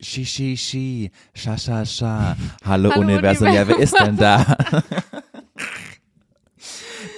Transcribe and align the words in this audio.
Shi, 0.00 0.24
shi, 0.24 0.56
shi, 0.56 1.10
sha, 1.34 1.58
sha, 1.58 1.84
sha. 1.84 2.36
Hallo, 2.64 2.90
Hallo, 2.90 3.00
Universum, 3.02 3.52
ja, 3.52 3.68
wer 3.68 3.78
ist 3.78 3.98
denn 3.98 4.16
da? 4.16 4.56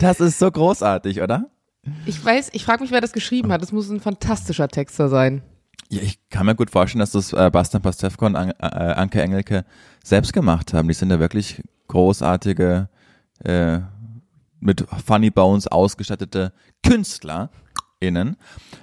das 0.01 0.19
ist 0.19 0.39
so 0.41 0.51
großartig, 0.51 1.23
oder? 1.23 1.49
Ich 2.07 2.25
weiß, 2.25 2.51
ich 2.53 2.65
frage 2.65 2.83
mich, 2.83 2.91
wer 2.91 3.01
das 3.01 3.13
geschrieben 3.13 3.53
hat. 3.53 3.63
Das 3.63 3.71
muss 3.71 3.89
ein 3.89 4.01
fantastischer 4.01 4.67
Texter 4.67 5.09
sein. 5.09 5.43
Ja, 5.91 6.03
ich 6.03 6.19
kann 6.29 6.47
mir 6.47 6.57
gut 6.57 6.71
vorstellen, 6.71 7.01
dass 7.01 7.13
das 7.13 7.33
äh, 7.33 7.51
Bastian 7.53 7.83
Pastewka 7.83 8.27
und 8.27 8.35
An 8.35 8.51
äh, 8.51 8.65
Anke 8.65 9.23
Engelke 9.23 9.65
selbst 10.03 10.33
gemacht 10.33 10.73
haben. 10.73 10.89
Die 10.89 10.95
sind 10.95 11.11
ja 11.11 11.21
wirklich 11.21 11.63
großartige, 11.87 12.89
äh, 13.45 13.79
mit 14.59 14.85
Funny 15.05 15.31
Bones 15.31 15.67
ausgestattete 15.69 16.53
KünstlerInnen. 18.03 18.37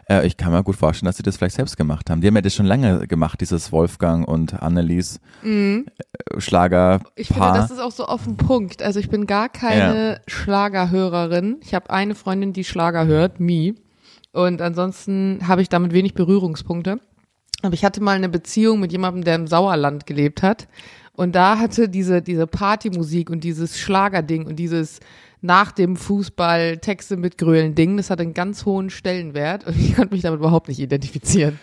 Äh, 0.10 0.26
ich 0.26 0.38
kann 0.38 0.52
mir 0.52 0.64
gut 0.64 0.76
vorstellen, 0.76 1.08
dass 1.08 1.18
sie 1.18 1.24
das 1.24 1.38
vielleicht 1.38 1.56
selbst 1.56 1.78
gemacht 1.78 2.10
haben. 2.10 2.22
Die 2.22 2.28
haben 2.28 2.36
ja 2.36 2.42
das 2.42 2.56
schon 2.56 2.66
lange 2.66 3.08
gemacht, 3.08 3.42
dieses 3.42 3.72
Wolfgang 3.72 4.28
und 4.28 4.62
Annelies 4.62 5.20
äh, 5.44 5.84
Schlager. 6.38 7.02
Ich 7.16 7.28
finde, 7.28 7.52
das 7.54 7.72
ist 7.72 7.80
auch 7.80 7.92
so 7.92 8.06
auf 8.06 8.24
den 8.24 8.38
Punkt. 8.38 8.82
Also 8.82 9.00
ich 9.00 9.10
bin 9.10 9.28
gar 9.28 9.50
keine 9.50 10.22
Schlagerhörerin. 10.28 11.58
Ich 11.62 11.74
habe 11.74 11.90
eine 11.90 12.16
Freundin, 12.16 12.54
die 12.54 12.64
Schlager 12.64 13.06
hört, 13.06 13.40
Mi. 13.40 13.76
Und 14.32 14.62
ansonsten 14.62 15.40
habe 15.48 15.62
ich 15.62 15.70
damit 15.70 15.94
wenig 15.94 16.14
Berührungspunkte. 16.14 17.00
Aber 17.62 17.74
ich 17.74 17.84
hatte 17.84 18.02
mal 18.02 18.16
eine 18.16 18.30
Beziehung 18.30 18.80
mit 18.80 18.92
jemandem, 18.92 19.24
der 19.24 19.36
im 19.36 19.48
Sauerland 19.48 20.06
gelebt 20.06 20.44
hat. 20.44 20.68
Und 21.14 21.36
da 21.36 21.60
hatte 21.60 21.90
diese, 21.90 22.22
diese 22.22 22.48
Partymusik 22.48 23.30
und 23.30 23.44
dieses 23.44 23.78
Schlagerding 23.78 24.46
und 24.46 24.56
dieses 24.56 25.02
nach 25.42 25.72
dem 25.72 25.96
Fußball 25.96 26.78
Texte 26.80 27.18
mit 27.18 27.38
Grölen 27.38 27.76
Ding, 27.76 27.98
das 27.98 28.10
hatte 28.10 28.24
einen 28.24 28.34
ganz 28.34 28.66
hohen 28.66 28.90
Stellenwert 28.90 29.66
und 29.66 29.76
ich 29.80 29.96
konnte 29.96 30.14
mich 30.14 30.22
damit 30.24 30.40
überhaupt 30.40 30.68
nicht 30.68 30.80
identifizieren. 30.80 31.60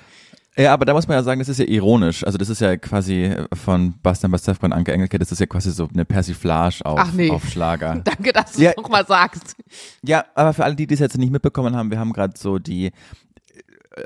Ja, 0.58 0.72
aber 0.72 0.86
da 0.86 0.94
muss 0.94 1.06
man 1.06 1.18
ja 1.18 1.22
sagen, 1.22 1.38
das 1.38 1.50
ist 1.50 1.58
ja 1.58 1.66
ironisch. 1.66 2.24
Also 2.24 2.38
das 2.38 2.48
ist 2.48 2.62
ja 2.62 2.78
quasi 2.78 3.30
von 3.52 3.92
Bastian 4.02 4.32
Pastewka 4.32 4.64
und 4.64 4.72
Anke 4.72 4.90
Engelke, 4.90 5.18
das 5.18 5.30
ist 5.30 5.38
ja 5.38 5.44
quasi 5.44 5.70
so 5.70 5.86
eine 5.92 6.06
Persiflage 6.06 6.76
auf, 6.86 6.98
Ach 6.98 7.12
nee. 7.12 7.30
auf 7.30 7.46
Schlager. 7.46 7.96
Danke, 8.04 8.32
dass 8.32 8.52
du 8.52 8.62
Ja. 8.62 8.70
es 8.70 8.76
nochmal 8.78 9.06
sagst. 9.06 9.54
Ja, 10.02 10.24
aber 10.34 10.54
für 10.54 10.64
alle, 10.64 10.74
die 10.74 10.86
das 10.86 10.98
jetzt 10.98 11.18
nicht 11.18 11.30
mitbekommen 11.30 11.76
haben, 11.76 11.90
wir 11.90 11.98
haben 11.98 12.14
gerade 12.14 12.32
so 12.38 12.58
die 12.58 12.92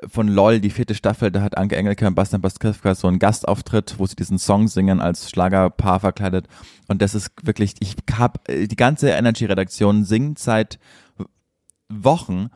von 0.08 0.28
LOL, 0.28 0.60
die 0.60 0.70
vierte 0.70 0.94
Staffel, 0.94 1.30
da 1.30 1.40
hat 1.42 1.56
Anke 1.56 1.76
Engelke 1.76 2.06
und 2.06 2.14
Bastian 2.14 2.40
Pastewka 2.42 2.94
so 2.94 3.08
einen 3.08 3.18
Gastauftritt, 3.18 3.94
wo 3.98 4.06
sie 4.06 4.16
diesen 4.16 4.38
Song 4.38 4.68
singen 4.68 5.00
als 5.00 5.28
Schlagerpaar 5.30 6.00
verkleidet. 6.00 6.46
Und 6.88 7.02
das 7.02 7.14
ist 7.14 7.30
wirklich, 7.42 7.74
ich 7.80 7.96
hab, 8.18 8.48
äh, 8.48 8.66
die 8.68 8.76
ganze 8.76 9.10
Energy-Redaktion 9.10 10.04
singt 10.04 10.38
seit 10.38 10.78
Wochen. 11.88 12.50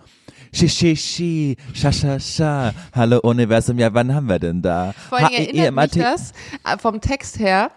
Shi, 0.52 0.68
shi, 0.68 0.96
shi, 0.96 1.56
sha, 1.72 1.90
sha, 1.90 2.20
sha. 2.20 2.72
Hallo 2.94 3.18
Universum, 3.20 3.78
ja, 3.80 3.92
wann 3.92 4.14
haben 4.14 4.28
wir 4.28 4.38
denn 4.38 4.62
da? 4.62 4.94
Vor 5.08 5.18
allem 5.18 5.26
Ha- 5.26 5.30
ihr 5.32 5.38
erinnert 5.64 5.74
mich 5.96 6.04
das 6.04 6.32
äh, 6.64 6.78
vom 6.78 7.00
Text 7.00 7.40
her. 7.40 7.72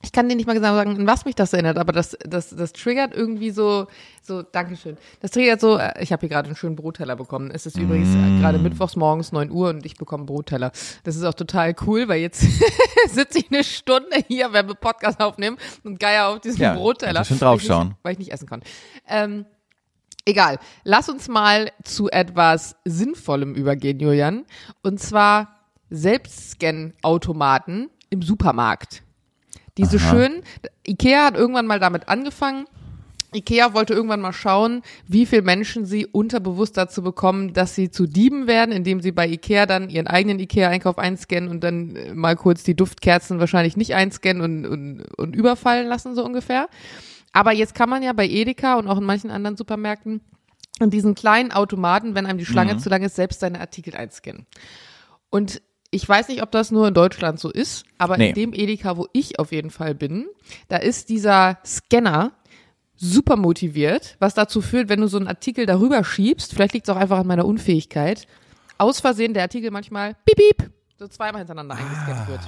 Ich 0.00 0.12
kann 0.12 0.28
dir 0.28 0.36
nicht 0.36 0.46
mal 0.46 0.52
genau 0.54 0.74
sagen, 0.74 0.96
an 0.96 1.06
was 1.08 1.24
mich 1.24 1.34
das 1.34 1.52
erinnert, 1.52 1.76
aber 1.76 1.92
das, 1.92 2.16
das, 2.20 2.50
das 2.50 2.72
triggert 2.72 3.12
irgendwie 3.12 3.50
so, 3.50 3.88
so, 4.22 4.42
Dankeschön. 4.42 4.96
Das 5.20 5.32
triggert 5.32 5.60
so, 5.60 5.76
äh, 5.76 6.00
ich 6.00 6.12
habe 6.12 6.20
hier 6.20 6.28
gerade 6.28 6.46
einen 6.46 6.54
schönen 6.56 6.76
Brotteller 6.76 7.16
bekommen. 7.16 7.50
Es 7.50 7.66
ist 7.66 7.76
übrigens 7.76 8.10
Mm. 8.10 8.36
äh, 8.36 8.40
gerade 8.40 8.58
mittwochs 8.58 8.94
morgens 8.94 9.32
9 9.32 9.50
Uhr 9.50 9.70
und 9.70 9.84
ich 9.84 9.96
bekomme 9.96 10.22
Brotteller. 10.24 10.70
Das 11.02 11.16
ist 11.16 11.24
auch 11.24 11.34
total 11.34 11.74
cool, 11.84 12.06
weil 12.06 12.20
jetzt 12.20 12.42
sitze 13.10 13.40
ich 13.40 13.50
eine 13.50 13.64
Stunde 13.64 14.22
hier, 14.28 14.52
wenn 14.52 14.68
wir 14.68 14.76
Podcast 14.76 15.20
aufnehmen 15.20 15.56
und 15.82 15.98
geier 15.98 16.28
auf 16.28 16.38
diesen 16.40 16.60
Ja, 16.62 16.74
Brotteller. 16.74 17.24
schön 17.24 17.40
weil 17.40 17.56
ich 17.56 17.62
draufschauen. 17.64 17.88
Nicht, 17.88 17.98
weil 18.04 18.12
ich 18.12 18.18
nicht 18.20 18.32
essen 18.32 18.46
kann. 18.48 18.62
Ähm, 19.08 19.46
Egal. 20.24 20.58
Lass 20.84 21.08
uns 21.08 21.26
mal 21.26 21.72
zu 21.84 22.08
etwas 22.10 22.76
Sinnvollem 22.84 23.54
übergehen, 23.54 23.98
Julian. 23.98 24.44
Und 24.82 25.00
zwar 25.00 25.56
Selbstscan-Automaten 25.88 27.88
im 28.10 28.22
Supermarkt. 28.22 29.02
Diese 29.78 29.96
Aha. 29.98 30.10
schönen, 30.10 30.42
Ikea 30.86 31.24
hat 31.26 31.36
irgendwann 31.36 31.66
mal 31.66 31.80
damit 31.80 32.08
angefangen. 32.08 32.66
Ikea 33.34 33.74
wollte 33.74 33.92
irgendwann 33.92 34.22
mal 34.22 34.32
schauen, 34.32 34.82
wie 35.06 35.26
viel 35.26 35.42
Menschen 35.42 35.84
sie 35.84 36.06
unterbewusst 36.06 36.78
dazu 36.78 37.02
bekommen, 37.02 37.52
dass 37.52 37.74
sie 37.74 37.90
zu 37.90 38.06
Dieben 38.06 38.46
werden, 38.46 38.72
indem 38.72 39.00
sie 39.02 39.12
bei 39.12 39.28
Ikea 39.28 39.66
dann 39.66 39.90
ihren 39.90 40.06
eigenen 40.06 40.38
Ikea-Einkauf 40.38 40.96
einscannen 40.98 41.50
und 41.50 41.62
dann 41.62 41.94
äh, 41.94 42.14
mal 42.14 42.36
kurz 42.36 42.62
die 42.62 42.74
Duftkerzen 42.74 43.38
wahrscheinlich 43.38 43.76
nicht 43.76 43.94
einscannen 43.94 44.42
und, 44.42 44.66
und, 44.66 45.18
und 45.18 45.36
überfallen 45.36 45.86
lassen, 45.88 46.14
so 46.14 46.24
ungefähr. 46.24 46.68
Aber 47.34 47.52
jetzt 47.52 47.74
kann 47.74 47.90
man 47.90 48.02
ja 48.02 48.14
bei 48.14 48.26
Edeka 48.26 48.76
und 48.76 48.88
auch 48.88 48.96
in 48.98 49.04
manchen 49.04 49.30
anderen 49.30 49.58
Supermärkten 49.58 50.22
in 50.80 50.88
diesen 50.90 51.14
kleinen 51.14 51.52
Automaten, 51.52 52.14
wenn 52.14 52.24
einem 52.24 52.38
die 52.38 52.46
Schlange 52.46 52.74
Mhm. 52.74 52.78
zu 52.78 52.88
lang 52.88 53.02
ist, 53.02 53.16
selbst 53.16 53.40
seine 53.40 53.60
Artikel 53.60 53.94
einscannen. 53.94 54.46
Und 55.28 55.60
ich 55.90 56.06
weiß 56.08 56.28
nicht, 56.28 56.42
ob 56.42 56.50
das 56.50 56.70
nur 56.70 56.88
in 56.88 56.94
Deutschland 56.94 57.40
so 57.40 57.50
ist, 57.50 57.84
aber 57.96 58.18
Nee. 58.18 58.28
in 58.30 58.34
dem 58.34 58.52
Edeka, 58.52 58.96
wo 58.96 59.06
ich 59.12 59.38
auf 59.38 59.52
jeden 59.52 59.70
Fall 59.70 59.94
bin, 59.94 60.26
da 60.68 60.76
ist 60.76 61.08
dieser 61.08 61.58
Scanner 61.64 62.32
super 62.96 63.36
motiviert, 63.36 64.16
was 64.18 64.34
dazu 64.34 64.60
führt, 64.60 64.88
wenn 64.88 65.00
du 65.00 65.06
so 65.08 65.16
einen 65.18 65.28
Artikel 65.28 65.66
darüber 65.66 66.02
schiebst, 66.04 66.52
vielleicht 66.52 66.74
liegt 66.74 66.88
es 66.88 66.94
auch 66.94 66.98
einfach 66.98 67.18
an 67.18 67.26
meiner 67.26 67.46
Unfähigkeit, 67.46 68.26
aus 68.76 69.00
Versehen 69.00 69.34
der 69.34 69.44
Artikel 69.44 69.70
manchmal 69.70 70.14
piep, 70.26 70.36
piep, 70.36 70.70
so 70.98 71.08
zweimal 71.08 71.40
hintereinander 71.40 71.76
eingescannt 71.76 72.28
wird. 72.28 72.40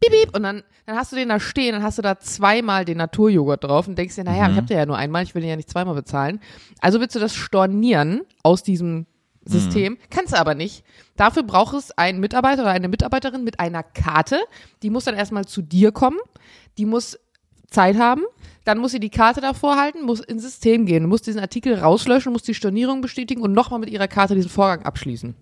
Piep, 0.00 0.12
piep, 0.12 0.36
und 0.36 0.42
dann, 0.42 0.62
dann 0.86 0.96
hast 0.96 1.12
du 1.12 1.16
den 1.16 1.28
da 1.28 1.38
stehen, 1.40 1.72
dann 1.72 1.82
hast 1.82 1.98
du 1.98 2.02
da 2.02 2.18
zweimal 2.18 2.84
den 2.84 2.98
Naturjoghurt 2.98 3.64
drauf 3.64 3.86
und 3.86 3.96
denkst 3.96 4.16
dir, 4.16 4.24
naja, 4.24 4.50
ich 4.50 4.56
hab 4.56 4.66
den 4.66 4.76
ja 4.76 4.86
nur 4.86 4.96
einmal, 4.96 5.22
ich 5.22 5.34
will 5.34 5.42
den 5.42 5.50
ja 5.50 5.56
nicht 5.56 5.70
zweimal 5.70 5.94
bezahlen. 5.94 6.40
Also 6.80 7.00
willst 7.00 7.14
du 7.14 7.20
das 7.20 7.34
stornieren 7.34 8.22
aus 8.42 8.62
diesem 8.62 9.06
System, 9.44 9.96
kannst 10.10 10.32
du 10.32 10.38
aber 10.38 10.54
nicht. 10.54 10.84
Dafür 11.16 11.42
braucht 11.42 11.74
es 11.74 11.90
einen 11.92 12.20
Mitarbeiter 12.20 12.62
oder 12.62 12.70
eine 12.70 12.88
Mitarbeiterin 12.88 13.42
mit 13.42 13.58
einer 13.58 13.82
Karte, 13.82 14.40
die 14.82 14.90
muss 14.90 15.04
dann 15.04 15.14
erstmal 15.14 15.46
zu 15.46 15.62
dir 15.62 15.92
kommen, 15.92 16.18
die 16.78 16.86
muss 16.86 17.18
Zeit 17.70 17.98
haben, 17.98 18.22
dann 18.64 18.78
muss 18.78 18.92
sie 18.92 19.00
die 19.00 19.10
Karte 19.10 19.40
davor 19.40 19.76
halten, 19.76 20.04
muss 20.04 20.20
ins 20.20 20.42
System 20.42 20.86
gehen, 20.86 21.06
muss 21.06 21.22
diesen 21.22 21.40
Artikel 21.40 21.74
rauslöschen, 21.74 22.32
muss 22.32 22.42
die 22.42 22.54
Stornierung 22.54 23.00
bestätigen 23.00 23.42
und 23.42 23.52
nochmal 23.52 23.80
mit 23.80 23.90
ihrer 23.90 24.08
Karte 24.08 24.34
diesen 24.34 24.50
Vorgang 24.50 24.84
abschließen. 24.84 25.34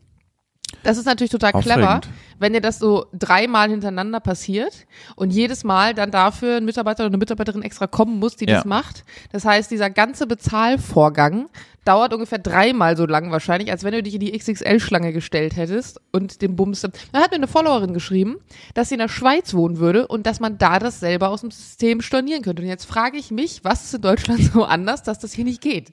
Das 0.83 0.97
ist 0.97 1.07
natürlich 1.07 1.31
total 1.31 1.53
clever, 1.53 2.01
wenn 2.39 2.53
dir 2.53 2.61
das 2.61 2.79
so 2.79 3.07
dreimal 3.13 3.69
hintereinander 3.69 4.21
passiert 4.21 4.87
und 5.17 5.31
jedes 5.31 5.65
Mal 5.65 5.93
dann 5.95 6.11
dafür 6.11 6.57
ein 6.59 6.65
Mitarbeiter 6.65 7.03
oder 7.03 7.09
eine 7.11 7.19
Mitarbeiterin 7.19 7.63
extra 7.63 7.87
kommen 7.87 8.19
muss, 8.19 8.37
die 8.37 8.47
Ja. 8.47 8.57
das 8.57 8.65
macht. 8.65 9.05
Das 9.33 9.45
heißt, 9.45 9.71
dieser 9.71 9.91
ganze 9.91 10.27
Bezahlvorgang 10.27 11.49
dauert 11.85 12.13
ungefähr 12.13 12.39
dreimal 12.39 12.97
so 12.97 13.07
lang 13.07 13.31
wahrscheinlich, 13.31 13.71
als 13.71 13.83
wenn 13.83 13.93
du 13.93 14.03
dich 14.03 14.15
in 14.15 14.21
die 14.21 14.33
XXL-Schlange 14.39 15.13
gestellt 15.13 15.57
hättest 15.57 16.01
und 16.13 16.43
den 16.43 16.55
Bums. 16.55 16.83
Da 16.83 17.21
hat 17.21 17.31
mir 17.31 17.37
eine 17.37 17.49
Followerin 17.49 17.95
geschrieben, 17.95 18.37
dass 18.75 18.91
sie 18.91 18.97
in 18.97 19.01
der 19.01 19.09
Schweiz 19.09 19.55
wohnen 19.55 19.79
würde 19.79 20.07
und 20.07 20.27
dass 20.27 20.39
man 20.39 20.59
da 20.59 20.79
das 20.79 21.01
selber 21.01 21.31
aus 21.31 21.41
dem 21.41 21.51
System 21.51 22.03
stornieren 22.03 22.43
könnte. 22.43 22.63
Und 22.63 22.69
jetzt 22.69 22.85
frage 22.85 23.17
ich 23.17 23.31
mich, 23.31 23.65
was 23.65 23.85
ist 23.85 23.95
in 23.95 24.03
Deutschland 24.03 24.41
so 24.53 24.65
anders, 24.65 25.03
dass 25.03 25.19
das 25.19 25.33
hier 25.33 25.45
nicht 25.45 25.63
geht? 25.63 25.93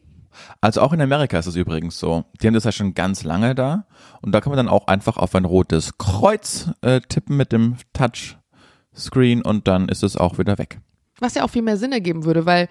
Also 0.61 0.81
auch 0.81 0.93
in 0.93 1.01
Amerika 1.01 1.37
ist 1.37 1.47
es 1.47 1.55
übrigens 1.55 1.99
so. 1.99 2.25
Die 2.41 2.47
haben 2.47 2.53
das 2.53 2.63
ja 2.63 2.71
schon 2.71 2.93
ganz 2.93 3.23
lange 3.23 3.55
da. 3.55 3.85
Und 4.21 4.31
da 4.31 4.41
kann 4.41 4.51
man 4.51 4.57
dann 4.57 4.67
auch 4.67 4.87
einfach 4.87 5.17
auf 5.17 5.35
ein 5.35 5.45
rotes 5.45 5.97
Kreuz 5.97 6.69
äh, 6.81 7.01
tippen 7.01 7.37
mit 7.37 7.51
dem 7.51 7.77
Touchscreen 7.93 9.41
und 9.41 9.67
dann 9.67 9.89
ist 9.89 10.03
es 10.03 10.17
auch 10.17 10.37
wieder 10.37 10.57
weg. 10.57 10.79
Was 11.19 11.35
ja 11.35 11.43
auch 11.43 11.49
viel 11.49 11.61
mehr 11.61 11.77
Sinn 11.77 11.91
ergeben 11.91 12.25
würde, 12.25 12.45
weil, 12.45 12.67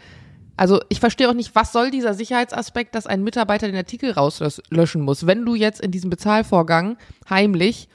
also 0.57 0.81
ich 0.89 1.01
verstehe 1.01 1.29
auch 1.29 1.35
nicht, 1.35 1.55
was 1.55 1.73
soll 1.73 1.91
dieser 1.91 2.15
Sicherheitsaspekt, 2.15 2.95
dass 2.95 3.07
ein 3.07 3.23
Mitarbeiter 3.23 3.67
den 3.67 3.77
Artikel 3.77 4.11
rauslöschen 4.11 5.03
muss. 5.03 5.27
Wenn 5.27 5.45
du 5.45 5.55
jetzt 5.55 5.81
in 5.81 5.91
diesem 5.91 6.11
Bezahlvorgang 6.11 6.99
heimlich 7.29 7.89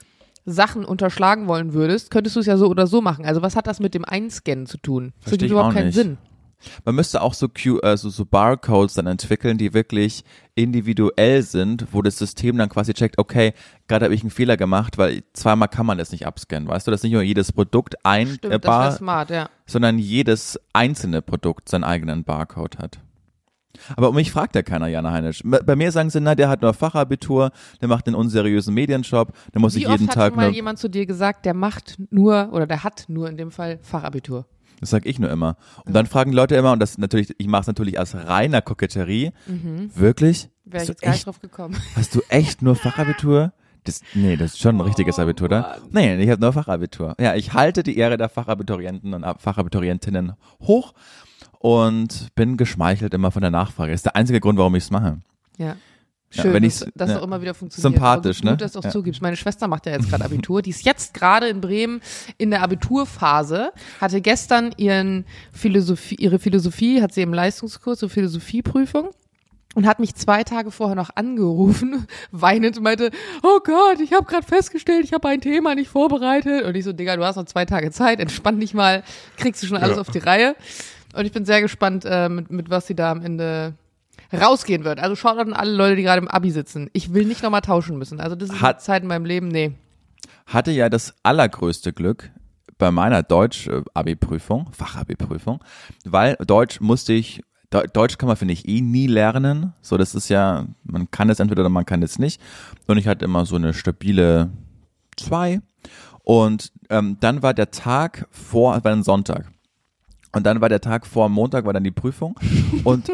Sachen 0.44 0.84
unterschlagen 0.84 1.48
wollen 1.48 1.72
würdest, 1.72 2.10
könntest 2.10 2.36
du 2.36 2.40
es 2.40 2.46
ja 2.46 2.56
so 2.56 2.66
oder 2.68 2.86
so 2.86 3.00
machen. 3.00 3.24
Also 3.24 3.42
was 3.42 3.56
hat 3.56 3.66
das 3.66 3.80
mit 3.80 3.94
dem 3.94 4.04
Einscannen 4.04 4.66
zu 4.66 4.78
tun? 4.78 5.12
Das 5.22 5.32
ergibt 5.32 5.42
ich 5.46 5.52
überhaupt 5.52 5.74
keinen 5.74 5.86
nicht. 5.86 5.94
Sinn. 5.94 6.18
Man 6.84 6.94
müsste 6.94 7.22
auch 7.22 7.34
so, 7.34 7.48
Q, 7.48 7.78
äh, 7.80 7.96
so, 7.96 8.24
Barcodes 8.24 8.94
dann 8.94 9.06
entwickeln, 9.06 9.58
die 9.58 9.74
wirklich 9.74 10.24
individuell 10.54 11.42
sind, 11.42 11.86
wo 11.92 12.02
das 12.02 12.18
System 12.18 12.58
dann 12.58 12.68
quasi 12.68 12.92
checkt, 12.92 13.18
okay, 13.18 13.52
gerade 13.88 14.04
habe 14.04 14.14
ich 14.14 14.22
einen 14.22 14.30
Fehler 14.30 14.56
gemacht, 14.56 14.98
weil 14.98 15.22
zweimal 15.32 15.68
kann 15.68 15.86
man 15.86 15.98
das 15.98 16.12
nicht 16.12 16.26
abscannen, 16.26 16.68
weißt 16.68 16.86
du, 16.86 16.90
dass 16.90 17.02
nicht 17.02 17.12
nur 17.12 17.22
jedes 17.22 17.52
Produkt 17.52 17.94
ein 18.04 18.28
Stimmt, 18.28 18.54
äh, 18.54 18.58
Bar, 18.58 18.92
smart, 18.92 19.30
ja. 19.30 19.48
sondern 19.66 19.98
jedes 19.98 20.60
einzelne 20.72 21.22
Produkt 21.22 21.68
seinen 21.68 21.84
eigenen 21.84 22.24
Barcode 22.24 22.78
hat. 22.78 23.00
Aber 23.96 24.10
um 24.10 24.14
mich 24.14 24.30
fragt 24.30 24.54
ja 24.54 24.62
keiner, 24.62 24.88
Jana 24.88 25.12
Heinisch. 25.12 25.42
Bei 25.44 25.76
mir 25.76 25.92
sagen 25.92 26.10
sie, 26.10 26.20
na, 26.20 26.34
der 26.34 26.48
hat 26.48 26.62
nur 26.62 26.74
Fachabitur, 26.74 27.50
der 27.80 27.88
macht 27.88 28.06
einen 28.06 28.16
unseriösen 28.16 28.74
Medienshop, 28.74 29.32
der 29.52 29.60
muss 29.60 29.74
Wie 29.74 29.80
sich 29.80 29.88
oft 29.88 30.00
jeden 30.00 30.08
hat 30.08 30.14
Tag 30.14 30.32
schon 30.32 30.36
mal 30.36 30.50
jemand 30.50 30.78
zu 30.78 30.88
dir 30.88 31.06
gesagt, 31.06 31.46
der 31.46 31.54
macht 31.54 31.96
nur, 32.10 32.50
oder 32.52 32.66
der 32.66 32.84
hat 32.84 33.04
nur 33.08 33.28
in 33.28 33.36
dem 33.36 33.50
Fall 33.50 33.78
Fachabitur? 33.82 34.46
Das 34.80 34.90
sag 34.90 35.06
ich 35.06 35.18
nur 35.18 35.30
immer. 35.30 35.56
Und 35.84 35.94
dann 35.94 36.06
fragen 36.06 36.32
Leute 36.32 36.56
immer, 36.56 36.72
und 36.72 36.80
das 36.80 36.98
natürlich, 36.98 37.34
ich 37.38 37.46
mache 37.46 37.62
es 37.62 37.66
natürlich 37.66 37.98
aus 37.98 38.14
reiner 38.14 38.62
Koketterie, 38.62 39.32
wirklich? 39.94 40.48
Wäre 40.64 40.82
ich 40.84 40.88
jetzt 40.88 41.02
gar 41.02 41.10
nicht 41.10 41.18
echt 41.18 41.26
drauf 41.26 41.40
gekommen. 41.40 41.76
Hast 41.96 42.14
du 42.14 42.20
echt 42.28 42.62
nur 42.62 42.76
Fachabitur? 42.76 43.52
Das, 43.84 44.02
nee, 44.14 44.36
das 44.36 44.52
ist 44.52 44.58
schon 44.60 44.76
ein 44.76 44.80
richtiges 44.82 45.18
Abitur, 45.18 45.46
oder? 45.46 45.78
Nee, 45.90 46.14
ich 46.22 46.28
habe 46.30 46.40
nur 46.40 46.52
Fachabitur. 46.52 47.14
Ja, 47.18 47.34
ich 47.34 47.54
halte 47.54 47.82
die 47.82 47.96
Ehre 47.96 48.18
der 48.18 48.28
Fachabiturienten 48.28 49.14
und 49.14 49.24
Ab- 49.24 49.40
Fachabiturientinnen 49.40 50.34
hoch 50.60 50.92
und 51.58 52.28
bin 52.34 52.56
geschmeichelt 52.56 53.14
immer 53.14 53.30
von 53.30 53.42
der 53.42 53.50
Nachfrage. 53.50 53.92
Das 53.92 54.00
ist 54.00 54.06
der 54.06 54.16
einzige 54.16 54.40
Grund, 54.40 54.58
warum 54.58 54.74
ich 54.74 54.84
es 54.84 54.90
mache. 54.90 55.20
Ja. 55.56 55.76
Ja, 56.32 56.42
Schön, 56.44 56.52
wenn 56.52 56.62
dass, 56.62 56.86
dass 56.94 57.10
ja. 57.10 57.18
auch 57.18 57.24
immer 57.24 57.42
wieder 57.42 57.54
funktioniert. 57.54 57.92
Sympathisch, 57.94 58.36
gut, 58.38 58.50
ne? 58.50 58.56
dass 58.56 58.72
du 58.72 58.78
auch 58.78 58.84
Ja. 58.84 58.90
zugibst. 58.90 59.20
Meine 59.20 59.36
Schwester 59.36 59.66
macht 59.66 59.86
ja 59.86 59.92
jetzt 59.92 60.08
gerade 60.08 60.24
Abitur. 60.26 60.62
Die 60.62 60.70
ist 60.70 60.84
jetzt 60.84 61.12
gerade 61.12 61.48
in 61.48 61.60
Bremen 61.60 62.00
in 62.38 62.50
der 62.50 62.62
Abiturphase. 62.62 63.72
Hatte 64.00 64.20
gestern 64.20 64.72
ihren 64.76 65.24
Philosophie, 65.52 66.14
ihre 66.16 66.38
Philosophie, 66.38 67.02
hat 67.02 67.12
sie 67.12 67.22
im 67.22 67.34
Leistungskurs, 67.34 67.98
so 67.98 68.08
Philosophieprüfung. 68.08 69.10
Und 69.76 69.86
hat 69.86 70.00
mich 70.00 70.16
zwei 70.16 70.42
Tage 70.42 70.72
vorher 70.72 70.96
noch 70.96 71.10
angerufen, 71.14 72.06
weinend 72.32 72.76
und 72.76 72.82
meinte, 72.82 73.10
oh 73.44 73.60
Gott, 73.64 74.00
ich 74.00 74.12
habe 74.12 74.24
gerade 74.26 74.44
festgestellt, 74.44 75.04
ich 75.04 75.12
habe 75.12 75.28
ein 75.28 75.40
Thema 75.40 75.76
nicht 75.76 75.88
vorbereitet. 75.88 76.64
Und 76.64 76.76
ich 76.76 76.84
so, 76.84 76.92
Digga, 76.92 77.16
du 77.16 77.24
hast 77.24 77.36
noch 77.36 77.44
zwei 77.44 77.64
Tage 77.66 77.92
Zeit, 77.92 78.18
entspann 78.18 78.58
dich 78.58 78.74
mal, 78.74 79.04
kriegst 79.36 79.62
du 79.62 79.68
schon 79.68 79.76
alles 79.76 79.98
auf 79.98 80.10
die 80.10 80.18
Reihe. 80.18 80.56
Und 81.14 81.24
ich 81.24 81.30
bin 81.32 81.44
sehr 81.44 81.60
gespannt, 81.60 82.04
äh, 82.04 82.28
mit, 82.28 82.50
mit 82.50 82.68
was 82.68 82.88
sie 82.88 82.94
da 82.96 83.12
am 83.12 83.22
Ende 83.22 83.74
rausgehen 84.32 84.84
wird. 84.84 85.00
Also 85.00 85.16
schaut 85.16 85.38
an 85.38 85.52
alle 85.52 85.72
Leute, 85.72 85.96
die 85.96 86.02
gerade 86.02 86.20
im 86.22 86.28
Abi 86.28 86.50
sitzen. 86.50 86.88
Ich 86.92 87.12
will 87.14 87.24
nicht 87.24 87.42
nochmal 87.42 87.60
tauschen 87.62 87.98
müssen. 87.98 88.20
Also 88.20 88.36
das 88.36 88.50
ist 88.50 88.60
Hat- 88.60 88.76
eine 88.76 88.82
Zeit 88.82 89.02
in 89.02 89.08
meinem 89.08 89.24
Leben, 89.24 89.48
nee. 89.48 89.72
hatte 90.46 90.70
ja 90.70 90.88
das 90.88 91.14
allergrößte 91.22 91.92
Glück 91.92 92.30
bei 92.78 92.90
meiner 92.90 93.22
Deutsch-Abi-Prüfung, 93.22 94.70
Fachabi-Prüfung, 94.72 95.62
weil 96.04 96.36
Deutsch 96.46 96.80
musste 96.80 97.12
ich, 97.12 97.42
Deu- 97.72 97.86
Deutsch 97.86 98.18
kann 98.18 98.26
man, 98.26 98.36
finde 98.36 98.52
ich, 98.54 98.66
eh 98.68 98.80
nie 98.80 99.06
lernen. 99.06 99.74
So, 99.80 99.96
das 99.96 100.14
ist 100.14 100.28
ja, 100.28 100.66
man 100.84 101.10
kann 101.10 101.30
es 101.30 101.38
entweder 101.40 101.60
oder 101.62 101.68
man 101.68 101.86
kann 101.86 102.02
es 102.02 102.18
nicht. 102.18 102.40
Und 102.86 102.98
ich 102.98 103.06
hatte 103.06 103.24
immer 103.24 103.46
so 103.46 103.56
eine 103.56 103.74
stabile 103.74 104.50
zwei. 105.16 105.60
Und 106.24 106.72
ähm, 106.88 107.16
dann 107.20 107.42
war 107.42 107.54
der 107.54 107.70
Tag 107.70 108.26
vor, 108.30 108.82
war 108.82 108.92
ein 108.92 109.02
Sonntag. 109.02 109.50
Und 110.32 110.46
dann 110.46 110.60
war 110.60 110.68
der 110.68 110.80
Tag 110.80 111.06
vor 111.06 111.28
Montag, 111.28 111.64
war 111.64 111.72
dann 111.72 111.84
die 111.84 111.90
Prüfung. 111.90 112.38
Und 112.84 113.10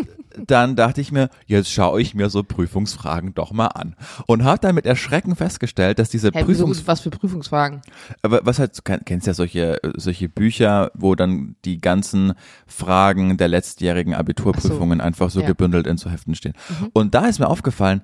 dann 0.47 0.77
dachte 0.77 1.00
ich 1.00 1.12
mir, 1.12 1.29
jetzt 1.47 1.71
schaue 1.71 2.00
ich 2.00 2.15
mir 2.15 2.31
so 2.31 2.43
Prüfungsfragen 2.43 3.35
doch 3.35 3.53
mal 3.53 3.69
an. 3.69 3.97
Und 4.27 4.44
habe 4.44 4.59
dann 4.59 4.75
mit 4.75 4.87
Erschrecken 4.87 5.37
festgestellt, 5.37 5.99
dass 5.99 6.11
diese 6.11 6.31
Hey, 6.33 6.44
Prüfungs 6.44 6.87
was 6.87 7.00
für 7.00 7.11
Prüfungsfragen? 7.11 7.83
aber 8.23 8.41
was 8.44 8.59
halt, 8.59 8.77
du 8.77 8.83
kennst 9.05 9.27
ja 9.27 9.35
solche, 9.35 9.79
solche 9.97 10.29
Bücher, 10.29 10.91
wo 10.94 11.15
dann 11.15 11.56
die 11.65 11.81
ganzen 11.81 12.35
Fragen 12.67 13.37
der 13.37 13.49
letztjährigen 13.49 14.15
Abiturprüfungen 14.15 15.00
einfach 15.00 15.31
so 15.31 15.41
ja. 15.41 15.47
gebündelt 15.47 15.87
in 15.87 15.97
so 15.97 16.11
Heften 16.11 16.35
stehen. 16.35 16.55
Und 16.93 17.15
da 17.15 17.27
ist 17.27 17.38
mir 17.38 17.49
aufgefallen, 17.49 18.03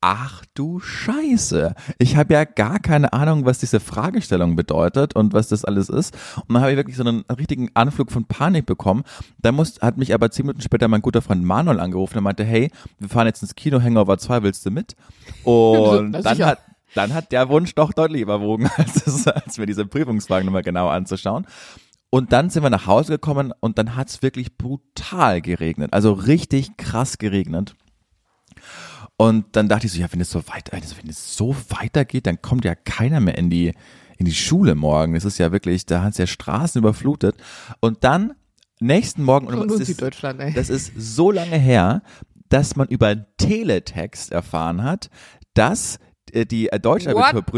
ach 0.00 0.44
du 0.54 0.80
Scheiße, 0.80 1.74
ich 1.98 2.16
habe 2.16 2.34
ja 2.34 2.44
gar 2.44 2.78
keine 2.78 3.12
Ahnung, 3.12 3.44
was 3.44 3.58
diese 3.58 3.80
Fragestellung 3.80 4.56
bedeutet 4.56 5.14
und 5.14 5.32
was 5.32 5.48
das 5.48 5.64
alles 5.64 5.88
ist. 5.88 6.16
Und 6.36 6.54
dann 6.54 6.62
habe 6.62 6.72
ich 6.72 6.76
wirklich 6.76 6.96
so 6.96 7.04
einen 7.04 7.24
richtigen 7.30 7.70
Anflug 7.74 8.10
von 8.10 8.24
Panik 8.24 8.66
bekommen. 8.66 9.04
Da 9.38 9.52
muss, 9.52 9.80
hat 9.80 9.98
mich 9.98 10.14
aber 10.14 10.30
zehn 10.30 10.46
Minuten 10.46 10.62
später 10.62 10.88
mein 10.88 11.02
guter 11.02 11.22
Freund 11.22 11.44
Manuel 11.44 11.80
angerufen 11.80 12.18
und 12.18 12.24
meinte, 12.24 12.44
hey, 12.44 12.70
wir 12.98 13.08
fahren 13.08 13.26
jetzt 13.26 13.42
ins 13.42 13.54
Kino, 13.54 13.82
Hangover 13.82 14.18
2, 14.18 14.42
willst 14.42 14.64
du 14.64 14.70
mit? 14.70 14.96
Und 15.44 16.12
dann 16.12 16.38
hat 16.44 16.58
dann 16.94 17.14
hat 17.14 17.30
der 17.32 17.48
Wunsch 17.48 17.74
doch 17.74 17.92
deutlich 17.92 18.22
überwogen, 18.22 18.68
als, 18.76 19.06
es, 19.06 19.26
als 19.26 19.58
mir 19.58 19.66
diese 19.66 19.86
Prüfungsfragen 19.86 20.46
nochmal 20.46 20.62
genau 20.62 20.88
anzuschauen. 20.88 21.46
Und 22.10 22.32
dann 22.32 22.50
sind 22.50 22.64
wir 22.64 22.70
nach 22.70 22.88
Hause 22.88 23.12
gekommen 23.12 23.52
und 23.60 23.78
dann 23.78 23.94
hat 23.94 24.08
es 24.08 24.20
wirklich 24.20 24.58
brutal 24.58 25.40
geregnet. 25.40 25.92
Also 25.92 26.12
richtig 26.12 26.76
krass 26.76 27.18
geregnet. 27.18 27.76
Und 29.20 29.44
dann 29.52 29.68
dachte 29.68 29.84
ich 29.86 29.92
so, 29.92 30.00
ja, 30.00 30.06
wenn 30.10 30.20
es 30.22 30.30
so 30.30 30.42
weiter, 30.48 30.72
wenn 30.72 31.10
es 31.10 31.36
so 31.36 31.54
weitergeht, 31.68 32.26
dann 32.26 32.40
kommt 32.40 32.64
ja 32.64 32.74
keiner 32.74 33.20
mehr 33.20 33.36
in 33.36 33.50
die, 33.50 33.74
in 34.16 34.24
die 34.24 34.32
Schule 34.34 34.74
morgen. 34.74 35.12
Das 35.12 35.26
ist 35.26 35.36
ja 35.36 35.52
wirklich, 35.52 35.84
da 35.84 36.00
hat 36.02 36.12
es 36.12 36.18
ja 36.18 36.26
Straßen 36.26 36.78
überflutet. 36.78 37.36
Und 37.80 38.02
dann 38.02 38.32
nächsten 38.80 39.22
Morgen, 39.22 39.46
und 39.46 39.52
Und 39.58 39.66
es 39.66 39.72
uns 39.72 39.82
ist- 39.82 39.88
das 40.54 40.70
ist 40.70 40.92
so 40.96 41.30
lange 41.30 41.58
her, 41.58 42.02
dass 42.48 42.76
man 42.76 42.88
über 42.88 43.14
Teletext 43.36 44.32
erfahren 44.32 44.82
hat, 44.82 45.10
dass 45.52 45.98
äh, 46.32 46.46
die 46.46 46.68
äh, 46.68 46.80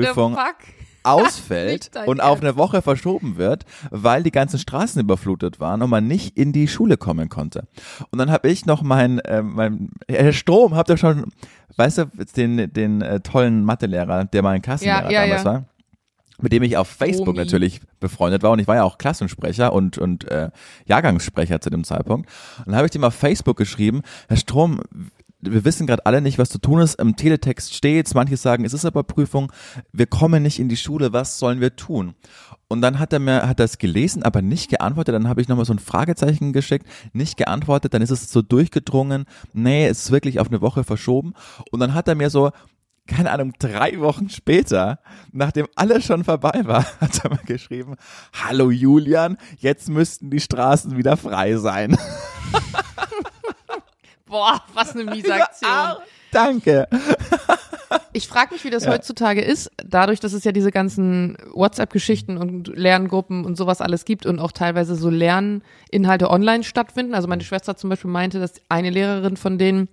the 0.02 0.08
fuck? 0.34 0.56
Ausfällt 1.02 1.90
und 2.06 2.20
auf 2.20 2.40
eine 2.40 2.56
Woche 2.56 2.82
verschoben 2.82 3.36
wird, 3.36 3.64
weil 3.90 4.22
die 4.22 4.30
ganzen 4.30 4.58
Straßen 4.58 5.00
überflutet 5.00 5.60
waren 5.60 5.82
und 5.82 5.90
man 5.90 6.06
nicht 6.06 6.36
in 6.36 6.52
die 6.52 6.68
Schule 6.68 6.96
kommen 6.96 7.28
konnte. 7.28 7.66
Und 8.10 8.18
dann 8.18 8.30
habe 8.30 8.48
ich 8.48 8.66
noch 8.66 8.82
mein, 8.82 9.18
äh, 9.20 9.42
mein 9.42 9.90
Herr 10.08 10.32
Strom, 10.32 10.74
habt 10.74 10.90
ihr 10.90 10.96
schon, 10.96 11.32
weißt 11.76 11.98
du, 11.98 12.10
den, 12.36 12.72
den 12.72 13.02
äh, 13.02 13.20
tollen 13.20 13.64
Mathelehrer, 13.64 14.24
der 14.24 14.42
mein 14.42 14.62
Klassenlehrer 14.62 15.10
Ja, 15.10 15.10
ja, 15.10 15.22
damals 15.22 15.44
ja. 15.44 15.52
war? 15.52 15.64
mit 16.40 16.52
dem 16.52 16.62
ich 16.64 16.76
auf 16.76 16.88
Facebook 16.88 17.28
Omi. 17.28 17.38
natürlich 17.38 17.80
befreundet 18.00 18.42
war 18.42 18.50
und 18.50 18.58
ich 18.58 18.66
war 18.66 18.74
ja 18.74 18.84
auch 18.84 18.98
Klassensprecher 18.98 19.72
und, 19.72 19.96
und 19.96 20.28
äh, 20.28 20.50
Jahrgangssprecher 20.86 21.60
zu 21.60 21.70
dem 21.70 21.84
Zeitpunkt. 21.84 22.28
Und 22.58 22.68
dann 22.68 22.76
habe 22.76 22.86
ich 22.86 22.90
dem 22.90 23.04
auf 23.04 23.14
Facebook 23.14 23.56
geschrieben, 23.56 24.02
Herr 24.28 24.36
Strom, 24.36 24.80
wir 25.42 25.64
wissen 25.64 25.86
gerade 25.86 26.06
alle 26.06 26.20
nicht, 26.20 26.38
was 26.38 26.48
zu 26.48 26.58
tun 26.58 26.80
ist. 26.80 26.94
Im 26.94 27.16
Teletext 27.16 27.74
steht's, 27.74 28.14
manche 28.14 28.36
sagen, 28.36 28.64
es 28.64 28.72
ist 28.72 28.84
aber 28.84 29.02
Prüfung, 29.02 29.52
wir 29.92 30.06
kommen 30.06 30.42
nicht 30.42 30.58
in 30.58 30.68
die 30.68 30.76
Schule, 30.76 31.12
was 31.12 31.38
sollen 31.38 31.60
wir 31.60 31.76
tun? 31.76 32.14
Und 32.68 32.80
dann 32.80 32.98
hat 32.98 33.12
er 33.12 33.18
mir, 33.18 33.46
hat 33.46 33.60
es 33.60 33.76
gelesen, 33.78 34.22
aber 34.22 34.40
nicht 34.40 34.70
geantwortet. 34.70 35.14
Dann 35.14 35.28
habe 35.28 35.42
ich 35.42 35.48
nochmal 35.48 35.66
so 35.66 35.74
ein 35.74 35.78
Fragezeichen 35.78 36.52
geschickt, 36.52 36.86
nicht 37.12 37.36
geantwortet. 37.36 37.92
Dann 37.92 38.00
ist 38.00 38.10
es 38.10 38.30
so 38.32 38.40
durchgedrungen. 38.40 39.26
Nee, 39.52 39.86
es 39.86 40.04
ist 40.04 40.10
wirklich 40.10 40.40
auf 40.40 40.48
eine 40.48 40.62
Woche 40.62 40.84
verschoben. 40.84 41.34
Und 41.70 41.80
dann 41.80 41.92
hat 41.92 42.08
er 42.08 42.14
mir 42.14 42.30
so, 42.30 42.50
keine 43.06 43.30
Ahnung, 43.30 43.52
drei 43.58 44.00
Wochen 44.00 44.30
später, 44.30 45.00
nachdem 45.32 45.66
alles 45.74 46.04
schon 46.04 46.24
vorbei 46.24 46.62
war, 46.64 46.86
hat 47.00 47.24
er 47.24 47.30
mir 47.30 47.44
geschrieben, 47.44 47.96
hallo 48.32 48.70
Julian, 48.70 49.36
jetzt 49.58 49.88
müssten 49.88 50.30
die 50.30 50.40
Straßen 50.40 50.96
wieder 50.96 51.16
frei 51.16 51.56
sein. 51.56 51.98
Boah, 54.32 54.62
was 54.72 54.96
eine 54.96 55.04
miese 55.04 55.34
Aktion. 55.34 56.02
Danke. 56.32 56.88
Ich 58.14 58.26
frage 58.26 58.54
mich, 58.54 58.64
wie 58.64 58.70
das 58.70 58.86
heutzutage 58.86 59.42
ist, 59.42 59.70
dadurch, 59.76 60.18
dass 60.18 60.32
es 60.32 60.44
ja 60.44 60.52
diese 60.52 60.70
ganzen 60.70 61.36
WhatsApp-Geschichten 61.52 62.38
und 62.38 62.68
Lerngruppen 62.68 63.44
und 63.44 63.56
sowas 63.56 63.82
alles 63.82 64.06
gibt 64.06 64.24
und 64.24 64.38
auch 64.38 64.52
teilweise 64.52 64.96
so 64.96 65.10
Lerninhalte 65.10 66.30
online 66.30 66.64
stattfinden. 66.64 67.14
Also 67.14 67.28
meine 67.28 67.42
Schwester 67.42 67.76
zum 67.76 67.90
Beispiel 67.90 68.10
meinte, 68.10 68.40
dass 68.40 68.54
eine 68.70 68.88
Lehrerin 68.88 69.36
von 69.36 69.58
denen 69.58 69.88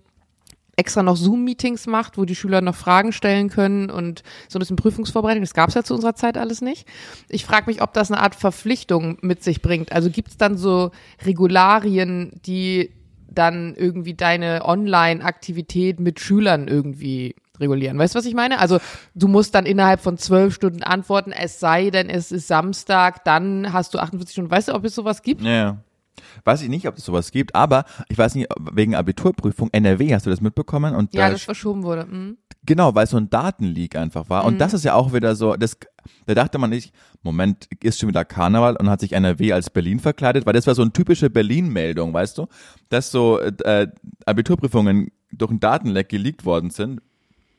extra 0.77 1.03
noch 1.03 1.17
Zoom-Meetings 1.17 1.87
macht, 1.87 2.17
wo 2.17 2.23
die 2.23 2.35
Schüler 2.35 2.61
noch 2.61 2.75
Fragen 2.75 3.11
stellen 3.11 3.49
können 3.49 3.89
und 3.89 4.23
so 4.47 4.57
ein 4.57 4.61
bisschen 4.61 4.77
Prüfungsvorbereitung. 4.77 5.43
Das 5.43 5.53
gab 5.53 5.69
es 5.69 5.75
ja 5.75 5.83
zu 5.83 5.93
unserer 5.93 6.15
Zeit 6.15 6.37
alles 6.37 6.61
nicht. 6.61 6.87
Ich 7.27 7.43
frage 7.43 7.69
mich, 7.69 7.81
ob 7.81 7.93
das 7.93 8.11
eine 8.11 8.21
Art 8.21 8.35
Verpflichtung 8.35 9.17
mit 9.21 9.43
sich 9.43 9.61
bringt. 9.61 9.91
Also 9.91 10.09
gibt 10.09 10.29
es 10.29 10.37
dann 10.37 10.57
so 10.57 10.91
Regularien, 11.25 12.39
die 12.45 12.91
dann 13.39 13.73
irgendwie 13.75 14.13
deine 14.13 14.65
Online-Aktivität 14.65 15.99
mit 15.99 16.19
Schülern 16.19 16.67
irgendwie 16.67 17.35
regulieren. 17.59 17.97
Weißt 17.97 18.15
du, 18.15 18.19
was 18.19 18.25
ich 18.25 18.33
meine? 18.33 18.59
Also 18.59 18.79
du 19.15 19.27
musst 19.27 19.55
dann 19.55 19.65
innerhalb 19.65 20.01
von 20.01 20.17
zwölf 20.17 20.53
Stunden 20.53 20.83
antworten, 20.83 21.31
es 21.31 21.59
sei 21.59 21.89
denn, 21.89 22.09
es 22.09 22.31
ist 22.31 22.47
Samstag, 22.47 23.23
dann 23.23 23.73
hast 23.73 23.93
du 23.93 23.99
48 23.99 24.33
Stunden. 24.33 24.51
Weißt 24.51 24.67
du, 24.67 24.73
ob 24.73 24.85
es 24.85 24.95
sowas 24.95 25.21
gibt? 25.21 25.41
Ja. 25.41 25.77
Weiß 26.43 26.61
ich 26.61 26.69
nicht, 26.69 26.87
ob 26.87 26.97
es 26.97 27.05
sowas 27.05 27.31
gibt, 27.31 27.55
aber 27.55 27.85
ich 28.07 28.17
weiß 28.17 28.35
nicht, 28.35 28.49
wegen 28.71 28.95
Abiturprüfung 28.95 29.69
NRW, 29.71 30.13
hast 30.13 30.25
du 30.25 30.29
das 30.29 30.41
mitbekommen? 30.41 30.95
Und 30.95 31.13
Ja, 31.13 31.27
da 31.27 31.31
das 31.31 31.43
verschoben 31.43 31.83
wurde. 31.83 32.05
Mhm. 32.05 32.37
Genau, 32.65 32.93
weil 32.93 33.05
es 33.05 33.11
so 33.11 33.17
ein 33.17 33.29
Datenleak 33.29 33.95
einfach 33.95 34.29
war. 34.29 34.45
Und 34.45 34.59
das 34.59 34.73
ist 34.73 34.83
ja 34.83 34.93
auch 34.93 35.13
wieder 35.13 35.35
so, 35.35 35.55
das, 35.55 35.77
da 36.25 36.35
dachte 36.35 36.57
man 36.57 36.69
nicht, 36.69 36.93
Moment, 37.23 37.67
ist 37.81 37.99
schon 37.99 38.09
wieder 38.09 38.25
Karneval 38.25 38.75
und 38.75 38.89
hat 38.89 38.99
sich 38.99 39.13
NRW 39.13 39.53
als 39.53 39.69
Berlin 39.69 39.99
verkleidet, 39.99 40.45
weil 40.45 40.53
das 40.53 40.67
war 40.67 40.75
so 40.75 40.81
eine 40.81 40.91
typische 40.91 41.29
Berlin-Meldung, 41.29 42.13
weißt 42.13 42.37
du? 42.37 42.47
Dass 42.89 43.11
so 43.11 43.39
äh, 43.39 43.87
Abiturprüfungen 44.25 45.11
durch 45.31 45.51
ein 45.51 45.59
Datenleck 45.59 46.09
geleakt 46.09 46.45
worden 46.45 46.69
sind. 46.69 47.01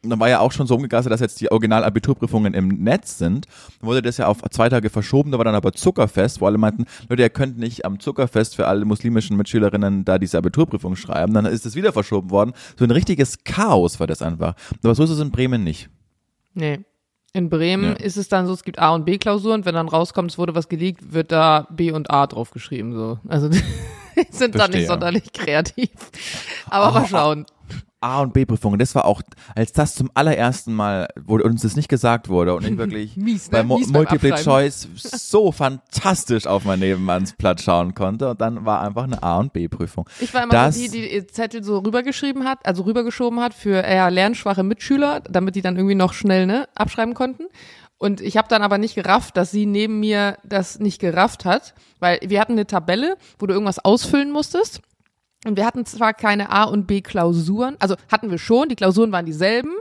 Dann 0.03 0.19
war 0.19 0.31
ja 0.31 0.41
auch 0.41 0.51
schon 0.53 0.67
so 0.67 0.77
umgegastet, 0.77 1.13
dass 1.13 1.21
jetzt 1.21 1.41
die 1.43 1.51
Original-Abiturprüfungen 1.53 2.55
im 2.55 2.69
Netz 2.69 3.19
sind. 3.19 3.47
Dann 3.81 3.87
wurde 3.89 4.01
das 4.01 4.17
ja 4.17 4.29
auf 4.29 4.39
zwei 4.51 4.71
Tage 4.71 4.89
verschoben, 4.89 5.31
da 5.31 5.37
war 5.39 5.45
dann 5.45 5.55
aber 5.55 5.73
Zuckerfest, 5.73 6.41
wo 6.41 6.47
alle 6.47 6.57
meinten, 6.57 6.87
Leute, 7.11 7.21
ihr 7.23 7.29
könnt 7.29 7.59
nicht 7.59 7.85
am 7.85 8.01
Zuckerfest 8.01 8.57
für 8.57 8.67
alle 8.67 8.87
muslimischen 8.87 9.37
Mitschülerinnen 9.37 10.07
da 10.07 10.19
diese 10.19 10.39
Abiturprüfung 10.39 10.97
schreiben. 10.97 11.35
Dann 11.35 11.45
ist 11.45 11.67
es 11.67 11.75
wieder 11.75 11.93
verschoben 11.93 12.31
worden. 12.31 12.53
So 12.79 12.85
ein 12.85 12.91
richtiges 12.91 13.45
Chaos 13.45 14.01
war 14.01 14.07
das 14.07 14.23
einfach. 14.23 14.55
Aber 14.83 14.95
so 14.95 15.03
ist 15.05 15.11
es 15.11 15.21
in 15.21 15.31
Bremen 15.31 15.65
nicht. 15.65 15.91
Nee. 16.55 16.81
In 17.33 17.51
Bremen 17.51 17.85
Ja. 17.85 18.05
ist 18.05 18.17
es 18.17 18.29
dann 18.29 18.47
so, 18.47 18.55
es 18.55 18.65
gibt 18.65 18.79
A- 18.79 18.95
und 18.95 19.05
B-Klausuren. 19.05 19.65
Wenn 19.67 19.75
dann 19.75 19.89
rauskommt, 19.89 20.31
es 20.33 20.39
wurde 20.39 20.55
was 20.55 20.69
geleakt, 20.69 21.13
wird 21.13 21.31
da 21.31 21.67
B 21.71 21.93
und 21.93 22.11
A 22.11 22.27
draufgeschrieben. 22.27 22.93
So. 22.95 23.19
Also 23.29 23.49
die 23.51 23.61
sind 24.31 24.55
da 24.55 24.61
Verstehe. 24.61 24.81
nicht 24.81 24.89
sonderlich 24.89 25.33
kreativ. 25.33 25.91
Aber 26.71 26.91
mal 26.99 27.07
schauen. 27.07 27.45
A- 28.01 28.21
und 28.23 28.33
B-Prüfungen, 28.33 28.79
das 28.79 28.95
war 28.95 29.05
auch, 29.05 29.23
als 29.55 29.73
das 29.73 29.95
zum 29.95 30.11
allerersten 30.15 30.73
Mal, 30.73 31.09
wo 31.23 31.37
uns 31.37 31.63
das 31.63 31.77
nicht 31.77 31.89
gesagt 31.89 32.29
wurde 32.29 32.55
und 32.55 32.67
ich 32.67 32.77
wirklich 32.79 33.17
Mies, 33.17 33.51
ne? 33.51 33.59
bei 33.59 33.63
Mo 33.63 33.79
Mies 33.79 33.89
Multiple. 33.89 34.35
Choice 34.37 34.89
so 34.97 35.53
fantastisch 35.53 36.47
auf 36.47 36.65
mein 36.65 36.79
Nebenmannsblatt 36.81 37.61
schauen 37.61 37.95
konnte 37.95 38.31
und 38.31 38.41
dann 38.41 38.65
war 38.65 38.81
einfach 38.81 39.05
eine 39.05 39.23
A- 39.23 39.39
und 39.39 39.53
B-Prüfung. 39.53 40.09
Ich 40.21 40.33
war 40.33 40.43
immer 40.45 40.53
Das- 40.53 40.77
so 40.77 40.83
die, 40.83 40.89
die 40.89 41.13
ihr 41.15 41.29
Zettel 41.29 41.63
so 41.63 41.79
rübergeschrieben 41.79 42.45
hat, 42.45 42.65
also 42.65 42.85
rübergeschoben 42.85 43.41
hat 43.41 43.55
für 43.55 43.83
eher 43.83 44.11
lernschwache 44.11 44.63
Mitschüler, 44.63 45.21
damit 45.21 45.55
die 45.57 45.63
dann 45.63 45.77
irgendwie 45.77 45.95
noch 45.95 46.13
schnell 46.15 46.47
ne, 46.47 46.69
abschreiben 46.75 47.15
konnten. 47.15 47.45
Und 47.99 48.23
ich 48.23 48.39
habe 48.39 48.49
dann 48.49 48.63
aber 48.63 48.79
nicht 48.79 48.95
gerafft, 48.95 49.37
dass 49.37 49.51
sie 49.51 49.67
neben 49.67 50.01
mir 50.01 50.39
das 50.43 50.79
nicht 50.79 51.01
gerafft 51.03 51.45
hat, 51.45 51.75
weil 51.99 52.19
wir 52.25 52.41
hatten 52.41 52.53
eine 52.53 52.67
Tabelle, 52.67 53.17
wo 53.39 53.45
du 53.47 53.53
irgendwas 53.53 53.79
ausfüllen 53.79 54.31
musstest. 54.31 54.81
Und 55.47 55.57
wir 55.57 55.65
hatten 55.65 55.87
zwar 55.87 56.13
keine 56.13 56.51
A- 56.51 56.65
und 56.65 56.87
B-Klausuren, 56.87 57.77
also 57.79 57.97
hatten 58.11 58.31
wir 58.31 58.39
schon, 58.39 58.69
die 58.69 58.77
Klausuren 58.77 59.11
waren 59.11 59.25
dieselben, 59.25 59.73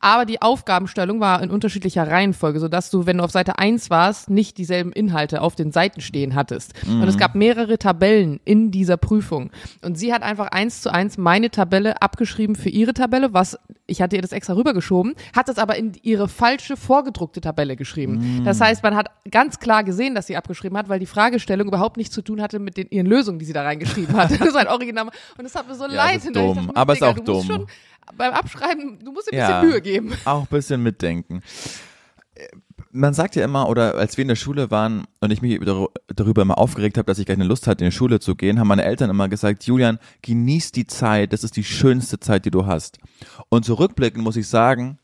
aber 0.00 0.24
die 0.24 0.42
Aufgabenstellung 0.42 1.20
war 1.20 1.42
in 1.42 1.50
unterschiedlicher 1.50 2.06
Reihenfolge, 2.08 2.60
sodass 2.60 2.90
du, 2.90 3.06
wenn 3.06 3.18
du 3.18 3.24
auf 3.24 3.30
Seite 3.30 3.58
1 3.58 3.90
warst, 3.90 4.30
nicht 4.30 4.58
dieselben 4.58 4.92
Inhalte 4.92 5.40
auf 5.40 5.54
den 5.54 5.72
Seiten 5.72 6.00
stehen 6.00 6.34
hattest. 6.34 6.74
Und 6.86 7.02
es 7.08 7.16
gab 7.18 7.34
mehrere 7.34 7.78
Tabellen 7.78 8.38
in 8.44 8.70
dieser 8.70 8.96
Prüfung. 8.96 9.50
Und 9.82 9.98
sie 9.98 10.12
hat 10.12 10.22
einfach 10.22 10.48
eins 10.48 10.82
zu 10.82 10.92
eins 10.92 11.18
meine 11.18 11.50
Tabelle 11.50 12.00
abgeschrieben 12.02 12.56
für 12.56 12.68
ihre 12.68 12.92
Tabelle, 12.94 13.32
was 13.32 13.58
ich 13.88 14.02
hatte 14.02 14.16
ihr 14.16 14.22
das 14.22 14.32
extra 14.32 14.54
rübergeschoben, 14.54 15.14
hat 15.34 15.48
es 15.48 15.58
aber 15.58 15.76
in 15.76 15.92
ihre 16.02 16.28
falsche 16.28 16.76
vorgedruckte 16.76 17.40
Tabelle 17.40 17.76
geschrieben. 17.76 18.42
Das 18.44 18.60
heißt, 18.60 18.82
man 18.82 18.96
hat 18.96 19.10
ganz 19.30 19.60
klar 19.60 19.84
gesehen, 19.84 20.16
dass 20.16 20.26
sie 20.26 20.36
abgeschrieben 20.36 20.76
hat, 20.76 20.88
weil 20.88 20.98
die 20.98 21.06
Fragestellung 21.06 21.68
überhaupt 21.68 21.96
nichts 21.96 22.12
zu 22.12 22.20
tun 22.22 22.42
hatte 22.42 22.58
mit 22.58 22.76
den, 22.76 22.88
ihren 22.90 23.06
Lösungen, 23.06 23.38
die 23.38 23.44
sie 23.44 23.52
da 23.52 23.62
reingeschrieben 23.62 24.16
hat. 24.16 24.30
Das 24.38 24.48
ist 24.48 24.56
ein 24.56 24.66
Original. 24.68 25.04
Und 25.38 25.44
das 25.44 25.54
hat 25.54 25.68
mir 25.68 25.74
so 25.76 25.84
Ja, 25.84 25.94
leid. 25.94 26.16
das 26.16 26.24
ist 26.26 26.34
dumm. 26.36 26.54
dachte, 26.56 26.76
Aber 26.76 26.92
ist 26.94 27.02
auch 27.04 27.18
dumm. 27.20 27.44
Schon 27.44 27.66
beim 28.16 28.32
Abschreiben, 28.34 28.98
du 29.04 29.12
musst 29.12 29.28
dir 29.30 29.32
ein 29.32 29.38
Ja. 29.38 29.60
bisschen 29.60 29.70
Mühe 29.70 29.80
geben. 29.80 30.12
Auch 30.24 30.42
ein 30.42 30.46
bisschen 30.48 30.82
mitdenken. 30.82 31.42
Man 32.92 33.14
sagt 33.14 33.36
ja 33.36 33.44
immer, 33.44 33.68
oder 33.68 33.94
als 33.96 34.16
wir 34.16 34.22
in 34.22 34.28
der 34.28 34.36
Schule 34.36 34.70
waren 34.70 35.06
und 35.20 35.30
ich 35.30 35.40
mich 35.40 35.58
dar- 35.60 35.88
darüber 36.08 36.42
immer 36.42 36.58
aufgeregt 36.58 36.98
habe, 36.98 37.06
dass 37.06 37.18
ich 37.18 37.26
keine 37.26 37.44
Lust 37.44 37.66
hatte, 37.66 37.84
in 37.84 37.90
die 37.90 37.96
Schule 37.96 38.20
zu 38.20 38.34
gehen, 38.34 38.58
haben 38.58 38.68
meine 38.68 38.84
Eltern 38.84 39.08
immer 39.10 39.28
gesagt, 39.28 39.64
Julian, 39.64 39.98
genieß 40.22 40.72
die 40.72 40.86
Zeit, 40.86 41.32
das 41.32 41.44
ist 41.44 41.56
die 41.56 41.64
schönste 41.64 42.20
Zeit, 42.20 42.44
die 42.44 42.50
du 42.50 42.66
hast. 42.66 42.98
Und 43.48 43.64
zurückblickend 43.64 44.22
muss 44.22 44.36
ich 44.36 44.48
sagen, 44.48 44.98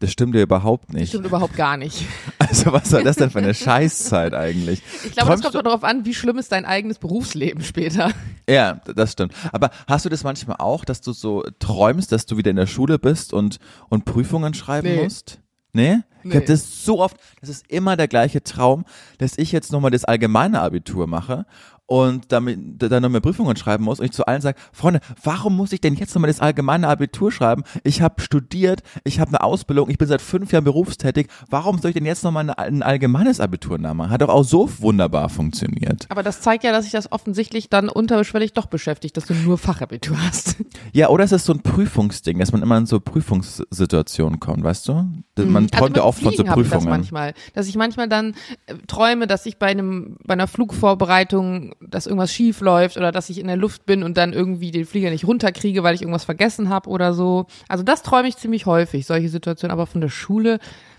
das 0.00 0.10
stimmt 0.10 0.34
ja 0.34 0.42
überhaupt 0.42 0.92
nicht. 0.92 1.10
Stimmt 1.10 1.26
überhaupt 1.26 1.56
gar 1.56 1.76
nicht. 1.76 2.04
Also 2.50 2.72
was 2.72 2.90
war 2.90 3.04
das 3.04 3.14
denn 3.14 3.30
für 3.30 3.38
eine 3.38 3.54
Scheißzeit 3.54 4.34
eigentlich? 4.34 4.82
Ich 5.04 5.12
glaube, 5.12 5.28
Träumst 5.28 5.44
das 5.44 5.52
kommt 5.52 5.54
doch 5.54 5.70
darauf 5.70 5.84
an, 5.84 6.04
wie 6.04 6.14
schlimm 6.14 6.36
ist 6.36 6.50
dein 6.50 6.64
eigenes 6.64 6.98
Berufsleben 6.98 7.62
später. 7.62 8.10
Ja, 8.48 8.80
das 8.92 9.12
stimmt. 9.12 9.34
Aber 9.52 9.70
hast 9.86 10.04
du 10.04 10.08
das 10.08 10.24
manchmal 10.24 10.56
auch, 10.58 10.84
dass 10.84 11.00
du 11.00 11.12
so 11.12 11.44
träumst, 11.60 12.10
dass 12.10 12.26
du 12.26 12.36
wieder 12.38 12.50
in 12.50 12.56
der 12.56 12.66
Schule 12.66 12.98
bist 12.98 13.32
und, 13.32 13.58
und 13.88 14.04
Prüfungen 14.04 14.52
schreiben 14.54 14.88
Nee. 14.88 15.04
musst? 15.04 15.38
Nee? 15.72 15.98
Ich 16.22 16.30
Nee. 16.30 16.34
habe 16.36 16.46
das 16.46 16.84
so 16.84 16.98
oft, 17.00 17.16
das 17.40 17.50
ist 17.50 17.64
immer 17.68 17.96
der 17.96 18.08
gleiche 18.08 18.42
Traum, 18.42 18.84
dass 19.18 19.38
ich 19.38 19.52
jetzt 19.52 19.70
nochmal 19.70 19.92
das 19.92 20.04
allgemeine 20.04 20.60
Abitur 20.60 21.06
mache 21.06 21.46
und 21.90 22.30
damit 22.30 22.56
dann 22.78 23.02
nochmal 23.02 23.20
Prüfungen 23.20 23.56
schreiben 23.56 23.82
muss 23.82 23.98
und 23.98 24.04
ich 24.06 24.12
zu 24.12 24.24
allen 24.24 24.40
sage, 24.40 24.56
Freunde, 24.72 25.00
warum 25.24 25.56
muss 25.56 25.72
ich 25.72 25.80
denn 25.80 25.96
jetzt 25.96 26.14
nochmal 26.14 26.30
das 26.30 26.38
allgemeine 26.38 26.86
Abitur 26.86 27.32
schreiben? 27.32 27.64
Ich 27.82 28.00
habe 28.00 28.20
studiert, 28.20 28.84
ich 29.02 29.18
habe 29.18 29.30
eine 29.30 29.42
Ausbildung, 29.42 29.90
ich 29.90 29.98
bin 29.98 30.06
seit 30.06 30.22
fünf 30.22 30.52
Jahren 30.52 30.62
berufstätig, 30.62 31.26
warum 31.48 31.78
soll 31.78 31.90
ich 31.90 31.96
denn 31.96 32.06
jetzt 32.06 32.22
nochmal 32.22 32.48
ein 32.48 32.84
allgemeines 32.84 33.40
Abitur 33.40 33.76
nachmachen? 33.76 34.10
Hat 34.12 34.22
doch 34.22 34.28
auch 34.28 34.44
so 34.44 34.70
wunderbar 34.78 35.28
funktioniert. 35.30 36.06
Aber 36.10 36.22
das 36.22 36.40
zeigt 36.40 36.62
ja, 36.62 36.70
dass 36.70 36.84
sich 36.84 36.92
das 36.92 37.10
offensichtlich 37.10 37.68
dann 37.68 37.88
unterschwellig 37.88 38.52
doch 38.52 38.66
beschäftigt, 38.66 39.16
dass 39.16 39.26
du 39.26 39.34
nur 39.34 39.58
Fachabitur 39.58 40.16
hast. 40.28 40.56
Ja, 40.92 41.08
oder 41.08 41.24
es 41.24 41.32
ist 41.32 41.44
so 41.44 41.52
ein 41.52 41.60
Prüfungsding, 41.60 42.38
dass 42.38 42.52
man 42.52 42.62
immer 42.62 42.78
in 42.78 42.86
so 42.86 43.00
Prüfungssituationen 43.00 44.38
kommt, 44.38 44.62
weißt 44.62 44.86
du? 44.88 44.92
Man 45.38 45.64
Also 45.64 45.68
träumt 45.68 45.96
ja 45.96 46.04
oft 46.04 46.22
von 46.22 46.34
so 46.34 46.46
habe 46.46 46.60
ich 46.62 46.68
das 46.68 46.78
Prüfungen. 46.78 46.90
manchmal, 46.90 47.34
dass 47.54 47.66
ich 47.66 47.76
manchmal 47.76 48.08
dann 48.08 48.34
äh, 48.66 48.74
träume, 48.86 49.26
dass 49.26 49.46
ich 49.46 49.58
bei 49.58 49.66
einem 49.66 50.18
bei 50.24 50.34
einer 50.34 50.46
Flugvorbereitung, 50.46 51.74
dass 51.80 52.06
irgendwas 52.06 52.32
schief 52.32 52.60
läuft 52.60 52.96
oder 52.96 53.10
dass 53.10 53.30
ich 53.30 53.38
in 53.38 53.46
der 53.46 53.56
Luft 53.56 53.86
bin 53.86 54.02
und 54.02 54.16
dann 54.16 54.32
irgendwie 54.32 54.70
den 54.70 54.84
Flieger 54.84 55.10
nicht 55.10 55.26
runterkriege, 55.26 55.82
weil 55.82 55.94
ich 55.94 56.02
irgendwas 56.02 56.24
vergessen 56.24 56.68
habe 56.68 56.90
oder 56.90 57.14
so. 57.14 57.46
Also 57.68 57.82
das 57.82 58.02
träume 58.02 58.28
ich 58.28 58.36
ziemlich 58.36 58.66
häufig, 58.66 59.06
solche 59.06 59.28
Situationen. 59.28 59.72
Aber 59.72 59.86
von 59.86 60.00
der 60.00 60.10
Schule, 60.10 60.58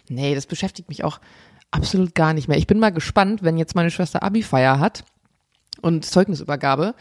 nee, 0.10 0.34
das 0.34 0.48
beschäftigt 0.48 0.90
mich 0.90 1.04
auch 1.04 1.20
absolut 1.70 2.16
gar 2.16 2.34
nicht 2.34 2.48
mehr. 2.48 2.58
Ich 2.58 2.68
bin 2.68 2.80
mal 2.80 2.92
gespannt, 2.92 3.44
wenn 3.44 3.58
jetzt 3.58 3.76
meine 3.76 3.92
Schwester 3.92 4.24
Abi-Feier 4.24 4.80
hat 4.80 5.04
und 5.82 6.06
Zeugnisübergabe. 6.06 6.96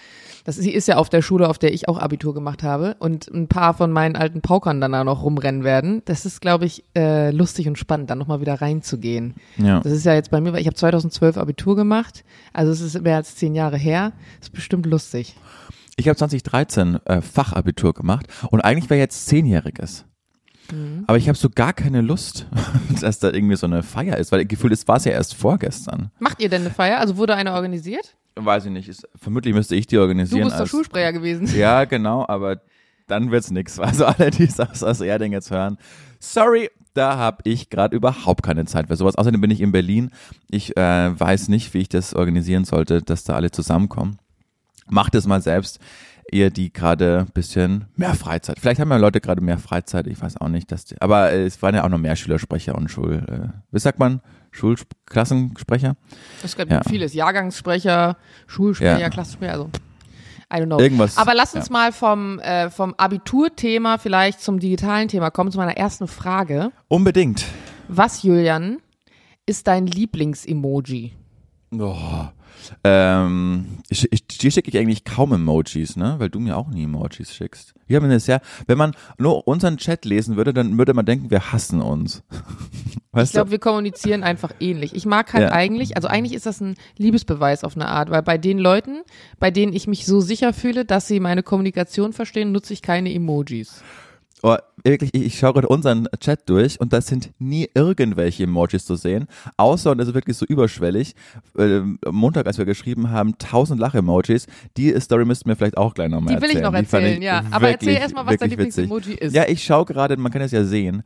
Das, 0.45 0.57
sie 0.57 0.73
ist 0.73 0.89
ja 0.89 0.97
auf 0.97 1.09
der 1.09 1.23
Schule, 1.23 1.49
auf 1.49 1.59
der 1.59 1.73
ich 1.73 1.89
auch 1.89 1.99
Abitur 1.99 2.35
gemacht 2.35 2.63
habe 2.63 2.97
und 2.99 3.29
ein 3.29 3.49
paar 3.49 3.75
von 3.75 3.93
meinen 3.93 4.17
alten 4.17 4.41
Paukern 4.41 4.81
dann 4.81 4.93
da 4.93 5.05
noch 5.05 5.23
rumrennen 5.23 5.65
werden. 5.65 6.03
Das 6.07 6.27
ist, 6.27 6.41
glaube 6.41 6.65
ich, 6.65 6.85
äh, 6.97 7.31
lustig 7.31 7.69
und 7.69 7.79
spannend, 7.79 8.11
dann 8.11 8.19
nochmal 8.19 8.41
wieder 8.41 8.61
reinzugehen. 8.61 9.35
Ja. 9.57 9.81
Das 9.81 9.93
ist 9.93 10.05
ja 10.05 10.15
jetzt 10.15 10.31
bei 10.31 10.41
mir, 10.41 10.53
weil 10.53 10.61
ich 10.61 10.67
habe 10.67 10.77
2012 10.77 11.37
Abitur 11.37 11.77
gemacht, 11.77 12.25
also 12.53 12.73
es 12.73 12.81
ist 12.81 13.01
mehr 13.01 13.17
als 13.17 13.37
zehn 13.37 13.55
Jahre 13.55 13.77
her. 13.77 14.13
Das 14.39 14.49
ist 14.49 14.55
bestimmt 14.55 14.87
lustig. 14.87 15.37
Ich 15.97 16.09
habe 16.09 16.17
2013 16.17 16.99
äh, 17.05 17.21
Fachabitur 17.21 17.93
gemacht 17.93 18.27
und 18.51 18.61
eigentlich 18.61 18.89
wäre 18.89 19.01
jetzt 19.01 19.27
zehnjähriges. 19.27 20.07
Mhm. 20.73 21.05
Aber 21.07 21.19
ich 21.19 21.29
habe 21.29 21.37
so 21.37 21.51
gar 21.51 21.73
keine 21.73 22.01
Lust, 22.01 22.47
dass 23.01 23.19
da 23.19 23.31
irgendwie 23.31 23.57
so 23.57 23.67
eine 23.67 23.83
Feier 23.83 24.17
ist, 24.17 24.33
weil 24.33 24.45
gefühlt 24.47 24.89
war 24.89 24.97
es 24.97 25.05
ja 25.05 25.13
erst 25.13 25.35
vorgestern. 25.35 26.11
Macht 26.19 26.41
ihr 26.41 26.49
denn 26.49 26.63
eine 26.63 26.71
Feier? 26.71 26.99
Also 26.99 27.17
wurde 27.17 27.35
eine 27.35 27.53
organisiert? 27.53 28.17
Weiß 28.45 28.65
ich 28.67 28.71
nicht. 28.71 28.89
Ist, 28.89 29.09
vermutlich 29.17 29.55
müsste 29.55 29.77
ich 29.77 29.87
die 29.87 29.97
Du 29.97 30.03
organisieren. 30.03 30.45
bist 30.45 30.57
doch 30.57 30.61
als- 30.61 30.71
Schulsprecher 30.71 31.13
gewesen. 31.13 31.47
Ja, 31.57 31.85
genau, 31.85 32.27
aber 32.29 32.61
dann 33.07 33.31
wird's 33.31 33.51
nix. 33.51 33.79
Also 33.79 34.07
alle, 34.07 34.31
die 34.31 34.47
das 34.47 34.83
aus 34.83 35.01
Erding 35.01 35.33
jetzt 35.33 35.51
hören, 35.51 35.79
sorry, 36.21 36.71
da 36.95 37.17
habe 37.17 37.39
ich 37.45 37.71
gerade 37.71 37.97
überhaupt 37.97 38.43
keine 38.43 38.65
Zeit 38.67 38.89
für 38.89 38.97
sowas. 38.97 39.17
Außerdem 39.17 39.41
bin 39.41 39.51
ich 39.51 39.61
in 39.61 39.73
Berlin. 39.73 40.11
Ich 40.49 40.77
äh, 40.77 41.19
weiß 41.21 41.49
nicht, 41.49 41.73
wie 41.75 41.79
ich 41.79 41.89
das 41.89 42.15
organisieren 42.15 42.65
sollte, 42.65 43.03
dass 43.03 43.25
da 43.25 43.35
alle 43.35 43.51
zusammenkommen. 43.51 44.19
Macht 44.89 45.15
es 45.15 45.27
mal 45.27 45.41
selbst. 45.41 45.79
Ihr, 46.33 46.51
die 46.51 46.73
gerade 46.73 47.27
bisschen 47.35 47.87
mehr 47.97 48.15
Freizeit. 48.15 48.61
Vielleicht 48.61 48.81
haben 48.81 48.91
ja 48.91 48.97
Leute 48.99 49.21
gerade 49.21 49.41
mehr 49.41 49.59
Freizeit. 49.59 50.07
Ich 50.07 50.21
weiß 50.23 50.37
auch 50.37 50.49
nicht, 50.49 50.71
dass 50.71 50.85
die, 50.85 51.01
aber 51.01 51.33
es 51.33 51.61
waren 51.63 51.75
ja 51.75 51.83
auch 51.85 51.89
noch 51.89 51.99
mehr 51.99 52.15
Schülersprecher 52.15 52.77
und 52.77 52.89
Schul, 52.89 53.25
äh, 53.29 53.49
wie 53.73 53.81
sagt 53.81 53.99
man, 53.99 54.21
Schulklassensprecher. 54.51 55.97
Es 56.43 56.57
gibt 56.57 56.71
Ja. 56.73 56.83
vieles. 56.89 57.15
Jahrgangssprecher, 57.15 58.17
Schulsprecher, 58.47 58.99
Ja. 59.01 59.09
Klassensprecher, 59.11 59.53
also 59.53 59.71
I 60.53 60.57
don't 60.57 60.67
know. 60.67 60.81
Irgendwas. 60.81 61.17
Aber 61.17 61.35
lass 61.35 61.55
uns 61.55 61.69
ja. 61.69 61.73
mal 61.73 61.93
vom, 61.93 62.41
äh, 62.41 62.71
vom 62.71 62.95
Abiturthema 62.97 63.99
vielleicht 63.99 64.41
zum 64.41 64.59
digitalen 64.59 65.07
Thema 65.07 65.31
kommen, 65.31 65.53
zu 65.53 65.59
meiner 65.59 65.77
ersten 65.77 66.09
Frage. 66.09 66.73
Unbedingt. 66.89 67.45
Was, 67.87 68.25
Julian, 68.25 68.79
ist 69.47 69.69
dein 69.69 69.87
Lieblings-Emoji? 69.87 71.13
Oh. 71.73 72.25
Ähm, 72.85 73.67
ich, 73.89 74.11
ich, 74.13 74.27
dir 74.27 74.51
schicke 74.51 74.69
ich 74.71 74.79
eigentlich 74.79 75.05
kaum 75.05 75.33
Emojis, 75.33 75.97
ne? 75.97 76.17
Weil 76.19 76.31
du 76.31 76.41
mir 76.41 76.57
auch 76.57 76.69
nie 76.69 76.85
Emojis 76.85 77.35
schickst. 77.35 77.75
Wir 77.87 77.97
haben 77.97 78.09
das 78.09 78.27
ja, 78.27 78.41
wenn 78.67 78.79
man 78.79 78.93
nur 79.19 79.47
unseren 79.49 79.77
Chat 79.77 80.05
lesen 80.05 80.37
würde, 80.37 80.55
dann 80.55 80.79
würde 80.79 80.95
man 80.95 81.05
denken, 81.07 81.31
wir 81.31 81.53
hassen 81.53 81.81
uns. 81.81 82.23
Ich 83.13 83.17
Weißt 83.23 83.33
glaube, 83.33 83.47
du? 83.47 83.51
wir 83.51 83.59
kommunizieren 83.59 84.23
einfach 84.23 84.53
ähnlich. 84.61 84.95
Ich 84.95 85.05
mag 85.05 85.33
halt 85.33 85.49
Ja. 85.49 85.53
eigentlich, 85.53 85.97
also 85.97 86.07
eigentlich 86.07 86.33
ist 86.33 86.47
das 86.47 86.61
ein 86.61 86.77
Liebesbeweis 86.97 87.65
auf 87.65 87.75
eine 87.75 87.89
Art, 87.89 88.09
weil 88.09 88.23
bei 88.23 88.39
den 88.39 88.57
Leuten, 88.61 89.03
bei 89.41 89.51
denen 89.51 89.73
ich 89.73 89.89
mich 89.89 90.07
so 90.07 90.21
sicher 90.21 90.53
fühle, 90.53 90.85
dass 90.85 91.09
sie 91.09 91.19
meine 91.19 91.43
Kommunikation 91.43 92.13
verstehen, 92.13 92.53
nutze 92.53 92.73
ich 92.73 92.83
keine 92.83 93.13
Emojis. 93.13 93.83
Oh, 94.43 94.57
wirklich, 94.85 95.11
ich, 95.13 95.23
ich 95.23 95.39
schaue 95.39 95.53
gerade 95.53 95.69
unseren 95.69 96.09
Chat 96.19 96.49
durch 96.49 96.81
und 96.81 96.93
da 96.93 97.01
sind 97.01 97.31
nie 97.39 97.69
irgendwelche 97.75 98.45
Emojis 98.45 98.87
zu 98.87 98.97
sehen, 98.97 99.27
außer, 99.59 99.91
und 99.91 99.99
das 99.99 100.09
ist 100.09 100.15
wirklich 100.15 100.37
so 100.37 100.47
überschwellig, 100.47 101.15
äh, 101.59 101.81
Montag, 102.11 102.47
als 102.47 102.57
wir 102.57 102.65
geschrieben 102.65 103.11
haben, 103.11 103.35
1000 103.35 103.79
Lach-Emojis, 103.79 104.47
die 104.77 104.99
Story 105.01 105.27
müssten 105.27 105.49
wir 105.49 105.57
vielleicht 105.57 105.77
auch 105.77 105.93
gleich 105.93 106.09
nochmal 106.09 106.37
Die 106.37 106.43
will 106.43 106.49
erzählen. 106.51 106.65
ich 106.65 106.71
noch 106.71 106.75
erzählen, 106.75 107.23
ja. 107.23 107.45
Aber 107.51 107.69
erzähl 107.71 107.89
wirklich, 107.89 108.01
erst 108.01 108.15
mal, 108.15 108.27
was 108.27 108.37
dein. 108.39 108.51
Lieblings-Emoji 108.51 109.15
ist. 109.15 109.35
Ja, 109.35 109.47
ich 109.47 109.63
schaue 109.63 109.85
gerade, 109.85 110.17
man 110.17 110.33
kann 110.33 110.43
es 110.43 110.53
ja 110.53 110.65
sehen. 110.65 111.03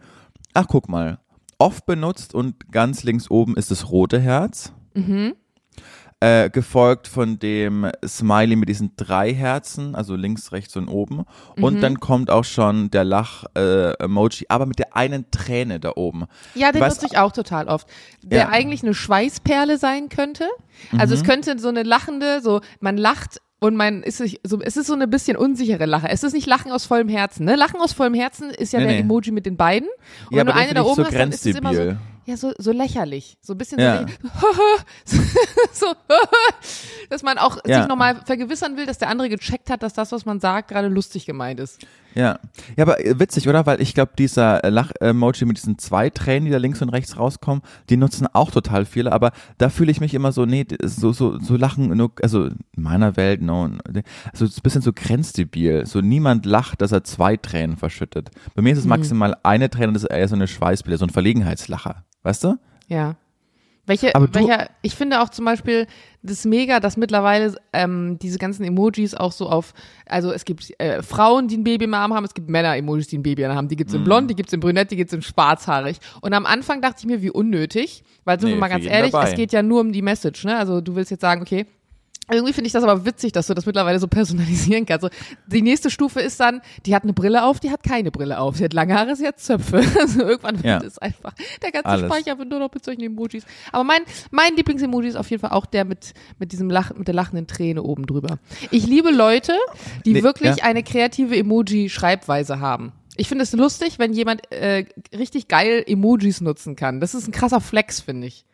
Ach, 0.52 0.66
guck 0.68 0.88
mal. 0.88 1.18
Oft 1.58 1.86
benutzt 1.86 2.34
und 2.34 2.70
ganz 2.70 3.02
links 3.02 3.30
oben 3.30 3.56
ist 3.56 3.70
das 3.70 3.90
rote 3.90 4.20
Herz. 4.20 4.72
Mhm. 4.94 5.34
Äh, 6.24 6.48
gefolgt 6.48 7.06
von 7.06 7.38
dem 7.38 7.90
Smiley 8.06 8.56
mit 8.56 8.68
diesen 8.70 8.92
drei 8.96 9.34
Herzen, 9.34 9.94
also 9.94 10.16
links, 10.16 10.52
rechts 10.52 10.74
und 10.76 10.88
oben. 10.88 11.24
Mhm. 11.56 11.64
Und 11.64 11.80
dann 11.82 12.00
kommt 12.00 12.30
auch 12.30 12.44
schon 12.44 12.90
der 12.90 13.04
Lach-Emoji, 13.04 14.46
aber 14.48 14.66
mit 14.66 14.78
der 14.78 14.96
einen 14.96 15.30
Träne 15.30 15.80
da 15.80 15.92
oben. 15.96 16.24
Ja, 16.54 16.72
den 16.72 16.80
nutze 16.82 17.06
ich 17.06 17.18
auch 17.18 17.32
total 17.32 17.68
oft. 17.68 17.86
Der 18.22 18.38
Ja. 18.38 18.48
eigentlich 18.48 18.82
eine 18.82 18.94
Schweißperle 18.94 19.76
sein 19.78 20.08
könnte. 20.08 20.46
Also 20.96 21.14
Mhm. 21.14 21.20
es 21.20 21.26
könnte 21.26 21.58
so 21.58 21.68
eine 21.68 21.82
lachende, 21.82 22.40
so 22.40 22.60
man 22.80 22.96
lacht 22.96 23.40
und 23.60 23.76
man 23.76 24.02
ist 24.02 24.18
sich 24.18 24.40
so, 24.44 24.60
es 24.60 24.76
ist 24.76 24.86
so 24.86 24.94
eine 24.94 25.06
bisschen 25.08 25.36
unsichere 25.36 25.86
Lache. 25.86 26.08
Es 26.08 26.22
ist 26.22 26.32
nicht 26.32 26.46
Lachen 26.46 26.72
aus 26.72 26.84
vollem 26.86 27.08
Herzen. 27.08 27.44
Ne? 27.44 27.54
Lachen 27.56 27.80
aus 27.80 27.92
vollem 27.92 28.14
Herzen 28.14 28.50
ist 28.50 28.72
ja 28.72 28.78
Nee, 28.80 28.86
der 28.86 28.94
nee. 28.94 29.00
Emoji 29.00 29.30
mit 29.32 29.46
den 29.46 29.56
beiden. 29.56 29.88
Und 30.30 30.36
Ja, 30.36 30.40
wenn 30.40 30.46
du 30.46 30.54
eine 30.54 30.74
da 30.74 30.82
oben 30.82 30.96
so 30.96 31.04
hast, 31.04 31.14
dann 31.14 31.30
ist 31.30 31.46
es 31.46 31.54
immer 31.56 31.70
so, 31.70 31.76
grenzdebil. 31.80 32.13
Ja, 32.26 32.36
so, 32.36 32.52
so 32.58 32.72
lächerlich. 32.72 33.36
So 33.40 33.54
ein 33.54 33.58
bisschen 33.58 33.78
Ja. 33.80 34.06
so, 35.04 35.16
so 35.72 35.86
dass 37.10 37.22
man 37.22 37.38
auch 37.38 37.58
Ja. 37.66 37.80
sich 37.80 37.88
nochmal 37.88 38.16
vergewissern 38.24 38.76
will, 38.76 38.86
dass 38.86 38.98
der 38.98 39.08
andere 39.08 39.28
gecheckt 39.28 39.70
hat, 39.70 39.82
dass 39.82 39.92
das, 39.94 40.12
was 40.12 40.24
man 40.24 40.40
sagt, 40.40 40.68
gerade 40.68 40.88
lustig 40.88 41.26
gemeint 41.26 41.60
ist. 41.60 41.80
Ja. 42.14 42.38
Ja, 42.76 42.84
aber 42.84 43.04
äh, 43.04 43.18
witzig, 43.18 43.48
oder? 43.48 43.66
Weil 43.66 43.80
ich 43.80 43.94
glaube, 43.94 44.12
dieser 44.16 44.62
äh, 44.64 44.70
Lach-Emoji 44.70 45.44
mit 45.46 45.56
diesen 45.56 45.78
zwei 45.78 46.10
Tränen, 46.10 46.46
die 46.46 46.50
da 46.50 46.58
links 46.58 46.80
und 46.80 46.88
rechts 46.90 47.18
rauskommen, 47.18 47.62
die 47.90 47.96
nutzen 47.96 48.26
auch 48.32 48.50
total 48.50 48.84
viele, 48.84 49.12
aber 49.12 49.32
da 49.58 49.68
fühle 49.68 49.90
ich 49.90 50.00
mich 50.00 50.14
immer 50.14 50.32
so, 50.32 50.46
nee, 50.46 50.66
so, 50.82 51.12
so, 51.12 51.38
so 51.40 51.56
lachen, 51.56 51.88
nur, 51.96 52.12
also 52.22 52.46
in 52.46 52.58
meiner 52.76 53.16
Welt, 53.16 53.42
no, 53.42 53.68
so 54.32 54.44
ein 54.44 54.50
bisschen 54.62 54.82
so 54.82 54.92
grenzdebil. 54.92 55.86
So 55.86 56.00
niemand 56.00 56.46
lacht, 56.46 56.80
dass 56.80 56.92
er 56.92 57.04
zwei 57.04 57.36
Tränen 57.36 57.76
verschüttet. 57.76 58.30
Bei 58.54 58.62
mir 58.62 58.72
ist 58.72 58.78
es 58.78 58.86
maximal 58.86 59.36
eine 59.42 59.70
Träne, 59.70 59.92
das 59.92 60.04
ist 60.04 60.10
eher 60.10 60.28
so 60.28 60.36
eine 60.36 60.46
Schweißbilder, 60.46 60.98
so 60.98 61.06
ein 61.06 61.10
Verlegenheitslacher. 61.10 62.04
Weißt 62.22 62.44
du? 62.44 62.56
Ja. 62.88 63.16
Welche, 63.86 64.12
du- 64.12 64.26
welcher, 64.32 64.70
ich 64.82 64.94
finde 64.94 65.20
auch 65.20 65.28
zum 65.28 65.44
Beispiel 65.44 65.86
das 66.22 66.46
mega, 66.46 66.80
dass 66.80 66.96
mittlerweile 66.96 67.54
ähm, 67.74 68.18
diese 68.20 68.38
ganzen 68.38 68.64
Emojis 68.64 69.14
auch 69.14 69.30
so 69.32 69.48
auf, 69.50 69.74
also 70.06 70.32
es 70.32 70.46
gibt 70.46 70.72
äh, 70.80 71.02
Frauen, 71.02 71.48
die 71.48 71.58
ein 71.58 71.64
Baby 71.64 71.84
im 71.84 71.92
Arm 71.92 72.14
haben, 72.14 72.24
es 72.24 72.32
gibt 72.32 72.48
Männer-Emojis, 72.48 73.08
die 73.08 73.18
ein 73.18 73.22
Baby 73.22 73.42
im 73.42 73.50
Arm 73.50 73.56
haben. 73.58 73.68
Die 73.68 73.76
gibt's 73.76 73.92
Mhm. 73.92 73.98
in 73.98 74.04
blond, 74.04 74.30
die 74.30 74.34
gibt's 74.34 74.52
in 74.54 74.60
brünett, 74.60 74.90
die 74.90 74.96
gibt's 74.96 75.12
in 75.12 75.20
schwarzhaarig. 75.20 75.98
Und 76.22 76.32
am 76.32 76.46
Anfang 76.46 76.80
dachte 76.80 76.96
ich 77.00 77.06
mir, 77.06 77.20
wie 77.20 77.30
unnötig, 77.30 78.04
weil 78.24 78.40
sind 78.40 78.48
Nee, 78.48 78.54
wir 78.56 78.60
mal 78.60 78.68
ganz 78.68 78.86
ehrlich, 78.86 79.12
dabei. 79.12 79.28
es 79.28 79.34
geht 79.34 79.52
ja 79.52 79.62
nur 79.62 79.80
um 79.82 79.92
die 79.92 80.00
Message, 80.02 80.44
ne? 80.44 80.56
Also 80.56 80.80
du 80.80 80.94
willst 80.96 81.10
jetzt 81.10 81.20
sagen, 81.20 81.42
okay, 81.42 81.66
irgendwie 82.30 82.52
finde 82.52 82.66
ich 82.66 82.72
das 82.72 82.82
aber 82.84 83.04
witzig, 83.04 83.32
dass 83.32 83.46
du 83.46 83.54
das 83.54 83.66
mittlerweile 83.66 83.98
so 83.98 84.08
personalisieren 84.08 84.86
kannst. 84.86 85.02
So, 85.02 85.08
die 85.46 85.62
nächste 85.62 85.90
Stufe 85.90 86.20
ist 86.20 86.40
dann, 86.40 86.60
die 86.86 86.94
hat 86.94 87.02
eine 87.02 87.12
Brille 87.12 87.44
auf, 87.44 87.60
die 87.60 87.70
hat 87.70 87.82
keine 87.82 88.10
Brille 88.10 88.38
auf. 88.38 88.56
Sie 88.56 88.64
hat 88.64 88.72
lange 88.72 88.94
Haare, 88.94 89.14
sie 89.16 89.26
hat 89.26 89.38
Zöpfe. 89.40 89.82
Also 90.00 90.20
irgendwann 90.22 90.56
wird 90.56 90.64
Ja. 90.64 90.78
es 90.82 90.98
einfach, 90.98 91.32
der 91.62 91.70
ganze 91.72 91.88
Alles. 91.88 92.06
Speicher 92.06 92.38
wird 92.38 92.48
nur 92.48 92.58
noch 92.58 92.72
mit 92.72 92.84
solchen 92.84 93.02
Emojis. 93.02 93.44
Aber 93.72 93.84
mein, 93.84 94.00
mein 94.30 94.54
Lieblingsemoji 94.56 95.08
ist 95.08 95.16
auf 95.16 95.30
jeden 95.30 95.40
Fall 95.40 95.50
auch 95.50 95.66
der 95.66 95.84
mit, 95.84 96.14
mit 96.38 96.52
diesem 96.52 96.70
Lach, 96.70 96.92
mit 96.94 97.06
der 97.08 97.14
lachenden 97.14 97.46
Träne 97.46 97.82
oben 97.82 98.06
drüber. 98.06 98.38
Ich 98.70 98.86
liebe 98.86 99.10
Leute, 99.10 99.52
die 100.04 100.12
Nee, 100.14 100.22
wirklich 100.22 100.56
ja. 100.56 100.64
eine 100.64 100.82
kreative 100.82 101.36
Emoji-Schreibweise 101.36 102.60
haben. 102.60 102.92
Ich 103.16 103.28
finde 103.28 103.44
es 103.44 103.52
lustig, 103.52 103.98
wenn 103.98 104.12
jemand 104.12 104.50
äh, 104.52 104.86
richtig 105.16 105.48
geil 105.48 105.84
Emojis 105.86 106.40
nutzen 106.40 106.74
kann. 106.76 107.00
Das 107.00 107.14
ist 107.14 107.28
ein 107.28 107.32
krasser 107.32 107.60
Flex, 107.60 108.00
finde 108.00 108.26
ich. 108.26 108.44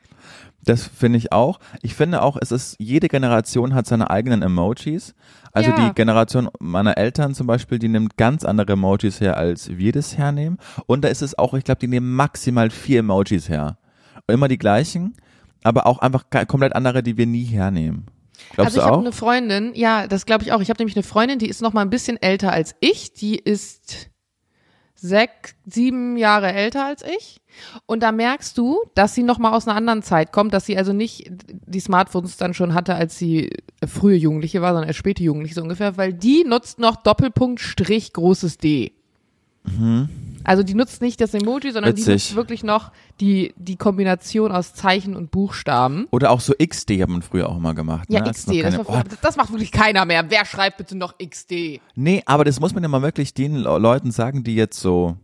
Das 0.64 0.84
finde 0.86 1.18
ich 1.18 1.32
auch. 1.32 1.58
Ich 1.82 1.94
finde 1.94 2.22
auch, 2.22 2.36
es 2.40 2.52
ist, 2.52 2.76
jede 2.78 3.08
Generation 3.08 3.74
hat 3.74 3.86
seine 3.86 4.10
eigenen 4.10 4.42
Emojis. 4.42 5.14
Also 5.52 5.70
Ja. 5.70 5.88
die 5.88 5.94
Generation 5.94 6.48
meiner 6.60 6.96
Eltern 6.98 7.34
zum 7.34 7.46
Beispiel, 7.46 7.78
die 7.78 7.88
nimmt 7.88 8.16
ganz 8.16 8.44
andere 8.44 8.72
Emojis 8.74 9.20
her, 9.20 9.36
als 9.36 9.76
wir 9.78 9.92
das 9.92 10.18
hernehmen. 10.18 10.58
Und 10.86 11.02
da 11.02 11.08
ist 11.08 11.22
es 11.22 11.36
auch, 11.38 11.54
ich 11.54 11.64
glaube, 11.64 11.80
die 11.80 11.88
nehmen 11.88 12.14
maximal 12.14 12.70
vier 12.70 13.00
Emojis 13.00 13.48
her. 13.48 13.78
Immer 14.28 14.48
die 14.48 14.58
gleichen, 14.58 15.14
aber 15.64 15.86
auch 15.86 15.98
einfach 15.98 16.24
komplett 16.46 16.74
andere, 16.74 17.02
die 17.02 17.16
wir 17.16 17.26
nie 17.26 17.44
hernehmen. 17.44 18.06
Glaubst 18.52 18.76
also 18.76 18.78
ich 18.80 18.84
habe 18.84 18.96
auch? 18.96 19.00
eine 19.00 19.12
Freundin, 19.12 19.72
ja, 19.74 20.06
das 20.06 20.24
glaube 20.26 20.44
ich 20.44 20.52
auch. 20.52 20.60
Ich 20.60 20.70
habe 20.70 20.78
nämlich 20.78 20.96
eine 20.96 21.02
Freundin, 21.02 21.38
die 21.38 21.48
ist 21.48 21.62
noch 21.62 21.72
mal 21.72 21.82
ein 21.82 21.90
bisschen 21.90 22.20
älter 22.20 22.52
als 22.52 22.74
ich. 22.80 23.12
Die 23.14 23.36
ist 23.38 24.09
sechs, 25.00 25.54
sieben 25.66 26.16
Jahre 26.16 26.52
älter 26.52 26.84
als 26.84 27.02
ich. 27.02 27.40
Und 27.86 28.02
da 28.02 28.12
merkst 28.12 28.56
du, 28.56 28.80
dass 28.94 29.14
sie 29.14 29.22
noch 29.22 29.38
mal 29.38 29.52
aus 29.52 29.66
einer 29.66 29.76
anderen 29.76 30.02
Zeit 30.02 30.32
kommt, 30.32 30.54
dass 30.54 30.66
sie 30.66 30.76
also 30.76 30.92
nicht 30.92 31.30
die 31.30 31.80
Smartphones 31.80 32.36
dann 32.36 32.54
schon 32.54 32.74
hatte, 32.74 32.94
als 32.94 33.18
sie 33.18 33.50
frühe 33.86 34.16
Jugendliche 34.16 34.62
war, 34.62 34.72
sondern 34.72 34.88
erst 34.88 34.98
späte 34.98 35.22
Jugendliche 35.22 35.54
so 35.56 35.62
ungefähr, 35.62 35.96
weil 35.96 36.12
die 36.12 36.44
nutzt 36.44 36.78
noch 36.78 36.96
Doppelpunkt 36.96 37.60
Strich 37.60 38.12
großes 38.12 38.58
D. 38.58 38.92
Also 40.42 40.62
die 40.62 40.74
nutzt 40.74 41.02
nicht 41.02 41.20
das 41.20 41.34
Emoji, 41.34 41.70
sondern 41.72 41.94
die 41.94 42.00
Mhm. 42.02 42.06
Witzig. 42.06 42.30
nutzt 42.30 42.36
wirklich 42.36 42.62
noch 42.64 42.92
die, 43.20 43.52
die 43.56 43.76
Kombination 43.76 44.52
aus 44.52 44.72
Zeichen 44.74 45.14
und 45.14 45.30
Buchstaben. 45.30 46.06
Oder 46.10 46.30
auch 46.30 46.40
so 46.40 46.54
XD 46.58 47.02
hat 47.02 47.08
man 47.10 47.20
früher 47.22 47.48
auch 47.48 47.58
mal 47.58 47.74
gemacht. 47.74 48.08
Ja, 48.10 48.20
ne? 48.20 48.30
XD, 48.30 48.62
das, 48.62 48.74
keine- 48.74 48.88
war, 48.88 49.04
Oh, 49.06 49.16
das 49.20 49.36
macht 49.36 49.50
wirklich 49.50 49.70
keiner 49.70 50.04
mehr. 50.06 50.24
Wer 50.30 50.44
schreibt 50.46 50.78
bitte 50.78 50.96
noch 50.96 51.14
XD? 51.18 51.80
Nee, 51.94 52.22
aber 52.26 52.44
das 52.44 52.58
muss 52.58 52.72
man 52.74 52.82
ja 52.82 52.88
mal 52.88 53.02
wirklich 53.02 53.34
den 53.34 53.54
Le- 53.56 53.78
Leuten 53.78 54.10
sagen, 54.12 54.42
die 54.42 54.54
jetzt 54.54 54.80
so 54.80 55.16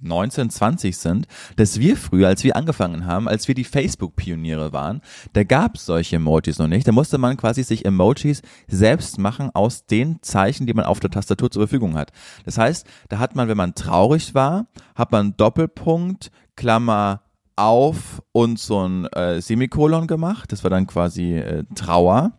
19, 0.00 0.50
20 0.50 0.96
sind, 0.96 1.26
dass 1.56 1.80
wir 1.80 1.96
früher, 1.96 2.28
als 2.28 2.44
wir 2.44 2.56
angefangen 2.56 3.06
haben, 3.06 3.28
als 3.28 3.48
wir 3.48 3.54
die 3.54 3.64
Facebook-Pioniere 3.64 4.72
waren, 4.72 5.00
da 5.32 5.44
gab 5.44 5.76
es 5.76 5.86
solche 5.86 6.16
Emojis 6.16 6.58
noch 6.58 6.68
nicht. 6.68 6.86
Da 6.86 6.92
musste 6.92 7.18
man 7.18 7.36
quasi 7.36 7.62
sich 7.62 7.84
Emojis 7.84 8.42
selbst 8.68 9.18
machen 9.18 9.50
aus 9.54 9.86
den 9.86 10.22
Zeichen, 10.22 10.66
die 10.66 10.74
man 10.74 10.84
auf 10.84 11.00
der 11.00 11.10
Tastatur 11.10 11.50
zur 11.50 11.62
Verfügung 11.62 11.96
hat. 11.96 12.12
Das 12.44 12.58
heißt, 12.58 12.86
da 13.08 13.18
hat 13.18 13.36
man, 13.36 13.48
wenn 13.48 13.56
man 13.56 13.74
traurig 13.74 14.34
war, 14.34 14.66
hat 14.94 15.12
man 15.12 15.36
Doppelpunkt, 15.36 16.30
Klammer 16.56 17.22
auf 17.56 18.22
und 18.32 18.58
so 18.58 18.86
ein 18.86 19.06
äh, 19.06 19.40
Semikolon 19.40 20.06
gemacht. 20.06 20.52
Das 20.52 20.62
war 20.62 20.70
dann 20.70 20.86
quasi 20.86 21.36
äh, 21.36 21.64
Trauer 21.74 22.32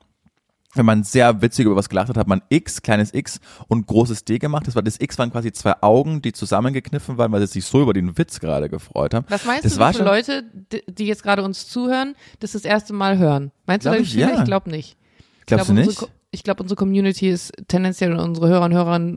wenn 0.77 0.86
man 0.86 1.03
sehr 1.03 1.41
witzig 1.41 1.65
über 1.65 1.75
was 1.75 1.89
gelacht 1.89 2.10
hat, 2.10 2.17
hat 2.17 2.27
man 2.27 2.41
X, 2.50 2.81
kleines 2.81 3.13
X 3.13 3.39
und 3.67 3.88
großes 3.88 4.24
D 4.25 4.38
gemacht. 4.39 4.67
Das 4.67 4.75
war 4.75 4.81
das 4.84 5.00
X 5.00 5.17
waren 5.17 5.31
quasi 5.31 5.51
zwei 5.51 5.74
Augen, 5.81 6.22
die 6.22 6.31
zusammengekniffen 6.34 7.17
waren, 7.17 7.31
weil 7.31 7.41
sie 7.41 7.48
sich 7.53 7.65
so 7.65 7.81
über 7.81 7.93
den 7.93 8.17
Witz 8.17 8.39
gerade 8.39 8.69
gefreut 8.69 9.13
haben. 9.13 9.25
Was 9.29 9.46
meinst 9.46 9.65
das 9.65 9.74
du, 9.75 9.79
war 9.79 9.93
schon, 9.93 10.05
Leute, 10.05 10.43
die- 10.88 11.05
jetzt 11.05 11.24
gerade 11.24 11.43
uns 11.43 11.67
zuhören, 11.67 12.15
das 12.39 12.51
das 12.53 12.63
erste 12.65 12.93
Mal 12.93 13.17
hören? 13.17 13.51
Meinst 13.65 13.86
du, 13.86 13.89
Glaub 13.89 13.98
da 14.00 14.03
ich, 14.03 14.13
ja. 14.13 14.38
Ich 14.39 14.43
glaube 14.46 14.69
nicht. 14.69 14.98
Glaubst 15.46 15.63
ich 15.63 15.67
du 15.67 15.74
glaub, 15.74 15.77
nicht? 15.77 15.88
Unsere, 15.88 16.05
Co- 16.07 16.12
ich 16.31 16.44
glaube, 16.44 16.61
unsere 16.63 16.77
Community 16.77 17.29
ist 17.29 17.51
tendenziell 17.68 18.13
unsere 18.13 18.48
Hörer 18.48 18.66
und 18.66 18.74
Hörer 18.74 19.16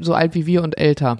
so 0.00 0.14
alt 0.14 0.34
wie 0.34 0.46
wir 0.46 0.62
und 0.62 0.78
älter. 0.78 1.18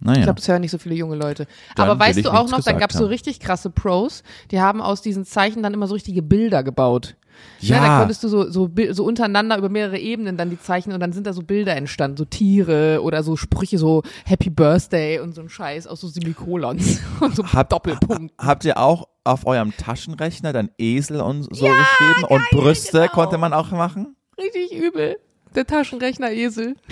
Ich 0.00 0.06
Naja. 0.06 0.24
glaube, 0.24 0.40
es 0.40 0.48
hören 0.48 0.60
nicht 0.60 0.70
so 0.72 0.76
viele 0.78 0.94
junge 0.96 1.16
Leute. 1.16 1.46
Dann 1.76 1.88
Aber 1.88 1.98
weißt 1.98 2.18
ich 2.18 2.24
du 2.24 2.30
auch 2.30 2.50
noch, 2.50 2.58
gesagt 2.58 2.78
gab 2.80 2.90
es 2.90 2.98
so 2.98 3.06
richtig 3.06 3.40
krasse 3.40 3.70
Pros, 3.70 4.22
die 4.50 4.60
haben 4.60 4.82
aus 4.82 5.00
diesen 5.00 5.24
Zeichen 5.24 5.62
dann 5.62 5.72
immer 5.72 5.86
so 5.86 5.94
richtige 5.94 6.20
Bilder 6.22 6.62
gebaut. 6.62 7.16
Ja. 7.60 7.80
da 7.80 7.98
konntest 8.00 8.22
du 8.24 8.28
so, 8.28 8.50
so, 8.50 8.70
so 8.90 9.04
untereinander 9.04 9.56
über 9.56 9.68
mehrere 9.68 9.98
Ebenen 9.98 10.36
dann 10.36 10.50
die 10.50 10.60
Zeichen 10.60 10.92
und 10.92 11.00
dann 11.00 11.12
sind 11.12 11.26
da 11.26 11.32
so 11.32 11.42
Bilder 11.42 11.74
entstanden, 11.76 12.16
so 12.16 12.24
Tiere 12.24 13.00
oder 13.02 13.22
so 13.22 13.36
Sprüche, 13.36 13.78
so 13.78 14.02
Happy 14.24 14.50
Birthday 14.50 15.20
und 15.20 15.34
so 15.34 15.40
ein 15.40 15.48
Scheiß 15.48 15.86
aus 15.86 16.00
so 16.00 16.08
Semikolons 16.08 17.00
und 17.20 17.34
so 17.34 17.44
Hab- 17.46 17.70
Doppelpunkt. 17.70 18.34
Habt 18.38 18.64
ihr 18.64 18.78
auch 18.78 19.08
auf 19.24 19.46
eurem 19.46 19.74
Taschenrechner 19.76 20.52
dann 20.52 20.70
Esel 20.78 21.20
und 21.20 21.44
so 21.44 21.48
geschrieben 21.66 22.24
und 22.28 22.42
Brüste 22.50 23.00
genau. 23.00 23.12
konnte 23.12 23.38
man 23.38 23.52
auch 23.52 23.70
machen? 23.70 24.16
Richtig 24.38 24.72
übel. 24.78 25.16
Der 25.54 25.66
Taschenrechner 25.66 26.30
Esel. 26.30 26.76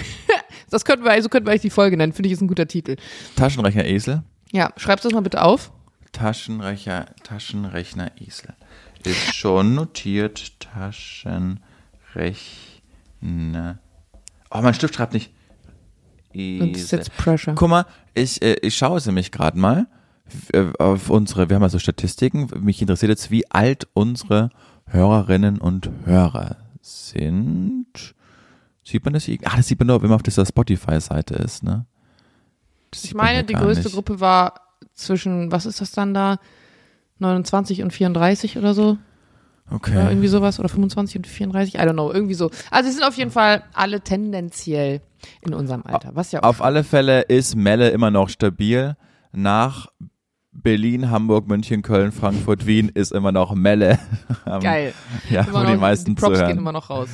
Das 0.70 0.86
könnten 0.86 1.04
wir, 1.04 1.10
also 1.10 1.28
könnten 1.28 1.46
wir 1.46 1.50
eigentlich 1.50 1.60
die 1.62 1.68
Folge 1.70 1.98
nennen, 1.98 2.14
finde 2.14 2.28
ich 2.28 2.32
ist 2.32 2.40
ein 2.40 2.48
guter 2.48 2.66
Titel. 2.66 2.96
Taschenrechner 3.36 3.84
Esel? 3.84 4.22
Ja, 4.52 4.70
schreibst 4.78 5.04
du 5.04 5.10
das 5.10 5.14
mal 5.14 5.20
bitte 5.20 5.42
auf. 5.42 5.70
Taschenrechner, 6.12 7.06
Taschenrechner 7.24 8.10
Esel. 8.18 8.54
Ist 9.06 9.34
schon 9.34 9.74
notiert. 9.74 10.60
Taschenrechner. 10.60 11.58
Oh, 14.50 14.60
mein 14.60 14.74
Stift 14.74 14.94
schreibt 14.94 15.14
nicht. 15.14 15.32
Und 16.34 16.72
das 16.72 16.82
ist 16.82 16.86
Esel. 16.86 16.98
jetzt 17.00 17.16
Pressure. 17.16 17.54
Guck 17.54 17.68
mal, 17.68 17.86
ich, 18.14 18.40
äh, 18.42 18.54
ich 18.62 18.76
schaue 18.76 18.98
es 18.98 19.06
nämlich 19.06 19.32
gerade 19.32 19.58
mal 19.58 19.86
äh, 20.52 20.66
auf 20.78 21.10
unsere, 21.10 21.48
wir 21.48 21.56
haben 21.56 21.62
also 21.62 21.78
Statistiken. 21.78 22.48
Mich 22.60 22.80
interessiert 22.80 23.10
jetzt, 23.10 23.30
wie 23.30 23.50
alt 23.50 23.86
unsere 23.92 24.50
Hörerinnen 24.86 25.58
und 25.58 25.90
Hörer 26.04 26.56
sind. 26.80 28.14
Sieht 28.84 29.04
man 29.04 29.14
das 29.14 29.24
hier? 29.24 29.38
Ach, 29.44 29.56
das 29.56 29.68
sieht 29.68 29.78
man 29.78 29.88
nur, 29.88 30.02
wenn 30.02 30.08
man 30.08 30.16
auf 30.16 30.22
dieser 30.22 30.44
Spotify-Seite 30.44 31.34
ist, 31.34 31.62
ne? 31.62 31.86
Das 32.90 33.04
Ich 33.04 33.14
meine, 33.14 33.44
die 33.44 33.54
größte 33.54 33.84
nicht. 33.84 33.94
Gruppe 33.94 34.20
war 34.20 34.54
zwischen, 34.94 35.50
was 35.52 35.66
ist 35.66 35.80
das 35.80 35.92
dann 35.92 36.12
da? 36.14 36.38
29 37.18 37.82
und 37.82 37.92
34 37.92 38.58
oder 38.58 38.74
so? 38.74 38.82
Oder 38.82 38.98
Okay. 39.76 40.06
irgendwie 40.08 40.28
sowas? 40.28 40.58
Oder 40.58 40.68
25 40.68 41.16
und 41.16 41.26
34? 41.26 41.74
I 41.76 41.78
don't 41.78 41.92
know, 41.92 42.12
irgendwie 42.12 42.34
so. 42.34 42.50
Also 42.70 42.88
sie 42.90 42.96
sind 42.96 43.04
auf 43.04 43.14
jeden 43.16 43.30
Fall 43.30 43.62
alle 43.72 44.00
tendenziell 44.02 45.00
in 45.40 45.54
unserem 45.54 45.82
Alter. 45.86 46.10
Was 46.14 46.32
ja 46.32 46.40
auch 46.42 46.48
Auf 46.48 46.62
alle 46.62 46.84
Fälle 46.84 47.22
ist 47.22 47.54
Melle 47.56 47.90
immer 47.90 48.10
noch 48.10 48.28
stabil. 48.28 48.96
Nach 49.32 49.86
Berlin, 50.54 51.10
Hamburg, 51.10 51.48
München, 51.48 51.80
Köln, 51.80 52.12
Frankfurt, 52.12 52.66
Wien 52.66 52.90
ist 52.92 53.12
immer 53.12 53.32
noch 53.32 53.54
Melle. 53.54 53.98
geil. 54.60 54.92
Ja, 55.30 55.42
Immer 55.44 55.62
wo 55.66 55.70
die 55.70 55.78
meisten 55.78 56.14
Props 56.14 56.34
zuhören. 56.34 56.48
gehen 56.50 56.58
immer 56.58 56.72
noch 56.72 56.90
raus. 56.90 57.08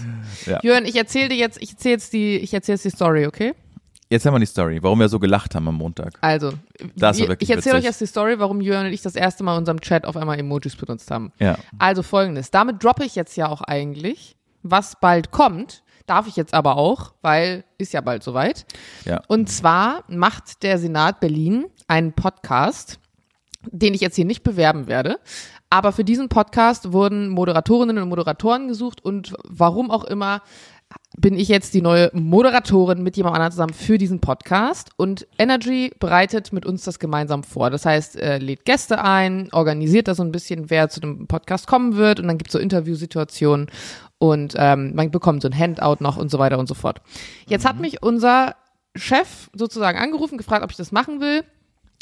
Ja. 0.46 0.58
Jörn, 0.62 0.84
ich 0.84 0.96
erzähle 0.96 1.28
dir 1.28 1.36
jetzt, 1.36 1.62
ich 1.62 1.70
erzähle 1.72 1.92
jetzt 1.94 2.12
die, 2.12 2.38
ich 2.38 2.52
erzähle 2.52 2.74
jetzt 2.74 2.84
die 2.86 2.90
Story, 2.90 3.26
okay? 3.26 3.54
Jetzt 4.10 4.24
haben 4.24 4.34
wir 4.34 4.40
die 4.40 4.46
Story, 4.46 4.82
warum 4.82 5.00
wir 5.00 5.08
so 5.08 5.18
gelacht 5.18 5.54
haben 5.54 5.68
am 5.68 5.74
Montag. 5.74 6.14
Also, 6.22 6.52
Das 6.96 7.18
wir, 7.18 7.36
ich 7.38 7.50
erzähle 7.50 7.76
euch 7.76 7.84
jetzt 7.84 8.00
die 8.00 8.06
Story, 8.06 8.38
warum 8.38 8.60
Jörn 8.60 8.86
und 8.86 8.92
ich 8.92 9.02
das 9.02 9.16
erste 9.16 9.44
Mal 9.44 9.52
in 9.52 9.58
unserem 9.58 9.80
Chat 9.80 10.06
auf 10.06 10.16
einmal 10.16 10.38
Emojis 10.38 10.76
benutzt 10.76 11.10
haben. 11.10 11.32
Ja. 11.38 11.58
Also 11.78 12.02
folgendes, 12.02 12.50
damit 12.50 12.82
droppe 12.82 13.04
ich 13.04 13.14
jetzt 13.14 13.36
ja 13.36 13.48
auch 13.48 13.60
eigentlich, 13.60 14.36
was 14.62 14.98
bald 14.98 15.30
kommt, 15.30 15.82
darf 16.06 16.26
ich 16.26 16.36
jetzt 16.36 16.54
aber 16.54 16.76
auch, 16.76 17.12
weil 17.20 17.64
ist 17.76 17.92
ja 17.92 18.00
bald 18.00 18.22
soweit. 18.22 18.64
Ja. 19.04 19.20
Und 19.28 19.50
zwar 19.50 20.04
macht 20.08 20.62
der 20.62 20.78
Senat 20.78 21.20
Berlin 21.20 21.66
einen 21.86 22.14
Podcast, 22.14 22.98
den 23.70 23.92
ich 23.92 24.00
jetzt 24.00 24.16
hier 24.16 24.24
nicht 24.24 24.42
bewerben 24.42 24.86
werde. 24.86 25.18
Aber 25.70 25.92
für 25.92 26.04
diesen 26.04 26.30
Podcast 26.30 26.92
wurden 26.92 27.28
Moderatorinnen 27.28 27.98
und 27.98 28.08
Moderatoren 28.08 28.68
gesucht 28.68 29.04
und 29.04 29.34
warum 29.44 29.90
auch 29.90 30.04
immer 30.04 30.40
bin 31.16 31.36
ich 31.36 31.48
jetzt 31.48 31.74
die 31.74 31.82
neue 31.82 32.10
Moderatorin 32.12 33.02
mit 33.02 33.16
jemand 33.16 33.34
anderem 33.34 33.50
zusammen 33.50 33.74
für 33.74 33.98
diesen 33.98 34.20
Podcast 34.20 34.90
und 34.96 35.26
Energy 35.38 35.92
bereitet 35.98 36.52
mit 36.52 36.64
uns 36.64 36.84
das 36.84 36.98
gemeinsam 36.98 37.42
vor. 37.42 37.70
Das 37.70 37.84
heißt, 37.84 38.16
äh, 38.20 38.38
lädt 38.38 38.64
Gäste 38.64 39.02
ein, 39.02 39.48
organisiert 39.52 40.06
da 40.08 40.14
so 40.14 40.22
ein 40.22 40.32
bisschen, 40.32 40.70
wer 40.70 40.88
zu 40.88 41.00
dem 41.00 41.26
Podcast 41.26 41.66
kommen 41.66 41.96
wird 41.96 42.20
und 42.20 42.28
dann 42.28 42.38
gibt 42.38 42.50
es 42.50 42.52
so 42.52 42.58
Interviewsituationen 42.58 43.66
und 44.18 44.54
ähm, 44.56 44.94
man 44.94 45.10
bekommt 45.10 45.42
so 45.42 45.48
ein 45.48 45.58
Handout 45.58 45.96
noch 46.00 46.16
und 46.16 46.30
so 46.30 46.38
weiter 46.38 46.58
und 46.58 46.68
so 46.68 46.74
fort. 46.74 47.00
Jetzt 47.46 47.66
hat 47.66 47.80
mich 47.80 48.02
unser 48.02 48.54
Chef 48.94 49.50
sozusagen 49.54 49.98
angerufen, 49.98 50.38
gefragt, 50.38 50.62
ob 50.62 50.70
ich 50.70 50.76
das 50.76 50.92
machen 50.92 51.20
will. 51.20 51.44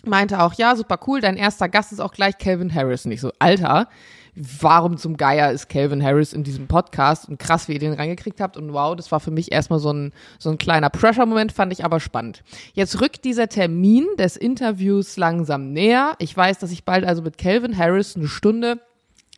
Meinte 0.04 0.42
auch, 0.42 0.54
ja, 0.54 0.76
super 0.76 1.00
cool, 1.06 1.20
dein 1.20 1.36
erster 1.36 1.68
Gast 1.68 1.92
ist 1.92 2.00
auch 2.00 2.12
gleich 2.12 2.38
Calvin 2.38 2.72
Harris. 2.74 3.06
Und 3.06 3.12
ich 3.12 3.20
so, 3.20 3.32
Alter, 3.38 3.88
warum 4.36 4.98
zum 4.98 5.16
Geier 5.16 5.50
ist 5.50 5.68
Calvin 5.68 6.02
Harris 6.02 6.32
in 6.32 6.44
diesem 6.44 6.66
Podcast? 6.66 7.28
Und 7.28 7.38
krass, 7.38 7.68
wie 7.68 7.72
ihr 7.72 7.78
den 7.78 7.94
reingekriegt 7.94 8.40
habt. 8.40 8.56
Und 8.56 8.72
wow, 8.72 8.94
das 8.94 9.10
war 9.10 9.18
für 9.20 9.30
mich 9.30 9.50
erstmal 9.50 9.78
so 9.78 9.92
ein, 9.92 10.12
so 10.38 10.50
ein 10.50 10.58
kleiner 10.58 10.90
Pressure-Moment, 10.90 11.52
fand 11.52 11.72
ich 11.72 11.84
aber 11.84 12.00
spannend. 12.00 12.42
Jetzt 12.74 13.00
rückt 13.00 13.24
dieser 13.24 13.48
Termin 13.48 14.06
des 14.18 14.36
Interviews 14.36 15.16
langsam 15.16 15.72
näher. 15.72 16.14
Ich 16.18 16.36
weiß, 16.36 16.58
dass 16.58 16.70
ich 16.70 16.84
bald 16.84 17.04
also 17.04 17.22
mit 17.22 17.38
Calvin 17.38 17.76
Harris 17.78 18.14
eine 18.16 18.28
Stunde 18.28 18.80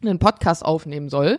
einen 0.03 0.19
Podcast 0.21 0.65
aufnehmen 0.65 1.09
soll. 1.09 1.39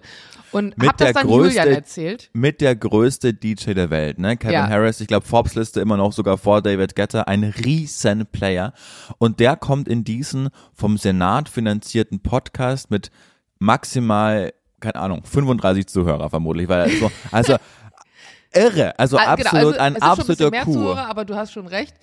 Und 0.51 0.77
Mit 0.77 0.89
hab 0.89 0.97
das 0.97 1.13
der 1.13 1.13
dann 1.13 1.27
größte- 1.27 1.47
Julian 1.59 1.67
erzählt. 1.69 2.29
Mit 2.33 2.59
der 2.59 2.75
größte 2.75 3.33
DJ 3.33 3.73
der 3.73 3.89
Welt, 3.89 4.19
ne? 4.19 4.35
Kevin 4.35 4.53
Ja. 4.53 4.67
Harris, 4.67 4.99
ich 4.99 5.07
glaube 5.07 5.25
Forbes-Liste 5.25 5.79
immer 5.79 5.95
noch 5.95 6.11
sogar 6.11 6.37
vor 6.37 6.61
David 6.61 6.95
Guetta, 6.95 7.21
ein 7.21 7.43
riesen 7.43 8.25
Player. 8.25 8.73
Und 9.17 9.39
der 9.39 9.55
kommt 9.55 9.87
in 9.87 10.03
diesen 10.03 10.49
vom 10.73 10.97
Senat 10.97 11.47
finanzierten 11.49 12.19
Podcast 12.21 12.89
mit 12.91 13.11
maximal, 13.59 14.53
keine 14.79 14.95
Ahnung, 14.95 15.23
35 15.23 15.87
Zuhörer 15.87 16.29
vermutlich, 16.29 16.67
weil 16.67 16.89
so, 16.91 17.11
also 17.31 17.55
irre, 18.53 18.97
also 18.97 19.17
Ah, 19.17 19.33
absolut 19.33 19.51
genau, 19.51 19.67
also 19.67 19.79
ein 19.79 19.95
es 19.95 19.97
ist 19.97 20.03
schon 20.03 20.07
ein 20.07 20.11
absoluter 20.11 20.51
bisschen 20.51 20.51
mehr. 20.51 20.63
Zuhörer, 20.63 21.05
aber 21.07 21.25
du 21.25 21.35
hast 21.35 21.51
schon 21.51 21.67
recht. 21.67 21.95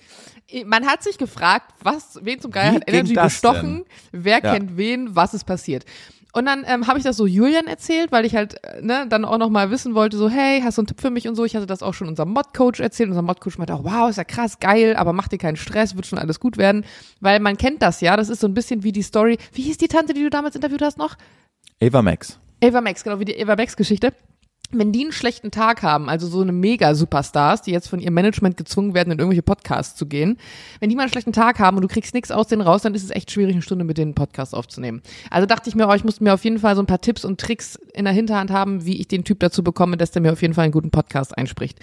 Man 0.65 0.85
hat 0.85 1.03
sich 1.03 1.17
gefragt, 1.17 1.73
was, 1.83 2.19
wen 2.23 2.39
zum 2.39 2.51
Geier 2.51 2.71
Wie 2.71 2.75
hat 2.77 2.83
Energy 2.89 3.13
bestochen, 3.15 3.83
wer 4.11 4.41
Ja. 4.43 4.53
kennt 4.53 4.77
wen, 4.77 5.15
was 5.15 5.33
ist 5.33 5.43
passiert. 5.43 5.83
Und 6.33 6.45
dann 6.45 6.65
ähm, 6.67 6.85
habe 6.85 6.99
ich 6.99 7.03
das 7.03 7.17
so 7.17 7.25
Julian 7.25 7.65
erzählt, 7.65 8.11
weil 8.11 8.23
ich 8.23 8.35
halt 8.35 8.63
äh, 8.63 8.81
ne, 8.81 9.07
dann 9.09 9.25
auch 9.25 9.39
noch 9.39 9.49
mal 9.49 9.71
wissen 9.71 9.95
wollte, 9.95 10.17
so 10.17 10.29
hey, 10.29 10.61
hast 10.61 10.77
du 10.77 10.81
einen 10.81 10.87
Tipp 10.87 11.01
für 11.01 11.09
mich 11.09 11.27
und 11.27 11.35
so. 11.35 11.45
Ich 11.45 11.55
hatte 11.55 11.65
das 11.65 11.81
auch 11.81 11.95
schon 11.95 12.07
unserem 12.07 12.29
Mod-Coach 12.29 12.79
erzählt. 12.79 13.09
Unser 13.09 13.23
Mod-Coach 13.23 13.57
meinte 13.57 13.73
auch, 13.73 13.83
wow, 13.83 14.07
ist 14.09 14.17
ja 14.17 14.23
krass, 14.23 14.59
geil, 14.59 14.95
aber 14.95 15.13
mach 15.13 15.29
dir 15.29 15.39
keinen 15.39 15.57
Stress, 15.57 15.95
wird 15.95 16.05
schon 16.05 16.19
alles 16.19 16.39
gut 16.39 16.57
werden. 16.57 16.85
Weil 17.21 17.39
man 17.39 17.57
kennt 17.57 17.81
das 17.81 18.01
ja, 18.01 18.15
das 18.15 18.29
ist 18.29 18.41
so 18.41 18.47
ein 18.47 18.53
bisschen 18.53 18.83
wie 18.83 18.91
die 18.91 19.01
Story. 19.01 19.37
Wie 19.53 19.63
hieß 19.63 19.77
die 19.77 19.87
Tante, 19.87 20.13
die 20.13 20.21
du 20.21 20.29
damals 20.29 20.55
interviewt 20.55 20.83
hast 20.83 20.97
noch? 20.99 21.15
Ava 21.81 22.01
Max. 22.01 22.39
Ava 22.63 22.81
Max, 22.81 23.03
genau 23.03 23.19
wie 23.19 23.25
die 23.25 23.39
Ava 23.39 23.55
Max 23.55 23.77
Geschichte. 23.77 24.11
Wenn 24.71 24.91
die 24.91 25.03
einen 25.03 25.13
schlechten 25.13 25.51
Tag 25.51 25.81
haben, 25.81 26.09
also 26.09 26.27
so 26.27 26.41
eine 26.41 26.51
Mega-Superstars, 26.51 27.61
die 27.61 27.71
jetzt 27.71 27.87
von 27.87 27.99
ihrem 27.99 28.15
Management 28.15 28.57
gezwungen 28.57 28.93
werden, 28.93 29.11
in 29.11 29.19
irgendwelche 29.19 29.43
Podcasts 29.43 29.95
zu 29.95 30.07
gehen, 30.07 30.37
wenn 30.81 30.89
die 30.89 30.95
mal 30.97 31.03
einen 31.03 31.11
schlechten 31.11 31.31
Tag 31.31 31.59
haben 31.59 31.77
und 31.77 31.83
du 31.83 31.87
kriegst 31.87 32.13
nichts 32.13 32.31
aus 32.31 32.47
denen 32.47 32.63
raus, 32.63 32.81
dann 32.81 32.93
ist 32.93 33.03
es 33.03 33.11
echt 33.11 33.31
schwierig, 33.31 33.53
eine 33.53 33.61
Stunde 33.61 33.85
mit 33.85 33.97
denen 33.97 34.09
einen 34.09 34.15
Podcast 34.15 34.53
aufzunehmen. 34.53 35.01
Also 35.29 35.45
dachte 35.45 35.69
ich 35.69 35.75
mir, 35.75 35.87
oh, 35.87 35.93
ich 35.93 36.03
muss 36.03 36.19
mir 36.19 36.33
auf 36.33 36.43
jeden 36.43 36.59
Fall 36.59 36.75
so 36.75 36.81
ein 36.81 36.87
paar 36.87 36.99
Tipps 36.99 37.23
und 37.23 37.39
Tricks 37.39 37.79
in 37.93 38.03
der 38.03 38.13
Hinterhand 38.13 38.51
haben, 38.51 38.85
wie 38.85 38.99
ich 38.99 39.07
den 39.07 39.23
Typ 39.23 39.39
dazu 39.39 39.63
bekomme, 39.63 39.95
dass 39.95 40.11
der 40.11 40.21
mir 40.21 40.33
auf 40.33 40.41
jeden 40.41 40.53
Fall 40.53 40.65
einen 40.65 40.73
guten 40.73 40.91
Podcast 40.91 41.37
einspricht. 41.37 41.79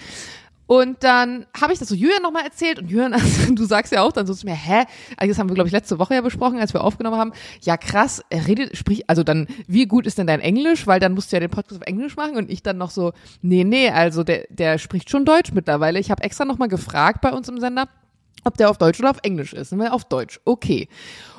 Und 0.67 1.03
dann 1.03 1.45
habe 1.59 1.73
ich 1.73 1.79
das 1.79 1.89
so 1.89 1.95
Julian 1.95 2.23
nochmal 2.23 2.43
erzählt 2.43 2.79
und 2.79 2.89
Julian, 2.89 3.13
also, 3.13 3.53
du 3.53 3.65
sagst 3.65 3.91
ja 3.91 4.01
auch 4.01 4.11
dann 4.11 4.25
so 4.25 4.33
zu 4.33 4.45
mir, 4.45 4.55
hä? 4.55 4.85
Also 5.17 5.31
das 5.31 5.39
haben 5.39 5.49
wir, 5.49 5.53
glaube 5.55 5.67
ich, 5.67 5.73
letzte 5.73 5.99
Woche 5.99 6.15
ja 6.15 6.21
besprochen, 6.21 6.59
als 6.59 6.73
wir 6.73 6.83
aufgenommen 6.83 7.17
haben. 7.17 7.33
Ja, 7.61 7.77
krass, 7.77 8.23
er 8.29 8.47
redet, 8.47 8.75
sprich, 8.75 9.09
also 9.09 9.23
dann, 9.23 9.47
wie 9.67 9.85
gut 9.85 10.07
ist 10.07 10.17
denn 10.17 10.27
dein 10.27 10.39
Englisch? 10.39 10.87
Weil 10.87 10.99
dann 10.99 11.13
musst 11.13 11.31
du 11.31 11.35
ja 11.35 11.39
den 11.39 11.51
Podcast 11.51 11.81
auf 11.81 11.87
Englisch 11.87 12.15
machen 12.15 12.35
und 12.35 12.49
ich 12.49 12.63
dann 12.63 12.77
noch 12.77 12.89
so, 12.89 13.13
nee, 13.41 13.63
nee, 13.63 13.89
also 13.89 14.23
der, 14.23 14.45
der 14.49 14.79
spricht 14.79 15.09
schon 15.09 15.25
Deutsch 15.25 15.51
mittlerweile. 15.53 15.99
Ich 15.99 16.09
habe 16.09 16.23
extra 16.23 16.45
nochmal 16.45 16.69
gefragt 16.69 17.21
bei 17.21 17.31
uns 17.31 17.47
im 17.47 17.59
Sender, 17.59 17.87
ob 18.43 18.57
der 18.57 18.69
auf 18.69 18.77
Deutsch 18.77 18.99
oder 18.99 19.11
auf 19.11 19.19
Englisch 19.23 19.53
ist. 19.53 19.71
Und 19.71 19.79
wir 19.79 19.93
auf 19.93 20.05
Deutsch, 20.05 20.39
okay. 20.45 20.87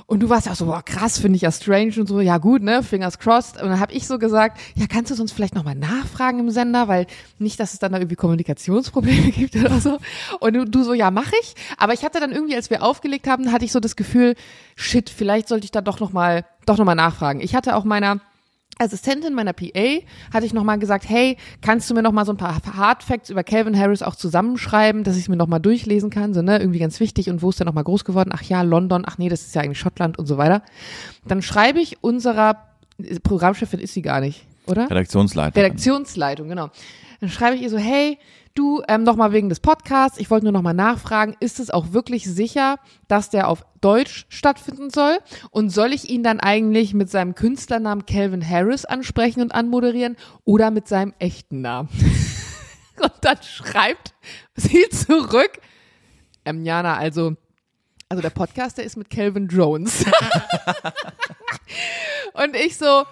Und 0.09 0.21
du 0.21 0.29
warst 0.31 0.47
ja 0.47 0.53
auch 0.53 0.57
so, 0.57 0.67
boah, 0.67 0.83
krass, 0.83 1.19
finde 1.19 1.35
ich 1.35 1.43
ja 1.43 1.51
strange 1.51 1.95
und 1.99 2.07
so, 2.07 2.21
ja 2.21 2.39
gut, 2.39 2.63
ne, 2.63 2.85
fingers 2.85 3.19
crossed. 3.19 3.61
Und 3.61 3.69
dann 3.69 3.81
habe 3.81 3.93
ich 3.93 4.07
so 4.07 4.19
gesagt, 4.19 4.61
ja, 4.77 4.87
kannst 4.87 5.11
du 5.11 5.17
sonst 5.17 5.33
vielleicht 5.33 5.57
nochmal 5.57 5.75
nachfragen 5.75 6.39
im 6.39 6.51
Sender, 6.51 6.87
weil 6.87 7.07
nicht, 7.41 7.59
dass 7.59 7.73
es 7.73 7.81
dann 7.81 7.91
da 7.91 7.99
irgendwie 7.99 8.15
Kommunikationsprobleme 8.15 9.31
gibt 9.33 9.57
oder 9.57 9.81
so. 9.81 9.99
Und 10.39 10.55
du, 10.55 10.65
du 10.65 10.85
so, 10.85 10.95
ja, 10.95 11.11
mach 11.11 11.33
ich. 11.43 11.55
Aber 11.77 11.93
ich 11.93 12.05
hatte 12.05 12.21
dann 12.21 12.31
irgendwie, 12.31 12.55
als 12.55 12.71
wir 12.71 12.85
aufgelegt 12.85 13.27
haben, 13.27 13.51
hatte 13.51 13.65
ich 13.65 13.73
so 13.73 13.81
das 13.81 13.97
Gefühl, 13.97 14.37
shit, 14.77 15.11
vielleicht 15.11 15.49
sollte 15.49 15.65
ich 15.65 15.73
da 15.73 15.81
doch 15.81 15.99
nochmal, 15.99 16.45
doch 16.67 16.79
nochmal 16.79 16.95
nachfragen. 16.95 17.41
Ich 17.41 17.57
hatte 17.57 17.75
auch 17.75 17.85
meiner 17.85 18.21
Assistentin 18.79 19.33
meiner 19.33 19.55
PA 19.55 20.01
hatte 20.33 20.45
ich 20.45 20.53
nochmal 20.53 20.79
gesagt, 20.79 21.09
hey, 21.09 21.37
kannst 21.63 21.89
du 21.89 21.95
mir 21.95 22.03
nochmal 22.03 22.27
so 22.27 22.33
ein 22.33 22.37
paar 22.37 22.61
Hard 22.77 23.03
Facts 23.03 23.31
über 23.31 23.43
Calvin 23.43 23.79
Harris 23.79 24.03
auch 24.03 24.17
zusammenschreiben, 24.17 25.03
dass 25.03 25.17
ich 25.17 25.23
es 25.23 25.29
mir 25.29 25.37
nochmal 25.37 25.61
durchlesen 25.61 26.11
kann, 26.11 26.35
so, 26.35 26.43
ne, 26.43 26.59
irgendwie 26.59 26.79
ganz 26.79 27.01
wichtig 27.01 27.31
und 27.31 27.41
wo 27.41 27.49
ist 27.49 27.59
der 27.59 27.65
nochmal 27.65 27.85
groß 27.85 28.05
geworden? 28.05 28.31
Ach 28.35 28.43
ja, 28.43 28.63
London, 28.63 29.05
ach 29.07 29.17
nee, 29.17 29.31
das 29.31 29.43
ist 29.43 29.55
ja 29.55 29.63
eigentlich 29.63 29.79
Schottland 29.79 30.19
und 30.19 30.27
so 30.27 30.37
weiter. 30.37 30.63
Dann 31.27 31.41
schreibe 31.41 31.81
ich 31.81 32.03
unserer 32.03 32.67
Programmchefin 33.23 33.81
ist 33.81 33.95
sie 33.95 34.03
gar 34.03 34.21
nicht, 34.21 34.47
oder? 34.67 34.91
Redaktionsleiter. 34.91 35.57
Redaktionsleitung, 35.57 36.49
genau. 36.49 36.71
Dann 37.21 37.31
schreibe 37.31 37.57
ich 37.57 37.63
ihr 37.63 37.71
so, 37.71 37.79
hey, 37.79 38.19
du, 38.55 38.83
ähm, 38.89 39.05
nochmal 39.05 39.33
wegen 39.33 39.49
des 39.49 39.61
Podcasts, 39.61 40.19
ich 40.19 40.31
wollte 40.31 40.47
nur 40.47 40.53
nochmal 40.53 40.75
nachfragen, 40.75 41.37
ist 41.41 41.61
es 41.61 41.71
auch 41.71 41.93
wirklich 41.93 42.25
sicher, 42.25 42.79
dass 43.09 43.31
der 43.31 43.49
auf 43.49 43.65
Deutsch 43.81 44.27
stattfinden 44.29 44.91
soll? 44.91 45.19
Und 45.51 45.71
soll 45.71 45.93
ich 45.93 46.11
ihn 46.11 46.23
dann 46.23 46.41
eigentlich 46.41 46.95
mit 46.95 47.11
seinem 47.11 47.35
Künstlernamen 47.35 48.07
Calvin 48.07 48.47
Harris 48.47 48.85
ansprechen 48.85 49.41
und 49.41 49.55
anmoderieren 49.55 50.17
oder 50.45 50.71
mit 50.71 50.89
seinem 50.89 51.15
echten 51.19 51.61
Namen? 51.61 51.89
und 53.01 53.13
dann 53.21 53.39
schreibt 53.43 54.15
sie 54.55 54.89
zurück, 54.89 55.61
ähm, 56.45 56.65
Jana, 56.65 56.97
also, 56.97 57.37
also 58.09 58.23
der 58.23 58.31
Podcast, 58.31 58.79
der 58.79 58.85
ist 58.85 58.97
mit 58.97 59.11
Calvin 59.11 59.49
Jones. 59.49 60.05
und 62.35 62.57
ich 62.57 62.77
so, 62.77 63.05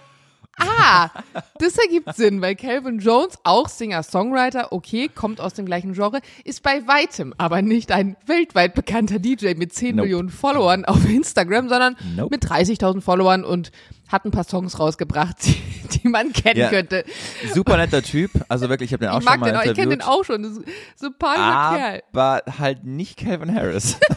Ah, 0.58 1.10
das 1.58 1.76
ergibt 1.78 2.14
Sinn, 2.14 2.40
weil 2.40 2.54
Calvin 2.54 2.98
Jones, 3.00 3.38
auch 3.42 3.68
Singer-Songwriter, 3.68 4.72
okay, 4.72 5.08
kommt 5.12 5.40
aus 5.40 5.54
dem 5.54 5.66
gleichen 5.66 5.94
Genre, 5.94 6.20
ist 6.44 6.62
bei 6.62 6.86
weitem 6.86 7.34
aber 7.38 7.60
nicht 7.62 7.90
ein 7.92 8.16
weltweit 8.26 8.74
bekannter 8.74 9.18
DJ 9.18 9.54
mit 9.54 9.72
10 9.72 9.96
Nope. 9.96 10.02
Millionen 10.06 10.28
Followern 10.30 10.84
auf 10.84 11.04
Instagram, 11.08 11.68
sondern 11.68 11.96
Nope. 12.16 12.34
mit 12.36 12.44
30.000 12.44 13.00
Followern 13.00 13.44
und 13.44 13.72
hat 14.08 14.24
ein 14.26 14.30
paar 14.30 14.44
Songs 14.44 14.78
rausgebracht, 14.78 15.36
die, 15.44 15.56
die 15.98 16.08
man 16.08 16.32
kennen 16.32 16.60
Ja. 16.60 16.68
könnte. 16.68 17.04
Super 17.52 17.76
netter 17.76 18.02
Typ, 18.02 18.30
also 18.48 18.68
wirklich, 18.68 18.90
ich 18.90 18.92
habe 18.94 19.04
den 19.04 19.10
auch 19.12 19.18
Ich 19.18 19.24
schon 19.24 19.32
mag 19.32 19.40
mal 19.40 19.46
den 19.50 19.56
auch, 19.56 19.64
ich 19.64 19.74
kenne 19.74 19.90
den 19.90 20.02
auch 20.02 20.24
schon, 20.24 20.42
das 20.44 20.58
ein 20.58 20.64
sympathischer 20.96 21.76
Kerl. 21.78 22.02
aber 22.12 22.42
halt 22.58 22.84
nicht 22.84 23.16
Calvin 23.18 23.52
Harris. 23.54 23.96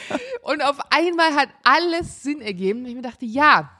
Und 0.42 0.62
auf 0.62 0.78
einmal 0.90 1.34
hat 1.36 1.48
alles 1.64 2.22
Sinn 2.22 2.40
ergeben. 2.40 2.80
Und 2.80 2.86
ich 2.86 2.94
mir 2.96 3.02
dachte, 3.02 3.24
ja, 3.24 3.70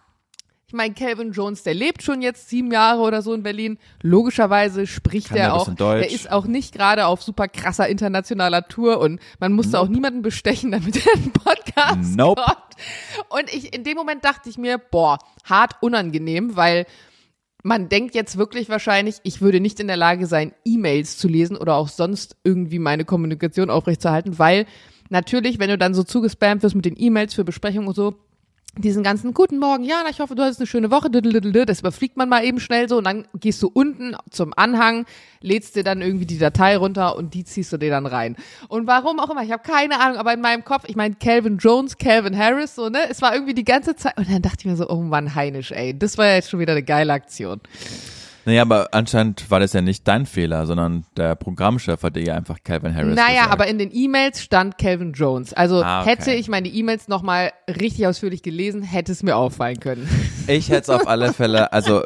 ich 0.71 0.75
meine, 0.75 0.95
Calvin 0.95 1.33
Jones, 1.33 1.65
der 1.65 1.75
lebt 1.75 2.01
schon 2.05 2.23
jetzt 2.23 2.49
sieben 2.49 2.71
Jahre 2.71 3.01
oder 3.01 3.23
so 3.23 3.35
in 3.35 3.43
Berlin. 3.43 3.77
Logischerweise 4.03 4.87
spricht 4.87 5.31
Kann 5.31 5.39
er 5.39 5.49
er 5.49 5.55
ein 5.55 5.59
auch. 5.59 5.75
Der 5.75 6.13
ist 6.13 6.31
auch 6.31 6.47
nicht 6.47 6.73
gerade 6.73 7.07
auf 7.07 7.25
super 7.25 7.49
krasser 7.49 7.89
internationaler 7.89 8.69
Tour 8.69 9.01
und 9.01 9.19
man 9.41 9.53
musste 9.53 9.81
auch 9.81 9.89
niemanden 9.89 10.23
bestechen, 10.23 10.71
damit 10.71 11.05
er 11.05 11.13
einen 11.13 11.33
Podcast 11.33 12.17
Nope. 12.17 12.41
kommt. 12.41 13.31
Und 13.31 13.53
ich, 13.53 13.75
in 13.75 13.83
dem 13.83 13.97
Moment 13.97 14.25
dachte 14.25 14.49
ich 14.49 14.59
mir, 14.59 14.79
boah, 14.79 15.19
hart 15.43 15.73
unangenehm, 15.81 16.55
weil 16.55 16.87
man 17.65 17.89
denkt 17.89 18.15
jetzt 18.15 18.37
wirklich 18.37 18.69
wahrscheinlich, 18.69 19.17
ich 19.25 19.41
würde 19.41 19.59
nicht 19.59 19.81
in 19.81 19.89
der 19.89 19.97
Lage 19.97 20.27
sein, 20.27 20.55
E-Mails 20.65 21.19
zu 21.19 21.27
lesen 21.27 21.57
oder 21.57 21.75
auch 21.75 21.89
sonst 21.89 22.37
irgendwie 22.45 22.79
meine 22.79 23.05
Kommunikation 23.05 23.71
aufrechtzuerhalten, 23.71 24.39
weil 24.39 24.67
natürlich, 25.09 25.59
wenn 25.59 25.71
du 25.71 25.79
dann 25.79 25.95
so 25.95 26.05
zugespammt 26.05 26.63
wirst 26.63 26.77
mit 26.77 26.85
den 26.85 26.95
E-Mails 26.97 27.35
für 27.35 27.43
Besprechungen 27.43 27.89
und 27.89 27.95
so, 27.97 28.15
diesen 28.79 29.03
ganzen 29.03 29.35
Guten 29.35 29.59
Morgen, 29.59 29.85
Jana, 29.85 30.11
ich 30.11 30.21
hoffe, 30.21 30.35
du 30.35 30.43
hattest 30.43 30.61
eine 30.61 30.67
schöne 30.67 30.91
Woche, 30.91 31.11
das 31.11 31.81
überfliegt 31.81 32.17
man 32.17 32.29
mal 32.29 32.45
eben 32.45 32.61
schnell 32.61 32.89
so 32.89 32.99
und 32.99 33.05
dann 33.05 33.27
gehst 33.35 33.63
du 33.63 33.71
unten 33.73 34.15
zum 34.31 34.53
Anhang, 34.57 35.07
lädst 35.41 35.77
dir 35.77 35.83
dann 35.83 36.03
irgendwie 36.03 36.27
die 36.27 36.39
Datei 36.39 36.77
runter 36.77 37.17
und 37.17 37.35
die 37.35 37.45
ziehst 37.45 37.73
du 37.73 37.79
dir 37.79 37.91
dann 37.91 38.07
rein. 38.07 38.37
Und 38.69 38.87
warum 38.87 39.19
auch 39.19 39.31
immer, 39.31 39.43
ich 39.43 39.53
habe 39.53 39.63
keine 39.63 40.01
Ahnung, 40.01 40.19
aber 40.19 40.33
in 40.33 40.41
meinem 40.41 40.65
Kopf, 40.65 40.85
ich 40.87 40.97
meine 40.97 41.15
Calvin 41.17 41.59
Jones, 41.59 41.99
Calvin 41.99 42.37
Harris, 42.37 42.75
so, 42.75 42.89
ne, 42.89 43.01
es 43.09 43.21
war 43.23 43.35
irgendwie 43.35 43.55
die 43.55 43.65
ganze 43.65 43.97
Zeit 43.97 44.17
und 44.17 44.31
dann 44.31 44.43
dachte 44.43 44.59
ich 44.61 44.67
mir 44.67 44.77
so, 44.77 44.89
oh 44.89 45.01
Mann, 45.01 45.35
Heinisch, 45.35 45.73
ey, 45.73 45.99
das 45.99 46.17
war 46.17 46.27
ja 46.27 46.35
jetzt 46.37 46.51
schon 46.51 46.61
wieder 46.61 46.73
eine 46.73 46.83
geile 46.83 47.13
Aktion. 47.13 47.61
Naja, 48.47 48.63
aber 48.63 48.89
anscheinend 48.93 49.51
war 49.51 49.61
das 49.61 49.73
ja 49.73 49.81
nicht 49.83 50.07
dein 50.09 50.27
Fehler, 50.27 50.67
sondern 50.67 51.05
der 51.17 51.35
Programmchef 51.37 52.03
hat 52.03 52.17
dir 52.17 52.25
ja 52.25 52.35
einfach 52.35 52.59
Calvin 52.65 52.95
Harris 52.95 53.15
Naja, 53.15 53.43
gesagt. 53.43 53.53
aber 53.53 53.67
in 53.69 53.79
den 53.79 53.91
E-Mails 53.93 54.43
stand 54.43 54.79
Calvin 54.79 55.13
Jones. 55.13 55.53
Also 55.53 55.83
Ah, 55.83 56.01
okay. 56.03 56.11
hätte 56.11 56.33
ich 56.33 56.49
meine 56.49 56.69
E-Mails 56.69 57.09
nochmal 57.09 57.53
richtig 57.69 58.07
ausführlich 58.07 58.43
gelesen, 58.43 58.83
hätte 58.83 59.13
es 59.13 59.23
mir 59.23 59.37
auffallen 59.37 59.79
können. 59.81 60.09
Ich 60.47 60.69
hätte 60.71 60.81
es 60.83 60.91
auf 60.91 61.07
alle 61.07 61.33
Fälle, 61.33 61.73
also 61.73 62.03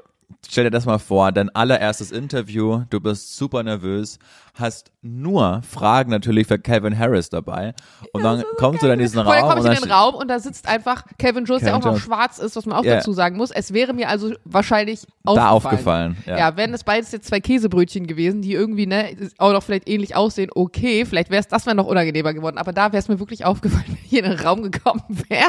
stell 0.49 0.65
dir 0.65 0.71
das 0.71 0.87
mal 0.87 0.99
vor, 0.99 1.33
dein 1.33 1.49
allererstes 1.51 2.13
Interview, 2.13 2.83
du 2.91 3.01
bist 3.01 3.37
super 3.37 3.63
nervös, 3.63 4.19
hast 4.55 4.93
nur 5.03 5.63
Fragen 5.69 6.11
natürlich 6.11 6.47
für 6.47 6.59
Calvin 6.59 6.97
Harris 6.99 7.29
dabei 7.29 7.75
und 8.13 8.23
dann 8.23 8.45
kommst 8.57 8.83
du 8.83 8.87
dann 8.87 9.01
in 9.01 9.05
diesen 9.05 9.19
Raum 9.21 9.35
komme 9.41 9.53
und 9.55 9.59
ich 9.59 9.65
dann 9.65 9.75
in 9.75 9.83
den 9.83 9.91
Raum 9.93 10.15
und 10.15 10.29
da 10.29 10.39
sitzt 10.39 10.69
einfach 10.69 11.05
Calvin 11.19 11.45
Jones, 11.45 11.65
der 11.65 11.77
auch 11.77 11.83
noch 11.83 11.99
schwarz 11.99 12.39
ist, 12.39 12.55
was 12.57 12.67
man 12.67 12.79
auch 12.79 12.85
Ja. 12.85 12.97
dazu 12.97 13.13
sagen 13.13 13.37
muss. 13.37 13.51
Es 13.51 13.73
wäre 13.73 13.93
mir 13.95 14.09
also 14.09 14.33
wahrscheinlich 14.45 15.07
da 15.25 15.31
aufgefallen. 15.49 15.55
aufgefallen. 15.55 16.17
Ja. 16.27 16.39
Ja, 16.39 16.57
wären 16.57 16.73
es 16.75 16.85
beides 16.85 17.11
jetzt 17.13 17.27
zwei 17.27 17.41
Käsebrötchen 17.41 18.07
gewesen, 18.07 18.43
die 18.43 18.53
irgendwie 18.53 18.87
ne, 18.87 19.17
auch 19.39 19.53
noch 19.53 19.63
vielleicht 19.63 19.89
ähnlich 19.89 20.15
aussehen, 20.15 20.51
okay, 20.55 21.05
vielleicht 21.05 21.31
wäre 21.31 21.41
es, 21.41 21.49
das 21.49 21.67
wäre 21.67 21.75
noch 21.75 21.87
unangenehmer 21.87 22.33
geworden, 22.33 22.59
aber 22.59 22.73
da 22.73 22.93
wäre 22.93 23.01
es 23.01 23.09
mir 23.09 23.19
wirklich 23.19 23.45
aufgefallen, 23.45 23.85
wenn 23.89 23.99
ich 24.05 24.13
in 24.13 24.25
den 24.25 24.39
Raum 24.39 24.63
gekommen 24.63 25.03
wäre. 25.29 25.49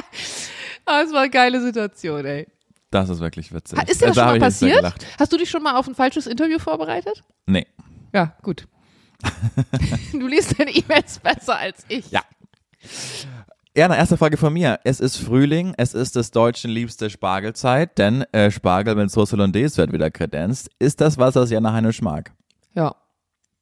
Aber 0.86 1.04
es 1.04 1.12
war 1.12 1.22
eine 1.22 1.30
geile 1.30 1.62
Situation, 1.62 2.26
ey. 2.26 2.48
Das 2.92 3.10
ist 3.10 3.20
wirklich 3.20 3.54
witzig. 3.54 3.80
Ist 3.90 4.02
dir 4.02 4.08
das 4.08 4.18
Also, 4.18 4.22
schon 4.22 4.40
mal 4.40 4.40
passiert? 4.40 4.94
Hast 5.20 5.34
du 5.34 5.38
dich 5.38 5.50
schon 5.50 5.64
mal 5.64 5.76
auf 5.78 5.88
ein 5.88 5.96
falsches 5.96 6.28
Interview 6.28 6.60
vorbereitet? 6.60 7.24
Nee. 7.46 7.68
Ja, 8.14 8.36
gut. 8.42 8.68
du 10.14 10.28
liest 10.28 10.60
deine 10.60 10.72
E-Mails 10.72 11.20
besser 11.20 11.58
als 11.58 11.84
ich. 11.88 12.12
Ja. 12.12 12.22
Erna, 13.74 13.98
erste 13.98 14.16
Frage 14.16 14.38
von 14.38 14.54
mir. 14.54 14.80
Es 14.86 15.02
ist 15.02 15.18
Frühling, 15.18 15.74
es 15.78 15.94
ist 15.94 16.16
des 16.16 16.32
Deutschen 16.32 16.72
liebste 16.72 17.10
Spargelzeit, 17.10 17.98
denn 17.98 18.22
äh, 18.32 18.50
Spargel 18.50 18.96
mit 18.96 19.12
Sauce 19.12 19.34
Hollandaise 19.34 19.76
wird 19.78 19.92
wieder 19.92 20.10
kredenzt. 20.12 20.70
Ist 20.80 21.02
das 21.02 21.18
was, 21.18 21.36
was 21.36 21.50
Jana 21.50 21.74
Heinisch 21.74 22.02
mag? 22.02 22.32
Ja. 22.74 22.96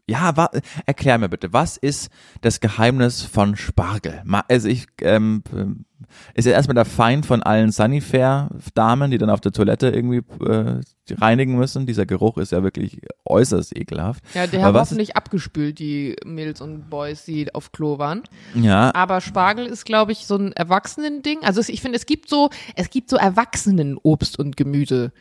Ja, 0.09 0.35
wa 0.35 0.49
erklär 0.85 1.17
mir 1.17 1.29
bitte, 1.29 1.53
was 1.53 1.77
ist 1.77 2.09
das 2.41 2.59
Geheimnis 2.59 3.21
von 3.21 3.55
Spargel? 3.55 4.21
Also 4.49 4.67
ich, 4.67 4.87
ähm, 5.01 5.43
ähm, 5.55 5.85
ist 6.33 6.45
ja 6.45 6.51
erstmal 6.51 6.75
der 6.75 6.85
Feind 6.85 7.25
von 7.25 7.41
allen 7.41 7.71
Sunnyfair-Damen, 7.71 9.11
die 9.11 9.17
dann 9.17 9.29
auf 9.29 9.39
der 9.39 9.53
Toilette 9.53 9.89
irgendwie 9.89 10.21
äh, 10.45 10.81
reinigen 11.09 11.55
müssen. 11.55 11.85
Dieser 11.85 12.05
Geruch 12.05 12.37
ist 12.37 12.51
ja 12.51 12.63
wirklich 12.63 12.99
äußerst 13.25 13.77
ekelhaft. 13.77 14.23
Ja, 14.33 14.45
der 14.45 14.59
Aber 14.59 14.79
haben 14.79 14.81
hoffentlich 14.81 15.15
abgespült, 15.15 15.79
die 15.79 16.17
Mädels 16.25 16.59
und 16.59 16.89
Boys, 16.89 17.23
die 17.23 17.53
auf 17.55 17.71
Klo 17.71 17.97
waren. 17.97 18.23
Ja, 18.55 18.93
Aber 18.93 19.21
Spargel 19.21 19.65
ist, 19.65 19.85
glaube 19.85 20.11
ich, 20.11 20.27
so 20.27 20.35
ein 20.35 20.51
Erwachsenen-Ding. 20.51 21.43
Also 21.43 21.61
ich 21.65 21.81
finde, 21.81 21.97
es 21.97 22.05
gibt 22.05 22.29
so, 22.29 22.49
es 22.75 22.89
gibt 22.89 23.09
so 23.09 23.15
Erwachsenen-Obst 23.15 24.37
und 24.37 24.57
Gemüse, 24.57 25.13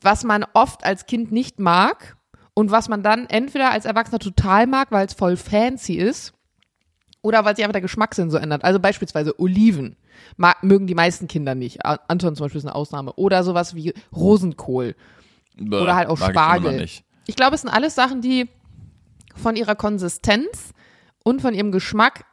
was 0.00 0.24
man 0.24 0.44
oft 0.52 0.84
als 0.84 1.06
Kind 1.06 1.30
nicht 1.30 1.60
mag 1.60 2.15
und 2.58 2.70
was 2.70 2.88
man 2.88 3.02
dann 3.02 3.26
entweder 3.26 3.70
als 3.70 3.84
Erwachsener 3.84 4.18
total 4.18 4.66
mag, 4.66 4.90
weil 4.90 5.04
es 5.04 5.12
voll 5.12 5.36
fancy 5.36 5.96
ist, 5.96 6.32
oder 7.20 7.44
weil 7.44 7.54
sich 7.54 7.64
einfach 7.64 7.74
der 7.74 7.82
Geschmackssinn 7.82 8.30
so 8.30 8.38
ändert. 8.38 8.64
Also 8.64 8.80
beispielsweise 8.80 9.38
Oliven 9.38 9.96
mag, 10.38 10.62
mögen 10.62 10.86
die 10.86 10.94
meisten 10.94 11.28
Kinder 11.28 11.54
nicht. 11.54 11.84
Anton 11.84 12.34
zum 12.34 12.44
Beispiel 12.44 12.60
ist 12.60 12.64
eine 12.64 12.74
Ausnahme. 12.74 13.12
Oder 13.14 13.44
sowas 13.44 13.74
wie 13.74 13.92
Rosenkohl. 14.14 14.96
Oder 15.60 15.96
halt 15.96 16.08
auch 16.08 16.18
ich 16.18 16.24
Spargel. 16.24 16.78
nicht. 16.78 17.04
Ich 17.26 17.36
glaube, 17.36 17.56
es 17.56 17.60
sind 17.60 17.70
alles 17.70 17.94
Sachen, 17.94 18.22
die 18.22 18.48
von 19.34 19.54
ihrer 19.56 19.74
Konsistenz 19.74 20.72
und 21.24 21.42
von 21.42 21.52
ihrem 21.52 21.72
Geschmack 21.72 22.24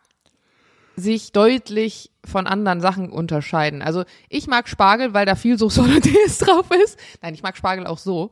sich 0.96 1.34
deutlich 1.34 2.12
von 2.24 2.48
anderen 2.48 2.80
Sachen 2.80 3.12
unterscheiden. 3.12 3.82
Also 3.82 4.06
ich 4.30 4.48
mag 4.48 4.70
Spargel, 4.70 5.14
weil 5.14 5.26
da 5.26 5.36
viel 5.36 5.58
Soße 5.58 5.82
Hollandaise 5.82 6.46
drauf 6.46 6.68
ist. 6.82 6.98
Nein, 7.22 7.34
ich 7.34 7.44
mag 7.44 7.58
Spargel 7.58 7.88
auch 7.88 7.98
so. 7.98 8.32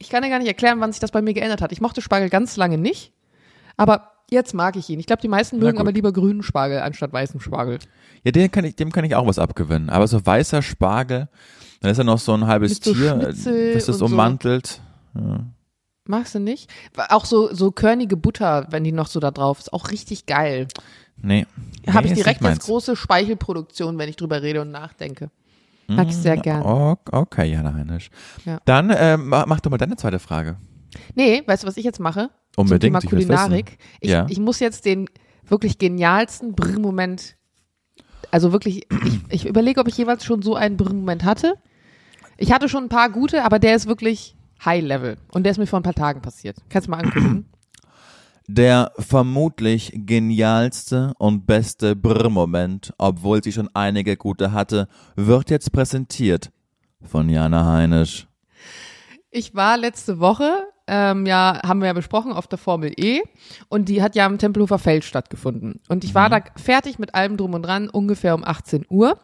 Ich 0.00 0.08
kann 0.08 0.22
dir 0.22 0.30
gar 0.30 0.38
nicht 0.38 0.48
erklären, 0.48 0.80
wann 0.80 0.92
sich 0.92 1.00
das 1.00 1.12
bei 1.12 1.22
mir 1.22 1.34
geändert 1.34 1.60
hat. 1.60 1.72
Ich 1.72 1.80
mochte 1.80 2.00
Spargel 2.00 2.30
ganz 2.30 2.56
lange 2.56 2.78
nicht, 2.78 3.12
aber 3.76 4.10
jetzt 4.30 4.54
mag 4.54 4.76
ich 4.76 4.88
ihn. 4.88 4.98
Ich 4.98 5.06
glaube, 5.06 5.22
die 5.22 5.28
meisten 5.28 5.58
mögen 5.58 5.78
aber 5.78 5.92
lieber 5.92 6.12
grünen 6.12 6.42
Spargel 6.42 6.80
anstatt 6.80 7.12
weißen 7.12 7.40
Spargel. 7.40 7.78
Ja, 8.24 8.32
dem 8.32 8.50
kann 8.50 8.64
ich, 8.64 8.76
dem 8.76 8.92
kann 8.92 9.04
ich 9.04 9.14
auch 9.14 9.26
was 9.26 9.38
abgewinnen. 9.38 9.90
Aber 9.90 10.08
so 10.08 10.24
weißer 10.24 10.62
Spargel, 10.62 11.28
dann 11.80 11.90
ist 11.90 11.98
ja 11.98 12.04
noch 12.04 12.18
so 12.18 12.32
ein 12.34 12.46
halbes 12.46 12.80
so 12.82 12.92
Tier, 12.92 13.12
äh, 13.14 13.74
das 13.74 13.86
das 13.86 13.88
und 13.88 13.98
so. 13.98 14.04
ummantelt. 14.06 14.80
Magst 16.06 16.34
du 16.34 16.38
nicht? 16.40 16.70
Auch 17.08 17.24
so, 17.24 17.54
so 17.54 17.70
körnige 17.70 18.16
Butter, 18.16 18.66
wenn 18.70 18.84
die 18.84 18.92
noch 18.92 19.06
so 19.06 19.20
da 19.20 19.30
drauf 19.30 19.58
ist, 19.60 19.72
auch 19.72 19.90
richtig 19.90 20.26
geil. 20.26 20.66
Nee. 21.22 21.46
Habe 21.86 22.06
nee, 22.06 22.12
ich 22.12 22.18
ist 22.18 22.24
direkt 22.24 22.42
jetzt 22.42 22.66
große 22.66 22.96
Speichelproduktion, 22.96 23.98
wenn 23.98 24.08
ich 24.08 24.16
drüber 24.16 24.42
rede 24.42 24.60
und 24.62 24.70
nachdenke. 24.70 25.30
Mag 25.96 26.08
ich 26.08 26.16
sehr 26.16 26.36
gern. 26.36 26.62
Oh, 26.62 26.96
okay, 27.12 27.50
Jana 27.50 27.74
Heinisch. 27.74 28.10
Ja. 28.44 28.58
Dann 28.64 28.90
äh, 28.90 29.16
ma- 29.16 29.44
mach 29.46 29.60
doch 29.60 29.70
mal 29.70 29.78
deine 29.78 29.96
zweite 29.96 30.18
Frage. 30.18 30.56
Nee, 31.14 31.42
weißt 31.46 31.62
du, 31.62 31.66
was 31.66 31.76
ich 31.76 31.84
jetzt 31.84 32.00
mache? 32.00 32.30
Unbedingt, 32.56 33.00
Zum 33.00 33.10
Thema 33.10 33.22
Kulinarik. 33.22 33.78
Ich, 34.00 34.10
Ja. 34.10 34.26
ich 34.28 34.38
muss 34.40 34.58
jetzt 34.60 34.84
den 34.84 35.08
wirklich 35.48 35.78
genialsten 35.78 36.54
Brr-Moment, 36.54 37.36
also 38.30 38.52
wirklich, 38.52 38.86
ich, 39.04 39.20
ich 39.28 39.46
überlege, 39.46 39.80
ob 39.80 39.88
ich 39.88 39.96
jeweils 39.96 40.24
schon 40.24 40.42
so 40.42 40.54
einen 40.54 40.76
Brr-Moment 40.76 41.24
hatte. 41.24 41.54
Ich 42.36 42.52
hatte 42.52 42.68
schon 42.68 42.84
ein 42.84 42.88
paar 42.88 43.10
gute, 43.10 43.44
aber 43.44 43.58
der 43.58 43.74
ist 43.76 43.86
wirklich 43.86 44.36
High 44.64 44.82
Level. 44.84 45.16
Und 45.32 45.44
der 45.44 45.52
ist 45.52 45.58
mir 45.58 45.66
vor 45.66 45.78
ein 45.80 45.82
paar 45.84 45.94
Tagen 45.94 46.22
passiert. 46.22 46.56
Kannst 46.68 46.86
du 46.88 46.90
mal 46.92 46.98
angucken? 47.04 47.46
Der 48.52 48.90
vermutlich 48.98 49.92
genialste 49.94 51.12
und 51.18 51.46
beste 51.46 51.94
Brr-Moment, 51.94 52.92
obwohl 52.98 53.44
sie 53.44 53.52
schon 53.52 53.70
einige 53.74 54.16
gute 54.16 54.50
hatte, 54.50 54.88
wird 55.14 55.50
jetzt 55.50 55.70
präsentiert 55.70 56.50
von 57.00 57.28
Jana 57.28 57.64
Heinisch. 57.64 58.26
Ich 59.30 59.54
war 59.54 59.76
letzte 59.76 60.18
Woche, 60.18 60.50
ähm, 60.88 61.26
ja, 61.26 61.60
haben 61.62 61.78
wir 61.78 61.86
ja 61.86 61.92
besprochen, 61.92 62.32
auf 62.32 62.48
der 62.48 62.58
Formel 62.58 62.92
E 62.96 63.20
und 63.68 63.88
die 63.88 64.02
hat 64.02 64.16
ja 64.16 64.26
am 64.26 64.36
Tempelhofer 64.36 64.80
Feld 64.80 65.04
stattgefunden. 65.04 65.78
Und 65.88 66.02
ich 66.02 66.16
war 66.16 66.28
da 66.28 66.40
fertig 66.56 66.98
mit 66.98 67.14
allem 67.14 67.36
drum 67.36 67.54
und 67.54 67.62
dran, 67.62 67.88
ungefähr 67.88 68.34
um 68.34 68.42
18 68.42 68.84
Uhr 68.90 69.16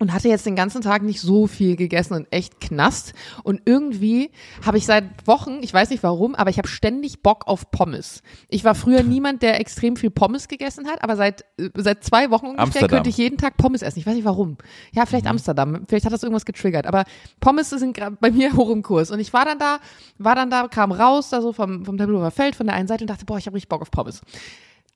und 0.00 0.12
hatte 0.12 0.28
jetzt 0.28 0.44
den 0.44 0.56
ganzen 0.56 0.82
Tag 0.82 1.02
nicht 1.02 1.20
so 1.20 1.46
viel 1.46 1.76
gegessen 1.76 2.14
und 2.14 2.26
echt 2.32 2.60
knast. 2.60 3.14
Und 3.44 3.62
irgendwie 3.64 4.30
habe 4.64 4.76
ich 4.76 4.86
seit 4.86 5.04
Wochen, 5.26 5.58
ich 5.62 5.72
weiß 5.72 5.90
nicht 5.90 6.02
warum, 6.02 6.34
aber 6.34 6.50
ich 6.50 6.58
habe 6.58 6.66
ständig 6.66 7.22
Bock 7.22 7.46
auf 7.46 7.70
Pommes. 7.70 8.22
Ich 8.48 8.64
war 8.64 8.74
früher 8.74 9.02
niemand, 9.04 9.42
der 9.42 9.60
extrem 9.60 9.96
viel 9.96 10.10
Pommes 10.10 10.48
gegessen 10.48 10.88
hat, 10.88 11.02
aber 11.04 11.16
seit, 11.16 11.44
äh, 11.58 11.70
seit 11.76 12.02
zwei 12.02 12.30
Wochen 12.30 12.46
ungefähr 12.46 12.64
Amsterdam. 12.64 12.88
könnte 12.90 13.10
ich 13.10 13.16
jeden 13.16 13.38
Tag 13.38 13.56
Pommes 13.56 13.82
essen. 13.82 13.98
Ich 14.00 14.06
weiß 14.06 14.14
nicht 14.14 14.24
warum. 14.24 14.56
Ja, 14.92 15.06
vielleicht 15.06 15.26
Amsterdam. 15.26 15.84
Vielleicht 15.88 16.06
hat 16.06 16.12
das 16.12 16.22
irgendwas 16.22 16.44
getriggert. 16.44 16.86
Aber 16.86 17.04
Pommes 17.40 17.70
sind 17.70 17.96
gerade 17.96 18.16
bei 18.20 18.30
mir 18.30 18.52
hoch 18.56 18.70
im 18.70 18.82
Kurs. 18.82 19.10
Und 19.10 19.20
ich 19.20 19.32
war 19.32 19.44
dann 19.44 19.58
da, 19.58 19.78
war 20.18 20.34
dann 20.34 20.50
da, 20.50 20.66
kam 20.66 20.90
raus, 20.90 21.30
da 21.30 21.40
so 21.40 21.52
vom, 21.52 21.84
vom 21.84 21.96
Tempelhofer 21.96 22.30
Feld 22.32 22.56
von 22.56 22.66
der 22.66 22.74
einen 22.74 22.88
Seite 22.88 23.04
und 23.04 23.10
dachte, 23.10 23.24
boah, 23.24 23.38
ich 23.38 23.46
habe 23.46 23.54
richtig 23.54 23.68
Bock 23.68 23.82
auf 23.82 23.90
Pommes. 23.90 24.22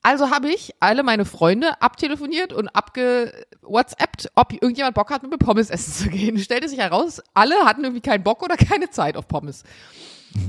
Also 0.03 0.31
habe 0.31 0.49
ich 0.49 0.75
alle 0.81 1.03
meine 1.03 1.25
Freunde 1.25 1.83
abtelefoniert 1.83 2.53
und 2.53 2.69
abge-WhatsAppt, 2.69 4.31
ob 4.37 4.53
irgendjemand 4.53 4.95
Bock 4.95 5.11
hat, 5.11 5.23
mit 5.23 5.33
mir 5.33 5.39
Pommes 5.39 5.71
essen 5.71 5.93
zu 5.93 6.09
gehen. 6.09 6.39
Stellte 6.39 6.69
sich 6.69 6.79
heraus, 6.79 7.21
alle 7.35 7.57
hatten 7.65 7.83
irgendwie 7.83 8.01
keinen 8.01 8.23
Bock 8.23 8.43
oder 8.43 8.57
keine 8.69 8.91
Zeit 8.91 9.17
auf 9.17 9.29
Pommes. 9.29 9.65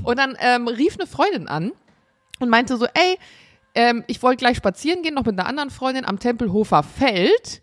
Und 0.04 0.18
dann 0.18 0.36
ähm, 0.40 0.68
rief 0.68 0.94
eine 0.98 1.06
Freundin 1.06 1.48
an 1.48 1.72
und 2.38 2.48
meinte 2.48 2.76
so, 2.76 2.86
ey, 2.86 3.18
ähm, 3.74 4.04
ich 4.06 4.22
wollte 4.22 4.38
gleich 4.38 4.56
spazieren 4.56 5.02
gehen, 5.02 5.14
noch 5.14 5.24
mit 5.24 5.38
einer 5.38 5.48
anderen 5.48 5.70
Freundin 5.70 6.04
am 6.04 6.18
Tempelhofer 6.18 6.82
Feld. 6.82 7.62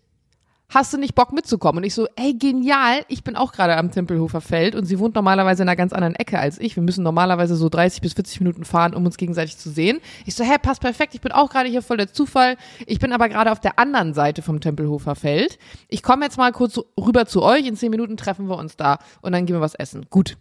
Hast 0.69 0.93
du 0.93 0.97
nicht 0.97 1.15
Bock 1.15 1.31
mitzukommen? 1.31 1.77
Und 1.77 1.83
ich 1.85 1.93
so, 1.93 2.07
ey, 2.17 2.33
genial, 2.33 3.05
ich 3.07 3.23
bin 3.23 3.37
auch 3.37 3.53
gerade 3.53 3.77
am 3.77 3.89
Tempelhofer 3.89 4.41
Feld 4.41 4.75
und 4.75 4.83
sie 4.83 4.99
wohnt 4.99 5.15
normalerweise 5.15 5.63
in 5.63 5.69
einer 5.69 5.77
ganz 5.77 5.93
anderen 5.93 6.15
Ecke 6.15 6.39
als 6.39 6.59
ich. 6.59 6.75
Wir 6.75 6.83
müssen 6.83 7.03
normalerweise 7.03 7.55
so 7.55 7.69
30 7.69 8.01
bis 8.01 8.13
40 8.13 8.41
Minuten 8.41 8.65
fahren, 8.65 8.93
um 8.93 9.05
uns 9.05 9.15
gegenseitig 9.15 9.57
zu 9.57 9.69
sehen. 9.69 10.01
Ich 10.25 10.35
so, 10.35 10.43
hä, 10.43 10.57
passt 10.61 10.81
perfekt, 10.81 11.15
ich 11.15 11.21
bin 11.21 11.31
auch 11.31 11.49
gerade 11.49 11.69
hier 11.69 11.81
voll 11.81 11.95
der 11.95 12.11
Zufall. 12.11 12.57
Ich 12.85 12.99
bin 12.99 13.13
aber 13.13 13.29
gerade 13.29 13.53
auf 13.53 13.61
der 13.61 13.79
anderen 13.79 14.13
Seite 14.13 14.41
vom 14.41 14.59
Tempelhofer 14.59 15.15
Feld. 15.15 15.57
Ich 15.87 16.03
komme 16.03 16.25
jetzt 16.25 16.37
mal 16.37 16.51
kurz 16.51 16.77
rüber 16.99 17.25
zu 17.27 17.43
euch, 17.43 17.65
in 17.65 17.77
10 17.77 17.89
Minuten 17.89 18.17
treffen 18.17 18.49
wir 18.49 18.57
uns 18.57 18.75
da 18.75 18.99
und 19.21 19.31
dann 19.31 19.45
gehen 19.45 19.55
wir 19.55 19.61
was 19.61 19.75
essen. 19.75 20.07
Gut. 20.09 20.35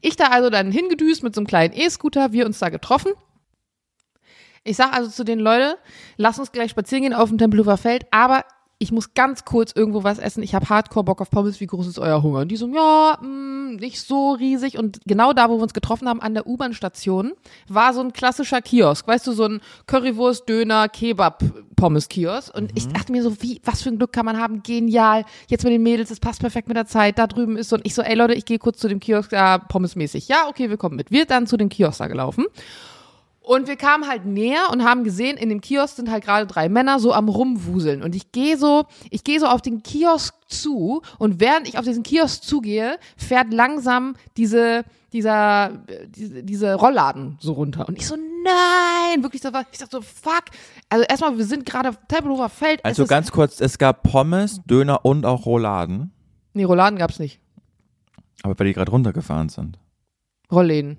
Ich 0.00 0.16
da 0.16 0.28
also 0.28 0.48
dann 0.48 0.72
hingedüst 0.72 1.22
mit 1.22 1.34
so 1.34 1.42
einem 1.42 1.46
kleinen 1.46 1.74
E-Scooter, 1.74 2.32
wir 2.32 2.46
uns 2.46 2.58
da 2.58 2.70
getroffen. 2.70 3.12
Ich 4.64 4.76
sag 4.76 4.94
also 4.94 5.10
zu 5.10 5.24
den 5.24 5.40
Leuten, 5.40 5.74
lass 6.16 6.38
uns 6.38 6.52
gleich 6.52 6.70
spazieren 6.70 7.02
gehen 7.02 7.14
auf 7.14 7.28
dem 7.28 7.36
Tempelhofer 7.36 7.76
Feld, 7.76 8.06
aber 8.10 8.44
ich 8.80 8.92
muss 8.92 9.14
ganz 9.14 9.44
kurz 9.44 9.72
irgendwo 9.74 10.04
was 10.04 10.18
essen. 10.18 10.42
Ich 10.42 10.54
habe 10.54 10.68
Hardcore 10.68 11.04
Bock 11.04 11.20
auf 11.20 11.30
Pommes. 11.30 11.58
Wie 11.58 11.66
groß 11.66 11.88
ist 11.88 11.98
euer 11.98 12.22
Hunger? 12.22 12.40
Und 12.40 12.48
die 12.48 12.56
so, 12.56 12.68
ja, 12.68 13.18
mh, 13.20 13.80
nicht 13.80 14.00
so 14.00 14.32
riesig. 14.32 14.78
Und 14.78 15.00
genau 15.04 15.32
da, 15.32 15.50
wo 15.50 15.56
wir 15.56 15.62
uns 15.62 15.74
getroffen 15.74 16.08
haben, 16.08 16.22
an 16.22 16.34
der 16.34 16.46
U-Bahn-Station, 16.46 17.32
war 17.66 17.92
so 17.92 18.00
ein 18.00 18.12
klassischer 18.12 18.62
Kiosk. 18.62 19.08
Weißt 19.08 19.26
du, 19.26 19.32
so 19.32 19.46
ein 19.46 19.60
Currywurst, 19.86 20.48
Döner, 20.48 20.88
Kebab, 20.88 21.42
Pommes-Kiosk. 21.74 22.54
Und 22.54 22.70
ich 22.76 22.86
dachte 22.86 23.10
mir 23.10 23.24
so, 23.24 23.42
wie, 23.42 23.60
was 23.64 23.82
für 23.82 23.88
ein 23.88 23.98
Glück 23.98 24.12
kann 24.12 24.26
man 24.26 24.38
haben? 24.38 24.62
Genial. 24.62 25.24
Jetzt 25.48 25.64
mit 25.64 25.72
den 25.72 25.82
Mädels, 25.82 26.10
das 26.10 26.20
passt 26.20 26.40
perfekt 26.40 26.68
mit 26.68 26.76
der 26.76 26.86
Zeit. 26.86 27.18
Da 27.18 27.26
drüben 27.26 27.56
ist 27.56 27.70
so. 27.70 27.76
Und 27.76 27.84
ich 27.84 27.96
so, 27.96 28.02
ey 28.02 28.14
Leute, 28.14 28.34
ich 28.34 28.44
gehe 28.44 28.60
kurz 28.60 28.78
zu 28.78 28.86
dem 28.86 29.00
Kiosk 29.00 29.30
da, 29.30 29.58
Pommesmäßig. 29.58 30.28
Ja, 30.28 30.46
okay, 30.48 30.70
wir 30.70 30.76
kommen 30.76 30.94
mit. 30.94 31.10
Wir 31.10 31.26
dann 31.26 31.48
zu 31.48 31.56
dem 31.56 31.68
Kiosk 31.68 31.98
da 31.98 32.06
gelaufen. 32.06 32.46
Und 33.48 33.66
wir 33.66 33.76
kamen 33.76 34.06
halt 34.06 34.26
näher 34.26 34.66
und 34.70 34.84
haben 34.84 35.04
gesehen, 35.04 35.38
in 35.38 35.48
dem 35.48 35.62
Kiosk 35.62 35.96
sind 35.96 36.10
halt 36.10 36.22
gerade 36.22 36.46
drei 36.46 36.68
Männer 36.68 37.00
so 37.00 37.14
am 37.14 37.30
rumwuseln. 37.30 38.02
Und 38.02 38.14
ich 38.14 38.30
gehe 38.30 38.58
so, 38.58 38.84
ich 39.08 39.24
gehe 39.24 39.40
so 39.40 39.46
auf 39.46 39.62
den 39.62 39.82
Kiosk 39.82 40.34
zu 40.48 41.00
und 41.18 41.40
während 41.40 41.66
ich 41.66 41.78
auf 41.78 41.84
diesen 41.86 42.02
Kiosk 42.02 42.42
zugehe, 42.42 42.98
fährt 43.16 43.54
langsam 43.54 44.16
diese, 44.36 44.84
dieser, 45.14 45.82
diese, 46.08 46.42
diese 46.42 46.74
Rollladen 46.74 47.38
so 47.40 47.52
runter. 47.52 47.88
Und 47.88 47.96
ich 47.96 48.06
so, 48.06 48.16
nein, 48.16 49.22
wirklich 49.22 49.40
so, 49.40 49.48
ich 49.48 49.78
dachte 49.78 49.88
so, 49.92 50.02
fuck. 50.02 50.44
Also 50.90 51.06
erstmal, 51.08 51.38
wir 51.38 51.46
sind 51.46 51.64
gerade 51.64 51.88
auf 51.88 51.98
Tempelhofer 52.06 52.50
Feld. 52.50 52.84
Also 52.84 53.06
ganz 53.06 53.30
kurz, 53.32 53.62
es 53.62 53.78
gab 53.78 54.02
Pommes, 54.02 54.60
Döner 54.66 55.06
und 55.06 55.24
auch 55.24 55.46
Rouladen, 55.46 56.12
nee, 56.52 56.64
Rolladen 56.64 56.98
gab's 56.98 57.18
nicht. 57.18 57.40
aber 58.42 58.58
weil 58.58 58.66
die 58.66 58.74
gerade 58.74 58.90
runtergefahren 58.90 59.48
sind. 59.48 59.78
Rollläden. 60.52 60.98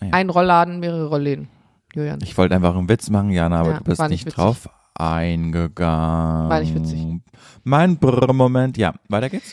Ah 0.00 0.04
ja. 0.06 0.12
Ein 0.12 0.30
Rollladen, 0.30 0.80
mehrere 0.80 1.06
Rollläden. 1.08 1.48
Julian. 1.94 2.18
Ich 2.22 2.36
wollte 2.36 2.54
einfach 2.54 2.76
einen 2.76 2.88
Witz 2.88 3.08
machen, 3.10 3.30
Jana, 3.30 3.60
aber 3.60 3.70
Ja, 3.72 3.78
du 3.78 3.84
bist 3.84 4.00
nicht, 4.08 4.26
witzig. 4.26 4.34
drauf 4.34 4.68
eingegangen. 4.94 6.50
War 6.50 6.60
nicht 6.60 6.74
witzig. 6.74 7.06
Mein 7.64 7.98
Brr-Moment, 7.98 8.76
ja, 8.76 8.94
weiter 9.08 9.30
geht's. 9.30 9.52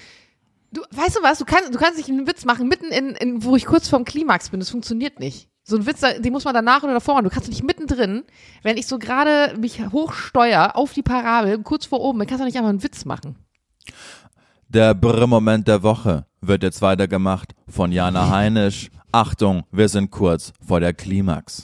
Du, 0.71 0.82
weißt 0.91 1.15
du 1.17 1.24
was, 1.24 1.38
du 1.39 1.45
kannst, 1.45 1.74
du 1.74 1.80
kannst 1.80 1.98
nicht 1.98 2.10
einen 2.10 2.28
Witz 2.28 2.43
machen, 2.43 2.67
mitten 2.67 2.88
in, 2.91 3.10
in, 3.12 3.43
wo 3.43 3.56
ich 3.56 3.65
kurz 3.65 3.88
vorm 3.88 4.04
Klimax 4.04 4.50
bin. 4.50 4.60
Das 4.60 4.69
funktioniert 4.69 5.19
nicht. 5.19 5.50
So 5.63 5.78
ein 5.78 5.86
Witz, 5.86 6.02
den 6.02 6.32
muss 6.34 6.43
man 6.43 6.54
danach 6.54 6.84
oder 6.84 6.93
davor 6.93 7.15
machen. 7.15 7.24
Du 7.24 7.30
kannst 7.30 7.48
doch 7.48 7.52
nicht 7.54 7.63
mittendrin, 7.63 8.24
wenn 8.62 8.78
ich 8.78 8.86
so 8.86 9.00
gerade 9.00 9.58
mich 9.58 9.82
hochsteuer 9.91 10.76
auf 10.76 10.93
die 10.93 11.02
Parabel, 11.02 11.60
kurz 11.63 11.86
vor 11.86 12.02
oben, 12.02 12.19
dann 12.19 12.28
kannst 12.28 12.41
du 12.41 12.45
nicht 12.45 12.58
einfach 12.58 12.69
einen 12.69 12.84
Witz 12.84 13.06
machen. 13.06 13.36
Der 14.67 14.93
Brr-Moment 14.93 15.67
der 15.67 15.82
Woche 15.84 16.26
wird 16.48 16.64
jetzt 16.64 16.82
weitergemacht 16.82 17.56
von 17.68 17.92
Jana 17.92 18.30
Heinisch. 18.30 18.90
Achtung, 19.12 19.64
wir 19.72 19.90
sind 19.90 20.12
kurz 20.12 20.54
vor 20.66 20.80
der 20.80 20.94
Klimax. 20.94 21.64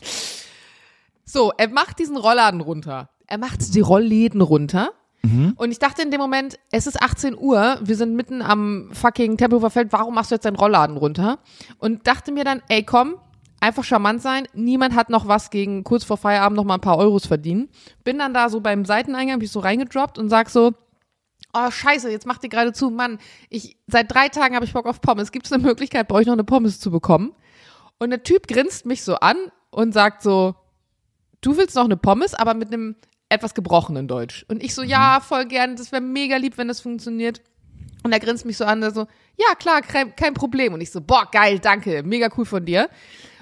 So, 1.26 1.52
er 1.58 1.70
macht 1.70 2.00
diesen 2.00 2.17
Rollladen 2.17 2.62
runter. 2.62 3.10
Er 3.28 3.38
macht 3.38 3.74
die 3.74 3.82
Rollläden 3.82 4.41
runter. 4.41 4.91
Und 5.56 5.72
ich 5.72 5.78
dachte 5.78 6.02
in 6.02 6.10
dem 6.10 6.20
Moment, 6.20 6.58
es 6.72 6.88
ist 6.88 7.02
18 7.02 7.38
Uhr, 7.38 7.80
wir 7.84 7.96
sind 7.96 8.15
mitten 8.15 8.41
am 8.41 8.89
fucking 8.91 9.38
Tempelhofer 9.38 9.70
Feld, 9.70 9.94
warum 9.94 10.15
machst 10.15 10.32
du 10.32 10.36
jetzt 10.36 10.46
deinen 10.46 10.56
Rollladen 10.56 10.98
runter? 10.98 11.38
Und 11.78 12.08
dachte 12.08 12.32
mir 12.32 12.44
dann, 12.44 12.63
ey 12.70 12.84
komm, 12.84 13.15
einfach 13.60 13.84
charmant 13.84 14.22
sein. 14.22 14.48
Niemand 14.54 14.96
hat 14.96 15.10
noch 15.10 15.28
was 15.28 15.52
gegen 15.52 15.84
kurz 15.84 16.04
vor 16.04 16.17
Feierabend 16.17 16.58
noch 16.58 16.63
mal 16.63 16.76
ein 16.76 16.82
paar 16.82 16.98
Euros 16.98 17.28
verdienen. 17.28 17.70
Bin 18.04 18.17
dann 18.17 18.34
da 18.34 18.50
so 18.50 18.62
beim 18.62 18.84
Seiteneingang, 18.84 19.38
bin 19.38 19.46
ich 19.46 19.52
so 19.52 19.60
reingedroppt 19.60 20.17
und 20.17 20.30
sag 20.30 20.50
so, 20.50 20.74
oh 21.53 21.71
scheiße, 21.71 22.09
jetzt 22.09 22.25
macht 22.25 22.43
ihr 22.43 22.49
gerade 22.49 22.73
zu, 22.73 22.89
Mann, 22.89 23.19
ich, 23.49 23.77
seit 23.87 24.13
drei 24.13 24.29
Tagen 24.29 24.55
habe 24.55 24.65
ich 24.65 24.73
Bock 24.73 24.85
auf 24.85 25.01
Pommes. 25.01 25.31
Gibt 25.31 25.45
es 25.45 25.51
eine 25.51 25.63
Möglichkeit, 25.63 26.07
bei 26.07 26.15
euch 26.15 26.25
noch 26.27 26.33
eine 26.33 26.43
Pommes 26.43 26.79
zu 26.79 26.91
bekommen? 26.91 27.33
Und 27.99 28.09
der 28.09 28.23
Typ 28.23 28.47
grinst 28.47 28.85
mich 28.85 29.03
so 29.03 29.15
an 29.15 29.37
und 29.69 29.93
sagt 29.93 30.23
so, 30.23 30.55
du 31.41 31.57
willst 31.57 31.75
noch 31.75 31.85
eine 31.85 31.97
Pommes, 31.97 32.33
aber 32.33 32.53
mit 32.53 32.73
einem 32.73 32.95
etwas 33.29 33.53
gebrochenen 33.53 34.07
Deutsch. 34.07 34.45
Und 34.49 34.63
ich 34.63 34.75
so, 34.75 34.83
ja, 34.83 35.19
voll 35.21 35.45
gern, 35.45 35.75
das 35.75 35.91
wäre 35.91 36.01
mega 36.01 36.37
lieb, 36.37 36.57
wenn 36.57 36.67
das 36.67 36.81
funktioniert. 36.81 37.41
Und 38.03 38.11
er 38.11 38.19
grinst 38.19 38.45
mich 38.45 38.57
so 38.57 38.65
an, 38.65 38.81
der 38.81 38.91
so, 38.91 39.07
ja, 39.37 39.55
klar, 39.55 39.81
kein, 39.81 40.15
kein 40.15 40.33
Problem. 40.33 40.73
Und 40.73 40.81
ich 40.81 40.91
so, 40.91 41.01
boah, 41.01 41.29
geil, 41.31 41.59
danke, 41.59 42.03
mega 42.03 42.29
cool 42.37 42.45
von 42.45 42.65
dir. 42.65 42.89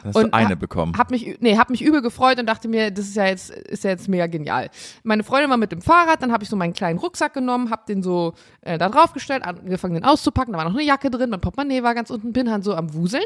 Hast 0.04 0.16
Und 0.16 0.26
du 0.28 0.34
eine 0.34 0.50
ha- 0.50 0.56
bekommen. 0.56 0.94
Hab 0.98 1.12
mich, 1.12 1.38
nee, 1.40 1.58
hab 1.58 1.70
mich 1.70 1.82
übel 1.82 2.02
gefreut 2.02 2.40
und 2.40 2.46
dachte 2.46 2.68
mir, 2.68 2.92
das 2.92 3.06
ist 3.08 3.16
ja 3.16 3.26
jetzt, 3.26 3.50
ist 3.52 3.84
ja 3.84 3.90
jetzt 3.92 4.08
mega 4.08 4.28
genial. 4.28 4.70
Meine 5.04 5.24
Freundin 5.24 5.50
war 5.50 5.58
mit 5.58 5.72
dem 5.72 5.82
Fahrrad, 5.82 6.22
dann 6.22 6.32
habe 6.32 6.44
ich 6.44 6.50
so 6.50 6.56
meinen 6.56 6.74
kleinen 6.74 7.00
Rucksack 7.00 7.34
genommen, 7.34 7.70
hab 7.70 7.86
den 7.86 8.02
so 8.04 8.34
äh, 8.62 8.78
da 8.78 8.90
draufgestellt, 8.90 9.44
angefangen 9.44 9.94
den 9.96 10.04
auszupacken, 10.06 10.54
da 10.54 10.58
war 10.60 10.66
noch 10.66 10.74
eine 10.76 10.84
Jacke 10.84 11.10
drin, 11.10 11.30
mein 11.30 11.42
Portemonnaie 11.42 11.84
war 11.84 11.96
ganz 11.96 12.10
unten, 12.10 12.34
bin 12.34 12.46
dann 12.46 12.62
so 12.64 12.76
am 12.76 12.94
Wuseln. 12.94 13.24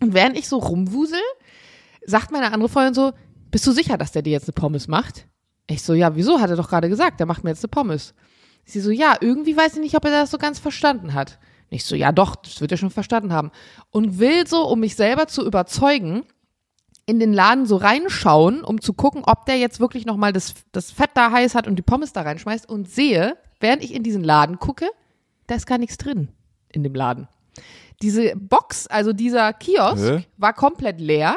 Und 0.00 0.14
während 0.14 0.36
ich 0.36 0.48
so 0.48 0.58
rumwusel, 0.58 1.20
sagt 2.06 2.32
meine 2.32 2.52
andere 2.52 2.68
Freundin 2.68 2.94
so, 2.94 3.12
bist 3.50 3.66
du 3.66 3.72
sicher, 3.72 3.96
dass 3.98 4.12
der 4.12 4.22
dir 4.22 4.32
jetzt 4.32 4.48
eine 4.48 4.54
Pommes 4.54 4.88
macht? 4.88 5.26
Ich 5.68 5.82
so, 5.82 5.94
ja, 5.94 6.16
wieso? 6.16 6.40
Hat 6.40 6.50
er 6.50 6.56
doch 6.56 6.68
gerade 6.68 6.88
gesagt, 6.88 7.20
der 7.20 7.26
macht 7.26 7.44
mir 7.44 7.50
jetzt 7.50 7.62
eine 7.64 7.68
Pommes. 7.70 8.14
Sie 8.64 8.80
so, 8.80 8.90
ja, 8.90 9.16
irgendwie 9.20 9.56
weiß 9.56 9.74
ich 9.74 9.80
nicht, 9.80 9.94
ob 9.96 10.04
er 10.04 10.10
das 10.10 10.30
so 10.30 10.38
ganz 10.38 10.58
verstanden 10.58 11.14
hat. 11.14 11.38
Ich 11.72 11.84
so, 11.84 11.96
ja 11.96 12.12
doch, 12.12 12.36
das 12.36 12.60
wird 12.60 12.70
er 12.70 12.76
schon 12.76 12.90
verstanden 12.90 13.32
haben. 13.32 13.50
Und 13.90 14.18
will 14.18 14.46
so, 14.46 14.66
um 14.68 14.80
mich 14.80 14.94
selber 14.94 15.26
zu 15.26 15.44
überzeugen, 15.44 16.24
in 17.06 17.18
den 17.18 17.32
Laden 17.32 17.66
so 17.66 17.76
reinschauen, 17.76 18.62
um 18.62 18.80
zu 18.80 18.92
gucken, 18.92 19.22
ob 19.24 19.46
der 19.46 19.58
jetzt 19.58 19.80
wirklich 19.80 20.06
nochmal 20.06 20.32
das, 20.32 20.54
das 20.72 20.90
Fett 20.90 21.10
da 21.14 21.32
heiß 21.32 21.54
hat 21.54 21.66
und 21.66 21.76
die 21.76 21.82
Pommes 21.82 22.12
da 22.12 22.22
reinschmeißt 22.22 22.68
und 22.68 22.88
sehe, 22.88 23.36
während 23.60 23.82
ich 23.82 23.94
in 23.94 24.02
diesen 24.02 24.22
Laden 24.22 24.58
gucke, 24.58 24.88
da 25.46 25.54
ist 25.54 25.66
gar 25.66 25.78
nichts 25.78 25.96
drin 25.96 26.28
in 26.70 26.82
dem 26.82 26.94
Laden. 26.94 27.28
Diese 28.02 28.34
Box, 28.36 28.86
also 28.86 29.12
dieser 29.12 29.52
Kiosk, 29.52 30.04
Hä? 30.04 30.26
war 30.36 30.52
komplett 30.52 31.00
leer 31.00 31.36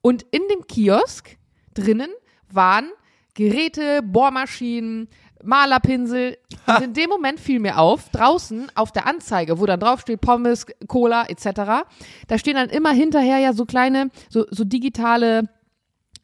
und 0.00 0.22
in 0.30 0.42
dem 0.50 0.66
Kiosk 0.66 1.36
drinnen 1.74 2.10
waren 2.50 2.90
Geräte, 3.34 4.02
Bohrmaschinen, 4.02 5.08
Malerpinsel. 5.42 6.38
Und 6.66 6.82
in 6.82 6.92
dem 6.94 7.10
Moment 7.10 7.40
fiel 7.40 7.60
mir 7.60 7.78
auf, 7.78 8.08
draußen 8.10 8.70
auf 8.74 8.92
der 8.92 9.06
Anzeige, 9.06 9.58
wo 9.58 9.66
dann 9.66 9.80
draufsteht 9.80 10.20
Pommes, 10.20 10.66
Cola 10.86 11.26
etc., 11.28 11.84
da 12.28 12.38
stehen 12.38 12.54
dann 12.54 12.70
immer 12.70 12.92
hinterher 12.92 13.38
ja 13.38 13.52
so 13.52 13.64
kleine, 13.64 14.10
so, 14.28 14.46
so 14.50 14.64
digitale 14.64 15.48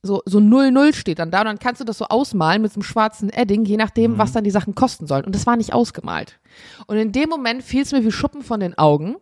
so, 0.02 0.22
so 0.26 0.38
0-0 0.38 0.94
steht 0.94 1.18
dann 1.18 1.30
da 1.30 1.40
und 1.40 1.46
dann 1.46 1.58
kannst 1.58 1.80
du 1.80 1.84
das 1.84 1.98
so 1.98 2.06
ausmalen 2.06 2.62
mit 2.62 2.72
so 2.72 2.76
einem 2.76 2.84
schwarzen 2.84 3.30
Edding, 3.30 3.64
je 3.64 3.76
nachdem, 3.76 4.18
was 4.18 4.32
dann 4.32 4.44
die 4.44 4.50
Sachen 4.50 4.74
kosten 4.74 5.06
sollen. 5.06 5.24
Und 5.24 5.34
das 5.34 5.46
war 5.46 5.56
nicht 5.56 5.72
ausgemalt. 5.72 6.38
Und 6.86 6.96
in 6.98 7.12
dem 7.12 7.28
Moment 7.28 7.62
fiel 7.62 7.82
es 7.82 7.92
mir 7.92 8.04
wie 8.04 8.12
Schuppen 8.12 8.42
von 8.42 8.60
den 8.60 8.78
Augen. 8.78 9.16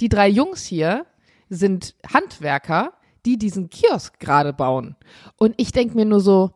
Die 0.00 0.08
drei 0.08 0.28
Jungs 0.28 0.64
hier 0.64 1.06
sind 1.48 1.94
Handwerker, 2.12 2.92
die 3.26 3.38
diesen 3.38 3.70
Kiosk 3.70 4.18
gerade 4.20 4.52
bauen. 4.52 4.96
Und 5.36 5.54
ich 5.56 5.72
denke 5.72 5.96
mir 5.96 6.04
nur 6.04 6.20
so, 6.20 6.52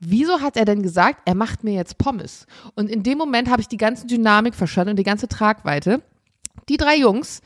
wieso 0.00 0.40
hat 0.40 0.56
er 0.56 0.64
denn 0.64 0.82
gesagt, 0.82 1.22
er 1.24 1.34
macht 1.34 1.64
mir 1.64 1.74
jetzt 1.74 1.98
Pommes? 1.98 2.46
Und 2.74 2.90
in 2.90 3.02
dem 3.02 3.18
Moment 3.18 3.50
habe 3.50 3.60
ich 3.60 3.68
die 3.68 3.76
ganze 3.76 4.06
Dynamik 4.06 4.54
verstanden 4.54 4.90
und 4.90 4.98
die 4.98 5.04
ganze 5.04 5.28
Tragweite. 5.28 6.02
Die 6.68 6.76
drei 6.76 6.96
Jungs 6.96 7.42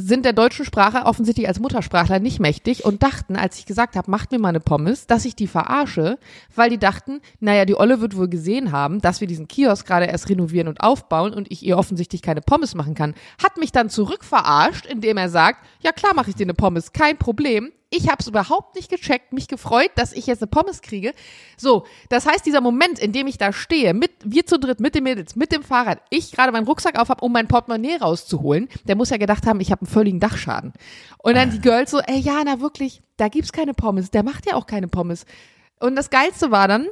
sind 0.00 0.24
der 0.24 0.32
deutschen 0.32 0.64
Sprache 0.64 1.06
offensichtlich 1.06 1.48
als 1.48 1.58
Muttersprachler 1.58 2.20
nicht 2.20 2.38
mächtig 2.38 2.84
und 2.84 3.02
dachten, 3.02 3.34
als 3.34 3.58
ich 3.58 3.66
gesagt 3.66 3.96
habe, 3.96 4.08
macht 4.08 4.30
mir 4.30 4.38
mal 4.38 4.50
eine 4.50 4.60
Pommes, 4.60 5.08
dass 5.08 5.24
ich 5.24 5.34
die 5.34 5.48
verarsche, 5.48 6.18
weil 6.54 6.70
die 6.70 6.78
dachten, 6.78 7.20
naja, 7.40 7.64
die 7.64 7.74
Olle 7.74 8.00
wird 8.00 8.16
wohl 8.16 8.28
gesehen 8.28 8.70
haben, 8.70 9.00
dass 9.00 9.20
wir 9.20 9.26
diesen 9.26 9.48
Kiosk 9.48 9.84
gerade 9.84 10.06
erst 10.06 10.28
renovieren 10.28 10.68
und 10.68 10.80
aufbauen 10.80 11.34
und 11.34 11.50
ich 11.50 11.64
ihr 11.64 11.76
offensichtlich 11.76 12.22
keine 12.22 12.42
Pommes 12.42 12.76
machen 12.76 12.94
kann. 12.94 13.14
Hat 13.42 13.56
mich 13.56 13.72
dann 13.72 13.90
zurückverarscht, 13.90 14.86
indem 14.86 15.16
er 15.16 15.30
sagt, 15.30 15.66
ja 15.80 15.90
klar 15.90 16.14
mache 16.14 16.30
ich 16.30 16.36
dir 16.36 16.46
eine 16.46 16.54
Pommes, 16.54 16.92
kein 16.92 17.18
Problem. 17.18 17.72
Ich 17.90 18.08
habe 18.08 18.18
es 18.20 18.26
überhaupt 18.26 18.76
nicht 18.76 18.90
gecheckt, 18.90 19.32
mich 19.32 19.48
gefreut, 19.48 19.90
dass 19.94 20.12
ich 20.12 20.26
jetzt 20.26 20.42
eine 20.42 20.48
Pommes 20.48 20.82
kriege. 20.82 21.14
So, 21.56 21.86
das 22.10 22.26
heißt, 22.26 22.44
dieser 22.44 22.60
Moment, 22.60 22.98
in 22.98 23.12
dem 23.12 23.26
ich 23.26 23.38
da 23.38 23.50
stehe, 23.52 23.94
mit 23.94 24.10
wir 24.24 24.44
zu 24.44 24.58
dritt, 24.58 24.78
mit 24.78 24.94
den 24.94 25.04
Mädels, 25.04 25.36
mit 25.36 25.52
dem 25.52 25.62
Fahrrad, 25.62 26.00
ich 26.10 26.32
gerade 26.32 26.52
meinen 26.52 26.66
Rucksack 26.66 26.98
auf 26.98 27.08
habe, 27.08 27.24
um 27.24 27.32
mein 27.32 27.48
Portemonnaie 27.48 27.96
rauszuholen, 27.96 28.68
der 28.84 28.96
muss 28.96 29.08
ja 29.08 29.16
gedacht 29.16 29.46
haben, 29.46 29.60
ich 29.60 29.70
habe 29.70 29.82
einen 29.82 29.90
völligen 29.90 30.20
Dachschaden. 30.20 30.74
Und 31.18 31.34
dann 31.34 31.50
die 31.50 31.60
Girls 31.60 31.90
so, 31.90 32.00
ey 32.00 32.18
Jana, 32.18 32.60
wirklich, 32.60 33.00
da 33.16 33.28
gibt's 33.28 33.52
keine 33.52 33.72
Pommes, 33.72 34.10
der 34.10 34.22
macht 34.22 34.44
ja 34.46 34.56
auch 34.56 34.66
keine 34.66 34.88
Pommes. 34.88 35.24
Und 35.80 35.96
das 35.96 36.10
Geilste 36.10 36.50
war 36.50 36.68
dann, 36.68 36.88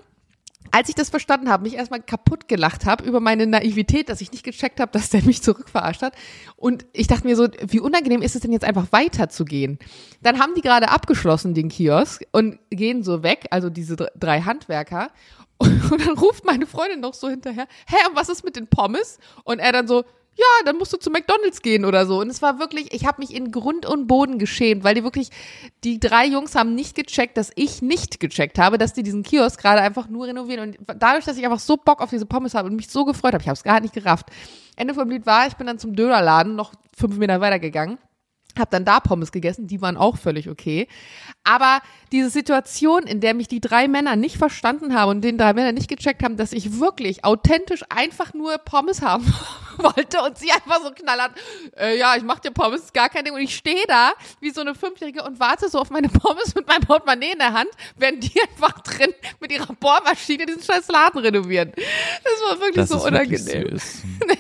als 0.77 0.91
ich 0.91 0.95
das 0.95 1.09
verstanden 1.09 1.49
habe, 1.49 1.63
mich 1.63 1.73
erstmal 1.73 2.03
kaputt 2.03 2.49
gelacht 2.49 2.85
habe 2.85 3.03
über 3.03 3.19
meine 3.19 3.47
Naivität, 3.47 4.11
dass 4.11 4.21
ich 4.21 4.31
nicht 4.31 4.45
gecheckt 4.45 4.79
habe, 4.79 4.93
dass 4.93 5.09
der 5.09 5.23
mich 5.23 5.41
zurückverarscht 5.43 6.03
hat. 6.03 6.13
Und 6.55 6.85
ich 6.93 7.07
dachte 7.07 7.27
mir 7.27 7.35
so, 7.35 7.49
wie 7.67 7.81
unangenehm 7.81 8.21
ist 8.21 8.35
es 8.35 8.43
denn 8.43 8.53
jetzt 8.53 8.67
einfach 8.67 8.93
weiterzugehen? 8.93 9.79
Dann 10.21 10.39
haben 10.39 10.53
die 10.55 10.61
gerade 10.61 10.91
abgeschlossen, 10.91 11.55
den 11.55 11.71
Kiosk, 11.71 12.27
und 12.31 12.59
gehen 12.69 13.03
so 13.03 13.23
weg, 13.23 13.47
also 13.51 13.71
diese 13.71 13.97
dr- 13.97 14.11
drei 14.17 14.43
Handwerker. 14.43 15.13
Und, 15.57 15.81
und 15.93 16.07
dann 16.07 16.19
ruft 16.19 16.45
meine 16.45 16.67
Freundin 16.67 17.01
noch 17.01 17.15
so 17.15 17.31
hinterher, 17.31 17.69
hä, 17.89 17.97
und 18.11 18.15
was 18.15 18.29
ist 18.29 18.45
mit 18.45 18.55
den 18.57 18.67
Pommes? 18.67 19.19
Und 19.45 19.61
er 19.61 19.73
dann 19.73 19.89
so, 19.89 20.05
ja, 20.37 20.45
dann 20.67 20.77
musst 20.77 20.93
du 20.93 20.99
zu 20.99 21.11
McDonalds 21.11 21.63
gehen 21.63 21.87
oder 21.87 22.07
so. 22.07 22.21
Und 22.21 22.29
es 22.29 22.43
war 22.43 22.59
wirklich, 22.59 22.93
ich 22.93 23.07
habe 23.07 23.21
mich 23.21 23.35
in 23.35 23.51
Grund 23.51 23.87
und 23.87 24.07
Boden 24.07 24.39
geschämt, 24.39 24.85
weil 24.85 24.95
die 24.95 25.03
wirklich, 25.03 25.31
die 25.83 25.99
drei 25.99 26.27
Jungs 26.27 26.55
haben 26.55 26.75
nicht 26.75 26.95
gecheckt, 26.95 27.39
dass 27.39 27.51
ich 27.55 27.81
nicht 27.81 28.21
gecheckt 28.21 28.59
habe, 28.59 28.77
dass 28.77 28.93
die 28.93 29.03
diesen 29.03 29.23
Kiosk 29.23 29.61
gerade 29.61 29.81
einfach 29.81 30.09
nur 30.09 30.27
renovieren. 30.27 30.71
Und 30.71 30.79
dadurch, 30.99 31.25
dass 31.25 31.39
ich 31.39 31.45
einfach 31.45 31.59
so 31.59 31.79
Bock 31.79 32.03
auf 32.03 32.11
diese 32.11 32.27
Pommes 32.27 32.55
habe 32.55 32.69
und 32.69 32.77
mich 32.77 32.89
so 32.89 33.07
gefreut 33.07 33.33
habe, 33.33 33.43
ich 33.43 33.49
habe 33.49 33.57
es 33.57 33.65
gar 33.65 33.81
nicht 33.81 33.95
gerafft. 33.95 34.27
Ende 34.77 34.93
vom 34.93 35.09
Lied 35.09 35.25
war, 35.25 35.47
ich 35.47 35.55
bin 35.55 35.67
dann 35.67 35.79
zum 35.79 35.97
Dönerladen 35.97 36.55
noch 36.55 36.73
fünf 36.95 37.17
Meter 37.17 37.41
weitergegangen. 37.41 37.99
Hab 38.59 38.71
dann 38.71 38.85
da 38.85 39.01
Pommes 39.01 39.33
gegessen, 39.33 39.67
die 39.67 39.81
waren 39.83 39.97
auch 39.97 40.17
völlig 40.17 40.49
okay. 40.49 40.89
Aber 41.45 41.81
diese 42.13 42.31
Situation, 42.31 43.03
in 43.03 43.21
der 43.21 43.35
mich 43.35 43.49
die 43.49 43.61
drei 43.61 43.87
Männer 43.87 44.17
nicht 44.17 44.37
verstanden 44.39 44.95
haben 44.95 45.11
und 45.11 45.21
den 45.23 45.37
drei 45.39 45.53
Männer 45.53 45.73
nicht 45.73 45.89
gecheckt 45.89 46.23
haben, 46.23 46.37
dass 46.37 46.53
ich 46.53 46.81
wirklich 46.81 47.25
authentisch 47.25 47.85
einfach 47.91 48.33
nur 48.35 48.57
Pommes 48.59 49.03
haben 49.03 49.25
wollte 49.77 50.23
und 50.23 50.39
sie 50.39 50.51
einfach 50.51 50.81
so 50.83 50.91
knallert, 50.91 51.33
äh, 51.77 51.99
ja, 51.99 52.17
ich 52.17 52.23
mach 52.23 52.39
dir 52.39 52.51
Pommes, 52.51 52.81
ist 52.83 52.95
gar 52.95 53.09
kein 53.11 53.25
Ding. 53.25 53.35
Und 53.35 53.41
ich 53.43 53.55
stehe 53.55 53.85
da 53.89 54.13
wie 54.41 54.51
so 54.51 54.63
eine 54.63 54.75
Fünfjährige 54.75 55.23
und 55.23 55.39
warte 55.39 55.69
so 55.69 55.79
auf 55.79 55.91
meine 55.91 56.09
Pommes 56.09 56.55
mit 56.55 56.67
meinem 56.67 56.83
Portemonnaie 56.83 57.33
in 57.33 57.39
der 57.39 57.53
Hand, 57.53 57.69
während 57.97 58.25
die 58.25 58.41
einfach 58.51 58.81
drin 58.81 59.13
mit 59.41 59.53
ihrer 59.53 59.75
Bohrmaschine 59.75 60.47
diesen 60.47 60.63
scheiß 60.63 60.89
Laden 60.89 61.21
renovieren. 61.21 61.73
Das 61.77 62.33
war 62.49 62.59
wirklich 62.61 62.77
Das 62.77 62.89
so 62.89 63.05
wirklich 63.05 63.41
unangenehm. 63.43 63.79
süß. 63.79 64.03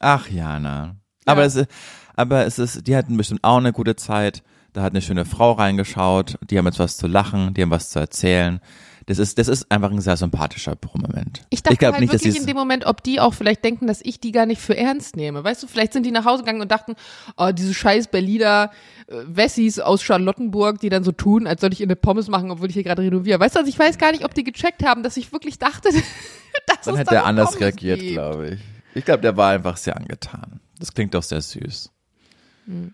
Ach, 0.00 0.28
Jana. 0.28 0.96
Aber, 1.24 1.42
Ja. 1.42 1.46
es 1.46 1.54
ist, 1.54 1.68
aber 2.14 2.46
es 2.46 2.58
ist, 2.58 2.86
die 2.86 2.96
hatten 2.96 3.16
bestimmt 3.16 3.42
auch 3.42 3.58
eine 3.58 3.72
gute 3.72 3.96
Zeit. 3.96 4.42
Da 4.72 4.82
hat 4.82 4.92
eine 4.92 5.02
schöne 5.02 5.24
Frau 5.24 5.52
reingeschaut. 5.52 6.38
Die 6.48 6.58
haben 6.58 6.66
jetzt 6.66 6.78
was 6.78 6.96
zu 6.96 7.06
lachen, 7.06 7.54
die 7.54 7.62
haben 7.62 7.70
was 7.70 7.90
zu 7.90 7.98
erzählen. 7.98 8.60
Das 9.06 9.18
ist, 9.18 9.38
das 9.38 9.48
ist 9.48 9.70
einfach 9.70 9.90
ein 9.90 10.00
sehr 10.00 10.16
sympathischer 10.16 10.76
Pro-Moment. 10.76 11.42
Ich 11.50 11.62
dachte 11.62 11.76
glaub 11.76 11.92
halt 11.92 12.00
nicht, 12.00 12.12
wirklich 12.12 12.36
in 12.36 12.46
dem 12.46 12.56
Moment, 12.56 12.86
ob 12.86 13.02
die 13.02 13.20
auch 13.20 13.34
vielleicht 13.34 13.64
denken, 13.64 13.86
dass 13.86 14.00
ich 14.00 14.20
die 14.20 14.32
gar 14.32 14.46
nicht 14.46 14.60
für 14.60 14.76
ernst 14.76 15.16
nehme. 15.16 15.42
Weißt 15.42 15.62
du, 15.62 15.66
vielleicht 15.66 15.92
sind 15.92 16.06
die 16.06 16.12
nach 16.12 16.24
Hause 16.24 16.42
gegangen 16.42 16.60
und 16.60 16.70
dachten, 16.70 16.94
oh, 17.36 17.50
diese 17.52 17.74
scheiß 17.74 18.08
Berliner 18.08 18.70
äh, 19.08 19.14
Wessis 19.26 19.80
aus 19.80 20.02
Charlottenburg, 20.02 20.80
die 20.80 20.88
dann 20.88 21.04
so 21.04 21.12
tun, 21.12 21.46
als 21.46 21.60
soll 21.60 21.72
ich 21.72 21.82
eine 21.82 21.96
Pommes 21.96 22.28
machen, 22.28 22.50
obwohl 22.50 22.68
ich 22.68 22.74
hier 22.74 22.84
gerade 22.84 23.02
renoviere. 23.02 23.40
Weißt 23.40 23.56
du, 23.56 23.60
also 23.60 23.68
ich 23.68 23.78
weiß 23.78 23.98
gar 23.98 24.12
nicht, 24.12 24.24
ob 24.24 24.34
die 24.34 24.44
gecheckt 24.44 24.84
haben, 24.84 25.02
dass 25.02 25.16
ich 25.16 25.32
wirklich 25.32 25.58
dachte, 25.58 25.88
dass 26.66 26.80
Dann 26.84 26.94
es 26.94 27.00
hätte 27.00 27.16
er 27.16 27.24
anders 27.26 27.50
Pommes 27.50 27.60
reagiert, 27.60 28.00
glaube 28.00 28.50
ich. 28.50 28.60
Ich 28.94 29.04
glaube, 29.04 29.22
der 29.22 29.36
war 29.36 29.50
einfach 29.50 29.76
sehr 29.76 29.96
angetan. 29.96 30.60
Das 30.78 30.92
klingt 30.92 31.14
doch 31.14 31.22
sehr 31.22 31.40
süß. 31.40 31.91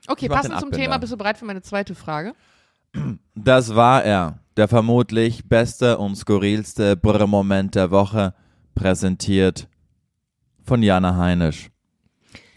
Okay, 0.07 0.27
Ich 0.27 0.29
mach 0.29 0.37
passend 0.37 0.61
zum. 0.61 0.73
Thema, 0.73 0.99
bist 0.99 1.13
du 1.13 1.17
bereit 1.17 1.39
für 1.39 1.45
meine 1.45 1.63
zweite 1.63 1.95
Frage? 1.95 2.35
Das 3.35 3.75
war 3.75 4.03
er, 4.05 4.41
der 4.57 4.67
vermutlich 4.69 5.49
beste 5.49 5.99
und 5.99 6.17
skurrilste 6.17 6.97
Brr-Moment 6.97 7.75
der 7.75 7.91
Woche, 7.91 8.35
präsentiert 8.75 9.69
von 10.65 10.83
Jana 10.83 11.17
Heinisch. 11.17 11.71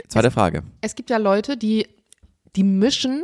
Zweite 0.07 0.31
Frage. 0.31 0.63
Es 0.81 0.95
gibt 0.95 1.09
ja 1.09 1.17
Leute, 1.17 1.57
die, 1.57 1.87
die 2.55 2.63
mischen, 2.63 3.23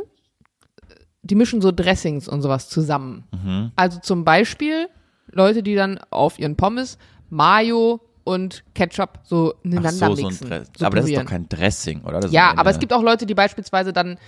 die 1.22 1.34
mischen 1.34 1.60
so 1.60 1.72
Dressings 1.72 2.28
und 2.28 2.42
sowas 2.42 2.68
zusammen. 2.68 3.24
Mhm. 3.32 3.72
Also 3.76 4.00
zum 4.00 4.24
Beispiel 4.24 4.88
Leute, 5.30 5.62
die 5.62 5.74
dann 5.74 5.98
auf 6.10 6.38
ihren 6.38 6.56
Pommes 6.56 6.98
Mayo 7.28 8.00
und 8.28 8.64
Ketchup 8.74 9.20
so 9.24 9.54
Ach 9.58 9.64
ineinander 9.64 9.90
so, 9.90 10.14
so 10.14 10.22
ein 10.22 10.28
mixen. 10.28 10.48
Dress. 10.48 10.68
so 10.76 10.86
aber 10.86 10.96
das 10.96 11.06
ist 11.08 11.16
doch 11.16 11.24
kein 11.24 11.48
Dressing, 11.48 12.02
oder? 12.04 12.20
Das 12.20 12.30
Ja, 12.32 12.52
aber 12.56 12.70
es 12.70 12.78
gibt 12.78 12.92
auch 12.92 13.02
Leute, 13.02 13.26
die 13.26 13.34
beispielsweise 13.34 13.92
dann 13.92 14.18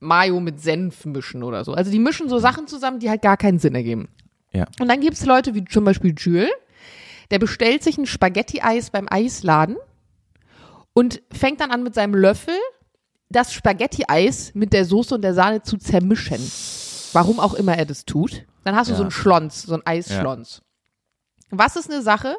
Mayo 0.00 0.40
mit 0.40 0.60
Senf 0.60 1.04
mischen 1.04 1.42
oder 1.42 1.64
so. 1.64 1.72
Also 1.74 1.90
die 1.90 1.98
mischen 1.98 2.28
so 2.28 2.38
Sachen 2.38 2.66
zusammen, 2.68 3.00
die 3.00 3.10
halt 3.10 3.20
gar 3.22 3.36
keinen 3.36 3.58
Sinn 3.58 3.74
ergeben. 3.74 4.08
Ja. 4.52 4.66
Und 4.80 4.88
dann 4.88 5.00
gibt's 5.00 5.26
Leute 5.26 5.54
wie 5.54 5.64
zum 5.64 5.84
Beispiel 5.84 6.14
Jules, 6.16 6.50
der 7.30 7.38
bestellt 7.38 7.82
sich 7.82 7.98
ein 7.98 8.06
Spaghetti-Eis 8.06 8.90
beim 8.90 9.06
Eisladen 9.10 9.76
und 10.94 11.20
fängt 11.32 11.60
dann 11.60 11.70
an 11.70 11.82
mit 11.82 11.94
seinem 11.94 12.14
Löffel 12.14 12.54
das 13.28 13.52
Spaghetti-Eis 13.52 14.52
mit 14.54 14.72
der 14.72 14.84
Soße 14.84 15.16
und 15.16 15.22
der 15.22 15.34
Sahne 15.34 15.62
zu 15.62 15.76
zermischen. 15.76 16.40
Warum 17.12 17.40
auch 17.40 17.54
immer 17.54 17.76
er 17.76 17.84
das 17.84 18.04
tut. 18.06 18.44
Dann 18.64 18.76
hast 18.76 18.88
du 18.88 18.92
Ja. 18.92 18.96
so 18.98 19.02
einen 19.02 19.10
Schlons, 19.10 19.62
so 19.62 19.74
einen 19.74 19.82
Eisschlons. 19.86 20.62
Was 21.50 21.76
ist 21.76 21.90
eine 21.90 22.02
Sache 22.02 22.36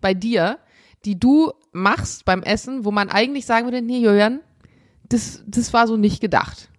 bei 0.00 0.14
dir, 0.14 0.58
die 1.04 1.18
du 1.18 1.52
machst 1.72 2.24
beim 2.24 2.42
Essen, 2.42 2.84
wo 2.84 2.90
man 2.90 3.08
eigentlich 3.08 3.46
sagen 3.46 3.66
würde, 3.66 3.82
nee, 3.82 3.98
Julian, 3.98 4.40
das, 5.08 5.42
das 5.46 5.72
war 5.72 5.86
so 5.86 5.96
nicht 5.96 6.20
gedacht. 6.20 6.70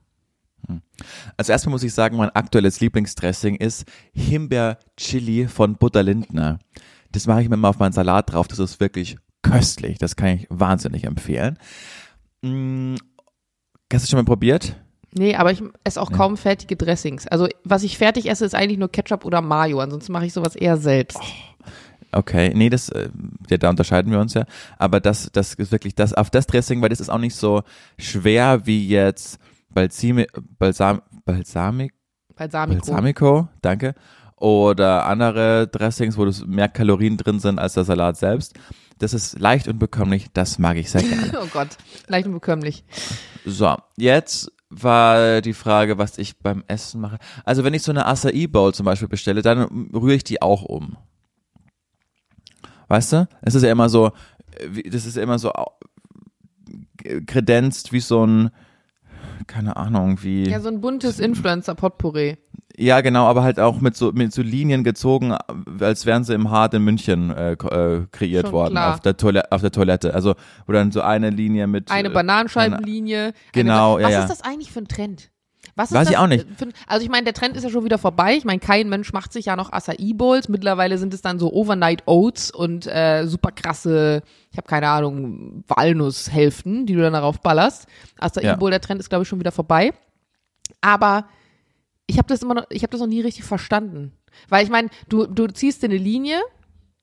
Also 1.38 1.52
erstmal 1.52 1.72
muss 1.72 1.84
ich 1.84 1.94
sagen, 1.94 2.18
mein 2.18 2.30
aktuelles 2.30 2.80
Lieblingsdressing 2.80 3.56
ist 3.56 3.86
Himbeer-Chili 4.14 5.48
von 5.48 5.76
Butter 5.78 6.04
Lindner. 6.04 6.60
Das 7.12 7.26
mache 7.26 7.42
ich 7.42 7.50
mir 7.50 7.56
immer 7.56 7.70
auf 7.70 7.80
meinen 7.80 7.94
Salat 7.94 8.32
drauf. 8.32 8.48
Das 8.48 8.60
ist 8.60 8.80
wirklich 8.80 9.18
köstlich. 9.42 9.98
Das 9.98 10.16
kann 10.16 10.30
ich 10.30 10.48
wahnsinnig 10.50 11.06
empfehlen. 11.06 11.58
Mm, 12.42 12.96
Hast 13.92 14.06
du 14.06 14.10
schon 14.10 14.20
mal 14.20 14.26
probiert? 14.26 14.76
Nee, 15.14 15.36
aber 15.36 15.52
ich 15.52 15.64
esse 15.84 16.00
auch 16.00 16.12
kaum 16.12 16.38
fertige 16.38 16.76
Dressings. 16.76 17.26
Also, 17.26 17.48
was 17.64 17.82
ich 17.82 17.98
fertig 17.98 18.30
esse, 18.30 18.46
ist 18.46 18.54
eigentlich 18.54 18.78
nur 18.78 18.92
Ketchup 18.92 19.26
oder 19.26 19.42
Mayo. 19.42 19.80
Ansonsten 19.80 20.12
mache 20.12 20.28
ich 20.28 20.34
sowas 20.34 20.56
eher 20.56 20.78
selbst. 20.78 21.20
Okay, 22.12 22.52
nee, 22.56 22.70
das, 22.70 22.90
äh, 22.90 23.10
ja, 23.50 23.58
da 23.58 23.70
unterscheiden 23.70 24.12
wir 24.12 24.20
uns 24.20 24.34
ja. 24.34 24.46
Aber 24.78 25.00
das, 25.00 25.30
das 25.32 25.54
ist 25.54 25.72
wirklich 25.72 25.96
das, 25.96 26.14
auf 26.14 26.30
das 26.30 26.48
Dressing, 26.48 26.82
weil 26.82 26.90
das 26.90 27.00
ist 27.00 27.10
auch 27.10 27.20
nicht 27.20 27.36
so 27.36 27.64
schwer 27.98 28.66
wie 28.66 28.88
jetzt 28.88 29.40
Balsami, 29.70 30.28
Balsam, 30.58 31.02
Balsamic, 31.26 31.94
Balsamico. 32.36 32.80
Balsamico, 32.80 33.48
danke. 33.62 33.94
Oder 34.38 35.06
andere 35.06 35.68
Dressings, 35.68 36.18
wo 36.18 36.26
das 36.26 36.46
mehr 36.46 36.70
Kalorien 36.70 37.18
drin 37.18 37.40
sind 37.40 37.60
als 37.60 37.74
der 37.74 37.84
Salat 37.84 38.18
selbst. 38.18 38.58
Das 38.98 39.14
ist 39.14 39.38
leicht 39.38 39.68
und 39.68 39.80
bekömmlich, 39.80 40.28
das 40.34 40.60
mag 40.60 40.78
ich 40.78 40.90
sehr 40.90 41.04
gerne. 41.04 41.32
Oh 41.42 41.48
Gott, 41.52 41.70
leicht 42.08 42.28
und 42.28 42.34
bekömmlich. 42.34 42.84
So, 43.46 43.76
jetzt 43.98 44.52
war 44.70 45.42
die 45.42 45.54
Frage, 45.54 45.98
was 45.98 46.18
ich 46.18 46.40
beim 46.40 46.64
Essen 46.68 47.02
mache. 47.02 47.18
Also 47.44 47.64
wenn 47.64 47.74
ich 47.74 47.82
so 47.82 47.92
eine 47.92 48.06
Acai 48.06 48.48
Bowl 48.48 48.74
zum 48.74 48.86
Beispiel 48.86 49.08
bestelle, 49.08 49.42
dann 49.42 49.90
rühre 49.94 50.16
ich 50.16 50.24
die 50.24 50.42
auch 50.42 50.64
um. 50.64 50.98
Weißt 52.90 53.14
du? 53.14 53.28
Es 53.42 53.56
ist 53.56 53.64
ja 53.64 53.72
immer 53.72 53.88
so, 53.88 54.12
wie- 54.70 54.84
das 54.84 55.06
ist 55.06 55.16
ja 55.16 55.24
immer 55.24 55.40
so 55.40 55.52
kredenzt 57.28 57.94
wie 57.94 58.00
so 58.00 58.26
ein, 58.26 58.50
keine 59.48 59.78
Ahnung, 59.78 60.22
wie. 60.22 60.48
Ja, 60.50 60.60
so 60.60 60.68
ein 60.70 60.82
buntes 60.82 61.20
Influencer-Potpourri. 61.20 62.38
Ja, 62.78 63.02
genau, 63.02 63.26
aber 63.26 63.44
halt 63.44 63.60
auch 63.60 63.82
mit 63.82 63.98
so, 63.98 64.12
mit 64.14 64.32
so 64.34 64.42
Linien 64.42 64.84
gezogen, 64.86 65.36
als 65.82 66.06
wären 66.06 66.24
sie 66.24 66.34
im 66.34 66.50
Hart 66.50 66.74
in 66.74 66.84
München 66.84 67.30
äh, 67.30 67.54
äh, 67.54 68.06
kreiert 68.12 68.46
Schon 68.46 68.52
worden 68.54 68.72
klar. 68.72 68.94
auf 68.94 69.00
der, 69.02 69.18
Toilette, 69.18 69.52
auf 69.52 69.62
der 69.62 69.72
Toilette. 69.72 70.14
Also, 70.14 70.36
wo 70.66 70.72
dann 70.72 70.92
so 70.92 71.02
eine 71.02 71.30
Linie 71.30 71.68
mit. 71.68 71.92
Eine 71.92 72.08
äh, 72.10 72.12
Bananenscheibenlinie. 72.14 73.34
Genau, 73.52 73.98
eine, 73.98 74.10
ja, 74.10 74.18
Was 74.24 74.32
ist 74.32 74.40
das 74.40 74.50
eigentlich 74.50 74.72
für 74.72 74.80
ein 74.80 74.88
Trend? 74.88 75.30
Was 75.80 75.92
ist 75.92 75.96
Weiß 75.96 76.08
das 76.08 76.12
ich 76.12 76.18
auch 76.18 76.28
nicht. 76.28 76.46
Für, 76.58 76.68
also 76.88 77.04
ich 77.06 77.10
meine, 77.10 77.24
der 77.24 77.34
Trend 77.34 77.56
ist 77.56 77.64
ja 77.64 77.70
schon 77.70 77.86
wieder 77.86 77.98
vorbei. 77.98 78.36
Ich 78.36 78.44
meine, 78.44 78.60
kein 78.60 78.90
Mensch 78.90 79.14
macht 79.14 79.32
sich 79.32 79.46
ja 79.46 79.56
noch 79.56 79.72
Acai 79.72 80.12
Bowls. 80.14 80.50
Mittlerweile 80.50 80.98
sind 80.98 81.14
es 81.14 81.22
dann 81.22 81.40
so 81.40 81.54
Overnight 81.54 82.04
Oats 82.06 82.52
und 82.52 82.86
äh, 82.86 83.26
super 83.28 83.52
krasse, 83.54 84.22
ich 84.52 84.58
habe 84.58 84.68
keine 84.68 84.90
Ahnung, 84.90 85.64
Walnusshälften, 85.70 86.86
die 86.86 86.96
du 86.96 87.02
dann 87.02 87.14
darauf 87.14 87.40
ballerst. 87.40 87.88
Acai 88.20 88.42
Ja. 88.44 88.56
Bowl, 88.58 88.72
der 88.72 88.82
Trend 88.82 89.00
ist 89.00 89.08
glaube 89.08 89.24
ich 89.24 89.30
schon 89.30 89.40
wieder 89.40 89.54
vorbei. 89.54 89.94
Aber 90.82 91.30
ich 92.08 92.18
habe 92.18 92.28
das 92.28 92.42
immer 92.42 92.56
noch, 92.56 92.66
ich 92.70 92.84
habe 92.84 92.92
das 92.92 93.00
noch 93.00 93.08
nie 93.08 93.22
richtig 93.22 93.46
verstanden. 93.46 94.12
Weil 94.50 94.66
ich 94.66 94.70
meine, 94.70 94.90
du, 95.08 95.28
du 95.28 95.48
ziehst 95.48 95.82
dir 95.82 95.88
eine 95.88 95.98
Linie 95.98 96.42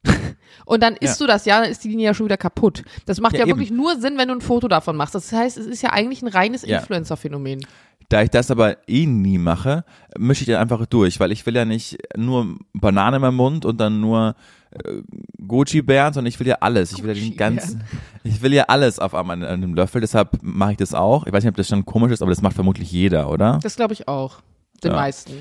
und 0.67 0.83
dann 0.83 0.97
isst 0.97 1.19
du 1.21 1.27
das 1.27 1.47
ja, 1.47 1.63
dann 1.63 1.71
ist 1.71 1.83
die 1.83 1.89
Linie 1.89 2.07
ja 2.07 2.15
schon 2.15 2.27
wieder 2.27 2.37
kaputt. 2.37 2.83
Das 3.07 3.21
macht 3.21 3.33
ja, 3.35 3.41
Ja, 3.41 3.47
wirklich 3.47 3.71
nur 3.71 3.97
Sinn, 3.99 4.19
wenn 4.19 4.29
du 4.29 4.35
ein 4.35 4.41
Foto 4.43 4.69
davon 4.69 4.97
machst. 4.97 5.15
Das 5.15 5.33
heißt, 5.33 5.57
es 5.57 5.65
ist 5.67 5.83
ja 5.83 5.93
eigentlich 5.93 6.21
ein 6.21 6.29
reines 6.29 6.63
Ja. 6.63 6.79
Influencer-Phänomen. 6.79 7.67
Da 8.09 8.23
ich 8.23 8.31
das 8.31 8.51
aber 8.53 8.89
eh 8.89 9.05
nie 9.07 9.39
mache, 9.39 9.85
mische 10.17 10.43
ich 10.43 10.47
den 10.47 10.57
einfach 10.57 10.87
durch, 10.87 11.19
weil 11.19 11.33
ich 11.33 11.45
will 11.47 11.57
ja 11.57 11.65
nicht 11.65 11.99
nur 12.17 12.57
Banane 12.73 13.17
in 13.17 13.23
meinem 13.23 13.35
Mund 13.37 13.65
und 13.65 13.79
dann 13.79 14.01
nur 14.01 14.37
äh, 14.71 15.03
Goji-Bären, 15.45 16.13
sondern 16.13 16.29
ich 16.29 16.39
will 16.39 16.47
ja 16.47 16.59
alles. 16.61 16.93
Ich 16.93 17.03
will 17.03 17.17
ja 17.17 17.21
den 17.21 17.37
ganzen, 17.37 17.83
ich 18.23 18.43
will 18.43 18.53
ja 18.55 18.65
alles 18.69 18.99
auf 19.01 19.13
einem, 19.15 19.43
einem 19.43 19.75
Löffel, 19.75 20.01
deshalb 20.01 20.39
mache 20.43 20.73
ich 20.73 20.77
das 20.79 20.95
auch. 20.95 21.27
Ich 21.27 21.33
weiß 21.33 21.43
nicht, 21.43 21.51
ob 21.51 21.57
das 21.57 21.67
schon 21.69 21.85
komisch 21.85 22.13
ist, 22.13 22.23
aber 22.23 22.31
das 22.31 22.43
macht 22.43 22.55
vermutlich 22.55 22.93
jeder, 22.93 23.29
oder? 23.31 23.59
Das 23.63 23.75
glaube 23.75 23.93
ich 23.95 24.07
auch. 24.07 24.39
Den 24.85 24.93
Ja. 24.93 24.97
meisten. 24.99 25.33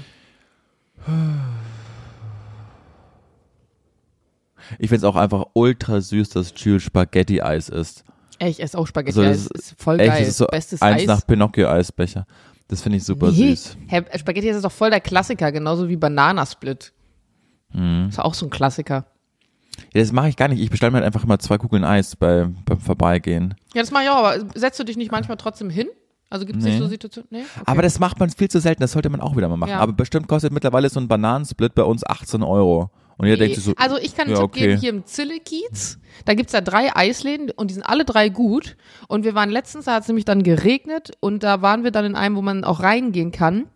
Ich 4.79 4.89
finde 4.89 4.97
es 4.97 5.03
auch 5.03 5.15
einfach 5.15 5.45
ultra 5.53 6.01
süß, 6.01 6.29
dass 6.29 6.51
Jules 6.55 6.83
Spaghetti-Eis 6.83 7.69
ist. 7.69 8.03
Ey, 8.39 8.49
ich 8.49 8.61
esse 8.61 8.77
auch 8.77 8.87
Spaghetti. 8.87 9.19
Also 9.19 9.49
ist 9.53 9.75
voll 9.77 9.99
Echt, 9.99 10.09
geil. 10.09 10.19
das 10.21 10.27
ist 10.29 10.37
so 10.37 10.47
Bestes 10.47 10.81
eins 10.81 11.01
Eis. 11.01 11.07
nach 11.07 11.25
Pinocchio-Eisbecher. 11.27 12.25
Das 12.67 12.81
finde 12.81 12.97
ich 12.97 13.03
super 13.03 13.31
Nee. 13.31 13.53
süß. 13.53 13.77
Hä, 13.87 14.03
Spaghetti 14.17 14.49
ist 14.49 14.63
doch 14.63 14.71
voll 14.71 14.89
der 14.89 15.01
Klassiker, 15.01 15.51
genauso 15.51 15.87
wie 15.87 15.97
Bananasplit. 15.97 16.93
Mhm. 17.73 18.07
Ist 18.09 18.19
auch 18.19 18.33
so 18.33 18.45
ein 18.47 18.49
Klassiker. 18.49 19.05
Ja, 19.93 20.01
das 20.01 20.11
mache 20.11 20.29
ich 20.29 20.37
gar 20.37 20.47
nicht. 20.47 20.61
Ich 20.61 20.69
bestelle 20.69 20.91
mir 20.91 20.97
halt 20.97 21.05
einfach 21.05 21.23
immer 21.23 21.37
zwei 21.39 21.57
Kugeln 21.57 21.83
Eis 21.83 22.15
bei, 22.15 22.47
beim 22.65 22.79
Vorbeigehen. 22.79 23.55
Ja, 23.73 23.81
das 23.81 23.91
mache 23.91 24.03
ich 24.03 24.09
auch, 24.09 24.17
aber 24.23 24.37
setzt 24.55 24.79
du 24.79 24.83
dich 24.83 24.97
nicht 24.97 25.11
manchmal 25.11 25.37
trotzdem 25.37 25.69
hin? 25.69 25.87
Also 26.29 26.45
gibt 26.45 26.57
es 26.59 26.63
Nee. 26.65 26.71
nicht 26.71 26.79
so 26.79 26.87
Situationen? 26.87 27.27
Nee? 27.29 27.41
Okay. 27.41 27.63
Aber 27.65 27.81
das 27.81 27.99
macht 27.99 28.19
man 28.19 28.29
viel 28.29 28.49
zu 28.49 28.59
selten, 28.59 28.81
das 28.81 28.93
sollte 28.93 29.09
man 29.09 29.21
auch 29.21 29.35
wieder 29.37 29.47
mal 29.47 29.57
machen. 29.57 29.69
Ja. 29.71 29.79
Aber 29.79 29.93
bestimmt 29.93 30.27
kostet 30.27 30.51
mittlerweile 30.53 30.89
so 30.89 30.99
ein 30.99 31.07
Bananensplit 31.07 31.75
bei 31.75 31.83
uns 31.83 32.05
18 32.05 32.41
Euro. 32.41 32.89
Und 33.17 33.27
ihr 33.27 33.33
Nee. 33.37 33.47
denkt 33.47 33.61
so, 33.61 33.73
also 33.77 33.97
ich 33.97 34.15
kann 34.15 34.27
einen 34.27 34.35
ja, 34.35 34.41
Tipp 34.41 34.51
geben, 34.53 34.71
okay. 34.73 34.79
hier 34.81 34.89
im 34.89 35.05
Zillekiez, 35.05 35.99
da 36.25 36.33
gibt's 36.33 36.53
ja 36.53 36.61
drei 36.61 36.95
Eisläden 36.95 37.51
und 37.51 37.69
die 37.69 37.73
sind 37.75 37.83
alle 37.83 38.03
drei 38.05 38.29
gut. 38.29 38.75
Und 39.07 39.23
wir 39.23 39.35
waren 39.35 39.49
letztens, 39.49 39.85
da 39.85 39.93
hat 39.95 40.03
es 40.03 40.07
nämlich 40.09 40.25
dann 40.25 40.43
geregnet 40.43 41.11
und 41.21 41.43
da 41.43 41.61
waren 41.61 41.83
wir 41.83 41.91
dann 41.91 42.05
in 42.05 42.15
einem, 42.15 42.35
wo 42.35 42.41
man 42.41 42.63
auch 42.63 42.81
reingehen 42.81 43.31
kann. 43.31 43.67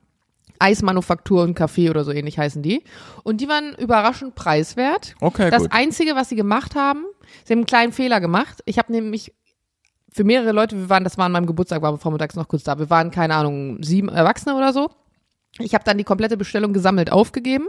Eismanufaktur 0.60 1.44
und 1.44 1.58
Café 1.58 1.90
oder 1.90 2.04
so 2.04 2.12
ähnlich 2.12 2.38
heißen 2.38 2.62
die. 2.62 2.84
Und 3.24 3.40
die 3.40 3.48
waren 3.48 3.74
überraschend 3.76 4.36
preiswert. 4.36 5.16
okay, 5.22 5.50
Das 5.50 5.64
gut. 5.64 5.72
Einzige, 5.72 6.16
was 6.16 6.28
sie 6.30 6.36
gemacht 6.36 6.76
haben, 6.76 7.06
sie 7.46 7.54
haben 7.54 7.60
einen 7.60 7.66
kleinen 7.66 7.94
Fehler 7.94 8.20
gemacht. 8.20 8.62
Ich 8.66 8.78
habe 8.78 8.92
nämlich 8.92 9.34
für 10.12 10.26
mehrere 10.26 10.52
Leute, 10.52 10.76
wir 10.76 10.90
waren, 10.90 11.06
das 11.06 11.18
war 11.18 11.26
an 11.28 11.32
meinem 11.32 11.46
Geburtstag, 11.46 11.82
waren 11.82 11.94
wir 11.96 12.00
vormittags 12.00 12.36
noch 12.36 12.48
kurz 12.50 12.64
da. 12.64 12.78
Wir 12.78 12.90
waren, 12.90 13.10
keine 13.12 13.36
Ahnung, 13.36 13.82
sieben 13.84 14.10
Erwachsene 14.10 14.56
oder 14.56 14.74
so. 14.74 14.90
Ich 15.60 15.74
habe 15.74 15.84
dann 15.86 15.98
die 15.98 16.04
komplette 16.04 16.36
Bestellung 16.36 16.74
gesammelt 16.74 17.12
aufgegeben. 17.12 17.68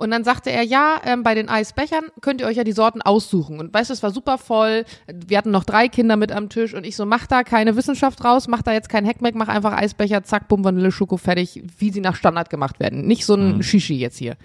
Und 0.00 0.10
dann 0.10 0.24
sagte 0.24 0.50
er, 0.50 0.62
ja, 0.62 0.98
ähm, 1.04 1.22
bei 1.22 1.34
den 1.34 1.50
Eisbechern 1.50 2.04
könnt 2.22 2.40
ihr 2.40 2.46
euch 2.46 2.56
ja 2.56 2.64
die 2.64 2.72
Sorten 2.72 3.02
aussuchen. 3.02 3.60
Und 3.60 3.74
weißt 3.74 3.90
du, 3.90 3.92
es 3.92 4.02
war 4.02 4.10
super 4.10 4.38
voll. 4.38 4.86
Wir 5.06 5.36
hatten 5.36 5.50
noch 5.50 5.64
drei 5.64 5.88
Kinder 5.88 6.16
mit 6.16 6.32
am 6.32 6.48
Tisch 6.48 6.72
und 6.72 6.86
ich 6.86 6.96
so, 6.96 7.04
mach 7.04 7.26
da 7.26 7.44
keine 7.44 7.76
Wissenschaft 7.76 8.24
raus, 8.24 8.48
mach 8.48 8.62
da 8.62 8.72
jetzt 8.72 8.88
kein 8.88 9.04
Heckmeck, 9.04 9.34
mach 9.34 9.48
einfach 9.48 9.76
Eisbecher, 9.76 10.24
zack, 10.24 10.48
bumm, 10.48 10.64
Vanille, 10.64 10.90
Schoko, 10.90 11.18
fertig, 11.18 11.62
wie 11.76 11.90
sie 11.90 12.00
nach 12.00 12.16
Standard 12.16 12.48
gemacht 12.48 12.80
werden. 12.80 13.06
Nicht 13.06 13.26
so 13.26 13.34
ein 13.34 13.62
Shishi 13.62 13.98
jetzt 13.98 14.16
hier. 14.16 14.38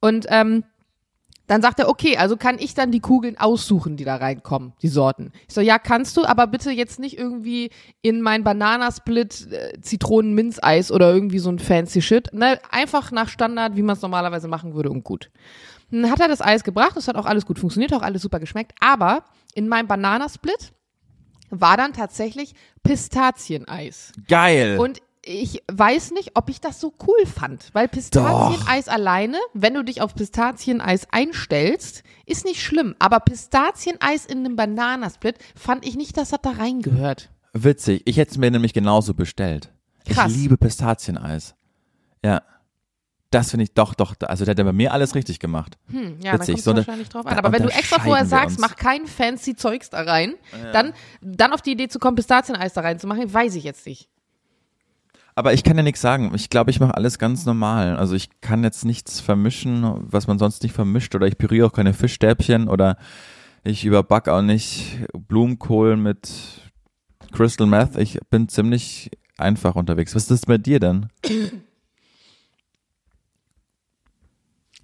Und 0.00 0.26
ähm, 0.28 0.62
dann 1.48 1.62
sagt 1.62 1.80
er, 1.80 1.88
okay, 1.88 2.16
also 2.16 2.36
kann 2.36 2.58
ich 2.58 2.74
dann 2.74 2.92
die 2.92 3.00
Kugeln 3.00 3.36
aussuchen, 3.38 3.96
die 3.96 4.04
da 4.04 4.16
reinkommen, 4.16 4.74
die 4.82 4.88
Sorten. 4.88 5.32
Ich 5.48 5.54
so, 5.54 5.60
ja, 5.60 5.78
kannst 5.78 6.16
du, 6.16 6.24
aber 6.24 6.46
bitte 6.46 6.70
jetzt 6.70 7.00
nicht 7.00 7.18
irgendwie 7.18 7.70
in 8.02 8.20
mein 8.20 8.44
Bananasplit 8.44 9.50
äh, 9.50 9.80
Zitronen-Minzeis 9.80 10.92
oder 10.92 11.12
irgendwie 11.12 11.38
so 11.38 11.50
ein 11.50 11.58
fancy 11.58 12.02
Shit. 12.02 12.32
Ne, 12.32 12.60
einfach 12.70 13.10
nach 13.10 13.28
Standard, 13.28 13.76
wie 13.76 13.82
man 13.82 13.96
es 13.96 14.02
normalerweise 14.02 14.46
machen 14.46 14.74
würde 14.74 14.90
und 14.90 15.02
gut. 15.04 15.30
Dann 15.90 16.10
hat 16.10 16.20
er 16.20 16.28
das 16.28 16.42
Eis 16.42 16.64
gebracht, 16.64 16.96
das 16.96 17.08
hat 17.08 17.16
auch 17.16 17.24
alles 17.24 17.46
gut 17.46 17.58
funktioniert, 17.58 17.94
auch 17.94 18.02
alles 18.02 18.20
super 18.20 18.40
geschmeckt, 18.40 18.74
aber 18.80 19.24
in 19.54 19.68
meinem 19.68 19.88
Bananasplit 19.88 20.72
war 21.50 21.78
dann 21.78 21.94
tatsächlich 21.94 22.54
Pistazieneis. 22.82 24.12
Geil. 24.28 24.78
Und 24.78 25.00
ich 25.28 25.62
weiß 25.70 26.12
nicht, 26.12 26.30
ob 26.34 26.48
ich 26.48 26.60
das 26.60 26.80
so 26.80 26.94
cool 27.06 27.26
fand, 27.26 27.68
weil 27.74 27.86
Pistazieneis 27.86 28.88
alleine, 28.88 29.36
wenn 29.52 29.74
du 29.74 29.84
dich 29.84 30.00
auf 30.00 30.14
Pistazieneis 30.14 31.06
einstellst, 31.10 32.02
ist 32.24 32.46
nicht 32.46 32.62
schlimm. 32.62 32.96
Aber 32.98 33.20
Pistazieneis 33.20 34.24
in 34.24 34.38
einem 34.38 34.56
Bananasplit 34.56 35.36
fand 35.54 35.86
ich 35.86 35.96
nicht, 35.96 36.16
dass 36.16 36.30
das 36.30 36.40
da 36.40 36.50
reingehört. 36.52 37.28
Witzig. 37.52 38.02
Ich 38.06 38.16
hätte 38.16 38.30
es 38.32 38.38
mir 38.38 38.50
nämlich 38.50 38.72
genauso 38.72 39.12
bestellt. 39.12 39.70
Krass. 40.08 40.32
Ich 40.32 40.38
liebe 40.38 40.56
Pistazieneis. 40.56 41.54
Ja. 42.24 42.42
Das 43.30 43.50
finde 43.50 43.64
ich 43.64 43.74
doch, 43.74 43.92
doch, 43.92 44.14
also 44.20 44.46
der 44.46 44.52
hat 44.52 44.58
ja 44.58 44.64
bei 44.64 44.72
mir 44.72 44.94
alles 44.94 45.14
richtig 45.14 45.38
gemacht. 45.38 45.76
Hm, 45.90 46.18
ja, 46.22 46.32
da 46.32 46.38
Witzig, 46.38 46.54
kommt 46.54 46.64
so 46.64 46.76
wahrscheinlich 46.76 47.10
drauf 47.10 47.26
an. 47.26 47.34
da 47.34 47.38
Aber 47.38 47.52
wenn 47.52 47.64
du 47.64 47.68
extra 47.68 48.00
vorher 48.00 48.24
sagst, 48.24 48.58
mach 48.58 48.76
kein 48.76 49.06
fancy 49.06 49.54
Zeugs 49.54 49.90
da 49.90 50.00
rein, 50.00 50.36
dann, 50.72 50.94
dann 51.20 51.52
auf 51.52 51.60
die 51.60 51.72
Idee 51.72 51.88
zu 51.88 51.98
kommen, 51.98 52.16
Pistazieneis 52.16 52.72
da 52.72 52.80
reinzumachen, 52.80 53.30
weiß 53.30 53.54
ich 53.56 53.64
jetzt 53.64 53.84
nicht. 53.84 54.08
Aber 55.38 55.54
ich 55.54 55.62
kann 55.62 55.76
ja 55.76 55.84
nichts 55.84 56.00
sagen. 56.00 56.32
Ich 56.34 56.50
glaube, 56.50 56.72
ich 56.72 56.80
mache 56.80 56.96
alles 56.96 57.20
ganz 57.20 57.46
normal. 57.46 57.96
Also 57.96 58.16
ich 58.16 58.40
kann 58.40 58.64
jetzt 58.64 58.84
nichts 58.84 59.20
vermischen, 59.20 59.84
was 59.98 60.26
man 60.26 60.36
sonst 60.36 60.64
nicht 60.64 60.72
vermischt. 60.72 61.14
Oder 61.14 61.28
ich 61.28 61.38
püriere 61.38 61.68
auch 61.68 61.72
keine 61.72 61.94
Fischstäbchen 61.94 62.66
oder 62.66 62.96
ich 63.62 63.84
überback 63.84 64.26
auch 64.26 64.42
nicht 64.42 64.98
Blumenkohl 65.12 65.96
mit 65.96 66.28
Crystal 67.30 67.68
Meth. 67.68 67.96
Ich 67.98 68.18
bin 68.30 68.48
ziemlich 68.48 69.12
einfach 69.36 69.76
unterwegs. 69.76 70.12
Was 70.16 70.22
ist 70.22 70.32
das 70.32 70.46
bei 70.46 70.58
dir 70.58 70.80
denn? 70.80 71.06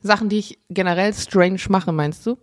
Sachen, 0.03 0.29
die 0.29 0.39
ich 0.39 0.61
generell 0.71 1.13
strange 1.15 1.63
mache, 1.69 1.91
meinst 1.91 2.27
du? 2.27 2.39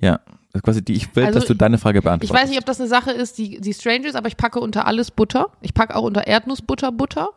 Ja, 0.00 0.20
Quasi 0.60 0.84
die, 0.84 0.92
ich 0.92 1.16
will, 1.16 1.24
Also 1.24 1.38
dass 1.38 1.48
du 1.48 1.54
deine 1.54 1.78
Frage 1.78 2.02
beantwortest. 2.02 2.34
Ich 2.34 2.42
weiß 2.42 2.50
nicht, 2.50 2.58
ob 2.58 2.66
das 2.66 2.78
eine 2.78 2.88
Sache 2.88 3.10
ist, 3.10 3.38
die, 3.38 3.58
die 3.60 3.72
strange 3.72 4.06
ist, 4.06 4.16
aber 4.16 4.28
ich 4.28 4.36
packe 4.36 4.60
unter 4.60 4.86
alles 4.86 5.10
Butter. 5.10 5.46
Ich 5.62 5.72
packe 5.72 5.96
auch 5.96 6.02
unter 6.02 6.26
Erdnussbutter 6.26 6.92
Butter. 6.92 7.30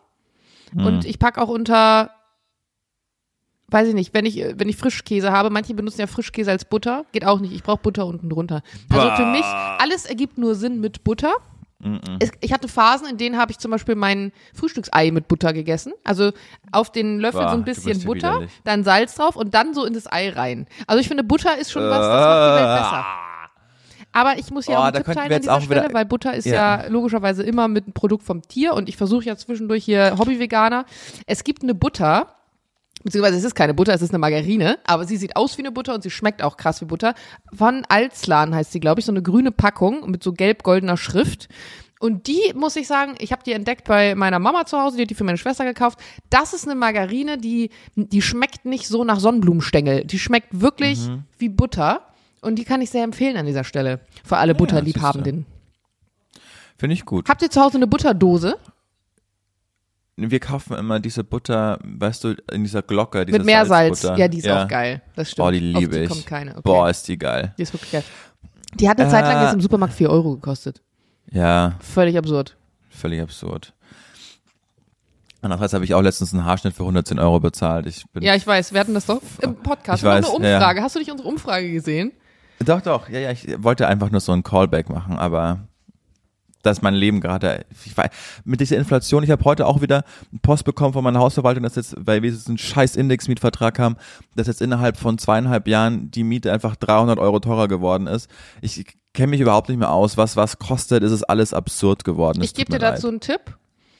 Hm. 0.73 0.85
Und 0.85 1.05
ich 1.05 1.17
packe 1.17 1.41
auch 1.41 1.47
unter, 1.47 2.11
weiß 3.69 3.87
ich 3.87 3.93
nicht, 3.93 4.13
wenn 4.13 4.25
ich, 4.25 4.43
wenn 4.55 4.67
ich 4.67 4.75
Frischkäse 4.75 5.31
habe, 5.31 5.49
manche 5.49 5.73
benutzen 5.73 6.01
ja 6.01 6.07
Frischkäse 6.07 6.51
als 6.51 6.65
Butter, 6.65 7.05
geht 7.13 7.25
auch 7.25 7.39
nicht. 7.39 7.53
Ich 7.53 7.63
brauche 7.63 7.79
Butter 7.81 8.05
unten 8.05 8.29
drunter. 8.29 8.63
Also 8.89 9.09
für 9.15 9.25
mich, 9.25 9.45
alles 9.45 10.05
ergibt 10.05 10.37
nur 10.37 10.55
Sinn 10.55 10.81
mit 10.81 11.05
Butter. 11.05 11.33
Es, 12.19 12.31
ich 12.41 12.51
hatte 12.53 12.67
Phasen, 12.67 13.07
in 13.07 13.17
denen 13.17 13.37
habe 13.37 13.51
ich 13.51 13.59
zum 13.59 13.71
Beispiel 13.71 13.95
mein 13.95 14.31
Frühstücksei 14.53 15.11
mit 15.11 15.27
Butter 15.27 15.53
gegessen. 15.53 15.93
Also 16.03 16.31
auf 16.71 16.91
den 16.91 17.19
Löffel 17.19 17.41
Boah, 17.41 17.49
so 17.51 17.57
ein 17.57 17.63
bisschen 17.63 17.99
ja 17.99 18.05
Butter, 18.05 18.29
widerlich. 18.35 18.51
dann 18.63 18.83
Salz 18.83 19.15
drauf 19.15 19.35
und 19.35 19.53
dann 19.53 19.73
so 19.73 19.85
in 19.85 19.93
das 19.93 20.11
Ei 20.11 20.29
rein. 20.29 20.67
Also 20.87 20.99
ich 21.01 21.07
finde, 21.07 21.23
Butter 21.23 21.57
ist 21.57 21.71
schon 21.71 21.83
was, 21.83 21.99
das 21.99 22.07
macht 22.09 22.59
die 22.59 22.63
Welt 22.63 22.79
besser. 22.79 23.05
Aber 24.11 24.37
ich 24.39 24.49
muss 24.51 24.65
ja 24.67 24.77
Oh, 24.77 24.79
auch 24.79 24.83
einen 24.85 24.95
Tipp 25.03 25.13
teilen 25.13 25.33
an 25.33 25.41
dieser 25.41 25.53
auch 25.55 25.61
wieder- 25.63 25.81
Stelle, 25.81 25.93
weil 25.93 26.05
Butter 26.05 26.33
ist 26.33 26.45
Ja. 26.45 26.83
ja. 26.83 26.87
logischerweise 26.87 27.43
immer 27.43 27.67
mit 27.67 27.83
einem 27.85 27.93
Produkt 27.93 28.23
vom 28.23 28.41
Tier 28.41 28.73
und 28.73 28.87
ich 28.87 28.95
versuche 28.95 29.25
ja 29.25 29.35
zwischendurch 29.35 29.83
hier 29.83 30.15
Hobby-Veganer. 30.17 30.85
Es 31.27 31.43
gibt 31.43 31.63
eine 31.63 31.75
Butter, 31.75 32.27
beziehungsweise 33.05 33.37
es 33.37 33.45
ist 33.45 33.55
keine 33.55 33.73
Butter, 33.73 33.93
es 33.93 34.01
ist 34.01 34.09
eine 34.09 34.19
Margarine, 34.19 34.77
aber 34.85 35.05
sie 35.05 35.15
sieht 35.15 35.37
aus 35.37 35.57
wie 35.57 35.61
eine 35.61 35.71
Butter 35.71 35.93
und 35.95 36.03
sie 36.03 36.09
schmeckt 36.11 36.43
auch 36.43 36.57
krass 36.57 36.81
wie 36.81 36.85
Butter. 36.85 37.13
Von 37.53 37.85
Alzlan 37.87 38.53
heißt 38.53 38.73
sie, 38.73 38.81
glaube 38.81 38.99
ich, 38.99 39.05
so 39.05 39.13
eine 39.13 39.21
grüne 39.21 39.51
Packung 39.51 40.09
mit 40.11 40.21
so 40.21 40.33
gelb-goldener 40.33 40.97
Schrift. 40.97 41.47
Und 42.01 42.27
die, 42.27 42.51
muss 42.55 42.75
ich 42.75 42.87
sagen, 42.87 43.15
ich 43.19 43.31
habe 43.31 43.41
die 43.45 43.53
entdeckt 43.53 43.87
bei 43.87 44.15
meiner 44.15 44.37
Mama 44.39 44.65
zu 44.65 44.77
Hause, 44.77 44.97
die 44.97 45.03
hat 45.03 45.09
die 45.09 45.15
für 45.15 45.23
meine 45.23 45.37
Schwester 45.37 45.63
gekauft. 45.63 45.97
Das 46.29 46.53
ist 46.53 46.65
eine 46.67 46.75
Margarine, 46.75 47.37
die, 47.37 47.69
die 47.95 48.21
schmeckt 48.21 48.65
nicht 48.65 48.87
so 48.87 49.05
nach 49.05 49.19
Sonnenblumenstängel. 49.19 50.03
Die 50.03 50.19
schmeckt 50.19 50.59
wirklich 50.59 51.07
Mhm. 51.07 51.23
wie 51.37 51.49
Butter. 51.49 52.01
Und 52.41 52.57
die 52.57 52.65
kann 52.65 52.81
ich 52.81 52.89
sehr 52.89 53.03
empfehlen 53.03 53.37
an 53.37 53.45
dieser 53.45 53.63
Stelle. 53.63 54.01
Für 54.23 54.37
alle 54.37 54.53
Butterliebhabenden. 54.53 55.45
Finde 56.77 56.93
ich 56.93 57.05
gut. 57.05 57.29
Habt 57.29 57.41
ihr 57.41 57.49
zu 57.49 57.61
Hause 57.61 57.77
eine 57.77 57.87
Butterdose? 57.87 58.57
Wir 60.17 60.39
kaufen 60.39 60.77
immer 60.77 60.99
diese 61.01 61.23
Butter, 61.25 61.77
weißt 61.83 62.23
du, 62.23 62.35
in 62.51 62.63
dieser 62.63 62.81
Glocke. 62.81 63.25
Diese 63.25 63.37
Mit 63.37 63.45
Meersalz. 63.45 64.03
Ja, 64.03 64.27
die 64.29 64.37
ist 64.37 64.49
auch 64.49 64.67
geil. 64.67 65.01
Das 65.15 65.31
stimmt. 65.31 65.43
Boah, 65.43 65.51
die 65.51 65.59
liebe 65.59 65.97
ich. 65.99 66.09
kommt 66.09 66.25
keine. 66.25 66.51
Okay. 66.51 66.61
Boah, 66.63 66.89
ist 66.89 67.05
die 67.07 67.17
geil. 67.17 67.53
Die 67.57 67.63
ist 67.63 67.73
wirklich 67.73 67.91
geil. 67.91 68.03
Die 68.75 68.87
hat 68.89 68.99
eine 68.99 69.09
Zeit 69.09 69.25
lang 69.25 69.37
Äh, 69.39 69.43
jetzt 69.45 69.53
im 69.55 69.61
Supermarkt 69.61 69.93
4 69.93 70.09
Euro 70.09 70.35
gekostet. 70.35 70.81
Ja, 71.31 71.75
Völlig 71.81 72.17
absurd. 72.17 72.55
völlig 72.89 73.21
absurd. 73.21 73.73
Andererseits 75.41 75.73
habe 75.73 75.83
ich 75.85 75.93
auch 75.93 76.01
letztens 76.01 76.33
einen 76.33 76.45
Haarschnitt 76.45 76.73
für 76.73 76.83
110 76.83 77.19
Euro 77.19 77.39
bezahlt. 77.39 77.85
Ich 77.85 78.05
bin 78.13 78.23
Ja, 78.23 78.35
ich 78.35 78.47
weiß. 78.47 78.73
Wir 78.73 78.79
hatten 78.79 78.93
das 78.93 79.05
doch 79.05 79.21
im 79.41 79.55
Podcast. 79.55 80.01
Ich 80.01 80.07
weiß, 80.07 80.29
eine 80.33 80.49
ja. 80.49 80.55
Umfrage. 80.57 80.81
Hast 80.81 80.95
du 80.95 80.99
nicht 80.99 81.11
unsere 81.11 81.27
Umfrage 81.29 81.71
gesehen? 81.71 82.13
Doch, 82.59 82.81
doch, 82.81 83.09
ja, 83.09 83.19
ja, 83.19 83.31
ich 83.31 83.45
wollte 83.61 83.85
einfach 83.87 84.09
nur 84.11 84.21
so 84.21 84.31
ein 84.31 84.41
Callback 84.41 84.89
machen, 84.89 85.17
aber 85.17 85.67
das 86.65 86.77
ist 86.79 86.81
mein 86.81 86.93
Leben 86.95 87.21
gerade. 87.21 87.65
Ich 87.85 87.95
weiß, 87.95 88.09
mit 88.43 88.59
dieser 88.59 88.77
Inflation, 88.77 89.23
ich 89.23 89.31
habe 89.31 89.43
heute 89.45 89.65
auch 89.67 89.81
wieder 89.81 90.03
Post 90.41 90.65
bekommen 90.65 90.93
von 90.93 91.03
meiner 91.03 91.19
Hausverwaltung, 91.19 91.63
dass 91.63 91.75
jetzt, 91.75 91.95
weil 91.97 92.21
wir 92.21 92.29
jetzt 92.31 92.47
einen 92.47 92.57
scheiß 92.57 92.95
Index-Mietvertrag 92.95 93.77
haben, 93.79 93.95
dass 94.35 94.47
jetzt 94.47 94.61
innerhalb 94.61 94.97
von 94.97 95.17
zweieinhalb 95.17 95.67
Jahren 95.67 96.11
die 96.11 96.23
Miete 96.23 96.51
einfach 96.51 96.75
300 96.75 97.19
Euro 97.19 97.39
teurer 97.39 97.67
geworden 97.67 98.07
ist. 98.07 98.29
Ich 98.61 98.85
kenne 99.13 99.27
mich 99.31 99.39
überhaupt 99.41 99.69
nicht 99.69 99.77
mehr 99.77 99.91
aus, 99.91 100.17
was 100.17 100.35
was 100.35 100.59
kostet, 100.59 101.03
es 101.03 101.11
ist 101.11 101.23
alles 101.23 101.53
absurd 101.53 102.03
geworden. 102.03 102.41
Es 102.41 102.47
Ich 102.47 102.53
gebe 102.55 102.71
dir 102.71 102.79
dazu 102.79 103.07
leid. 103.07 103.11
einen 103.13 103.19
Tipp. 103.21 103.57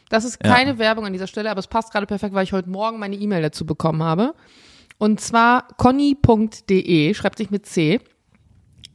Das 0.10 0.24
ist 0.26 0.40
Ja. 0.44 0.54
keine 0.54 0.78
Werbung 0.78 1.06
an 1.06 1.14
dieser 1.14 1.28
Stelle, 1.28 1.50
aber 1.50 1.60
es 1.60 1.68
passt 1.68 1.92
gerade 1.92 2.06
perfekt, 2.06 2.34
weil 2.36 2.44
ich 2.44 2.54
heute 2.54 2.70
Morgen 2.70 3.00
meine 3.00 3.16
E-Mail 3.16 3.42
dazu 3.42 3.66
bekommen 3.66 4.04
habe. 4.04 4.34
Und 4.98 5.20
zwar 5.20 5.68
conny.de, 5.78 7.14
schreibt 7.14 7.38
sich 7.38 7.50
mit 7.52 7.66
C, 7.66 8.00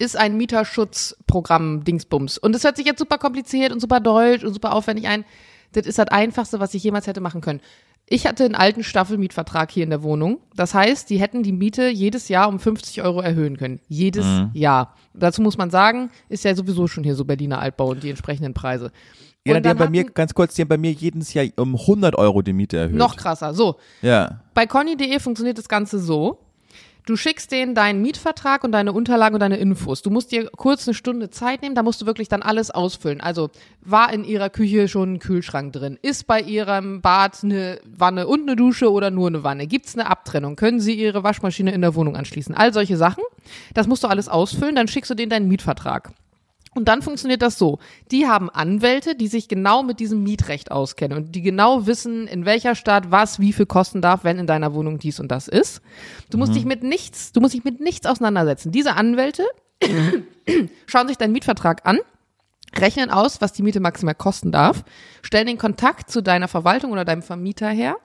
ist 0.00 0.16
ein 0.16 0.36
Mieterschutzprogramm 0.36 1.84
Dingsbums. 1.84 2.38
Und 2.38 2.54
das 2.54 2.64
hört 2.64 2.76
sich 2.76 2.86
jetzt 2.86 2.98
super 2.98 3.18
kompliziert 3.18 3.72
und 3.72 3.80
super 3.80 4.00
deutsch 4.00 4.44
und 4.44 4.52
super 4.54 4.74
aufwendig 4.74 5.06
ein. 5.06 5.24
Das 5.72 5.86
ist 5.86 5.98
das 5.98 6.08
Einfachste, 6.08 6.58
was 6.58 6.74
ich 6.74 6.82
jemals 6.82 7.06
hätte 7.06 7.20
machen 7.20 7.40
können. 7.40 7.60
Ich 8.12 8.26
hatte 8.26 8.44
einen 8.44 8.56
alten 8.56 8.82
Staffelmietvertrag 8.82 9.70
hier 9.70 9.84
in 9.84 9.90
der 9.90 10.02
Wohnung. 10.02 10.40
Das 10.56 10.74
heißt, 10.74 11.08
die 11.10 11.20
hätten 11.20 11.44
die 11.44 11.52
Miete 11.52 11.88
jedes 11.88 12.28
Jahr 12.28 12.48
um 12.48 12.58
50 12.58 13.02
Euro 13.02 13.20
erhöhen 13.20 13.56
können. 13.56 13.78
Jedes 13.86 14.26
Jahr. 14.52 14.96
Dazu 15.14 15.42
muss 15.42 15.56
man 15.58 15.70
sagen, 15.70 16.10
ist 16.28 16.44
ja 16.44 16.54
sowieso 16.56 16.88
schon 16.88 17.04
hier 17.04 17.14
so 17.14 17.24
Berliner 17.24 17.60
Altbau 17.60 17.90
und 17.90 18.02
die 18.02 18.10
entsprechenden 18.10 18.52
Preise. 18.52 18.90
Ja, 19.46 19.60
die 19.60 19.68
haben 19.68 19.78
bei 19.78 19.88
mir, 19.88 20.04
ganz 20.04 20.34
kurz, 20.34 20.54
die 20.54 20.62
haben 20.62 20.68
bei 20.68 20.76
mir 20.76 20.90
jedes 20.92 21.32
Jahr 21.34 21.46
um 21.56 21.76
100 21.76 22.16
Euro 22.16 22.42
die 22.42 22.52
Miete 22.52 22.78
erhöht. 22.78 22.96
Noch 22.96 23.16
krasser. 23.16 23.54
So, 23.54 23.76
Ja. 24.02 24.40
bei 24.54 24.66
conny.de 24.66 25.20
funktioniert 25.20 25.58
das 25.58 25.68
Ganze 25.68 25.98
so. 26.00 26.38
Du 27.06 27.16
schickst 27.16 27.52
denen 27.52 27.74
deinen 27.74 28.02
Mietvertrag 28.02 28.64
und 28.64 28.72
deine 28.72 28.92
Unterlagen 28.92 29.34
und 29.34 29.40
deine 29.40 29.56
Infos. 29.56 30.02
Du 30.02 30.10
musst 30.10 30.32
dir 30.32 30.50
kurz 30.56 30.86
eine 30.86 30.94
Stunde 30.94 31.30
Zeit 31.30 31.62
nehmen, 31.62 31.74
da 31.74 31.82
musst 31.82 32.02
du 32.02 32.06
wirklich 32.06 32.28
dann 32.28 32.42
alles 32.42 32.70
ausfüllen. 32.70 33.20
Also 33.20 33.50
war 33.80 34.12
in 34.12 34.24
ihrer 34.24 34.50
Küche 34.50 34.88
schon 34.88 35.14
ein 35.14 35.18
Kühlschrank 35.18 35.72
drin? 35.72 35.98
Ist 36.02 36.26
bei 36.26 36.40
ihrem 36.40 37.00
Bad 37.00 37.42
eine 37.42 37.80
Wanne 37.84 38.26
und 38.26 38.42
eine 38.42 38.56
Dusche 38.56 38.90
oder 38.92 39.10
nur 39.10 39.28
eine 39.28 39.44
Wanne? 39.44 39.66
Gibt's 39.66 39.94
eine 39.94 40.08
Abtrennung? 40.08 40.56
Können 40.56 40.80
sie 40.80 40.94
ihre 40.94 41.22
Waschmaschine 41.24 41.72
in 41.72 41.80
der 41.80 41.94
Wohnung 41.94 42.16
anschließen? 42.16 42.54
All 42.54 42.72
solche 42.72 42.96
Sachen. 42.96 43.24
Das 43.74 43.86
musst 43.86 44.04
du 44.04 44.08
alles 44.08 44.28
ausfüllen, 44.28 44.76
dann 44.76 44.88
schickst 44.88 45.10
du 45.10 45.14
denen 45.14 45.30
deinen 45.30 45.48
Mietvertrag. 45.48 46.12
Und 46.74 46.86
dann 46.86 47.02
funktioniert 47.02 47.42
das 47.42 47.58
so. 47.58 47.80
Die 48.12 48.28
haben 48.28 48.48
Anwälte, 48.48 49.16
die 49.16 49.26
sich 49.26 49.48
genau 49.48 49.82
mit 49.82 49.98
diesem 49.98 50.22
Mietrecht 50.22 50.70
auskennen 50.70 51.18
und 51.18 51.34
die 51.34 51.42
genau 51.42 51.86
wissen, 51.86 52.28
in 52.28 52.44
welcher 52.44 52.76
Stadt 52.76 53.10
was 53.10 53.40
wie 53.40 53.52
viel 53.52 53.66
kosten 53.66 54.00
darf, 54.00 54.22
wenn 54.22 54.38
in 54.38 54.46
deiner 54.46 54.72
Wohnung 54.72 54.98
dies 54.98 55.18
und 55.18 55.28
das 55.32 55.48
ist. 55.48 55.82
Du 56.30 56.38
musst 56.38 56.54
dich 56.54 56.64
mit 56.64 56.84
nichts, 56.84 57.32
du 57.32 57.40
musst 57.40 57.54
dich 57.54 57.64
mit 57.64 57.80
nichts 57.80 58.06
auseinandersetzen. 58.06 58.70
Diese 58.70 58.94
Anwälte 58.94 59.44
schauen 60.86 61.08
sich 61.08 61.18
deinen 61.18 61.32
Mietvertrag 61.32 61.86
an, 61.86 61.98
rechnen 62.76 63.10
aus, 63.10 63.40
was 63.40 63.52
die 63.52 63.62
Miete 63.62 63.80
maximal 63.80 64.14
kosten 64.14 64.52
darf, 64.52 64.84
stellen 65.22 65.48
den 65.48 65.58
Kontakt 65.58 66.08
zu 66.10 66.22
deiner 66.22 66.46
Verwaltung 66.46 66.92
oder 66.92 67.04
deinem 67.04 67.22
Vermieter 67.22 67.68
her, 67.68 67.96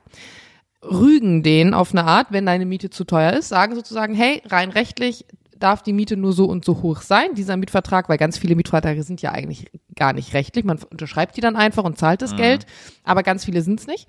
rügen 0.81 1.43
den 1.43 1.75
auf 1.75 1.91
eine 1.91 2.05
Art, 2.05 2.27
wenn 2.31 2.45
deine 2.47 2.65
Miete 2.65 2.89
zu 2.89 3.03
teuer 3.03 3.33
ist, 3.33 3.49
sagen 3.49 3.75
sozusagen, 3.75 4.15
hey, 4.15 4.41
rein 4.47 4.71
rechtlich 4.71 5.25
darf 5.57 5.81
die 5.81 5.93
Miete 5.93 6.17
nur 6.17 6.33
so 6.33 6.45
und 6.45 6.65
so 6.65 6.81
hoch 6.81 7.01
sein, 7.01 7.33
dieser 7.35 7.57
Mietvertrag, 7.57 8.09
weil 8.09 8.17
ganz 8.17 8.37
viele 8.37 8.55
Mietverträge 8.55 9.03
sind 9.03 9.21
ja 9.21 9.31
eigentlich 9.31 9.71
gar 9.95 10.13
nicht 10.13 10.33
rechtlich, 10.33 10.65
man 10.65 10.79
unterschreibt 10.89 11.37
die 11.37 11.41
dann 11.41 11.55
einfach 11.55 11.83
und 11.83 11.97
zahlt 11.97 12.21
das 12.21 12.35
Geld, 12.35 12.65
aber 13.03 13.23
ganz 13.23 13.45
viele 13.45 13.61
sind's 13.61 13.87
nicht. 13.87 14.07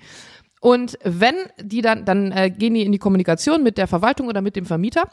Und 0.61 0.99
wenn 1.05 1.37
die 1.63 1.83
dann, 1.83 2.05
dann 2.05 2.33
äh, 2.33 2.51
gehen 2.51 2.75
die 2.75 2.83
in 2.83 2.93
die 2.93 2.99
Kommunikation 2.99 3.63
mit 3.63 3.79
der 3.79 3.87
Verwaltung 3.87 4.27
oder 4.29 4.41
mit 4.41 4.57
dem 4.57 4.67
Vermieter 4.67 5.05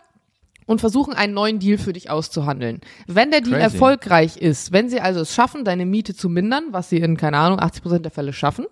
und 0.65 0.79
versuchen 0.79 1.13
einen 1.13 1.33
neuen 1.33 1.59
Deal 1.59 1.77
für 1.77 1.93
dich 1.93 2.09
auszuhandeln. 2.09 2.81
Wenn 3.07 3.31
der 3.31 3.41
Deal 3.41 3.59
Crazy. 3.59 3.75
erfolgreich 3.75 4.37
ist, 4.37 4.71
wenn 4.71 4.89
sie 4.89 5.01
also 5.01 5.21
es 5.21 5.33
schaffen, 5.33 5.65
deine 5.65 5.85
Miete 5.85 6.15
zu 6.15 6.29
mindern, 6.29 6.65
was 6.71 6.89
sie 6.89 6.97
in, 6.97 7.17
keine 7.17 7.37
Ahnung, 7.37 7.59
80 7.59 7.83
Prozent 7.83 8.05
der 8.05 8.11
Fälle 8.11 8.33
schaffen, 8.33 8.65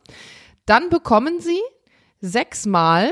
dann 0.65 0.89
bekommen 0.89 1.39
sie 1.39 1.59
sechsmal 2.21 3.11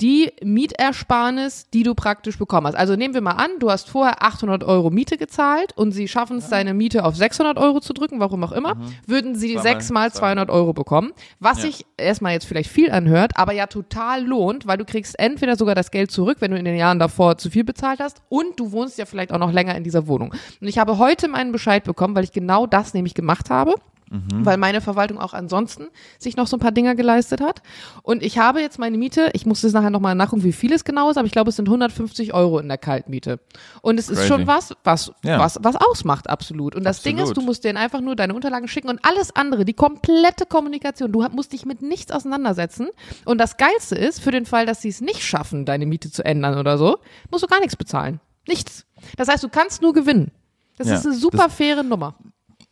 die 0.00 0.32
Mietersparnis, 0.44 1.68
die 1.70 1.82
du 1.82 1.94
praktisch 1.94 2.38
bekommen 2.38 2.68
hast. 2.68 2.76
Also 2.76 2.94
nehmen 2.94 3.14
wir 3.14 3.20
mal 3.20 3.32
an, 3.32 3.50
du 3.58 3.70
hast 3.70 3.88
vorher 3.88 4.22
800 4.22 4.62
Euro 4.62 4.90
Miete 4.90 5.16
gezahlt 5.16 5.72
und 5.76 5.90
sie 5.92 6.06
schaffen 6.06 6.38
es, 6.38 6.48
deine 6.48 6.72
Miete 6.72 7.04
auf 7.04 7.16
600 7.16 7.58
Euro 7.58 7.80
zu 7.80 7.92
drücken, 7.92 8.20
warum 8.20 8.44
auch 8.44 8.52
immer, 8.52 8.76
würden 9.06 9.34
sie 9.34 9.54
Zweimal 9.54 9.62
sechsmal 9.62 10.12
200 10.12 10.50
Euro 10.50 10.72
bekommen, 10.72 11.12
was 11.40 11.62
sich 11.62 11.84
erstmal 11.96 12.32
jetzt 12.32 12.46
vielleicht 12.46 12.70
viel 12.70 12.90
anhört, 12.90 13.32
aber 13.34 13.52
ja 13.52 13.66
total 13.66 14.24
lohnt, 14.24 14.66
weil 14.66 14.78
du 14.78 14.84
kriegst 14.84 15.18
entweder 15.18 15.56
sogar 15.56 15.74
das 15.74 15.90
Geld 15.90 16.12
zurück, 16.12 16.36
wenn 16.40 16.52
du 16.52 16.58
in 16.58 16.64
den 16.64 16.76
Jahren 16.76 17.00
davor 17.00 17.38
zu 17.38 17.50
viel 17.50 17.64
bezahlt 17.64 17.98
hast 17.98 18.22
und 18.28 18.58
du 18.60 18.70
wohnst 18.70 18.98
ja 18.98 19.06
vielleicht 19.06 19.32
auch 19.32 19.38
noch 19.38 19.52
länger 19.52 19.74
in 19.74 19.82
dieser 19.82 20.06
Wohnung. 20.06 20.32
Und 20.60 20.68
ich 20.68 20.78
habe 20.78 20.98
heute 20.98 21.26
meinen 21.26 21.50
Bescheid 21.50 21.82
bekommen, 21.82 22.14
weil 22.14 22.24
ich 22.24 22.32
genau 22.32 22.66
das 22.66 22.94
nämlich 22.94 23.14
gemacht 23.14 23.50
habe 23.50 23.74
weil 24.10 24.56
meine 24.56 24.80
Verwaltung 24.80 25.18
auch 25.18 25.34
ansonsten 25.34 25.88
sich 26.18 26.36
noch 26.36 26.46
so 26.46 26.56
ein 26.56 26.60
paar 26.60 26.72
Dinger 26.72 26.94
geleistet 26.94 27.40
hat. 27.40 27.62
Und 28.02 28.22
ich 28.22 28.38
habe 28.38 28.60
jetzt 28.60 28.78
meine 28.78 28.96
Miete, 28.98 29.30
ich 29.34 29.46
muss 29.46 29.60
das 29.60 29.72
nachher 29.72 29.90
nochmal 29.90 30.14
nachgucken, 30.14 30.44
wie 30.44 30.52
viel 30.52 30.72
es 30.72 30.84
genau 30.84 31.10
ist, 31.10 31.16
aber 31.18 31.26
ich 31.26 31.32
glaube, 31.32 31.50
es 31.50 31.56
sind 31.56 31.68
150 31.68 32.32
Euro 32.34 32.58
in 32.58 32.68
der 32.68 32.78
Kaltmiete. 32.78 33.40
Und 33.82 33.98
es 33.98 34.08
ist 34.08 34.18
Crazy. 34.18 34.28
schon 34.28 34.46
was, 34.46 34.74
was, 34.84 35.12
Ja. 35.22 35.38
was, 35.38 35.58
was 35.62 35.76
ausmacht, 35.76 36.28
absolut. 36.30 36.74
Und 36.74 36.84
das 36.84 37.02
Ding 37.02 37.16
ist, 37.16 37.22
Absolut. 37.22 37.36
du 37.38 37.42
musst 37.42 37.64
denen 37.64 37.76
einfach 37.76 38.00
nur 38.00 38.16
deine 38.16 38.34
Unterlagen 38.34 38.68
schicken 38.68 38.88
und 38.88 39.00
alles 39.04 39.34
andere, 39.36 39.64
die 39.64 39.74
komplette 39.74 40.46
Kommunikation, 40.46 41.12
du 41.12 41.26
musst 41.32 41.52
dich 41.52 41.66
mit 41.66 41.82
nichts 41.82 42.10
auseinandersetzen. 42.12 42.88
Und 43.24 43.38
das 43.38 43.56
Geilste 43.56 43.94
ist, 43.94 44.20
für 44.20 44.30
den 44.30 44.46
Fall, 44.46 44.66
dass 44.66 44.82
sie 44.82 44.88
es 44.88 45.00
nicht 45.00 45.22
schaffen, 45.22 45.64
deine 45.64 45.86
Miete 45.86 46.10
zu 46.10 46.24
ändern 46.24 46.58
oder 46.58 46.78
so, 46.78 46.98
musst 47.30 47.42
du 47.44 47.48
gar 47.48 47.60
nichts 47.60 47.76
bezahlen. 47.76 48.20
Nichts. 48.46 48.86
Das 49.16 49.28
heißt, 49.28 49.42
du 49.44 49.48
kannst 49.48 49.82
nur 49.82 49.92
gewinnen. 49.92 50.30
Das 50.78 50.88
Ja, 50.88 50.94
ist 50.94 51.06
eine 51.06 51.14
super 51.16 51.50
faire 51.50 51.82
Nummer. 51.82 52.14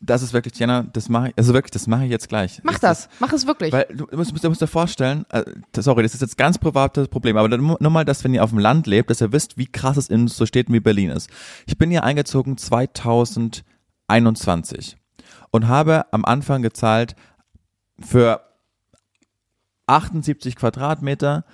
Das 0.00 0.22
ist 0.22 0.32
wirklich, 0.34 0.58
Jana, 0.58 0.82
das 0.82 1.08
mache 1.08 1.28
ich, 1.28 1.34
also 1.38 1.54
wirklich, 1.54 1.70
das 1.70 1.86
mache 1.86 2.04
ich 2.04 2.10
jetzt 2.10 2.28
gleich. 2.28 2.60
Mach 2.62 2.78
das. 2.78 3.08
Mach 3.18 3.32
es 3.32 3.46
wirklich. 3.46 3.72
Weil 3.72 3.86
du 3.90 4.06
musst, 4.12 4.32
musst, 4.32 4.44
musst 4.44 4.60
dir 4.60 4.66
vorstellen, 4.66 5.24
äh, 5.30 5.42
sorry, 5.78 6.02
das 6.02 6.12
ist 6.12 6.20
jetzt 6.20 6.36
ganz 6.36 6.58
privates 6.58 7.08
Problem, 7.08 7.38
aber 7.38 7.56
nur 7.56 7.78
mal, 7.80 8.04
dass 8.04 8.22
wenn 8.22 8.34
ihr 8.34 8.44
auf 8.44 8.50
dem 8.50 8.58
Land 8.58 8.86
lebt, 8.86 9.08
dass 9.08 9.22
ihr 9.22 9.32
wisst, 9.32 9.56
wie 9.56 9.64
krass 9.66 9.96
es 9.96 10.10
in 10.10 10.28
so 10.28 10.44
Städten 10.44 10.74
wie 10.74 10.80
Berlin 10.80 11.08
ist. 11.10 11.30
Ich 11.66 11.78
bin 11.78 11.90
hier 11.90 12.04
eingezogen 12.04 12.58
2021 12.58 14.98
und 15.50 15.66
habe 15.66 16.04
am 16.12 16.26
Anfang 16.26 16.60
gezahlt 16.60 17.16
für 17.98 18.42
78 19.86 20.56
Quadratmeter. 20.56 21.44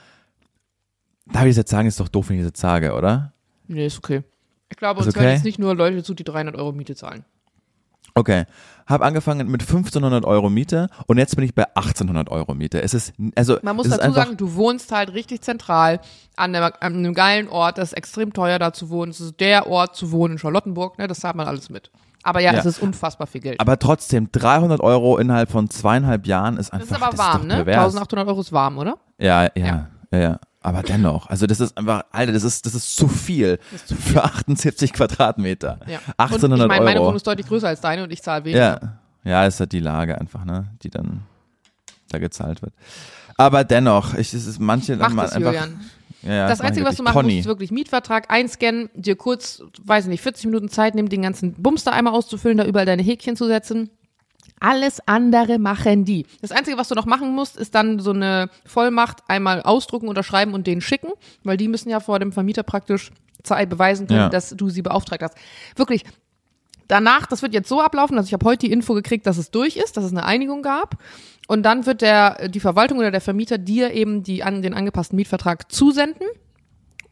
Darf 1.26 1.44
ich 1.44 1.50
das 1.50 1.58
jetzt 1.58 1.70
sagen? 1.70 1.86
Ist 1.86 2.00
doch 2.00 2.08
doof, 2.08 2.28
wenn 2.28 2.36
ich 2.36 2.42
das 2.42 2.48
jetzt 2.48 2.60
sage, 2.60 2.94
oder? 2.94 3.32
nee, 3.68 3.86
ist 3.86 3.98
okay. 3.98 4.22
Ich 4.68 4.76
glaube, 4.76 5.00
uns 5.00 5.08
okay? 5.08 5.20
hören 5.20 5.32
jetzt 5.34 5.44
nicht 5.44 5.58
nur 5.58 5.74
Leute 5.74 6.02
zu, 6.02 6.14
die 6.14 6.24
300 6.24 6.56
Euro 6.56 6.72
Miete 6.72 6.94
zahlen. 6.94 7.24
Okay. 8.14 8.44
Hab 8.86 9.00
angefangen 9.02 9.48
mit 9.48 9.62
1500 9.62 10.24
Euro 10.24 10.50
Miete 10.50 10.88
und 11.06 11.16
jetzt 11.18 11.36
bin 11.36 11.44
ich 11.44 11.54
bei 11.54 11.64
1800 11.74 12.28
Euro 12.30 12.54
Miete. 12.54 12.82
Es 12.82 12.94
ist, 12.94 13.12
also, 13.36 13.58
Man 13.62 13.76
muss 13.76 13.88
dazu 13.88 14.10
sagen, 14.12 14.36
du 14.36 14.54
wohnst 14.54 14.90
halt 14.92 15.14
richtig 15.14 15.40
zentral 15.42 16.00
an, 16.36 16.54
einem, 16.54 16.72
an 16.80 16.94
einem 16.96 17.14
geilen 17.14 17.48
Ort. 17.48 17.78
Das 17.78 17.90
ist 17.92 17.96
extrem 17.96 18.32
teuer, 18.32 18.58
da 18.58 18.72
zu 18.72 18.90
wohnen. 18.90 19.12
Es 19.12 19.20
ist 19.20 19.38
der 19.40 19.66
Ort 19.68 19.94
zu 19.96 20.10
wohnen 20.10 20.34
in 20.34 20.38
Charlottenburg. 20.38 20.98
Ne? 20.98 21.06
Das 21.06 21.20
zahlt 21.20 21.36
man 21.36 21.46
alles 21.46 21.70
mit. 21.70 21.90
Aber 22.24 22.40
ja, 22.40 22.52
Ja. 22.52 22.58
es 22.58 22.66
ist 22.66 22.80
unfassbar 22.82 23.26
viel 23.26 23.40
Geld. 23.40 23.60
aber 23.60 23.78
trotzdem 23.78 24.28
300 24.30 24.80
Euro 24.80 25.16
innerhalb 25.18 25.50
von 25.50 25.70
zweieinhalb 25.70 26.26
Jahren 26.26 26.56
ist 26.56 26.72
einfach, 26.72 26.88
das 26.88 26.98
ist 26.98 27.02
aber 27.02 27.18
warm, 27.18 27.46
ne? 27.46 27.64
pervers. 27.64 27.94
1800 27.94 28.28
Euro 28.28 28.40
ist 28.40 28.52
warm, 28.52 28.78
oder? 28.78 28.96
Ja, 29.18 29.44
ja, 29.44 29.50
Ja. 29.56 29.88
ja, 30.12 30.18
ja, 30.18 30.38
Aber 30.62 30.82
dennoch, 30.82 31.28
also 31.28 31.46
das 31.46 31.60
ist 31.60 31.76
einfach, 31.76 32.04
Alter, 32.12 32.32
das 32.32 32.44
ist, 32.44 32.64
das 32.66 32.74
ist 32.74 32.94
zu 32.94 33.08
viel, 33.08 33.58
ist 33.74 33.88
zu 33.88 33.96
für 33.96 34.22
78 34.22 34.92
Quadratmeter. 34.92 35.80
Ja. 35.86 35.98
1800 36.18 36.42
und 36.42 36.60
ich 36.60 36.68
meine, 36.68 36.84
meine. 36.84 37.00
Wohnung 37.00 37.16
ist 37.16 37.26
deutlich 37.26 37.46
größer 37.46 37.68
als 37.68 37.80
deine 37.80 38.04
und 38.04 38.12
ich 38.12 38.22
zahle 38.22 38.44
weniger. 38.44 38.80
Ja, 39.24 39.30
ja, 39.30 39.46
ist 39.46 39.58
halt 39.60 39.72
die 39.72 39.80
Lage 39.80 40.18
einfach, 40.20 40.44
ne, 40.44 40.68
die 40.82 40.90
dann 40.90 41.22
da 42.10 42.18
gezahlt 42.18 42.62
wird. 42.62 42.72
Aber 43.36 43.64
dennoch, 43.64 44.14
ich, 44.14 44.32
es 44.34 44.46
ist 44.46 44.60
manche 44.60 44.96
Mach 44.96 45.08
man 45.10 45.24
das, 45.26 45.32
einfach, 45.32 45.52
Julian. 45.52 45.80
Ja, 46.22 46.32
ja, 46.34 46.48
Das 46.48 46.60
ich 46.60 46.64
Einzige, 46.64 46.86
was 46.86 46.96
du 46.96 47.02
machen 47.02 47.14
Conny. 47.14 47.34
musst, 47.34 47.40
ist 47.40 47.46
wirklich 47.46 47.72
Mietvertrag 47.72 48.30
einscannen, 48.30 48.88
dir 48.94 49.16
kurz, 49.16 49.62
weiß 49.82 50.04
ich 50.04 50.10
nicht, 50.10 50.20
40 50.20 50.44
Minuten 50.46 50.68
Zeit 50.68 50.94
nehmen, 50.94 51.08
den 51.08 51.22
ganzen 51.22 51.54
Bums 51.54 51.82
da 51.82 51.90
einmal 51.90 52.12
auszufüllen, 52.12 52.58
da 52.58 52.64
überall 52.64 52.86
deine 52.86 53.02
Häkchen 53.02 53.36
zu 53.36 53.46
setzen. 53.46 53.90
Alles 54.62 55.00
andere 55.06 55.58
machen 55.58 56.04
die. 56.04 56.24
Das 56.40 56.52
Einzige, 56.52 56.78
was 56.78 56.88
du 56.88 56.94
noch 56.94 57.06
machen 57.06 57.34
musst, 57.34 57.56
ist 57.56 57.74
dann 57.74 57.98
so 57.98 58.12
eine 58.12 58.48
Vollmacht 58.64 59.18
einmal 59.28 59.60
ausdrucken, 59.62 60.08
unterschreiben 60.08 60.54
und 60.54 60.66
denen 60.66 60.80
schicken, 60.80 61.10
weil 61.42 61.56
die 61.56 61.66
müssen 61.68 61.88
ja 61.90 61.98
vor 62.00 62.18
dem 62.20 62.32
Vermieter 62.32 62.62
praktisch 62.62 63.10
beweisen 63.68 64.06
können, 64.06 64.20
Ja. 64.20 64.28
dass 64.28 64.50
du 64.50 64.70
sie 64.70 64.82
beauftragt 64.82 65.22
hast. 65.22 65.36
Wirklich, 65.74 66.04
danach, 66.86 67.26
das 67.26 67.42
wird 67.42 67.54
jetzt 67.54 67.68
so 67.68 67.80
ablaufen, 67.80 68.16
also 68.16 68.28
ich 68.28 68.32
habe 68.34 68.46
heute 68.46 68.66
die 68.66 68.72
Info 68.72 68.94
gekriegt, 68.94 69.26
dass 69.26 69.36
es 69.36 69.50
durch 69.50 69.76
ist, 69.76 69.96
dass 69.96 70.04
es 70.04 70.12
eine 70.12 70.24
Einigung 70.24 70.62
gab. 70.62 70.96
Und 71.48 71.64
dann 71.64 71.84
wird 71.86 72.02
der, 72.02 72.48
die 72.48 72.60
Verwaltung 72.60 72.98
oder 72.98 73.10
der 73.10 73.20
Vermieter 73.20 73.58
dir 73.58 73.92
eben 73.92 74.22
die, 74.22 74.44
an, 74.44 74.62
den 74.62 74.74
angepassten 74.74 75.16
Mietvertrag 75.16 75.72
zusenden. 75.72 76.26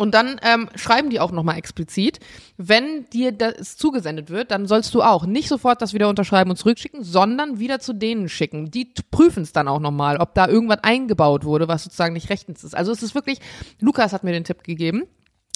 Und 0.00 0.12
dann 0.12 0.40
ähm, 0.42 0.70
schreiben 0.76 1.10
die 1.10 1.20
auch 1.20 1.30
nochmal 1.30 1.58
explizit, 1.58 2.20
wenn 2.56 3.04
dir 3.10 3.32
das 3.32 3.76
zugesendet 3.76 4.30
wird, 4.30 4.50
dann 4.50 4.64
sollst 4.64 4.94
du 4.94 5.02
auch 5.02 5.26
nicht 5.26 5.46
sofort 5.46 5.82
das 5.82 5.92
wieder 5.92 6.08
unterschreiben 6.08 6.48
und 6.48 6.56
zurückschicken, 6.56 7.04
sondern 7.04 7.58
wieder 7.58 7.80
zu 7.80 7.92
denen 7.92 8.30
schicken. 8.30 8.70
Die 8.70 8.90
prüfen 9.10 9.42
es 9.42 9.52
dann 9.52 9.68
auch 9.68 9.78
nochmal, 9.78 10.16
ob 10.16 10.32
da 10.32 10.48
irgendwas 10.48 10.82
eingebaut 10.84 11.44
wurde, 11.44 11.68
was 11.68 11.84
sozusagen 11.84 12.14
nicht 12.14 12.30
rechtens 12.30 12.64
ist. 12.64 12.74
Also 12.74 12.92
es 12.92 13.02
ist 13.02 13.14
wirklich, 13.14 13.40
Lukas 13.78 14.14
hat 14.14 14.24
mir 14.24 14.32
den 14.32 14.44
Tipp 14.44 14.64
gegeben. 14.64 15.02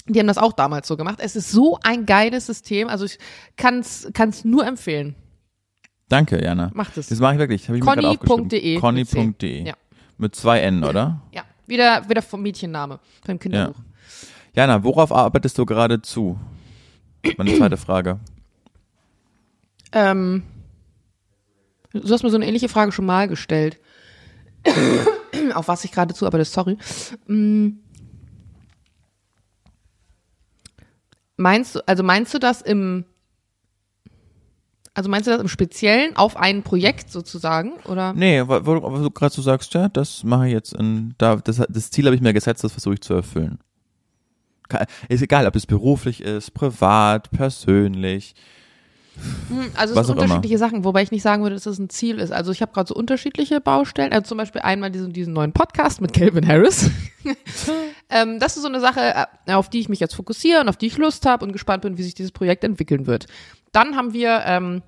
Die 0.07 0.19
haben 0.19 0.27
das 0.27 0.37
auch 0.37 0.53
damals 0.53 0.87
so 0.87 0.95
gemacht. 0.95 1.17
Es 1.23 1.35
ist 1.35 1.49
so 1.49 1.79
ein 1.81 2.05
geiles 2.05 2.45
System. 2.45 2.87
Also 2.87 3.05
ich 3.05 3.17
kann 3.57 3.79
es 3.79 4.45
nur 4.45 4.67
empfehlen. 4.67 5.15
Danke, 6.07 6.39
Jana. 6.39 6.69
Macht 6.75 6.97
es. 6.97 7.07
Das 7.07 7.17
mache 7.17 7.33
ich 7.33 7.39
wirklich. 7.39 7.67
Hab 7.67 7.77
ich 7.77 7.83
mir 7.83 7.95
gerade 7.95 8.09
aufgeschrieben. 8.09 8.47
Conny.de. 8.79 8.79
Conny.de. 8.79 9.63
Ja. 9.65 9.73
Mit 10.19 10.35
zwei 10.35 10.59
N, 10.59 10.83
oder? 10.83 11.23
Ja, 11.31 11.41
wieder, 11.65 12.07
wieder 12.07 12.21
vom 12.21 12.43
Mädchenname, 12.43 12.99
vom 13.25 13.39
Kinderbuch. 13.39 13.81
Jana, 14.55 14.83
worauf 14.83 15.11
arbeitest 15.11 15.57
du 15.57 15.65
gerade 15.65 16.01
zu? 16.01 16.39
Meine 17.37 17.55
zweite 17.55 17.77
Frage. 17.77 18.19
Ähm, 19.91 20.43
du 21.91 22.09
hast 22.09 22.23
mir 22.23 22.29
so 22.29 22.37
eine 22.37 22.47
ähnliche 22.47 22.69
Frage 22.69 22.91
schon 22.91 23.05
mal 23.05 23.27
gestellt. 23.27 23.79
Auf 25.53 25.67
was 25.67 25.83
ich 25.83 25.91
gerade 25.91 26.13
zuarbeite, 26.13 26.45
sorry. 26.45 26.77
Mm. 27.27 27.79
Meinst 31.37 31.75
du, 31.75 31.85
also 31.85 32.01
meinst 32.03 32.33
du 32.33 32.39
das 32.39 32.61
im, 32.61 33.03
also 34.93 35.09
meinst 35.09 35.27
du 35.27 35.31
das 35.31 35.41
im 35.41 35.49
Speziellen 35.49 36.15
auf 36.15 36.37
ein 36.37 36.63
Projekt 36.63 37.11
sozusagen, 37.11 37.73
oder? 37.83 38.13
Nee, 38.13 38.47
wo 38.47 38.59
du 38.59 39.11
gerade 39.11 39.33
so 39.33 39.41
sagst, 39.41 39.73
ja, 39.73 39.89
das 39.89 40.23
mache 40.23 40.47
ich 40.47 40.53
jetzt 40.53 40.73
in, 40.73 41.13
da, 41.17 41.35
das, 41.35 41.61
das 41.67 41.91
Ziel 41.91 42.05
habe 42.05 42.15
ich 42.15 42.21
mir 42.21 42.31
gesetzt, 42.31 42.63
das 42.63 42.71
versuche 42.71 42.93
ich 42.93 43.01
zu 43.01 43.13
erfüllen. 43.13 43.59
Ist 45.09 45.21
egal, 45.21 45.45
ob 45.47 45.55
es 45.55 45.65
beruflich 45.65 46.21
ist, 46.21 46.53
privat, 46.53 47.31
persönlich. 47.31 48.35
Hm, 49.49 49.71
Also 49.75 49.93
es 49.97 50.07
sind 50.07 50.17
auch 50.17 50.17
immer. 50.17 50.23
unterschiedliche 50.23 50.57
Sachen, 50.57 50.83
wobei 50.83 51.01
ich 51.01 51.11
nicht 51.11 51.21
sagen 51.21 51.43
würde, 51.43 51.55
dass 51.55 51.63
das 51.63 51.79
ein 51.79 51.89
Ziel 51.89 52.19
ist. 52.19 52.31
Also 52.31 52.51
ich 52.51 52.61
habe 52.61 52.73
gerade 52.73 52.87
so 52.87 52.95
unterschiedliche 52.95 53.61
Baustellen. 53.61 54.11
Also 54.11 54.29
zum 54.29 54.37
Beispiel 54.37 54.61
einmal 54.61 54.91
diesen, 54.91 55.13
diesen 55.13 55.33
neuen 55.33 55.53
Podcast 55.53 56.01
mit 56.01 56.13
Calvin 56.13 56.45
Harris. 56.47 56.89
ähm, 58.09 58.39
das 58.39 58.57
ist 58.57 58.63
so 58.63 58.67
eine 58.67 58.81
Sache, 58.81 59.27
äh, 59.45 59.53
auf 59.53 59.69
die 59.69 59.79
ich 59.79 59.89
mich 59.89 59.99
jetzt 59.99 60.15
fokussiere 60.15 60.59
und 60.61 60.69
auf 60.69 60.77
die 60.77 60.87
ich 60.87 60.97
Lust 60.97 61.25
habe 61.25 61.45
und 61.45 61.53
gespannt 61.53 61.83
bin, 61.83 61.97
wie 61.97 62.03
sich 62.03 62.13
dieses 62.15 62.31
Projekt 62.31 62.63
entwickeln 62.63 63.07
wird. 63.07 63.27
Dann 63.71 63.95
haben 63.95 64.13
wir 64.13 64.43
ähm, 64.45 64.81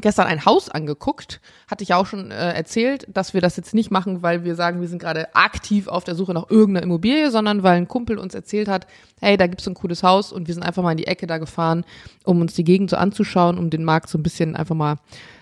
gestern 0.00 0.26
ein 0.26 0.44
Haus 0.44 0.68
angeguckt. 0.68 1.40
Hatte 1.70 1.82
ich 1.82 1.94
auch 1.94 2.06
schon 2.06 2.30
äh, 2.30 2.52
erzählt, 2.52 3.06
dass 3.08 3.34
wir 3.34 3.40
das 3.40 3.56
jetzt 3.56 3.74
nicht 3.74 3.90
machen, 3.90 4.22
weil 4.22 4.44
wir 4.44 4.54
sagen, 4.54 4.80
wir 4.80 4.88
sind 4.88 5.00
gerade 5.00 5.34
aktiv 5.34 5.88
auf 5.88 6.04
der 6.04 6.14
Suche 6.14 6.34
nach 6.34 6.50
irgendeiner 6.50 6.84
Immobilie, 6.84 7.30
sondern 7.30 7.62
weil 7.62 7.76
ein 7.76 7.88
Kumpel 7.88 8.18
uns 8.18 8.34
erzählt 8.34 8.68
hat, 8.68 8.86
hey, 9.20 9.36
da 9.36 9.46
gibt's 9.46 9.64
so 9.64 9.70
ein 9.70 9.74
cooles 9.74 10.02
Haus 10.02 10.32
und 10.32 10.48
wir 10.48 10.54
sind 10.54 10.62
einfach 10.62 10.82
mal 10.82 10.92
in 10.92 10.98
die 10.98 11.06
Ecke 11.06 11.26
da 11.26 11.38
gefahren, 11.38 11.84
um 12.24 12.40
uns 12.40 12.54
die 12.54 12.64
Gegend 12.64 12.90
so 12.90 12.96
anzuschauen, 12.96 13.58
um 13.58 13.70
den 13.70 13.84
Markt 13.84 14.08
so 14.08 14.18
ein 14.18 14.22
bisschen 14.22 14.56
einfach 14.56 14.74
mal 14.74 14.96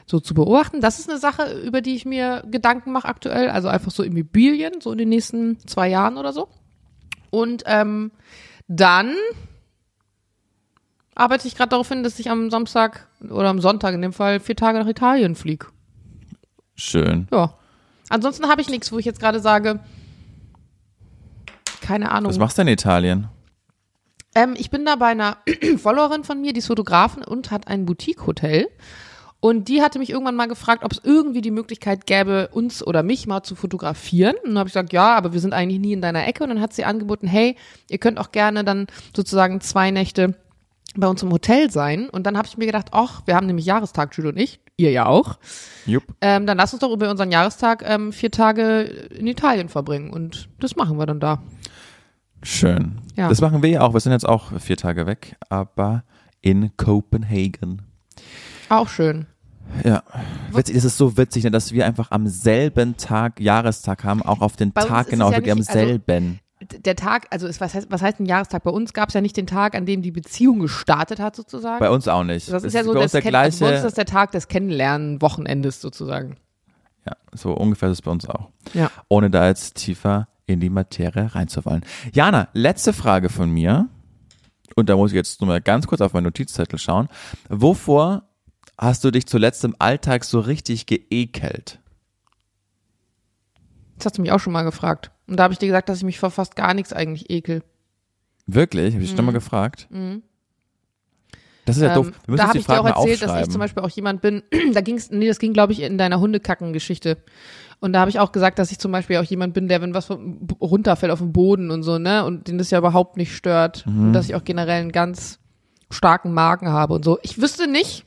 so 0.06 0.20
zu 0.20 0.34
beobachten. 0.34 0.80
Das 0.80 0.98
ist 0.98 1.08
eine 1.08 1.18
Sache, 1.18 1.52
über 1.60 1.80
die 1.80 1.94
ich 1.94 2.04
mir 2.04 2.42
Gedanken 2.50 2.92
mache 2.92 3.08
aktuell. 3.08 3.50
Also 3.50 3.68
einfach 3.68 3.90
so 3.90 4.02
Immobilien, 4.02 4.80
so 4.80 4.92
in 4.92 4.98
den 4.98 5.08
nächsten 5.08 5.58
zwei 5.66 5.88
Jahren 5.88 6.16
oder 6.16 6.32
so. 6.32 6.48
Und 7.30 7.64
ähm, 7.66 8.10
dann 8.68 9.14
arbeite 11.18 11.48
ich 11.48 11.56
gerade 11.56 11.70
darauf 11.70 11.88
hin, 11.88 12.02
dass 12.02 12.18
ich 12.18 12.30
am 12.30 12.50
Samstag 12.50 13.08
oder 13.28 13.48
am 13.48 13.60
Sonntag 13.60 13.94
in 13.94 14.02
dem 14.02 14.12
Fall 14.12 14.40
vier 14.40 14.56
Tage 14.56 14.78
nach 14.78 14.86
Italien 14.86 15.34
fliege. 15.34 15.66
Schön. 16.76 17.26
Ja. 17.32 17.54
Ansonsten 18.08 18.48
habe 18.48 18.62
ich 18.62 18.70
nichts, 18.70 18.92
wo 18.92 18.98
ich 18.98 19.04
jetzt 19.04 19.20
gerade 19.20 19.40
sage, 19.40 19.80
keine 21.82 22.12
Ahnung. 22.12 22.30
Was 22.30 22.38
machst 22.38 22.56
du 22.56 22.62
in 22.62 22.68
Italien? 22.68 23.28
Ähm, 24.34 24.54
ich 24.56 24.70
bin 24.70 24.84
da 24.84 24.96
bei 24.96 25.06
einer 25.06 25.38
Followerin 25.78 26.24
von 26.24 26.40
mir, 26.40 26.52
die 26.52 26.60
ist 26.60 26.68
Fotografin 26.68 27.24
und 27.24 27.50
hat 27.50 27.66
ein 27.66 27.84
Boutique-Hotel. 27.84 28.68
Und 29.40 29.68
die 29.68 29.82
hatte 29.82 29.98
mich 29.98 30.10
irgendwann 30.10 30.34
mal 30.34 30.48
gefragt, 30.48 30.84
ob 30.84 30.92
es 30.92 31.00
irgendwie 31.04 31.40
die 31.40 31.52
Möglichkeit 31.52 32.06
gäbe, 32.06 32.48
uns 32.52 32.84
oder 32.84 33.02
mich 33.02 33.26
mal 33.26 33.42
zu 33.42 33.54
fotografieren. 33.54 34.34
Und 34.42 34.50
dann 34.50 34.58
habe 34.58 34.68
ich 34.68 34.72
gesagt, 34.72 34.92
ja, 34.92 35.16
aber 35.16 35.32
wir 35.32 35.40
sind 35.40 35.52
eigentlich 35.52 35.78
nie 35.78 35.92
in 35.92 36.00
deiner 36.00 36.26
Ecke. 36.26 36.42
Und 36.42 36.50
dann 36.50 36.60
hat 36.60 36.72
sie 36.72 36.84
angeboten, 36.84 37.26
hey, 37.28 37.56
ihr 37.88 37.98
könnt 37.98 38.18
auch 38.18 38.32
gerne 38.32 38.64
dann 38.64 38.86
sozusagen 39.14 39.60
zwei 39.60 39.90
Nächte 39.92 40.34
bei 40.96 41.06
uns 41.06 41.22
im 41.22 41.32
Hotel 41.32 41.70
sein. 41.70 42.08
Und 42.08 42.26
dann 42.26 42.36
habe 42.36 42.48
ich 42.48 42.56
mir 42.56 42.66
gedacht, 42.66 42.88
ach, 42.92 43.22
wir 43.26 43.34
haben 43.34 43.46
nämlich 43.46 43.66
Jahrestag, 43.66 44.16
Jules 44.16 44.32
und 44.32 44.38
ich, 44.38 44.60
ihr 44.76 44.90
ja 44.90 45.06
auch. 45.06 45.38
Jupp. 45.86 46.04
Ähm, 46.20 46.46
dann 46.46 46.56
lass 46.56 46.72
uns 46.72 46.80
doch 46.80 46.92
über 46.92 47.10
unseren 47.10 47.30
Jahrestag 47.30 47.84
ähm, 47.86 48.12
vier 48.12 48.30
Tage 48.30 48.80
in 48.82 49.26
Italien 49.26 49.68
verbringen. 49.68 50.10
Und 50.10 50.48
das 50.60 50.76
machen 50.76 50.98
wir 50.98 51.06
dann 51.06 51.20
da. 51.20 51.42
Schön. 52.42 53.00
Ja. 53.16 53.28
Das 53.28 53.40
machen 53.40 53.62
wir 53.62 53.70
ja 53.70 53.80
auch. 53.82 53.94
Wir 53.94 54.00
sind 54.00 54.12
jetzt 54.12 54.28
auch 54.28 54.58
vier 54.60 54.76
Tage 54.76 55.06
weg, 55.06 55.36
aber 55.48 56.04
in 56.40 56.70
Kopenhagen. 56.76 57.82
Auch 58.68 58.88
schön. 58.88 59.26
Ja. 59.84 60.02
Witzig, 60.52 60.76
das 60.76 60.84
ist 60.84 60.96
so 60.96 61.16
witzig, 61.16 61.44
ne, 61.44 61.50
dass 61.50 61.72
wir 61.72 61.84
einfach 61.84 62.10
am 62.10 62.26
selben 62.26 62.96
Tag 62.96 63.40
Jahrestag 63.40 64.04
haben, 64.04 64.22
auch 64.22 64.40
auf 64.40 64.56
den 64.56 64.72
Bei 64.72 64.84
Tag 64.84 65.08
genau, 65.08 65.30
ja 65.30 65.36
wirklich 65.36 65.52
am 65.52 65.58
also- 65.58 65.72
selben. 65.72 66.40
Der 66.60 66.96
Tag, 66.96 67.26
also 67.30 67.46
es, 67.46 67.60
was, 67.60 67.74
heißt, 67.74 67.90
was 67.90 68.02
heißt 68.02 68.20
ein 68.20 68.26
Jahrestag? 68.26 68.62
Bei 68.64 68.70
uns 68.70 68.92
gab 68.92 69.08
es 69.08 69.14
ja 69.14 69.20
nicht 69.20 69.36
den 69.36 69.46
Tag, 69.46 69.74
an 69.74 69.86
dem 69.86 70.02
die 70.02 70.10
Beziehung 70.10 70.58
gestartet 70.58 71.20
hat, 71.20 71.36
sozusagen. 71.36 71.78
Bei 71.78 71.90
uns 71.90 72.08
auch 72.08 72.24
nicht. 72.24 72.50
das 72.50 72.64
ist 72.64 72.72
ja 72.72 72.84
so 72.84 72.94
das 72.94 73.12
der 73.12 73.22
Kenn- 73.22 73.34
also 73.34 73.34
bei 73.34 73.44
uns 73.44 73.54
ist 73.54 73.58
gleiche. 73.58 73.82
das 73.82 73.94
der 73.94 74.06
Tag 74.06 74.32
des 74.32 74.48
Kennenlernen-Wochenendes 74.48 75.80
sozusagen. 75.80 76.36
Ja, 77.06 77.16
so 77.32 77.52
ungefähr 77.52 77.88
ist 77.90 77.98
es 77.98 78.02
bei 78.02 78.10
uns 78.10 78.28
auch. 78.28 78.48
Ja. 78.74 78.90
Ohne 79.08 79.30
da 79.30 79.46
jetzt 79.46 79.76
tiefer 79.76 80.28
in 80.46 80.60
die 80.60 80.70
Materie 80.70 81.34
reinzuwollen. 81.34 81.84
Jana, 82.12 82.48
letzte 82.54 82.92
Frage 82.92 83.28
von 83.28 83.50
mir. 83.50 83.88
Und 84.74 84.88
da 84.88 84.96
muss 84.96 85.10
ich 85.12 85.16
jetzt 85.16 85.40
nur 85.40 85.48
mal 85.48 85.60
ganz 85.60 85.86
kurz 85.86 86.00
auf 86.00 86.12
meinen 86.12 86.24
Notizzettel 86.24 86.78
schauen. 86.78 87.08
Wovor 87.48 88.24
hast 88.76 89.04
du 89.04 89.10
dich 89.10 89.26
zuletzt 89.26 89.64
im 89.64 89.74
Alltag 89.78 90.24
so 90.24 90.40
richtig 90.40 90.86
geekelt? 90.86 91.80
Das 93.98 94.06
hast 94.06 94.18
du 94.18 94.22
mich 94.22 94.32
auch 94.32 94.40
schon 94.40 94.52
mal 94.52 94.62
gefragt. 94.62 95.10
Und 95.26 95.36
da 95.36 95.44
habe 95.44 95.52
ich 95.52 95.58
dir 95.58 95.66
gesagt, 95.66 95.88
dass 95.88 95.98
ich 95.98 96.04
mich 96.04 96.18
vor 96.18 96.30
fast 96.30 96.56
gar 96.56 96.74
nichts 96.74 96.92
eigentlich 96.92 97.30
ekel. 97.30 97.62
Wirklich? 98.46 98.94
Habe 98.94 99.02
ich 99.02 99.10
dich 99.10 99.16
schon 99.16 99.26
mal 99.26 99.32
gefragt? 99.32 99.88
Das 101.64 101.76
ist 101.76 101.82
ja 101.82 101.94
doof. 101.94 102.06
Mhm. 102.06 102.12
Ähm, 102.12 102.20
Wir 102.24 102.32
müssen 102.32 102.42
da 102.42 102.48
habe 102.48 102.58
ich 102.58 102.66
dir 102.66 102.72
auch 102.72 102.76
Fragen 102.76 102.98
erzählt, 103.00 103.22
dass 103.22 103.42
ich 103.42 103.50
zum 103.50 103.60
Beispiel 103.60 103.82
auch 103.82 103.90
jemand 103.90 104.22
bin, 104.22 104.42
da 104.72 104.80
ging's, 104.80 105.10
nee, 105.10 105.26
das 105.26 105.38
ging, 105.38 105.52
glaube 105.52 105.72
ich, 105.72 105.82
in 105.82 105.98
deiner 105.98 106.18
Hundekacken-Geschichte. 106.20 107.18
Und 107.80 107.92
da 107.92 108.00
habe 108.00 108.10
ich 108.10 108.18
auch 108.18 108.32
gesagt, 108.32 108.58
dass 108.58 108.72
ich 108.72 108.78
zum 108.78 108.90
Beispiel 108.90 109.18
auch 109.18 109.24
jemand 109.24 109.54
bin, 109.54 109.68
der, 109.68 109.82
wenn 109.82 109.94
was 109.94 110.10
runterfällt 110.10 111.12
auf 111.12 111.20
den 111.20 111.32
Boden 111.32 111.70
und 111.70 111.82
so, 111.82 111.98
ne, 111.98 112.24
und 112.24 112.48
den 112.48 112.58
das 112.58 112.70
ja 112.70 112.78
überhaupt 112.78 113.16
nicht 113.16 113.36
stört. 113.36 113.86
Mhm. 113.86 114.06
Und 114.06 114.12
dass 114.14 114.26
ich 114.26 114.34
auch 114.34 114.44
generell 114.44 114.80
einen 114.80 114.92
ganz 114.92 115.38
starken 115.90 116.32
Magen 116.32 116.68
habe 116.68 116.94
und 116.94 117.04
so. 117.04 117.18
Ich 117.22 117.40
wüsste 117.40 117.68
nicht, 117.68 118.04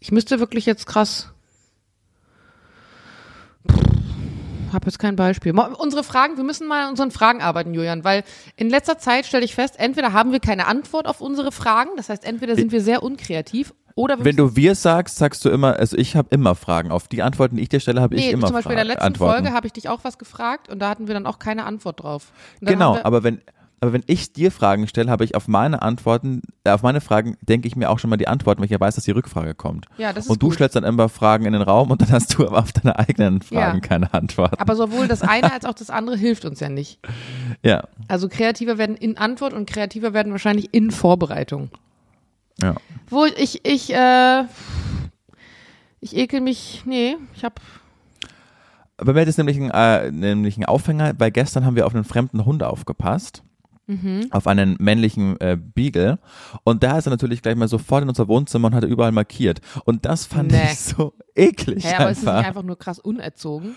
ich 0.00 0.12
müsste 0.12 0.40
wirklich 0.40 0.66
jetzt 0.66 0.86
krass. 0.86 1.32
Habe 4.72 4.86
jetzt 4.86 4.98
kein 4.98 5.16
Beispiel. 5.16 5.52
Unsere 5.52 6.04
Fragen, 6.04 6.36
wir 6.36 6.44
müssen 6.44 6.68
mal 6.68 6.84
an 6.84 6.90
unseren 6.90 7.10
Fragen 7.10 7.40
arbeiten, 7.40 7.74
Julian, 7.74 8.04
weil 8.04 8.22
in 8.56 8.68
letzter 8.68 8.98
Zeit 8.98 9.26
stelle 9.26 9.44
ich 9.44 9.54
fest, 9.54 9.74
entweder 9.78 10.12
haben 10.12 10.32
wir 10.32 10.40
keine 10.40 10.66
Antwort 10.66 11.06
auf 11.06 11.20
unsere 11.20 11.52
Fragen, 11.52 11.90
das 11.96 12.08
heißt, 12.08 12.24
entweder 12.24 12.54
sind 12.54 12.72
wir 12.72 12.80
sehr 12.80 13.02
unkreativ 13.02 13.72
oder 13.94 14.18
wir 14.18 14.24
Wenn 14.24 14.36
du 14.36 14.54
wir 14.54 14.76
sagst, 14.76 15.16
sagst 15.16 15.44
du 15.44 15.50
immer, 15.50 15.76
also 15.76 15.96
ich 15.96 16.14
habe 16.14 16.28
immer 16.30 16.54
Fragen. 16.54 16.92
Auf 16.92 17.08
die 17.08 17.22
Antworten, 17.22 17.56
die 17.56 17.62
ich 17.62 17.68
dir 17.68 17.80
stelle, 17.80 18.00
habe 18.00 18.14
ich 18.14 18.26
Nee, 18.26 18.30
immer 18.30 18.46
zum 18.46 18.54
Beispiel 18.54 18.72
in 18.72 18.76
der 18.76 18.84
Fragen, 18.84 18.94
letzten 18.94 19.06
Antworten. 19.06 19.42
Folge 19.42 19.56
habe 19.56 19.66
ich 19.66 19.72
dich 19.72 19.88
auch 19.88 20.04
was 20.04 20.18
gefragt 20.18 20.68
und 20.68 20.78
da 20.78 20.88
hatten 20.88 21.08
wir 21.08 21.14
dann 21.14 21.26
auch 21.26 21.40
keine 21.40 21.64
Antwort 21.64 22.02
drauf. 22.02 22.30
Genau, 22.60 22.96
aber 23.02 23.24
wenn, 23.24 23.40
aber 23.80 23.92
wenn 23.92 24.02
ich 24.06 24.32
dir 24.32 24.50
Fragen 24.50 24.86
stelle, 24.88 25.10
habe 25.10 25.24
ich 25.24 25.34
auf 25.34 25.46
meine 25.48 25.82
Antworten, 25.82 26.42
äh, 26.64 26.70
auf 26.70 26.82
meine 26.82 27.00
Fragen 27.00 27.36
denke 27.42 27.68
ich 27.68 27.76
mir 27.76 27.90
auch 27.90 27.98
schon 27.98 28.10
mal 28.10 28.16
die 28.16 28.28
Antworten, 28.28 28.60
weil 28.60 28.64
ich 28.66 28.70
ja 28.72 28.80
weiß, 28.80 28.94
dass 28.96 29.04
die 29.04 29.10
Rückfrage 29.12 29.54
kommt. 29.54 29.86
Ja, 29.98 30.12
das 30.12 30.24
ist 30.24 30.30
Und 30.30 30.42
du 30.42 30.46
gut. 30.48 30.54
stellst 30.56 30.76
dann 30.76 30.84
immer 30.84 31.08
Fragen 31.08 31.44
in 31.46 31.52
den 31.52 31.62
Raum 31.62 31.90
und 31.90 32.02
dann 32.02 32.10
hast 32.10 32.36
du 32.38 32.46
aber 32.46 32.58
auf 32.58 32.72
deine 32.72 32.98
eigenen 32.98 33.40
Fragen 33.42 33.78
Ja. 33.78 33.80
keine 33.80 34.12
Antwort. 34.14 34.60
aber 34.60 34.74
sowohl 34.76 35.06
das 35.08 35.22
eine 35.22 35.52
als 35.52 35.64
auch 35.64 35.74
das 35.74 35.90
andere 35.90 36.16
hilft 36.16 36.44
uns 36.44 36.60
ja 36.60 36.68
nicht. 36.68 36.98
Ja, 37.62 37.84
Also 38.08 38.28
kreativer 38.28 38.78
werden 38.78 38.96
in 38.96 39.16
Antwort 39.18 39.52
und 39.52 39.68
kreativer 39.68 40.12
werden 40.12 40.32
wahrscheinlich 40.32 40.74
in 40.74 40.90
Vorbereitung. 40.90 41.70
ja. 42.60 42.74
Wo 43.10 43.24
ich, 43.24 43.64
ich, 43.64 43.92
äh, 43.94 44.44
ich 46.00 46.16
ekel 46.16 46.40
mich, 46.40 46.82
nee, 46.84 47.16
ich 47.34 47.44
hab, 47.44 47.60
Bei 48.98 49.12
mir 49.12 49.20
hat 49.22 49.28
es 49.28 49.38
nämlich 49.38 49.56
ein, 49.58 49.70
äh, 49.70 50.10
nämlich 50.10 50.56
ein 50.58 50.64
Aufhänger, 50.64 51.14
weil 51.18 51.30
gestern 51.30 51.64
haben 51.64 51.76
wir 51.76 51.86
auf 51.86 51.94
einen 51.94 52.04
fremden 52.04 52.44
Hund 52.44 52.62
aufgepasst. 52.62 53.42
Mhm. 53.88 54.28
Auf 54.30 54.46
einen 54.46 54.76
männlichen 54.78 55.40
äh, 55.40 55.56
Beagle. 55.58 56.18
Und 56.62 56.82
da 56.82 56.98
ist 56.98 57.06
er 57.06 57.10
natürlich 57.10 57.40
gleich 57.42 57.56
mal 57.56 57.68
sofort 57.68 58.02
in 58.02 58.08
unser 58.10 58.28
Wohnzimmer 58.28 58.68
und 58.68 58.74
hat 58.74 58.84
er 58.84 58.88
überall 58.90 59.12
markiert. 59.12 59.60
Und 59.84 60.04
das 60.04 60.26
fand 60.26 60.52
Nee. 60.52 60.60
ich 60.72 60.78
so 60.78 61.14
eklig. 61.34 61.84
hä, 61.84 61.94
aber 61.96 62.10
ist 62.10 62.18
es 62.18 62.26
einfach. 62.26 62.38
nicht 62.38 62.48
einfach 62.48 62.62
nur 62.64 62.78
krass 62.78 62.98
unerzogen? 62.98 63.76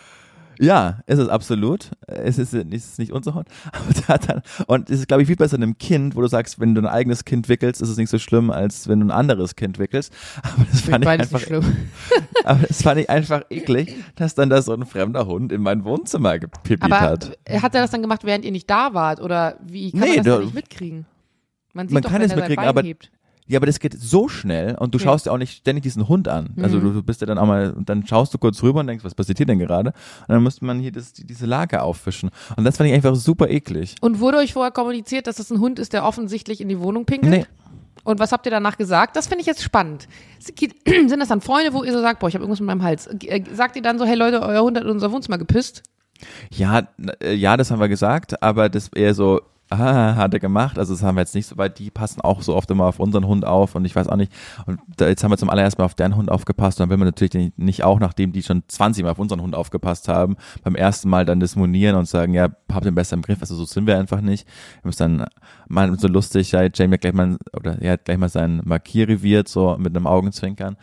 Ja, 0.61 0.99
ist 1.07 1.17
es 1.17 1.27
absolut. 1.27 1.89
Es 2.07 2.37
ist, 2.37 2.53
ist 2.53 2.99
nicht 2.99 3.11
unser 3.11 3.33
Hund. 3.33 3.47
Aber 3.71 3.93
der 3.93 4.07
hat 4.07 4.29
dann, 4.29 4.41
und 4.67 4.89
es 4.91 4.99
ist, 4.99 5.07
glaube 5.07 5.23
ich, 5.23 5.27
viel 5.27 5.35
besser 5.35 5.55
einem 5.57 5.77
Kind, 5.79 6.15
wo 6.15 6.21
du 6.21 6.27
sagst, 6.27 6.59
wenn 6.59 6.75
du 6.75 6.81
ein 6.81 6.87
eigenes 6.87 7.25
Kind 7.25 7.49
wickelst, 7.49 7.81
ist 7.81 7.89
es 7.89 7.97
nicht 7.97 8.09
so 8.09 8.19
schlimm, 8.19 8.51
als 8.51 8.87
wenn 8.87 8.99
du 8.99 9.07
ein 9.07 9.11
anderes 9.11 9.55
Kind 9.55 9.79
wickelst. 9.79 10.13
Aber 10.43 10.65
das 10.71 10.81
fand 10.81 11.03
ich 11.03 11.09
einfach, 11.09 11.39
nicht 11.39 11.47
schlimm. 11.47 11.63
aber 12.45 12.67
das 12.67 12.81
fand 12.83 12.99
ich 13.01 13.09
einfach 13.09 13.41
eklig, 13.49 13.95
dass 14.15 14.35
dann 14.35 14.49
da 14.51 14.61
so 14.61 14.73
ein 14.73 14.85
fremder 14.85 15.25
Hund 15.25 15.51
in 15.51 15.61
mein 15.61 15.83
Wohnzimmer 15.83 16.37
gepippt 16.39 16.83
Aber 16.83 16.99
hat. 16.99 17.37
hat 17.49 17.75
er 17.75 17.81
das 17.81 17.91
dann 17.91 18.01
gemacht, 18.01 18.23
während 18.23 18.45
ihr 18.45 18.51
nicht 18.51 18.69
da 18.69 18.93
wart? 18.93 19.19
Oder 19.19 19.57
wie 19.65 19.91
kann 19.91 20.01
Nee, 20.01 20.15
man 20.17 20.25
das 20.25 20.37
du- 20.37 20.43
nicht 20.43 20.53
mitkriegen? 20.55 21.05
Man 21.73 21.87
sieht 21.87 21.93
Man 21.95 22.03
doch, 22.03 22.09
kann 22.11 22.19
wenn 22.21 22.25
es 22.27 22.31
er 22.33 22.37
mitkriegen, 22.37 22.63
aber- 22.65 22.81
hebt. 22.83 23.11
Ja, 23.47 23.57
aber 23.59 23.65
das 23.65 23.79
geht 23.79 23.99
so 23.99 24.27
schnell 24.29 24.75
und 24.75 24.93
du 24.93 24.99
Ja. 24.99 25.05
schaust 25.05 25.25
ja 25.25 25.31
auch 25.33 25.37
nicht 25.37 25.57
ständig 25.57 25.83
diesen 25.83 26.07
Hund 26.07 26.27
an. 26.27 26.51
Also 26.61 26.77
Mhm. 26.77 26.83
du, 26.83 26.93
du 26.93 27.03
bist 27.03 27.19
ja 27.21 27.27
dann 27.27 27.37
auch 27.37 27.45
mal, 27.47 27.71
und 27.73 27.89
dann 27.89 28.05
schaust 28.07 28.33
du 28.33 28.37
kurz 28.37 28.61
rüber 28.63 28.79
und 28.79 28.87
denkst, 28.87 29.03
was 29.03 29.13
passiert 29.15 29.37
hier 29.39 29.45
denn 29.47 29.59
gerade? 29.59 29.89
Und 30.21 30.29
dann 30.29 30.41
müsste 30.43 30.63
man 30.63 30.79
hier 30.79 30.91
das, 30.91 31.11
diese 31.13 31.45
Lage 31.45 31.81
auffischen. 31.81 32.29
Und 32.55 32.63
das 32.63 32.77
fand 32.77 32.89
ich 32.89 32.95
einfach 32.95 33.15
super 33.15 33.49
eklig. 33.49 33.95
Und 34.01 34.19
wurde 34.19 34.37
euch 34.37 34.53
vorher 34.53 34.71
kommuniziert, 34.71 35.27
dass 35.27 35.35
das 35.37 35.51
ein 35.51 35.59
Hund 35.59 35.79
ist, 35.79 35.91
der 35.93 36.05
offensichtlich 36.05 36.61
in 36.61 36.69
die 36.69 36.79
Wohnung 36.79 37.05
pinkelt? 37.05 37.31
Nee. 37.31 37.45
Und 38.03 38.19
was 38.19 38.31
habt 38.31 38.45
ihr 38.47 38.51
danach 38.51 38.77
gesagt? 38.77 39.15
Das 39.15 39.27
finde 39.27 39.41
ich 39.41 39.47
jetzt 39.47 39.61
spannend. 39.61 40.07
Sind 40.85 41.19
das 41.19 41.27
dann 41.29 41.41
Freunde, 41.41 41.73
wo 41.73 41.83
ihr 41.83 41.91
so 41.91 42.01
sagt, 42.01 42.19
boah, 42.19 42.27
ich 42.29 42.33
habe 42.35 42.43
irgendwas 42.43 42.59
mit 42.59 42.67
meinem 42.67 42.83
Hals? 42.83 43.07
Äh, 43.07 43.43
Sagt 43.53 43.75
ihr 43.75 43.81
dann 43.81 43.99
so, 43.99 44.05
hey 44.05 44.15
Leute, 44.15 44.41
euer 44.41 44.61
Hund 44.63 44.77
hat 44.77 44.83
in 44.85 44.89
unser 44.89 45.11
Wohnzimmer 45.11 45.37
gepisst? 45.37 45.83
Ja, 46.51 46.87
äh, 47.21 47.33
ja, 47.33 47.57
das 47.57 47.69
haben 47.69 47.79
wir 47.79 47.89
gesagt, 47.89 48.41
aber 48.41 48.69
das 48.69 48.87
eher 48.89 49.13
so, 49.13 49.41
ah, 49.71 50.15
hat 50.15 50.33
er 50.33 50.39
gemacht. 50.39 50.77
Also 50.77 50.93
das 50.93 51.01
haben 51.01 51.15
wir 51.15 51.21
jetzt 51.21 51.33
nicht 51.33 51.47
so, 51.47 51.57
weil 51.57 51.69
die 51.69 51.89
passen 51.89 52.21
auch 52.21 52.41
so 52.41 52.55
oft 52.55 52.69
immer 52.69 52.85
auf 52.85 52.99
unseren 52.99 53.25
Hund 53.25 53.45
auf 53.45 53.73
und 53.75 53.85
ich 53.85 53.95
weiß 53.95 54.07
auch 54.07 54.15
nicht. 54.17 54.31
Und 54.65 54.79
da, 54.97 55.07
jetzt 55.07 55.23
haben 55.23 55.31
wir 55.31 55.37
zum 55.37 55.49
allerersten 55.49 55.81
Mal 55.81 55.85
auf 55.85 55.95
deren 55.95 56.15
Hund 56.15 56.29
aufgepasst 56.29 56.79
und 56.79 56.83
dann 56.83 56.89
will 56.89 56.97
man 56.97 57.07
natürlich 57.07 57.51
nicht- 57.57 57.83
auch, 57.83 57.99
nachdem 57.99 58.31
die 58.31 58.43
schon 58.43 58.63
20 58.67 59.03
Mal 59.03 59.11
auf 59.11 59.19
unseren 59.19 59.41
Hund 59.41 59.55
aufgepasst 59.55 60.07
haben, 60.07 60.35
beim 60.63 60.75
ersten 60.75 61.09
Mal 61.09 61.25
dann 61.25 61.39
das 61.39 61.55
monieren 61.55 61.95
und 61.95 62.07
sagen, 62.07 62.33
ja, 62.33 62.49
habt 62.71 62.85
ihr 62.85 62.91
besser 62.91 63.15
im 63.15 63.21
Griff. 63.23 63.39
Also 63.41 63.55
so 63.55 63.65
sind 63.65 63.87
wir 63.87 63.97
einfach 63.97 64.21
nicht. 64.21 64.47
Wir 64.81 64.89
müssen 64.89 65.17
dann 65.19 65.27
mal 65.67 65.97
so 65.99 66.07
lustig, 66.07 66.51
ja, 66.51 66.63
Jamie 66.73 66.93
hat 66.93 67.01
gleich 67.01 67.13
mal, 67.13 67.37
oder 67.57 67.81
er 67.81 67.93
hat 67.93 68.05
gleich 68.05 68.17
mal 68.17 68.29
sein 68.29 68.61
Markierreviert, 68.65 69.47
so 69.47 69.77
mit 69.79 69.95
einem 69.95 70.05
Augenzwinkern. 70.07 70.77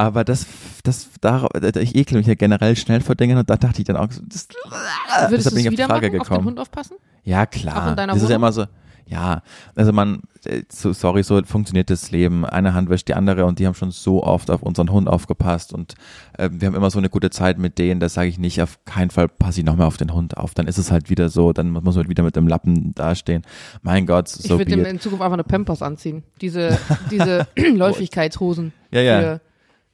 Aber 0.00 0.22
das, 0.22 0.46
das, 0.84 1.08
da, 1.20 1.48
ich 1.74 1.96
ekle 1.96 2.18
mich 2.18 2.28
ja 2.28 2.34
generell 2.34 2.76
schnell 2.76 3.00
vor 3.00 3.16
Dingen 3.16 3.36
und 3.36 3.50
da 3.50 3.56
dachte 3.56 3.80
ich 3.80 3.84
dann 3.84 3.96
auch, 3.96 4.06
das, 4.06 4.20
Würdest 4.20 5.46
deshalb 5.46 5.54
bin 5.56 5.60
ich 5.62 5.68
auf 5.68 5.74
die 5.74 5.82
Frage 5.82 6.06
machen, 6.06 6.20
auf 6.20 6.28
den 6.28 6.34
gekommen. 6.34 6.44
Hund 6.46 6.60
aufpassen? 6.60 6.96
Ja, 7.28 7.44
klar. 7.44 7.94
das 7.94 8.16
ist 8.16 8.22
ja 8.22 8.28
Wohnung? 8.28 8.36
immer 8.36 8.52
so, 8.52 8.64
ja, 9.04 9.42
also 9.74 9.92
man, 9.92 10.22
äh, 10.46 10.62
so, 10.70 10.94
sorry, 10.94 11.22
so 11.22 11.42
funktioniert 11.44 11.90
das 11.90 12.10
Leben. 12.10 12.46
Eine 12.46 12.72
Hand 12.72 12.88
wäscht 12.88 13.06
die 13.08 13.12
andere 13.14 13.44
und 13.44 13.58
die 13.58 13.66
haben 13.66 13.74
schon 13.74 13.90
so 13.90 14.22
oft 14.22 14.50
auf 14.50 14.62
unseren 14.62 14.90
Hund 14.90 15.08
aufgepasst 15.08 15.74
und 15.74 15.94
äh, 16.38 16.48
wir 16.50 16.68
haben 16.68 16.74
immer 16.74 16.90
so 16.90 16.98
eine 16.98 17.10
gute 17.10 17.28
Zeit 17.28 17.58
mit 17.58 17.78
denen, 17.78 18.00
das 18.00 18.14
sage 18.14 18.28
ich 18.28 18.38
nicht, 18.38 18.62
auf 18.62 18.82
keinen 18.86 19.10
Fall 19.10 19.28
passe 19.28 19.60
ich 19.60 19.66
nochmal 19.66 19.86
auf 19.86 19.98
den 19.98 20.14
Hund 20.14 20.38
auf. 20.38 20.54
Dann 20.54 20.66
ist 20.66 20.78
es 20.78 20.90
halt 20.90 21.10
wieder 21.10 21.28
so, 21.28 21.52
dann 21.52 21.70
muss 21.70 21.96
man 21.96 22.08
wieder 22.08 22.22
mit 22.22 22.34
dem 22.34 22.48
Lappen 22.48 22.94
dastehen. 22.94 23.42
Mein 23.82 24.06
Gott, 24.06 24.28
Ich 24.28 24.46
so 24.46 24.58
würde 24.58 24.70
dem 24.70 24.82
be 24.82 24.86
it. 24.86 24.92
in 24.94 25.00
Zukunft 25.00 25.22
einfach 25.22 25.34
eine 25.34 25.44
Pampers 25.44 25.82
anziehen. 25.82 26.22
Diese, 26.40 26.78
diese 27.10 27.46
Läufigkeitshosen. 27.56 28.72
Ja, 28.90 29.02
ja. 29.02 29.20
Für, 29.20 29.40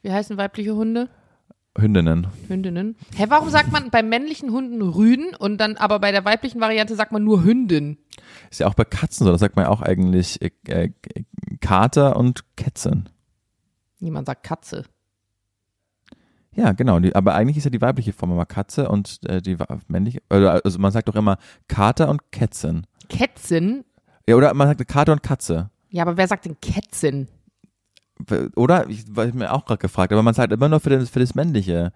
wie 0.03 0.11
heißen 0.13 0.37
weibliche 0.37 0.73
Hunde? 0.73 1.09
Hündinnen. 1.77 2.27
Hündinnen. 2.47 2.95
Hä, 3.15 3.25
warum 3.27 3.49
sagt 3.49 3.71
man 3.71 3.89
bei 3.89 4.01
männlichen 4.01 4.51
Hunden 4.51 4.81
Rüden 4.81 5.35
und 5.35 5.57
dann 5.57 5.75
aber 5.75 5.99
bei 5.99 6.11
der 6.11 6.23
weiblichen 6.23 6.61
Variante 6.61 6.95
sagt 6.95 7.11
man 7.11 7.23
nur 7.23 7.43
Hündin? 7.43 7.97
Ist 8.49 8.61
ja 8.61 8.67
auch 8.67 8.75
bei 8.75 8.85
Katzen 8.85 9.25
so, 9.25 9.31
da 9.31 9.37
sagt 9.37 9.55
man 9.55 9.65
ja 9.65 9.71
auch 9.71 9.81
eigentlich 9.81 10.41
äh, 10.41 10.51
äh, 10.67 10.91
Kater 11.59 12.15
und 12.15 12.45
Kätzin. 12.55 13.09
Niemand 13.99 14.27
sagt 14.27 14.43
Katze. 14.43 14.85
Ja, 16.55 16.71
genau. 16.71 16.99
Die, 16.99 17.13
aber 17.13 17.35
eigentlich 17.35 17.57
ist 17.57 17.65
ja 17.65 17.69
die 17.69 17.81
weibliche 17.81 18.13
Form 18.13 18.31
immer 18.31 18.45
Katze 18.45 18.87
und 18.87 19.19
äh, 19.27 19.41
die 19.41 19.57
männliche, 19.87 20.21
also 20.29 20.79
man 20.79 20.91
sagt 20.91 21.09
doch 21.09 21.15
immer 21.15 21.37
Kater 21.67 22.09
und 22.09 22.31
Kätzin. 22.31 22.87
Kätzin? 23.09 23.83
Ja, 24.27 24.35
oder 24.35 24.53
man 24.53 24.69
sagt 24.69 24.87
Kater 24.87 25.11
und 25.11 25.21
Katze. 25.21 25.69
Ja, 25.89 26.03
aber 26.03 26.15
wer 26.15 26.27
sagt 26.27 26.45
denn 26.45 26.57
Kätzin? 26.61 27.27
Oder? 28.55 28.89
Ich 28.89 29.03
war 29.15 29.25
mir 29.27 29.51
auch 29.53 29.65
gerade 29.65 29.79
gefragt, 29.79 30.11
aber 30.13 30.23
man 30.23 30.33
sagt 30.33 30.51
immer 30.53 30.69
nur 30.69 30.79
für 30.79 30.89
das, 30.89 31.09
für 31.09 31.19
das 31.19 31.35
Männliche. 31.35 31.91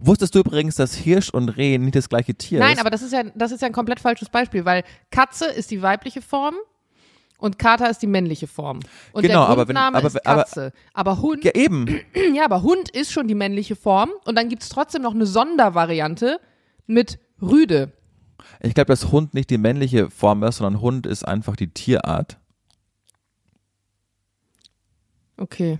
Wusstest 0.00 0.34
du 0.34 0.40
übrigens, 0.40 0.76
dass 0.76 0.94
Hirsch 0.94 1.30
und 1.30 1.48
Reh 1.50 1.78
nicht 1.78 1.94
das 1.96 2.08
gleiche 2.08 2.34
Tier 2.34 2.58
Nein, 2.60 2.74
ist? 2.74 2.80
aber 2.80 2.90
das 2.90 3.02
ist 3.02 3.12
ja, 3.12 3.22
das 3.34 3.52
ist 3.52 3.60
ja 3.62 3.66
ein 3.66 3.72
komplett 3.72 4.00
falsches 4.00 4.28
Beispiel, 4.28 4.64
weil 4.64 4.82
Katze 5.10 5.46
ist 5.46 5.70
die 5.70 5.82
weibliche 5.82 6.20
Form 6.20 6.54
und 7.38 7.58
Kater 7.58 7.88
ist 7.90 7.98
die 8.02 8.06
männliche 8.06 8.46
Form. 8.46 8.80
Und 9.12 9.22
Genau, 9.22 9.40
der 9.42 9.48
aber 9.48 9.68
wenn- 9.68 9.76
aber- 9.76 10.04
ist 10.06 10.26
aber- 10.26 10.42
Katze. 10.42 10.72
Aber, 10.94 11.20
Hund, 11.20 11.44
Ja, 11.44 11.52
eben. 11.54 12.00
ja, 12.34 12.44
aber 12.44 12.62
Hund 12.62 12.88
ist 12.90 13.12
schon 13.12 13.28
die 13.28 13.34
männliche 13.34 13.76
Form 13.76 14.10
und 14.24 14.36
dann 14.36 14.48
gibt's 14.48 14.68
trotzdem 14.68 15.02
noch 15.02 15.14
eine 15.14 15.26
Sondervariante 15.26 16.38
mit 16.86 17.18
Rüde. 17.40 17.92
Ich 18.60 18.74
glaube, 18.74 18.88
dass 18.88 19.10
Hund 19.10 19.32
nicht 19.34 19.50
die 19.50 19.58
männliche 19.58 20.10
Form 20.10 20.42
ist, 20.42 20.56
sondern 20.58 20.80
Hund 20.80 21.06
ist 21.06 21.26
einfach 21.26 21.56
die 21.56 21.68
Tierart. 21.68 22.38
Okay. 25.36 25.78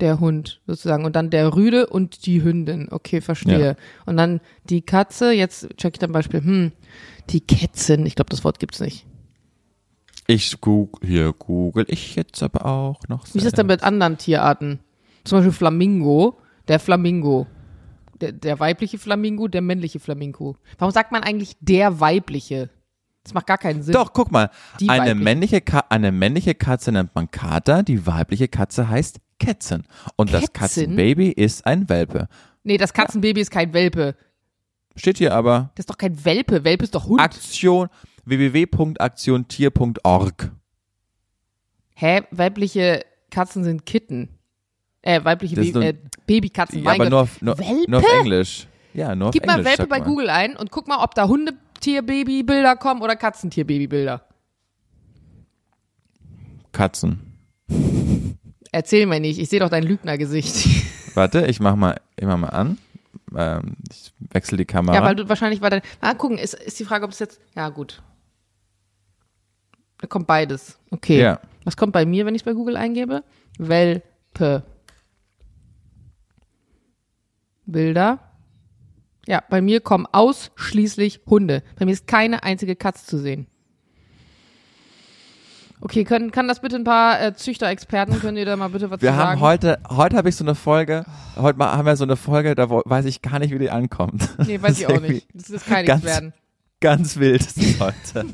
Der 0.00 0.20
Hund 0.20 0.60
sozusagen. 0.66 1.04
Und 1.04 1.16
dann 1.16 1.30
der 1.30 1.54
Rüde 1.54 1.86
und 1.86 2.26
die 2.26 2.42
Hündin. 2.42 2.88
Okay, 2.90 3.20
verstehe. 3.20 3.66
Ja. 3.66 3.76
Und 4.04 4.16
dann 4.16 4.40
die 4.64 4.82
Katze, 4.82 5.32
jetzt 5.32 5.68
check 5.76 5.94
ich 5.94 5.98
dann 5.98 6.12
Beispiel, 6.12 6.42
hm, 6.42 6.72
die 7.30 7.40
Kätzin, 7.40 8.04
ich 8.04 8.14
glaube, 8.14 8.30
das 8.30 8.44
Wort 8.44 8.58
gibt's 8.58 8.80
nicht. 8.80 9.06
Ich 10.26 10.60
google, 10.60 11.08
hier 11.08 11.32
google 11.32 11.86
ich 11.88 12.16
jetzt 12.16 12.42
aber 12.42 12.66
auch 12.66 13.00
noch. 13.08 13.26
Wie 13.32 13.38
ist 13.38 13.44
das 13.44 13.52
denn 13.52 13.66
mit 13.66 13.82
anderen 13.82 14.18
Tierarten? 14.18 14.80
Zum 15.24 15.38
Beispiel 15.38 15.52
Flamingo, 15.52 16.38
der 16.68 16.80
Flamingo. 16.80 17.46
Der, 18.20 18.32
der 18.32 18.58
weibliche 18.58 18.98
Flamingo, 18.98 19.46
der 19.46 19.60
männliche 19.60 20.00
Flamingo. 20.00 20.56
Warum 20.78 20.92
sagt 20.92 21.12
man 21.12 21.22
eigentlich 21.22 21.56
der 21.60 22.00
weibliche? 22.00 22.70
Das 23.26 23.34
macht 23.34 23.46
gar 23.48 23.58
keinen 23.58 23.82
Sinn. 23.82 23.92
Doch, 23.92 24.12
guck 24.12 24.30
mal. 24.30 24.50
Die 24.78 24.88
Eine 24.88 25.00
weibliche. 25.10 25.24
männliche, 25.24 25.60
Ka 25.60 25.84
eine 25.88 26.12
männliche 26.12 26.54
Katze 26.54 26.92
nennt 26.92 27.12
man 27.16 27.28
Kater, 27.30 27.82
die 27.82 28.06
weibliche 28.06 28.46
Katze 28.46 28.88
heißt 28.88 29.18
Kätzin. 29.40 29.82
Und 30.14 30.32
das 30.32 30.42
Kätzin? 30.52 30.90
Katzenbaby 30.94 31.30
ist 31.32 31.66
ein 31.66 31.88
Welpe. 31.88 32.28
Nee, 32.62 32.76
das 32.78 32.92
Katzenbaby 32.92 33.40
ist 33.40 33.50
kein 33.50 33.72
Welpe. 33.72 34.14
Steht 34.94 35.18
hier 35.18 35.34
aber 35.34 35.70
Das 35.74 35.82
ist 35.82 35.90
doch 35.90 35.98
kein 35.98 36.24
Welpe. 36.24 36.62
Welpe 36.64 36.84
ist 36.84 36.94
doch 36.94 37.06
Hund. 37.06 37.20
Aktion 37.20 37.88
www.aktiontier.org. 38.24 40.52
Hä? 41.94 42.22
Weibliche 42.30 43.04
Katzen 43.30 43.64
sind 43.64 43.86
Kitten. 43.86 44.28
Äh, 45.02 45.24
weibliche 45.24 45.56
Das 45.56 45.64
Baby, 45.66 45.74
nur- 45.78 45.84
äh, 45.84 45.94
Babykatzen. 46.26 46.82
Ja, 46.82 46.90
aber 46.92 47.04
Gott. 47.04 47.10
nur 47.10 47.20
auf, 47.22 47.42
nur, 47.42 47.58
Welpe? 47.58 47.90
nur 47.90 48.00
auf 48.00 48.12
Englisch. 48.20 48.66
Ja, 48.94 49.14
nur 49.14 49.28
auf 49.28 49.32
Gib 49.32 49.42
Englisch. 49.44 49.56
mal 49.56 49.64
Welpe 49.64 49.86
bei. 49.86 50.00
Google 50.00 50.30
ein 50.30 50.56
und 50.56 50.70
guck 50.70 50.88
mal, 50.88 51.02
ob 51.04 51.14
da 51.14 51.28
Hundetierbabybilder 51.76 52.76
kommen 52.76 53.02
oder 53.02 53.16
Katzentierbabybilder. 53.16 54.22
Katzen. 56.72 57.20
Erzähl 58.72 59.06
mir 59.06 59.20
nicht, 59.20 59.38
ich 59.38 59.48
sehe 59.48 59.60
doch 59.60 59.70
dein 59.70 59.82
Lügnergesicht. 59.82 60.68
Warte, 61.14 61.46
ich 61.46 61.60
mach 61.60 61.76
mal, 61.76 62.00
ich 62.16 62.26
mach 62.26 62.36
mal 62.36 62.48
an. 62.48 62.78
Ähm, 63.34 63.76
ich 63.90 64.12
wechsle 64.18 64.58
die 64.58 64.64
Kamera. 64.66 64.94
Ja, 64.94 65.02
weil 65.02 65.16
du 65.16 65.28
wahrscheinlich 65.28 65.60
war 65.62 65.70
dein. 65.70 65.80
Ah, 66.00 66.14
gucken, 66.14 66.38
ist, 66.38 66.54
ist 66.54 66.78
die 66.78 66.84
Frage, 66.84 67.04
ob 67.04 67.12
es 67.12 67.18
jetzt. 67.18 67.40
Ja, 67.54 67.70
gut. 67.70 68.02
Da 69.98 70.06
kommt 70.06 70.26
beides. 70.26 70.78
Okay. 70.90 71.20
Ja. 71.20 71.40
Was 71.64 71.76
kommt 71.76 71.92
bei 71.92 72.04
mir, 72.04 72.26
wenn 72.26 72.34
ich 72.34 72.42
es 72.42 72.44
bei 72.44 72.52
Google 72.52 72.76
eingebe? 72.76 73.24
Welpe. 73.58 74.62
Bilder. 77.64 78.25
Ja, 79.28 79.42
bei 79.50 79.60
mir 79.60 79.80
kommen 79.80 80.06
ausschließlich 80.12 81.20
Hunde. 81.26 81.62
Bei 81.78 81.84
mir 81.84 81.92
ist 81.92 82.06
keine 82.06 82.42
einzige 82.44 82.76
Katze 82.76 83.06
zu 83.06 83.18
sehen. 83.18 83.46
Okay, 85.80 86.04
können, 86.04 86.30
kann 86.30 86.48
das 86.48 86.60
bitte 86.60 86.76
ein 86.76 86.84
paar 86.84 87.20
äh, 87.20 87.34
Züchterexperten, 87.34 88.18
können 88.20 88.38
ihr 88.38 88.46
da 88.46 88.56
mal 88.56 88.68
bitte 88.68 88.90
was 88.90 89.02
Wir 89.02 89.10
zu 89.10 89.16
haben 89.16 89.28
sagen? 89.38 89.40
heute, 89.42 89.78
heute 89.90 90.16
habe 90.16 90.28
ich 90.30 90.36
so 90.36 90.42
eine 90.44 90.54
Folge, 90.54 91.04
heute 91.36 91.58
mal 91.58 91.72
haben 91.76 91.84
wir 91.84 91.96
so 91.96 92.04
eine 92.04 92.16
Folge, 92.16 92.54
da 92.54 92.70
wo- 92.70 92.82
weiß 92.86 93.04
ich 93.04 93.20
gar 93.20 93.38
nicht, 93.38 93.52
wie 93.52 93.58
die 93.58 93.70
ankommt. 93.70 94.26
nee, 94.46 94.60
weiß 94.60 94.78
ich 94.80 94.86
auch 94.86 95.00
nicht. 95.02 95.28
Das 95.34 95.50
ist 95.50 95.66
kein 95.66 95.84
ganz- 95.84 96.02
Experten. 96.02 96.32
Ganz 96.80 97.16
wild 97.16 97.40
ist 97.40 97.56
es 97.56 97.80
heute. 97.80 98.26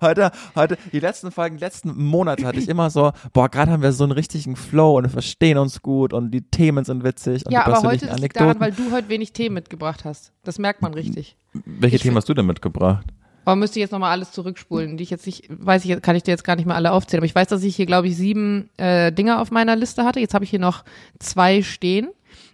heute, 0.00 0.30
heute, 0.54 0.78
die 0.90 1.00
letzten 1.00 1.30
Folgen, 1.30 1.58
die 1.58 1.64
letzten 1.64 2.02
Monate 2.02 2.46
hatte 2.46 2.58
ich 2.58 2.68
immer 2.68 2.88
so, 2.88 3.12
boah, 3.34 3.50
gerade 3.50 3.70
haben 3.70 3.82
wir 3.82 3.92
so 3.92 4.04
einen 4.04 4.12
richtigen 4.12 4.56
Flow 4.56 4.96
und 4.96 5.04
wir 5.04 5.10
verstehen 5.10 5.58
uns 5.58 5.82
gut 5.82 6.14
und 6.14 6.30
die 6.30 6.40
Themen 6.40 6.84
sind 6.86 7.04
witzig 7.04 7.44
und 7.44 7.52
Ja, 7.52 7.66
aber 7.66 7.82
heute 7.82 8.06
liegt 8.06 8.16
Anekdoten. 8.16 8.46
daran, 8.46 8.60
weil 8.60 8.72
du 8.72 8.90
heute 8.90 9.10
wenig 9.10 9.32
Themen 9.34 9.54
mitgebracht 9.54 10.06
hast. 10.06 10.32
Das 10.44 10.58
merkt 10.58 10.80
man 10.80 10.94
richtig. 10.94 11.36
Welche 11.52 11.96
ich 11.96 12.02
Themen 12.02 12.16
hast 12.16 12.28
du 12.28 12.32
denn 12.34 12.46
mitgebracht? 12.46 13.06
Aber 13.44 13.56
müsste 13.56 13.78
ich 13.78 13.82
jetzt 13.82 13.90
nochmal 13.90 14.12
alles 14.12 14.32
zurückspulen, 14.32 14.96
die 14.96 15.02
ich 15.02 15.10
jetzt 15.10 15.26
nicht, 15.26 15.48
weiß 15.50 15.84
ich, 15.84 16.00
kann 16.00 16.16
ich 16.16 16.22
dir 16.22 16.30
jetzt 16.30 16.44
gar 16.44 16.56
nicht 16.56 16.66
mehr 16.66 16.76
alle 16.76 16.92
aufzählen. 16.92 17.20
Aber 17.20 17.26
ich 17.26 17.34
weiß, 17.34 17.48
dass 17.48 17.62
ich 17.62 17.74
hier, 17.76 17.86
glaube 17.86 18.08
ich, 18.08 18.16
sieben 18.16 18.70
äh, 18.76 19.12
Dinger 19.12 19.40
auf 19.40 19.50
meiner 19.50 19.76
Liste 19.76 20.04
hatte. 20.04 20.20
Jetzt 20.20 20.34
habe 20.34 20.44
ich 20.44 20.50
hier 20.50 20.58
noch 20.58 20.84
zwei 21.18 21.62
stehen. 21.62 22.08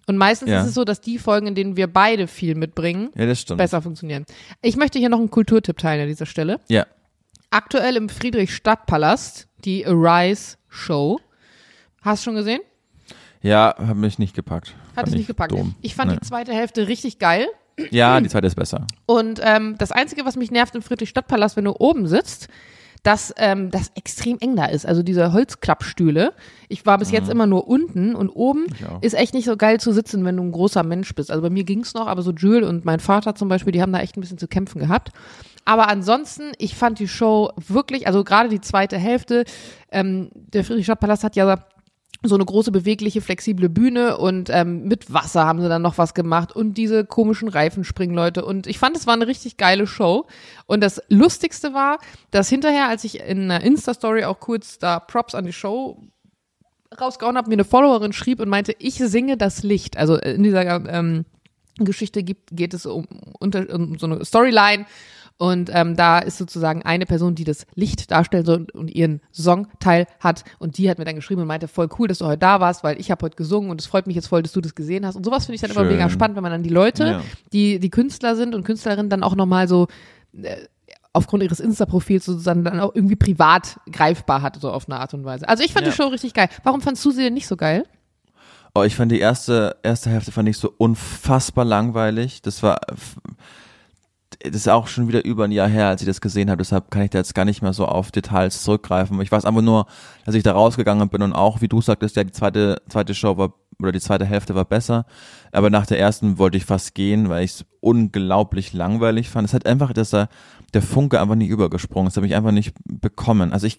Und 0.07 0.17
meistens 0.19 0.51
Ja. 0.51 0.61
ist 0.61 0.69
es 0.69 0.75
so, 0.75 0.85
dass 0.85 1.01
die 1.01 1.19
Folgen, 1.19 1.47
in 1.49 1.55
denen 1.55 1.77
wir 1.77 1.87
beide 1.89 2.27
viel 2.29 2.55
mitbringen, 2.55 3.11
Ja, 3.17 3.27
besser 3.57 3.83
funktionieren. 3.83 4.25
Ich 4.63 4.77
möchte 4.77 4.99
hier 4.99 5.09
noch 5.09 5.19
einen 5.19 5.31
Kulturtipp 5.31 5.79
teilen 5.79 6.03
an 6.03 6.09
dieser 6.09 6.27
Stelle. 6.27 6.61
Ja. 6.69 6.87
Aktuell 7.51 7.97
im 7.97 8.09
Friedrichstadtpalast, 8.09 9.49
die 9.65 9.87
Arise 9.87 10.57
Show. 10.69 11.19
Hast 12.03 12.23
du 12.23 12.31
schon 12.31 12.35
gesehen? 12.37 12.61
Ja, 13.43 13.75
hat 13.79 13.97
mich 13.97 14.19
nicht 14.19 14.35
gepackt. 14.35 14.69
Hat 14.91 14.95
Fand 14.95 15.09
es 15.09 15.15
ich 15.15 15.19
nicht 15.19 15.27
gepackt. 15.29 15.53
Dumm. 15.53 15.75
Ich 15.83 15.95
fand 15.95 16.11
Nee. 16.11 16.19
die 16.21 16.27
zweite 16.27 16.53
Hälfte 16.53 16.89
richtig 16.89 17.19
geil. 17.19 17.47
Ja, 17.91 18.21
die 18.21 18.29
zweite 18.29 18.47
ist 18.47 18.55
besser. 18.57 18.87
Und 19.05 19.41
ähm, 19.43 19.75
das 19.79 19.93
Einzige, 19.93 20.25
was 20.25 20.37
mich 20.37 20.51
nervt 20.51 20.75
im 20.75 20.83
Friedrichstadtpalast, 20.83 21.57
wenn 21.57 21.65
du 21.65 21.75
oben 21.79 22.07
sitzt, 22.07 22.49
dass 23.07 23.33
ähm, 23.37 23.71
das 23.71 23.93
extrem 23.95 24.39
eng 24.41 24.57
da 24.57 24.65
ist. 24.67 24.85
Also 24.85 25.05
diese 25.05 25.33
Holzklappstühle. 25.33 26.33
Ich 26.69 26.85
war 26.87 26.99
bis 26.99 27.13
jetzt 27.13 27.31
immer 27.31 27.47
nur 27.47 27.69
unten 27.69 28.17
und 28.17 28.31
oben 28.31 28.67
Mhm. 28.67 28.99
Ist 29.01 29.15
echt 29.15 29.33
nicht 29.35 29.45
so 29.45 29.57
geil 29.57 29.79
zu 29.79 29.93
sitzen, 29.93 30.25
wenn 30.25 30.37
du 30.37 30.43
ein 30.43 30.51
großer 30.51 30.83
Mensch 30.83 31.15
bist. 31.15 31.31
Also 31.31 31.43
bei 31.43 31.51
mir 31.51 31.65
ging's 31.65 31.95
noch, 31.95 32.09
aber 32.09 32.23
so 32.23 32.33
Jules 32.33 32.69
und 32.69 32.85
mein 32.85 32.99
Vater 33.01 33.35
zum 33.35 33.49
Beispiel, 33.49 33.73
die 33.73 33.81
haben 33.81 33.93
da 33.93 34.01
echt 34.01 34.17
ein 34.17 34.21
bisschen 34.21 34.39
zu 34.39 34.49
kämpfen 34.49 34.81
gehabt. 34.81 35.13
Aber 35.65 35.89
ansonsten, 35.89 36.53
ich 36.59 36.75
fand 36.75 36.99
die 36.99 37.09
Show 37.09 37.51
wirklich, 37.57 38.07
also 38.07 38.25
gerade 38.25 38.49
die 38.49 38.61
zweite 38.61 38.99
Hälfte, 38.99 39.45
ähm, 39.91 40.31
der 40.35 40.65
Friedrichstadtpalast 40.65 41.25
hat 41.25 41.37
ja 41.37 41.65
so 42.29 42.35
eine 42.35 42.45
große 42.45 42.73
bewegliche, 42.73 43.21
flexible 43.21 43.69
Bühne 43.69 44.19
und 44.19 44.51
ähm, 44.51 44.85
mit 44.85 45.13
Wasser 45.13 45.47
haben 45.47 45.61
sie 45.61 45.69
dann 45.69 45.83
noch 45.83 45.99
was 45.99 46.15
gemacht 46.15 46.55
und 46.55 46.75
diese 46.75 47.05
komischen 47.05 47.49
Reifenspringleute 47.49 48.45
und 48.45 48.67
ich 48.67 48.79
fand, 48.79 48.97
es 48.97 49.07
war 49.07 49.15
eine 49.15 49.27
richtig 49.27 49.57
geile 49.57 49.87
Show 49.87 50.27
und 50.67 50.83
das 50.83 51.03
Lustigste 51.09 51.75
war, 51.75 51.99
dass 52.31 52.49
hinterher, 52.49 52.89
als 52.89 53.05
ich 53.05 53.21
in 53.21 53.51
einer 53.51 53.63
Insta-Story 53.63 54.25
auch 54.25 54.41
kurz 54.41 54.79
da 54.79 55.01
Props 55.01 55.35
an 55.35 55.45
die 55.45 55.53
Show 55.53 56.03
rausgehauen 57.01 57.37
habe, 57.37 57.49
mir 57.49 57.55
eine 57.55 57.65
Followerin 57.65 58.13
schrieb 58.13 58.41
und 58.41 58.49
meinte, 58.49 58.75
ich 58.79 58.95
singe 58.95 59.37
das 59.37 59.63
Licht. 59.63 59.97
Also 59.97 60.17
in 60.17 60.43
dieser 60.43 60.65
ähm, 60.89 61.25
Geschichte 61.79 62.23
gibt, 62.23 62.51
geht 62.57 62.75
es 62.75 62.87
um, 62.87 63.07
unter, 63.39 63.69
um 63.75 63.99
so 63.99 64.07
eine 64.07 64.25
Storyline 64.25 64.87
und 65.39 65.71
ähm, 65.73 65.97
da 65.97 66.19
ist 66.19 66.39
sozusagen 66.39 66.83
eine 66.83 67.05
Person, 67.07 67.35
die 67.35 67.45
das 67.45 67.67
Licht 67.75 68.11
darstellen 68.11 68.45
soll 68.47 68.57
und, 68.57 68.73
und 68.75 68.91
ihren 68.95 69.21
Songteil 69.35 70.07
hat 70.21 70.45
und 70.59 70.79
die 70.79 70.89
hat 70.89 70.99
mir 70.99 71.05
dann 71.05 71.15
geschrieben 71.17 71.43
und 71.43 71.47
meinte, 71.47 71.69
voll 71.69 71.89
cool, 71.99 72.09
dass 72.09 72.19
du 72.19 72.27
heute 72.27 72.39
da 72.39 72.61
warst, 72.61 72.83
weil 72.85 72.99
ich 72.99 73.11
habe 73.11 73.25
heute 73.25 73.37
gesungen 73.37 73.71
und 73.71 73.81
es 73.81 73.87
freut 73.87 74.07
mich 74.07 74.17
jetzt 74.17 74.29
voll, 74.29 74.43
dass 74.43 74.53
du 74.53 74.61
das 74.61 74.75
gesehen 74.75 75.05
hast 75.05 75.17
und 75.17 75.25
sowas 75.25 75.45
finde 75.47 75.57
ich 75.57 75.61
dann 75.61 75.71
immer 75.71 75.81
Schön. 75.81 75.93
mega 75.93 76.09
spannend, 76.09 76.37
wenn 76.37 76.43
man 76.43 76.53
dann 76.53 76.63
die 76.63 76.71
Leute, 76.71 77.05
Ja. 77.07 77.23
die 77.53 77.79
die 77.81 77.91
Künstler 77.91 78.35
sind 78.37 78.55
und 78.55 78.65
Künstlerinnen 78.65 79.11
dann 79.11 79.23
auch 79.23 79.35
nochmal 79.37 79.69
so 79.69 79.89
äh, 80.33 80.57
aufgrund 81.13 81.43
ihres 81.43 81.61
Insta-Profils 81.61 82.25
sozusagen 82.27 82.63
dann 82.65 82.79
auch 82.81 82.95
irgendwie 82.95 83.17
privat 83.17 83.79
greifbar 83.91 84.43
hat, 84.43 84.57
so 84.61 84.71
auf 84.71 84.87
eine 84.89 85.01
Art 85.01 85.15
und 85.15 85.25
Weise. 85.25 85.49
Also 85.49 85.65
ich 85.65 85.73
fand 85.73 85.87
Ja. 85.87 85.93
die 85.93 85.97
Show 85.97 86.09
richtig 86.09 86.35
geil. 86.35 86.49
Warum 86.63 86.81
fandst 86.83 87.03
du 87.05 87.11
sie 87.11 87.23
denn 87.23 87.35
nicht 87.35 87.47
so 87.47 87.57
geil? 87.57 87.85
Oh, 88.75 88.83
ich 88.83 88.95
fand 88.97 89.11
die 89.11 89.21
erste, 89.21 89.77
erste 89.83 90.11
Hälfte 90.11 90.31
fand 90.33 90.47
ich 90.51 90.59
so 90.59 90.71
unfassbar 90.77 91.65
langweilig. 91.65 92.43
Das 92.43 92.63
war, 92.63 92.79
das 94.43 94.55
ist 94.57 94.69
auch 94.69 94.87
schon 94.89 95.09
wieder 95.09 95.25
über 95.25 95.45
ein 95.45 95.53
Jahr 95.53 95.69
her, 95.69 95.89
als 95.89 96.03
ich 96.03 96.07
das 96.07 96.21
gesehen 96.21 96.51
habe. 96.51 96.59
Deshalb 96.59 96.91
kann 96.91 97.03
ich 97.03 97.11
da 97.11 97.19
jetzt 97.19 97.35
gar 97.35 97.45
nicht 97.45 97.63
mehr 97.63 97.73
so 97.73 97.87
auf 97.87 98.11
Details 98.11 98.63
zurückgreifen. 98.63 99.21
Ich 99.21 99.31
weiß 99.33 99.45
einfach 99.45 99.63
nur, 99.63 99.87
dass 100.25 100.35
ich 100.35 100.43
da 100.43 100.53
rausgegangen 100.53 101.09
bin 101.09 101.23
und 101.23 101.33
auch, 101.33 101.61
wie 101.61 101.69
du 101.69 101.81
sagtest, 101.81 102.17
ja, 102.17 102.25
die 102.25 102.33
zweite, 102.33 102.83
zweite 102.89 103.15
Show 103.15 103.37
war, 103.39 103.55
oder 103.81 103.93
die 103.93 104.01
zweite 104.01 104.25
Hälfte 104.25 104.55
war 104.55 104.65
besser. 104.65 105.07
Aber 105.53 105.71
nach 105.71 105.87
der 105.87 105.99
ersten 106.01 106.39
wollte 106.39 106.57
ich 106.57 106.65
fast 106.65 106.95
gehen, 106.95 107.29
weil 107.29 107.45
ich 107.45 107.53
es 107.53 107.65
unglaublich 107.81 108.73
langweilig 108.73 109.31
fand. 109.31 109.47
Es 109.47 109.55
hat 109.55 109.67
einfach, 109.67 109.93
dass 109.93 110.11
da 110.11 110.29
der 110.75 110.83
Funke 110.83 111.21
einfach 111.21 111.35
nicht 111.37 111.51
übergesprungen 111.51 112.09
ist. 112.09 112.15
Das 112.15 112.19
habe 112.19 112.27
ich 112.27 112.35
einfach 112.35 112.53
nicht 112.53 112.75
bekommen. 112.85 113.53
Also 113.53 113.67
ich, 113.67 113.79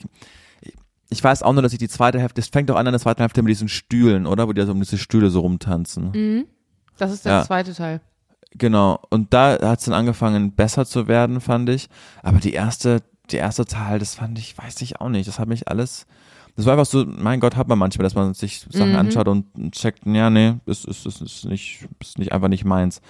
ich 1.09 1.23
weiß 1.23 1.43
auch 1.43 1.53
nur, 1.53 1.61
dass 1.61 1.73
ich 1.73 1.79
die 1.79 1.89
zweite 1.89 2.19
Hälfte, 2.19 2.41
es 2.41 2.47
fängt 2.47 2.69
doch 2.69 2.75
an 2.77 2.85
in 2.87 2.93
der 2.93 3.01
zweiten 3.01 3.21
Hälfte 3.21 3.41
mit 3.41 3.49
diesen 3.49 3.67
Stühlen, 3.69 4.25
oder? 4.27 4.47
Wo 4.47 4.53
die 4.53 4.61
so 4.65 4.71
um 4.71 4.79
diese 4.79 4.97
Stühle 4.97 5.29
so 5.29 5.41
rumtanzen. 5.41 6.45
Das 6.97 7.11
ist 7.11 7.25
der 7.25 7.31
Ja. 7.33 7.43
zweite 7.43 7.73
Teil. 7.73 8.01
Genau. 8.51 8.99
Und 9.09 9.33
da 9.33 9.57
hat 9.61 9.79
es 9.79 9.85
dann 9.85 9.93
angefangen, 9.93 10.51
besser 10.53 10.85
zu 10.85 11.07
werden, 11.07 11.41
fand 11.41 11.69
ich. 11.69 11.89
Aber 12.23 12.39
die 12.39 12.53
erste, 12.53 13.01
die 13.29 13.35
erste 13.37 13.65
Teil, 13.65 13.99
das 13.99 14.15
fand 14.15 14.39
ich, 14.39 14.57
weiß 14.57 14.81
ich 14.81 14.99
auch 15.01 15.09
nicht. 15.09 15.27
Das 15.27 15.39
hat 15.39 15.47
mich 15.47 15.67
alles. 15.67 16.05
Das 16.55 16.65
war 16.65 16.73
einfach 16.73 16.85
so, 16.87 17.05
mein 17.05 17.39
Gott, 17.39 17.55
hat 17.55 17.67
man 17.67 17.77
manchmal, 17.77 18.03
dass 18.03 18.15
man 18.15 18.33
sich 18.33 18.65
Sachen 18.71 18.91
Mhm. 18.93 18.97
anschaut 18.97 19.27
und 19.27 19.45
checkt, 19.71 20.05
ja, 20.07 20.29
nee, 20.31 20.55
ist, 20.65 20.85
ist, 20.85 21.05
ist, 21.05 21.21
ist 21.21 21.45
nicht, 21.45 21.87
ist 21.99 22.17
nicht 22.17 22.31
einfach 22.31 22.47
nicht 22.47 22.65
meins. 22.65 23.01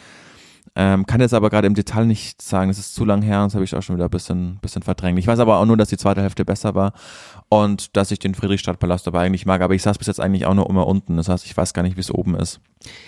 Ähm, 0.80 1.08
kann 1.08 1.22
jetzt 1.22 1.34
aber 1.34 1.50
gerade 1.50 1.66
im 1.66 1.74
Detail 1.74 2.06
nicht 2.06 2.40
sagen, 2.40 2.70
das 2.70 2.78
ist 2.78 2.94
zu 2.94 3.04
lang 3.04 3.24
her 3.24 3.44
das 3.44 3.56
habe 3.56 3.66
ich 3.66 3.76
auch 3.76 3.82
schon 3.82 3.96
wieder 3.96 4.06
ein 4.06 4.12
bisschen, 4.12 4.60
bisschen 4.62 4.84
verdrängt. 4.84 5.18
Ich 5.18 5.26
weiß 5.26 5.40
aber 5.40 5.58
auch 5.58 5.66
nur, 5.66 5.76
dass 5.76 5.90
die 5.90 5.98
zweite 5.98 6.22
Hälfte 6.22 6.46
besser 6.46 6.76
war 6.76 6.94
und 7.50 7.98
dass 7.98 8.12
ich 8.12 8.20
den 8.20 8.36
Friedrichstadtpalast 8.36 9.08
aber 9.08 9.20
eigentlich 9.20 9.48
mag, 9.48 9.62
aber 9.62 9.74
ich 9.74 9.82
saß 9.82 9.98
bis 9.98 10.06
jetzt 10.06 10.20
eigentlich 10.20 10.46
auch 10.46 10.54
nur 10.54 10.70
immer 10.70 10.86
unten. 10.86 11.18
Das 11.18 11.30
heißt, 11.30 11.48
ich 11.48 11.58
weiß 11.58 11.74
gar 11.74 11.82
nicht, 11.82 11.96
wie 11.96 12.02
es 12.02 12.12
oben 12.12 12.36
ist. 12.36 12.60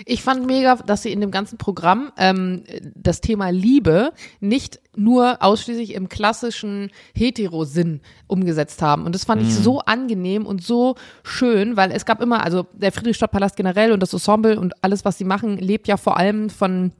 Ich 0.07 0.23
fand 0.23 0.47
mega, 0.47 0.77
dass 0.77 1.03
sie 1.03 1.11
in 1.11 1.21
dem 1.21 1.29
ganzen 1.29 1.59
Programm 1.59 2.11
ähm, 2.17 2.63
das 2.95 3.21
Thema 3.21 3.51
Liebe 3.51 4.13
nicht 4.39 4.79
nur 4.95 5.37
ausschließlich 5.43 5.93
im 5.93 6.09
klassischen 6.09 6.89
Hetero-Sinn 7.13 8.01
umgesetzt 8.25 8.81
haben. 8.81 9.05
Und 9.05 9.13
das 9.13 9.25
fand 9.25 9.43
ich 9.43 9.53
so 9.53 9.81
angenehm 9.81 10.47
und 10.47 10.63
so 10.63 10.95
schön, 11.21 11.77
weil 11.77 11.91
es 11.91 12.05
gab 12.05 12.19
immer, 12.19 12.43
also 12.43 12.65
der 12.73 12.91
Friedrichstadtpalast 12.91 13.55
generell 13.55 13.91
und 13.91 14.01
das 14.01 14.11
Ensemble 14.11 14.59
und 14.59 14.73
alles, 14.83 15.05
was 15.05 15.19
sie 15.19 15.23
machen, 15.23 15.57
lebt 15.57 15.87
ja 15.87 15.97
vor 15.97 16.17
allem 16.17 16.49
von 16.49 16.93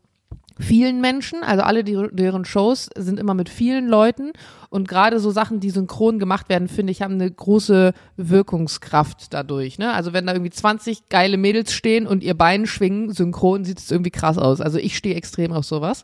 vielen 0.60 1.02
Menschen, 1.02 1.42
also 1.44 1.64
alle 1.64 1.84
die, 1.84 1.98
deren 2.12 2.46
Shows 2.46 2.90
sind 2.96 3.20
immer 3.20 3.34
mit 3.34 3.50
vielen 3.50 3.88
Leuten 3.88 4.34
und 4.70 4.88
gerade 4.88 5.20
so 5.20 5.32
Sachen, 5.32 5.60
die 5.60 5.70
synchron 5.70 6.20
gemacht 6.20 6.50
werden, 6.50 6.68
finde 6.68 6.92
ich, 6.92 7.02
haben 7.02 7.16
eine 7.16 7.32
große 7.32 7.94
Wirkungskraft 8.18 9.34
dadurch. 9.34 9.80
Ne? 9.80 9.94
Also 9.94 10.14
wenn 10.14 10.28
da 10.28 10.34
irgendwie 10.34 10.52
20 10.52 11.10
geile 11.10 11.38
Mädels 11.38 11.74
stehen 11.74 12.06
und 12.06 12.24
ihr 12.24 12.36
Bein 12.36 12.68
schwingen, 12.68 13.14
synchron, 13.14 13.64
sieht 13.64 13.80
es 13.80 13.90
irgendwie 13.90 14.12
krass 14.12 14.38
aus. 14.38 14.62
Also 14.62 14.78
ich 14.78 14.98
stehe 14.98 15.16
extrem 15.16 15.54
auf 15.54 15.66
sowas. 15.66 16.04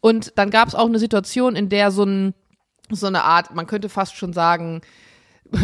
Und 0.00 0.32
dann 0.36 0.50
gab 0.50 0.68
es 0.68 0.74
auch 0.74 0.86
eine 0.86 0.98
Situation, 0.98 1.56
in 1.56 1.68
der 1.68 1.90
so 1.90 2.04
ein 2.04 2.34
so 2.90 3.06
eine 3.06 3.24
Art, 3.24 3.54
man 3.54 3.66
könnte 3.66 3.88
fast 3.88 4.16
schon 4.16 4.32
sagen, 4.32 4.80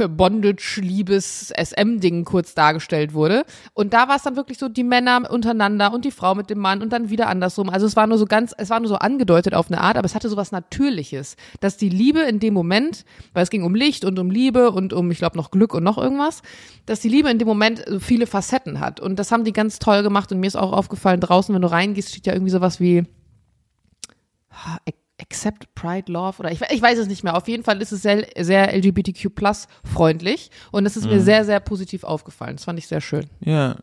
Bondage, 0.09 0.80
Liebes, 0.80 1.53
SM-Ding 1.57 2.24
kurz 2.24 2.55
dargestellt 2.55 3.12
wurde. 3.12 3.45
Und 3.74 3.93
da 3.93 4.09
war 4.09 4.16
es 4.16 4.22
dann 4.22 4.37
wirklich 4.37 4.59
so 4.59 4.68
die 4.68 4.85
Männer 4.85 5.30
untereinander 5.30 5.93
und 5.93 6.05
die 6.05 6.11
Frau 6.11 6.35
mit 6.35 6.51
dem 6.51 6.59
Mann 6.59 6.82
und 6.82 6.93
dann 6.93 7.11
wieder 7.11 7.28
andersrum. 7.28 7.68
Also 7.68 7.87
es 7.87 7.97
war 7.97 8.07
nur 8.07 8.18
so 8.18 8.26
ganz, 8.26 8.55
es 8.57 8.70
war 8.70 8.80
nur 8.80 8.89
so 8.89 8.97
angedeutet 8.97 9.55
auf 9.55 9.70
eine 9.70 9.80
Art, 9.80 9.97
aber 9.97 10.07
es 10.07 10.14
hatte 10.14 10.28
so 10.28 10.37
was 10.37 10.53
Natürliches, 10.53 11.37
dass 11.61 11.76
die 11.76 11.89
Liebe 11.89 12.20
in 12.20 12.41
dem 12.41 12.55
Moment, 12.55 13.05
weil 13.32 13.43
es 13.43 13.51
ging 13.51 13.62
um 13.62 13.74
Licht 13.74 14.05
und 14.05 14.18
um 14.18 14.30
Liebe 14.30 14.70
und 14.70 14.93
um, 14.93 15.11
ich 15.11 15.18
glaube, 15.18 15.37
noch 15.37 15.51
Glück 15.51 15.74
und 15.74 15.85
noch 15.85 15.99
irgendwas, 15.99 16.43
dass 16.87 17.01
die 17.01 17.09
Liebe 17.09 17.30
in 17.30 17.39
dem 17.39 17.49
Moment 17.49 17.85
viele 18.01 18.26
Facetten 18.26 18.80
hat. 18.80 19.01
Und 19.01 19.18
das 19.18 19.32
haben 19.32 19.45
die 19.45 19.53
ganz 19.53 19.78
toll 19.78 20.03
gemacht 20.03 20.32
und 20.32 20.41
mir 20.41 20.47
ist 20.47 20.57
auch 20.57 20.72
aufgefallen, 20.72 21.20
draußen, 21.20 21.55
wenn 21.55 21.62
du 21.62 21.70
reingehst, 21.70 22.11
steht 22.11 22.26
ja 22.26 22.32
irgendwie 22.32 22.53
sowas 22.53 22.80
wie 22.80 23.05
Accept 25.20 25.74
Pride 25.74 26.10
Love 26.10 26.40
oder 26.40 26.50
ich, 26.50 26.60
ich 26.70 26.82
weiß 26.82 26.98
es 26.98 27.06
nicht 27.06 27.22
mehr. 27.22 27.36
Auf 27.36 27.46
jeden 27.46 27.62
Fall 27.62 27.80
ist 27.80 27.92
es 27.92 28.02
sehr, 28.02 28.26
sehr 28.38 28.74
LGBTQ 28.74 29.30
freundlich 29.84 30.50
und 30.72 30.86
es 30.86 30.96
ist 30.96 31.06
mir 31.06 31.20
sehr, 31.20 31.44
sehr 31.44 31.60
positiv 31.60 32.02
aufgefallen. 32.02 32.56
Das 32.56 32.64
fand 32.64 32.78
ich 32.78 32.88
sehr 32.88 33.00
schön. 33.00 33.26
Ja. 33.40 33.76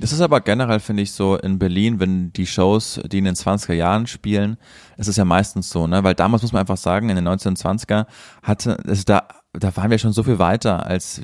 Das 0.00 0.10
ist 0.12 0.20
aber 0.20 0.40
generell, 0.40 0.80
finde 0.80 1.02
ich, 1.02 1.12
so 1.12 1.36
in 1.36 1.58
Berlin, 1.58 2.00
wenn 2.00 2.32
die 2.32 2.46
Shows, 2.46 3.00
die 3.04 3.18
in 3.18 3.26
den 3.26 3.36
20er 3.36 3.74
Jahren 3.74 4.06
spielen, 4.06 4.56
ist 4.96 5.06
es 5.06 5.16
ja 5.16 5.24
meistens 5.24 5.70
so, 5.70 5.86
ne? 5.86 6.02
Weil 6.02 6.14
damals 6.14 6.42
muss 6.42 6.52
man 6.52 6.60
einfach 6.60 6.76
sagen, 6.76 7.10
in 7.10 7.16
den 7.16 7.28
1920er 7.28 8.06
hatte, 8.42 8.76
es 8.86 9.04
da, 9.04 9.28
da 9.52 9.76
waren 9.76 9.90
wir 9.90 9.98
schon 9.98 10.12
so 10.12 10.24
viel 10.24 10.40
weiter 10.40 10.84
als, 10.84 11.20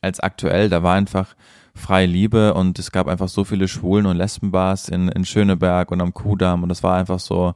als 0.00 0.18
aktuell. 0.18 0.68
Da 0.68 0.82
war 0.82 0.94
einfach 0.94 1.36
freie 1.74 2.06
Liebe 2.06 2.54
und 2.54 2.78
es 2.78 2.90
gab 2.90 3.06
einfach 3.06 3.28
so 3.28 3.44
viele 3.44 3.68
Schwulen- 3.68 4.06
und 4.06 4.16
Lesbenbars 4.16 4.88
in, 4.88 5.08
in 5.08 5.24
Schöneberg 5.24 5.92
und 5.92 6.00
am 6.00 6.12
Kudamm 6.12 6.62
und 6.62 6.70
das 6.70 6.82
war 6.82 6.96
einfach 6.96 7.20
so, 7.20 7.54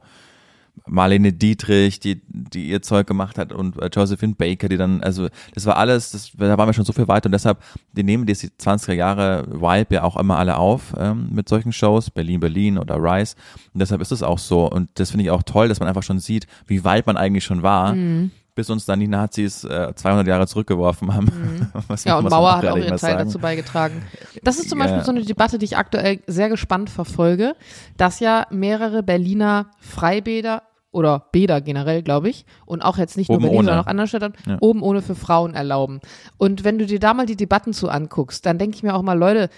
Marlene 0.87 1.31
Dietrich, 1.31 1.99
die, 1.99 2.21
die 2.27 2.67
ihr 2.67 2.81
Zeug 2.81 3.07
gemacht 3.07 3.37
hat 3.37 3.53
und 3.53 3.81
äh, 3.81 3.89
Josephine 3.93 4.35
Baker, 4.35 4.67
die 4.67 4.77
dann, 4.77 5.01
also 5.03 5.27
das 5.53 5.65
war 5.65 5.77
alles, 5.77 6.11
das, 6.11 6.31
da 6.37 6.57
waren 6.57 6.67
wir 6.67 6.73
schon 6.73 6.85
so 6.85 6.93
viel 6.93 7.07
weiter 7.07 7.27
und 7.27 7.33
deshalb, 7.33 7.59
die 7.93 8.03
nehmen 8.03 8.25
die 8.25 8.35
20er 8.35 8.93
Jahre 8.93 9.45
Vibe 9.49 9.95
ja 9.95 10.03
auch 10.03 10.17
immer 10.17 10.37
alle 10.37 10.57
auf 10.57 10.93
ähm, 10.97 11.29
mit 11.31 11.47
solchen 11.47 11.71
Shows, 11.71 12.09
Berlin, 12.09 12.39
Berlin 12.39 12.77
oder 12.77 12.95
Rise 12.97 13.35
und 13.73 13.79
deshalb 13.79 14.01
ist 14.01 14.11
es 14.11 14.23
auch 14.23 14.39
so 14.39 14.69
und 14.69 14.89
das 14.95 15.11
finde 15.11 15.25
ich 15.25 15.31
auch 15.31 15.43
toll, 15.43 15.67
dass 15.67 15.79
man 15.79 15.87
einfach 15.87 16.03
schon 16.03 16.19
sieht, 16.19 16.47
wie 16.67 16.83
weit 16.83 17.07
man 17.07 17.17
eigentlich 17.17 17.45
schon 17.45 17.63
war. 17.63 17.93
Mhm 17.93 18.31
bis 18.55 18.69
uns 18.69 18.85
dann 18.85 18.99
die 18.99 19.07
Nazis 19.07 19.63
äh, 19.63 19.93
200 19.95 20.27
Jahre 20.27 20.47
zurückgeworfen 20.47 21.13
haben. 21.13 21.25
Mhm. 21.25 21.95
ja, 22.05 22.17
und 22.17 22.29
Mauer 22.29 22.57
hat 22.57 22.65
auch 22.65 22.77
ihren 22.77 22.89
Teil 22.89 22.99
sagen. 22.99 23.25
dazu 23.25 23.39
beigetragen. 23.39 24.01
Das 24.43 24.59
ist 24.59 24.69
zum 24.69 24.79
ja. 24.79 24.85
Beispiel 24.85 25.03
so 25.03 25.11
eine 25.11 25.23
Debatte, 25.23 25.57
die 25.57 25.65
ich 25.65 25.77
aktuell 25.77 26.21
sehr 26.27 26.49
gespannt 26.49 26.89
verfolge, 26.89 27.55
dass 27.97 28.19
ja 28.19 28.47
mehrere 28.49 29.03
Berliner 29.03 29.67
Freibäder 29.79 30.63
oder 30.91 31.27
Bäder 31.31 31.61
generell, 31.61 32.03
glaube 32.03 32.29
ich, 32.29 32.45
und 32.65 32.81
auch 32.81 32.97
jetzt 32.97 33.15
nicht 33.15 33.29
nur 33.29 33.39
Berlin, 33.39 33.57
ohne. 33.57 33.65
sondern 33.67 33.83
auch 33.83 33.87
andere 33.87 34.07
Städte, 34.07 34.33
ja. 34.45 34.57
oben 34.59 34.83
ohne 34.83 35.01
für 35.01 35.15
Frauen 35.15 35.53
erlauben. 35.53 36.01
Und 36.37 36.63
wenn 36.63 36.77
du 36.77 36.85
dir 36.85 36.99
da 36.99 37.13
mal 37.13 37.25
die 37.25 37.37
Debatten 37.37 37.73
zu 37.73 37.89
anguckst, 37.89 38.45
dann 38.45 38.57
denke 38.57 38.75
ich 38.75 38.83
mir 38.83 38.93
auch 38.93 39.01
mal, 39.01 39.17
Leute, 39.17 39.49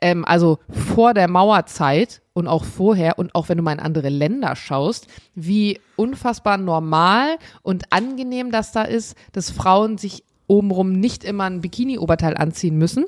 ähm, 0.00 0.24
also 0.24 0.58
vor 0.68 1.14
der 1.14 1.28
Mauerzeit 1.28 2.22
und 2.32 2.46
auch 2.48 2.64
vorher 2.64 3.18
und 3.18 3.34
auch 3.34 3.48
wenn 3.48 3.58
du 3.58 3.62
mal 3.62 3.72
in 3.72 3.80
andere 3.80 4.08
Länder 4.08 4.56
schaust, 4.56 5.06
wie 5.34 5.80
unfassbar 5.96 6.58
normal 6.58 7.36
und 7.62 7.92
angenehm 7.92 8.50
das 8.50 8.72
da 8.72 8.82
ist, 8.82 9.16
dass 9.32 9.50
Frauen 9.50 9.98
sich 9.98 10.24
obenrum 10.46 10.92
nicht 10.92 11.24
immer 11.24 11.44
ein 11.44 11.60
Bikini-Oberteil 11.60 12.36
anziehen 12.36 12.76
müssen 12.76 13.04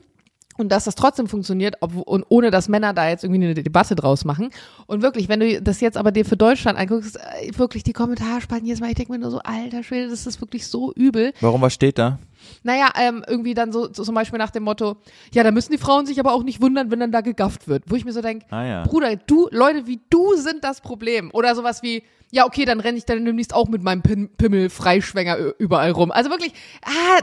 und 0.59 0.71
dass 0.71 0.85
das 0.85 0.95
trotzdem 0.95 1.27
funktioniert, 1.27 1.77
ob, 1.81 1.97
und 1.97 2.25
ohne 2.29 2.51
dass 2.51 2.69
Männer 2.69 2.93
da 2.93 3.09
jetzt 3.09 3.25
irgendwie 3.25 3.43
eine 3.43 3.55
Debatte 3.55 3.95
draus 3.95 4.25
machen. 4.25 4.51
Und 4.87 5.03
wirklich, 5.03 5.29
wenn 5.29 5.41
du 5.41 5.63
das 5.63 5.81
jetzt 5.81 5.97
aber 5.97 6.13
dir 6.13 6.25
für 6.25 6.37
Deutschland 6.37 6.79
anguckst, 6.79 7.17
äh, 7.17 7.57
wirklich 7.59 7.83
die 7.83 7.93
Kommentarspalten 7.93 8.67
jetzt 8.67 8.81
mal, 8.81 8.89
ich 8.89 8.95
denke 8.95 9.13
mir 9.13 9.19
nur 9.19 9.31
so, 9.31 9.39
alter 9.41 9.83
Schwede, 9.83 10.09
das 10.09 10.27
ist 10.27 10.41
wirklich 10.41 10.67
so 10.67 10.93
übel. 10.93 11.33
Warum, 11.41 11.63
was 11.63 11.75
steht 11.75 11.99
da? 11.99 12.19
Naja, 12.63 12.91
ähm, 12.99 13.25
irgendwie 13.27 13.55
dann 13.55 13.73
so, 13.73 13.93
so 13.93 14.05
zum 14.05 14.15
Beispiel 14.15 14.39
nach 14.39 14.51
dem 14.51 14.65
Motto, 14.65 14.97
ja, 15.33 15.43
da 15.43 15.51
müssen 15.51 15.73
die 15.73 15.79
Frauen 15.79 16.07
sich 16.07 16.19
aber 16.21 16.33
auch 16.33 16.43
nicht 16.43 16.61
wundern, 16.61 16.91
wenn 16.91 17.01
dann 17.01 17.13
da 17.13 17.21
gegafft 17.21 17.69
wird. 17.69 17.85
Wo 17.87 17.97
ich 17.97 18.05
mir 18.05 18.13
so 18.13 18.23
denke, 18.23 18.47
ah, 18.51 18.65
ja. 18.65 18.83
Bruder, 18.85 19.17
du, 19.17 19.49
Leute 19.51 19.87
wie 19.87 20.01
du 20.11 20.35
sind 20.37 20.65
das 20.65 20.81
Problem. 20.81 21.31
Oder 21.33 21.55
sowas 21.55 21.83
wie, 21.83 22.03
ja, 22.35 22.47
okay, 22.47 22.65
dann 22.65 22.81
renne 22.81 22.97
ich 22.97 23.05
dann 23.05 23.23
demnächst 23.27 23.55
auch 23.55 23.69
mit 23.69 23.83
meinem 23.83 24.01
Pim 24.01 24.31
Pimmel 24.31 24.71
Freischwänger 24.71 25.37
überall 25.59 25.91
rum. 25.91 26.11
Also 26.11 26.31
wirklich, 26.31 26.55
ah, 26.83 27.21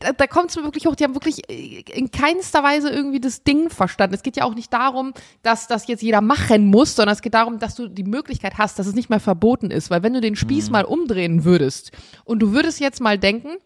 da, 0.00 0.12
da 0.12 0.26
kommt 0.26 0.50
es 0.50 0.56
mir 0.56 0.64
wirklich 0.64 0.86
hoch. 0.86 0.94
Die 0.94 1.04
haben 1.04 1.14
wirklich 1.14 1.50
äh, 1.50 1.82
in 1.94 2.10
keinster 2.10 2.62
Weise 2.62 2.90
irgendwie 2.90 3.20
das 3.20 3.42
Ding 3.42 3.70
verstanden. 3.70 4.14
Es 4.14 4.22
geht 4.22 4.36
ja 4.36 4.44
auch 4.44 4.54
nicht 4.54 4.70
darum, 4.70 5.14
dass 5.42 5.66
das 5.66 5.88
jetzt 5.88 6.02
jeder 6.02 6.20
machen 6.20 6.66
muss, 6.66 6.94
sondern 6.94 7.14
es 7.14 7.22
geht 7.22 7.32
darum, 7.32 7.58
dass 7.58 7.74
du 7.74 7.88
die 7.88 8.04
Möglichkeit 8.04 8.58
hast, 8.58 8.78
dass 8.78 8.86
es 8.86 8.94
nicht 8.94 9.08
mehr 9.08 9.18
verboten 9.18 9.70
ist. 9.70 9.90
Weil 9.90 10.02
wenn 10.02 10.12
du 10.12 10.20
den 10.20 10.36
Spieß 10.36 10.66
mhm. 10.66 10.72
mal 10.72 10.84
umdrehen 10.84 11.44
würdest 11.44 11.92
und 12.24 12.40
du 12.40 12.52
würdest 12.52 12.80
jetzt 12.80 13.00
mal 13.00 13.18
denken, 13.18 13.56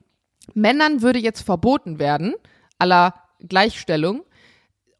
Männern 0.54 1.02
würde 1.02 1.18
jetzt 1.18 1.42
verboten 1.42 1.98
werden, 1.98 2.34
aller 2.78 3.14
Gleichstellung, 3.40 4.22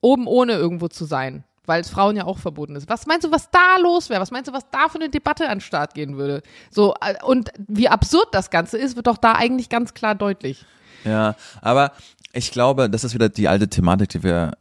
oben 0.01 0.27
ohne 0.27 0.53
irgendwo 0.53 0.89
zu 0.89 1.05
sein, 1.05 1.45
weil 1.67 1.81
es 1.81 1.91
Frauen 1.91 2.17
ja 2.17 2.25
auch 2.25 2.39
verboten 2.39 2.77
ist. 2.77 2.89
Was 2.89 3.07
meinst 3.07 3.27
du, 3.27 3.31
was 3.31 3.51
da 3.51 3.79
los 3.81 4.11
wäre? 4.11 4.21
Was 4.21 4.31
meinst 4.31 4.49
du, 4.49 4.53
was 4.53 4.71
da 4.71 4.89
für 4.89 4.99
eine 4.99 5.09
Debatte 5.09 5.49
an 5.49 5.59
den 5.59 5.61
Start 5.61 5.95
gehen 5.95 6.17
würde? 6.17 6.43
So, 6.71 6.95
äh, 7.01 7.15
und 7.25 7.51
wie 7.69 7.89
absurd 7.89 8.29
das 8.33 8.51
Ganze 8.51 8.79
ist, 8.79 8.97
wird 8.97 9.07
doch 9.07 9.19
da 9.19 9.33
eigentlich 9.33 9.69
ganz 9.69 9.95
klar 9.95 10.15
deutlich. 10.15 10.65
Ja, 11.05 11.37
aber 11.61 11.93
ich 12.33 12.51
glaube, 12.51 12.91
das 12.91 13.05
ist 13.05 13.15
wieder 13.15 13.29
die 13.29 13.49
alte 13.49 13.69
Thematik, 13.69 14.09
die 14.11 14.23
wir 14.23 14.53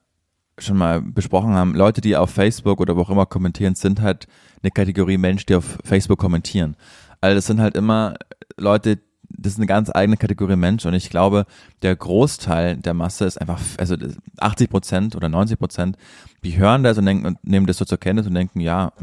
schon 0.59 0.77
mal 0.77 1.01
besprochen 1.01 1.53
haben. 1.53 1.73
Leute, 1.73 2.01
die 2.01 2.15
auf 2.15 2.29
Facebook 2.29 2.79
oder 2.79 2.95
wo 2.95 3.01
auch 3.01 3.09
immer 3.09 3.25
kommentieren, 3.25 3.75
sind 3.75 4.01
halt 4.01 4.27
eine 4.61 4.71
Kategorie 4.71 5.17
Mensch, 5.17 5.45
die 5.45 5.55
auf 5.55 5.77
Facebook 5.83 6.19
kommentieren. 6.19 6.75
Also 7.21 7.35
das 7.35 7.47
sind 7.47 7.59
halt 7.59 7.75
immer 7.75 8.15
Leute, 8.57 8.99
das 9.43 9.53
ist 9.53 9.59
eine 9.59 9.67
ganz 9.67 9.91
eigene 9.93 10.17
Kategorie 10.17 10.55
Mensch 10.55 10.85
und 10.85 10.93
ich 10.93 11.09
glaube, 11.09 11.45
der 11.81 11.95
Großteil 11.95 12.77
der 12.77 12.93
Masse 12.93 13.25
ist 13.25 13.39
einfach, 13.39 13.59
also 13.77 13.95
80 14.37 14.69
Prozent 14.69 15.15
oder 15.15 15.29
90 15.29 15.59
Prozent, 15.59 15.97
die 16.43 16.57
hören 16.57 16.83
das 16.83 16.97
und 16.97 17.05
denken 17.05 17.37
nehmen 17.43 17.67
das 17.67 17.77
so 17.77 17.85
zur 17.85 17.99
Kenntnis 17.99 18.25
und 18.27 18.33
denken, 18.33 18.59
ja, 18.59 18.93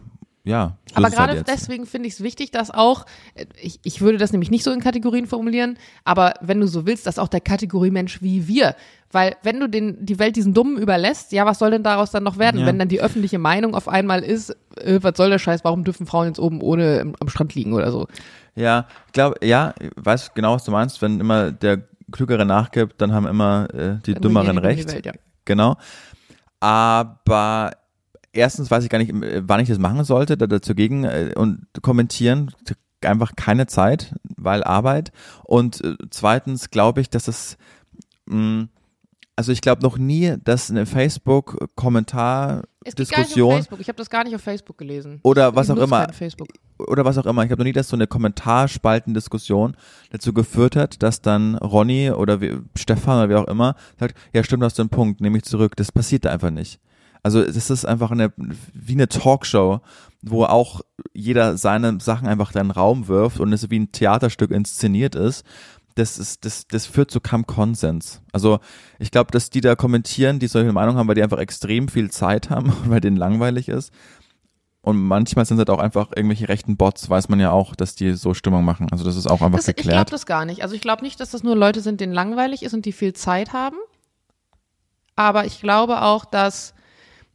ja. 0.44 0.76
So 0.88 0.96
aber 0.96 1.10
gerade 1.10 1.32
halt 1.34 1.48
deswegen 1.48 1.86
finde 1.86 2.08
ich 2.08 2.14
es 2.14 2.22
wichtig, 2.22 2.50
dass 2.50 2.70
auch, 2.70 3.06
ich, 3.60 3.78
ich 3.82 4.00
würde 4.00 4.18
das 4.18 4.32
nämlich 4.32 4.50
nicht 4.50 4.64
so 4.64 4.72
in 4.72 4.80
Kategorien 4.80 5.26
formulieren, 5.26 5.76
aber 6.04 6.34
wenn 6.40 6.60
du 6.60 6.66
so 6.66 6.86
willst, 6.86 7.06
dass 7.06 7.18
auch 7.18 7.28
der 7.28 7.40
Kategorie 7.40 7.90
Mensch 7.90 8.22
wie 8.22 8.48
wir, 8.48 8.74
weil 9.12 9.36
wenn 9.42 9.60
du 9.60 9.68
den, 9.68 10.04
die 10.04 10.18
Welt 10.18 10.36
diesen 10.36 10.54
Dummen 10.54 10.78
überlässt, 10.78 11.32
ja, 11.32 11.44
was 11.44 11.58
soll 11.58 11.72
denn 11.72 11.82
daraus 11.82 12.10
dann 12.10 12.22
noch 12.22 12.38
werden, 12.38 12.60
ja. 12.60 12.66
wenn 12.66 12.78
dann 12.78 12.88
die 12.88 13.00
öffentliche 13.00 13.38
Meinung 13.38 13.74
auf 13.74 13.88
einmal 13.88 14.22
ist, 14.22 14.56
äh, 14.76 14.98
was 15.02 15.16
soll 15.16 15.30
der 15.30 15.38
Scheiß, 15.38 15.64
warum 15.64 15.84
dürfen 15.84 16.06
Frauen 16.06 16.28
jetzt 16.28 16.38
oben 16.38 16.62
ohne 16.62 17.12
am 17.20 17.28
Strand 17.28 17.54
liegen 17.54 17.72
oder 17.74 17.90
so? 17.90 18.06
Ja, 18.54 18.86
ich 19.06 19.12
glaube, 19.12 19.44
ja, 19.46 19.74
ich 19.80 19.90
weiß 19.96 20.34
genau, 20.34 20.54
was 20.54 20.64
du 20.64 20.70
meinst. 20.70 21.00
Wenn 21.02 21.20
immer 21.20 21.52
der 21.52 21.82
Klügere 22.12 22.44
nachgibt, 22.44 23.00
dann 23.00 23.12
haben 23.12 23.26
immer 23.26 23.68
äh, 23.72 23.98
die 24.04 24.14
dann 24.14 24.22
Dümmeren 24.22 24.58
recht. 24.58 24.88
Die 24.88 24.94
Welt, 24.94 25.06
ja. 25.06 25.12
Genau. 25.44 25.76
Aber 26.60 27.70
erstens 28.32 28.70
weiß 28.70 28.84
ich 28.84 28.90
gar 28.90 28.98
nicht, 28.98 29.10
äh, 29.10 29.42
wann 29.46 29.60
ich 29.60 29.68
das 29.68 29.78
machen 29.78 30.04
sollte, 30.04 30.36
da 30.36 30.46
dazu 30.46 30.74
gegen 30.74 31.04
äh, 31.04 31.32
und 31.36 31.66
kommentieren. 31.82 32.52
Einfach 33.02 33.34
keine 33.34 33.66
Zeit, 33.66 34.14
weil 34.36 34.62
Arbeit. 34.62 35.10
Und 35.44 35.82
äh, 35.82 35.96
zweitens 36.10 36.70
glaube 36.70 37.00
ich, 37.00 37.08
dass 37.08 37.28
es 37.28 37.56
mh, 38.26 38.36
mm, 38.36 38.68
also 39.40 39.52
ich 39.52 39.62
glaube 39.62 39.80
noch 39.80 39.96
nie, 39.96 40.36
dass 40.44 40.70
eine 40.70 40.84
Facebook-Kommentar-Diskussion. 40.84 43.66
Um 43.70 43.80
ich 43.80 43.88
habe 43.88 43.96
das 43.96 44.10
gar 44.10 44.22
nicht 44.22 44.34
auf 44.34 44.42
Facebook 44.42 44.76
gelesen. 44.76 45.20
Oder 45.22 45.56
was 45.56 45.70
auch 45.70 45.78
immer. 45.78 46.08
Oder 46.76 47.06
was 47.06 47.16
auch 47.16 47.24
immer. 47.24 47.42
Ich 47.42 47.50
habe 47.50 47.60
noch 47.60 47.64
nie, 47.64 47.72
dass 47.72 47.88
so 47.88 47.96
eine 47.96 48.06
Kommentarspalten-Diskussion 48.06 49.78
dazu 50.10 50.34
geführt 50.34 50.76
hat, 50.76 51.02
dass 51.02 51.22
dann 51.22 51.54
Ronny 51.54 52.10
oder 52.10 52.42
wie, 52.42 52.58
Stefan 52.76 53.16
oder 53.16 53.30
wer 53.30 53.40
auch 53.40 53.48
immer 53.48 53.76
sagt, 53.98 54.14
ja 54.34 54.44
stimmt, 54.44 54.60
du 54.60 54.66
hast 54.66 54.78
den 54.78 54.90
Punkt, 54.90 55.22
nehme 55.22 55.38
ich 55.38 55.44
zurück. 55.44 55.74
Das 55.74 55.90
passiert 55.90 56.26
einfach 56.26 56.50
nicht. 56.50 56.78
Also 57.22 57.40
es 57.40 57.70
ist 57.70 57.84
einfach 57.84 58.10
eine, 58.10 58.32
wie 58.36 58.92
eine 58.92 59.08
Talkshow, 59.08 59.80
wo 60.22 60.44
auch 60.44 60.80
jeder 61.12 61.56
seine 61.56 61.98
Sachen 62.00 62.28
einfach 62.28 62.52
dann 62.52 62.70
Raum 62.70 63.08
wirft 63.08 63.40
und 63.40 63.52
es 63.52 63.70
wie 63.70 63.78
ein 63.78 63.92
Theaterstück 63.92 64.50
inszeniert 64.50 65.14
ist 65.14 65.44
das 65.94 66.18
ist, 66.18 66.44
das, 66.44 66.66
das 66.66 66.86
führt 66.86 67.10
zu 67.10 67.20
keinem 67.20 67.46
Konsens. 67.46 68.22
Also 68.32 68.60
ich 68.98 69.10
glaube, 69.10 69.30
dass 69.30 69.50
die 69.50 69.60
da 69.60 69.74
kommentieren, 69.74 70.38
die 70.38 70.46
solche 70.46 70.72
Meinung 70.72 70.96
haben, 70.96 71.08
weil 71.08 71.14
die 71.14 71.22
einfach 71.22 71.38
extrem 71.38 71.88
viel 71.88 72.10
Zeit 72.10 72.50
haben 72.50 72.70
und 72.70 72.84
weil 72.90 73.00
denen 73.00 73.16
langweilig 73.16 73.68
ist. 73.68 73.92
Und 74.82 74.96
manchmal 74.96 75.44
sind 75.44 75.58
es 75.58 75.60
halt 75.60 75.70
auch 75.70 75.78
einfach 75.78 76.08
irgendwelche 76.16 76.48
rechten 76.48 76.78
Bots, 76.78 77.10
weiß 77.10 77.28
man 77.28 77.38
ja 77.38 77.50
auch, 77.50 77.76
dass 77.76 77.96
die 77.96 78.14
so 78.14 78.32
Stimmung 78.32 78.64
machen. 78.64 78.88
Also 78.90 79.04
das 79.04 79.16
ist 79.16 79.26
auch 79.26 79.42
einfach 79.42 79.58
das, 79.58 79.66
geklärt. 79.66 79.86
Ich 79.86 79.92
glaube 79.92 80.10
das 80.10 80.24
gar 80.24 80.46
nicht. 80.46 80.62
Also 80.62 80.74
ich 80.74 80.80
glaube 80.80 81.02
nicht, 81.02 81.20
dass 81.20 81.30
das 81.30 81.42
nur 81.42 81.54
Leute 81.54 81.82
sind, 81.82 82.00
denen 82.00 82.14
langweilig 82.14 82.62
ist 82.62 82.72
und 82.72 82.86
die 82.86 82.92
viel 82.92 83.12
Zeit 83.12 83.52
haben. 83.52 83.76
Aber 85.16 85.44
ich 85.44 85.60
glaube 85.60 86.00
auch, 86.00 86.24
dass 86.24 86.72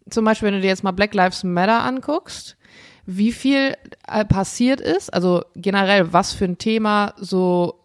zum 0.10 0.26
Beispiel, 0.26 0.48
wenn 0.48 0.56
du 0.56 0.62
dir 0.62 0.68
jetzt 0.68 0.84
mal 0.84 0.92
Black 0.92 1.14
Lives 1.14 1.44
Matter 1.44 1.84
anguckst, 1.84 2.58
wie 3.06 3.32
viel 3.32 3.76
äh, 4.08 4.26
passiert 4.26 4.82
ist, 4.82 5.14
also 5.14 5.44
generell, 5.56 6.14
was 6.14 6.34
für 6.34 6.46
ein 6.46 6.58
Thema 6.58 7.14
so 7.18 7.80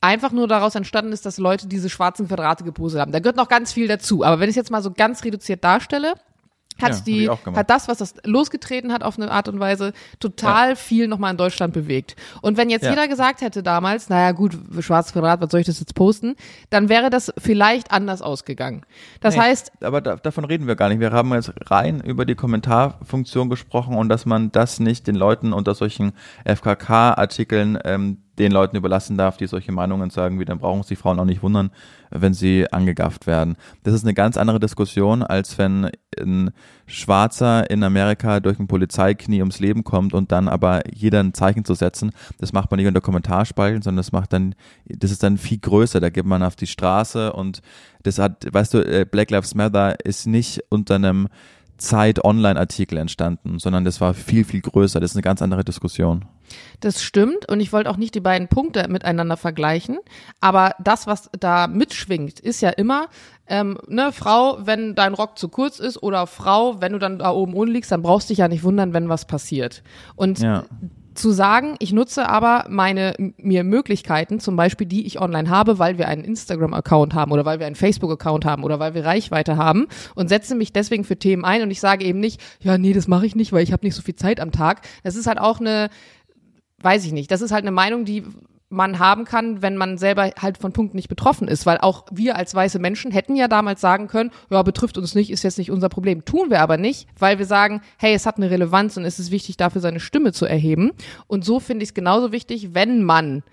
einfach 0.00 0.32
nur 0.32 0.46
daraus 0.48 0.74
entstanden 0.74 1.12
ist, 1.12 1.24
dass 1.24 1.38
Leute 1.38 1.66
diese 1.66 1.88
schwarzen 1.88 2.28
Quadrate 2.28 2.62
gepostet 2.62 3.00
haben. 3.00 3.12
Da 3.12 3.20
gehört 3.20 3.36
noch 3.36 3.48
ganz 3.48 3.72
viel 3.72 3.88
dazu. 3.88 4.22
Aber 4.22 4.38
wenn 4.38 4.50
ich 4.50 4.52
es 4.52 4.56
jetzt 4.56 4.70
mal 4.70 4.82
so 4.82 4.90
ganz 4.90 5.24
reduziert 5.24 5.64
darstelle, 5.64 6.14
hat 6.82 6.92
ja, 6.92 7.00
die, 7.00 7.30
hat 7.30 7.70
das, 7.70 7.88
was 7.88 7.98
das 7.98 8.14
losgetreten 8.24 8.92
hat 8.92 9.02
auf 9.02 9.18
eine 9.18 9.30
Art 9.30 9.48
und 9.48 9.60
Weise, 9.60 9.92
total 10.18 10.70
ja. 10.70 10.74
viel 10.74 11.08
nochmal 11.08 11.30
in 11.30 11.36
Deutschland 11.36 11.72
bewegt. 11.72 12.16
Und 12.42 12.56
wenn 12.56 12.68
jetzt 12.68 12.84
ja. 12.84 12.90
jeder 12.90 13.06
gesagt 13.06 13.42
hätte 13.42 13.62
damals, 13.62 14.08
naja 14.08 14.32
gut, 14.32 14.58
schwarzes 14.80 15.12
Quadrat, 15.12 15.40
was 15.40 15.50
soll 15.50 15.60
ich 15.60 15.66
das 15.66 15.78
jetzt 15.78 15.94
posten, 15.94 16.34
dann 16.70 16.88
wäre 16.88 17.10
das 17.10 17.32
vielleicht 17.38 17.92
anders 17.92 18.22
ausgegangen. 18.22 18.82
Das 19.20 19.36
nee, 19.36 19.42
heißt. 19.42 19.72
Aber 19.82 20.00
da, 20.00 20.16
davon 20.16 20.44
reden 20.44 20.66
wir 20.66 20.74
gar 20.74 20.88
nicht. 20.88 21.00
Wir 21.00 21.12
haben 21.12 21.32
jetzt 21.32 21.52
rein 21.70 22.00
über 22.00 22.24
die 22.24 22.34
Kommentarfunktion 22.34 23.48
gesprochen 23.48 23.96
und 23.96 24.08
dass 24.08 24.26
man 24.26 24.50
das 24.50 24.80
nicht 24.80 25.06
den 25.06 25.14
Leuten 25.14 25.52
unter 25.52 25.74
solchen 25.74 26.12
FKK-Artikeln 26.44 27.78
ähm, 27.84 28.18
den 28.38 28.52
Leuten 28.52 28.76
überlassen 28.76 29.16
darf, 29.16 29.36
die 29.36 29.46
solche 29.46 29.72
Meinungen 29.72 30.10
sagen, 30.10 30.40
wie 30.40 30.44
dann 30.44 30.58
brauchen 30.58 30.82
sich 30.82 30.98
Frauen 30.98 31.20
auch 31.20 31.24
nicht 31.24 31.42
wundern, 31.42 31.70
wenn 32.10 32.34
sie 32.34 32.70
angegafft 32.72 33.26
werden. 33.26 33.56
Das 33.82 33.94
ist 33.94 34.04
eine 34.04 34.14
ganz 34.14 34.36
andere 34.36 34.60
Diskussion, 34.60 35.22
als 35.22 35.56
wenn 35.58 35.90
ein 36.18 36.50
Schwarzer 36.86 37.70
in 37.70 37.82
Amerika 37.82 38.40
durch 38.40 38.58
ein 38.58 38.66
Polizeiknie 38.66 39.40
ums 39.40 39.60
Leben 39.60 39.84
kommt 39.84 40.14
und 40.14 40.32
dann 40.32 40.48
aber 40.48 40.82
jeder 40.92 41.20
ein 41.20 41.34
Zeichen 41.34 41.64
zu 41.64 41.74
setzen. 41.74 42.12
Das 42.38 42.52
macht 42.52 42.70
man 42.70 42.78
nicht 42.78 42.88
unter 42.88 43.00
Kommentarspalten, 43.00 43.82
sondern 43.82 43.98
das 43.98 44.12
macht 44.12 44.32
dann, 44.32 44.54
das 44.86 45.10
ist 45.10 45.22
dann 45.22 45.38
viel 45.38 45.58
größer. 45.58 46.00
Da 46.00 46.10
geht 46.10 46.26
man 46.26 46.42
auf 46.42 46.56
die 46.56 46.66
Straße 46.66 47.32
und 47.32 47.62
das 48.02 48.18
hat, 48.18 48.46
weißt 48.52 48.74
du, 48.74 48.78
äh, 48.78 49.06
Black 49.10 49.30
Lives 49.30 49.54
Matter 49.54 50.04
ist 50.04 50.26
nicht 50.26 50.62
unter 50.68 50.96
einem 50.96 51.28
Zeit-Online-Artikel 51.76 52.98
entstanden, 52.98 53.58
sondern 53.58 53.84
das 53.84 54.00
war 54.00 54.14
viel, 54.14 54.44
viel 54.44 54.60
größer. 54.60 55.00
Das 55.00 55.12
ist 55.12 55.16
eine 55.16 55.22
ganz 55.22 55.42
andere 55.42 55.64
Diskussion. 55.64 56.24
Das 56.80 57.02
stimmt 57.02 57.48
und 57.48 57.60
ich 57.60 57.72
wollte 57.72 57.90
auch 57.90 57.96
nicht 57.96 58.14
die 58.14 58.20
beiden 58.20 58.48
Punkte 58.48 58.86
miteinander 58.88 59.36
vergleichen, 59.36 59.98
aber 60.40 60.74
das, 60.82 61.06
was 61.06 61.30
da 61.38 61.66
mitschwingt, 61.66 62.40
ist 62.40 62.60
ja 62.60 62.70
immer, 62.70 63.08
ähm, 63.46 63.78
ne, 63.88 64.10
Frau, 64.12 64.58
wenn 64.64 64.94
dein 64.94 65.14
Rock 65.14 65.38
zu 65.38 65.48
kurz 65.48 65.78
ist 65.78 66.02
oder 66.02 66.26
Frau, 66.26 66.80
wenn 66.80 66.92
du 66.92 66.98
dann 66.98 67.18
da 67.18 67.30
oben 67.30 67.54
ohne 67.54 67.70
liegst, 67.70 67.92
dann 67.92 68.02
brauchst 68.02 68.28
du 68.28 68.32
dich 68.32 68.38
ja 68.38 68.48
nicht 68.48 68.64
wundern, 68.64 68.92
wenn 68.92 69.08
was 69.08 69.26
passiert. 69.26 69.82
Und 70.16 70.40
Ja. 70.40 70.64
zu 71.14 71.30
sagen, 71.30 71.76
ich 71.78 71.92
nutze 71.92 72.28
aber 72.28 72.64
meine 72.68 73.14
mir 73.36 73.62
Möglichkeiten, 73.62 74.40
zum 74.40 74.56
Beispiel 74.56 74.86
die 74.86 75.06
ich 75.06 75.20
online 75.20 75.48
habe, 75.48 75.78
weil 75.78 75.96
wir 75.96 76.08
einen 76.08 76.24
Instagram-Account 76.24 77.14
haben 77.14 77.30
oder 77.30 77.44
weil 77.44 77.60
wir 77.60 77.66
einen 77.66 77.76
Facebook-Account 77.76 78.44
haben 78.44 78.64
oder 78.64 78.80
weil 78.80 78.94
wir 78.94 79.04
Reichweite 79.04 79.56
haben 79.56 79.86
und 80.16 80.28
setze 80.28 80.56
mich 80.56 80.72
deswegen 80.72 81.04
für 81.04 81.16
Themen 81.16 81.44
ein 81.44 81.62
und 81.62 81.70
ich 81.70 81.78
sage 81.80 82.04
eben 82.04 82.18
nicht, 82.18 82.40
ja, 82.60 82.78
nee, 82.78 82.92
das 82.92 83.06
mache 83.06 83.26
ich 83.26 83.36
nicht, 83.36 83.52
weil 83.52 83.62
ich 83.62 83.72
habe 83.72 83.86
nicht 83.86 83.94
so 83.94 84.02
viel 84.02 84.16
Zeit 84.16 84.40
am 84.40 84.50
Tag. 84.50 84.80
Das 85.04 85.14
ist 85.14 85.28
halt 85.28 85.38
auch 85.38 85.60
eine, 85.60 85.88
weiß 86.84 87.04
ich 87.04 87.12
nicht, 87.12 87.30
das 87.30 87.40
ist 87.40 87.50
halt 87.50 87.64
eine 87.64 87.70
Meinung, 87.70 88.04
die 88.04 88.24
man 88.74 88.98
haben 88.98 89.24
kann, 89.24 89.62
wenn 89.62 89.76
man 89.76 89.98
selber 89.98 90.30
halt 90.38 90.58
von 90.58 90.72
Punkten 90.72 90.96
nicht 90.96 91.08
betroffen 91.08 91.48
ist, 91.48 91.64
weil 91.64 91.78
auch 91.78 92.06
wir 92.10 92.36
als 92.36 92.54
weiße 92.54 92.78
Menschen 92.78 93.12
hätten 93.12 93.36
ja 93.36 93.48
damals 93.48 93.80
sagen 93.80 94.08
können, 94.08 94.30
ja, 94.50 94.62
betrifft 94.62 94.98
uns 94.98 95.14
nicht, 95.14 95.30
ist 95.30 95.44
jetzt 95.44 95.58
nicht 95.58 95.70
unser 95.70 95.88
Problem. 95.88 96.24
Tun 96.24 96.50
wir 96.50 96.60
aber 96.60 96.76
nicht, 96.76 97.08
weil 97.18 97.38
wir 97.38 97.46
sagen, 97.46 97.80
hey, 97.98 98.14
es 98.14 98.26
hat 98.26 98.36
eine 98.36 98.50
Relevanz 98.50 98.96
und 98.96 99.04
es 99.04 99.18
ist 99.18 99.30
wichtig, 99.30 99.56
dafür 99.56 99.80
seine 99.80 100.00
Stimme 100.00 100.32
zu 100.32 100.44
erheben. 100.44 100.90
Und 101.26 101.44
so 101.44 101.60
finde 101.60 101.84
ich 101.84 101.90
es 101.90 101.94
genauso 101.94 102.32
wichtig, 102.32 102.74
wenn 102.74 103.02
man 103.02 103.44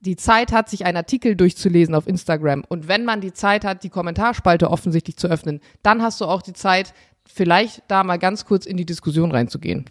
die 0.00 0.16
Zeit 0.16 0.50
hat, 0.52 0.70
sich 0.70 0.86
einen 0.86 0.96
Artikel 0.96 1.36
durchzulesen 1.36 1.94
auf 1.94 2.06
Instagram 2.06 2.64
und 2.66 2.88
wenn 2.88 3.04
man 3.04 3.20
die 3.20 3.34
Zeit 3.34 3.64
hat, 3.64 3.84
die 3.84 3.90
Kommentarspalte 3.90 4.70
offensichtlich 4.70 5.16
zu 5.16 5.28
öffnen, 5.28 5.60
dann 5.82 6.02
hast 6.02 6.22
du 6.22 6.24
auch 6.24 6.40
die 6.40 6.54
Zeit, 6.54 6.94
vielleicht 7.26 7.82
da 7.88 8.02
mal 8.02 8.18
ganz 8.18 8.46
kurz 8.46 8.64
in 8.64 8.78
die 8.78 8.86
Diskussion 8.86 9.30
reinzugehen. 9.30 9.84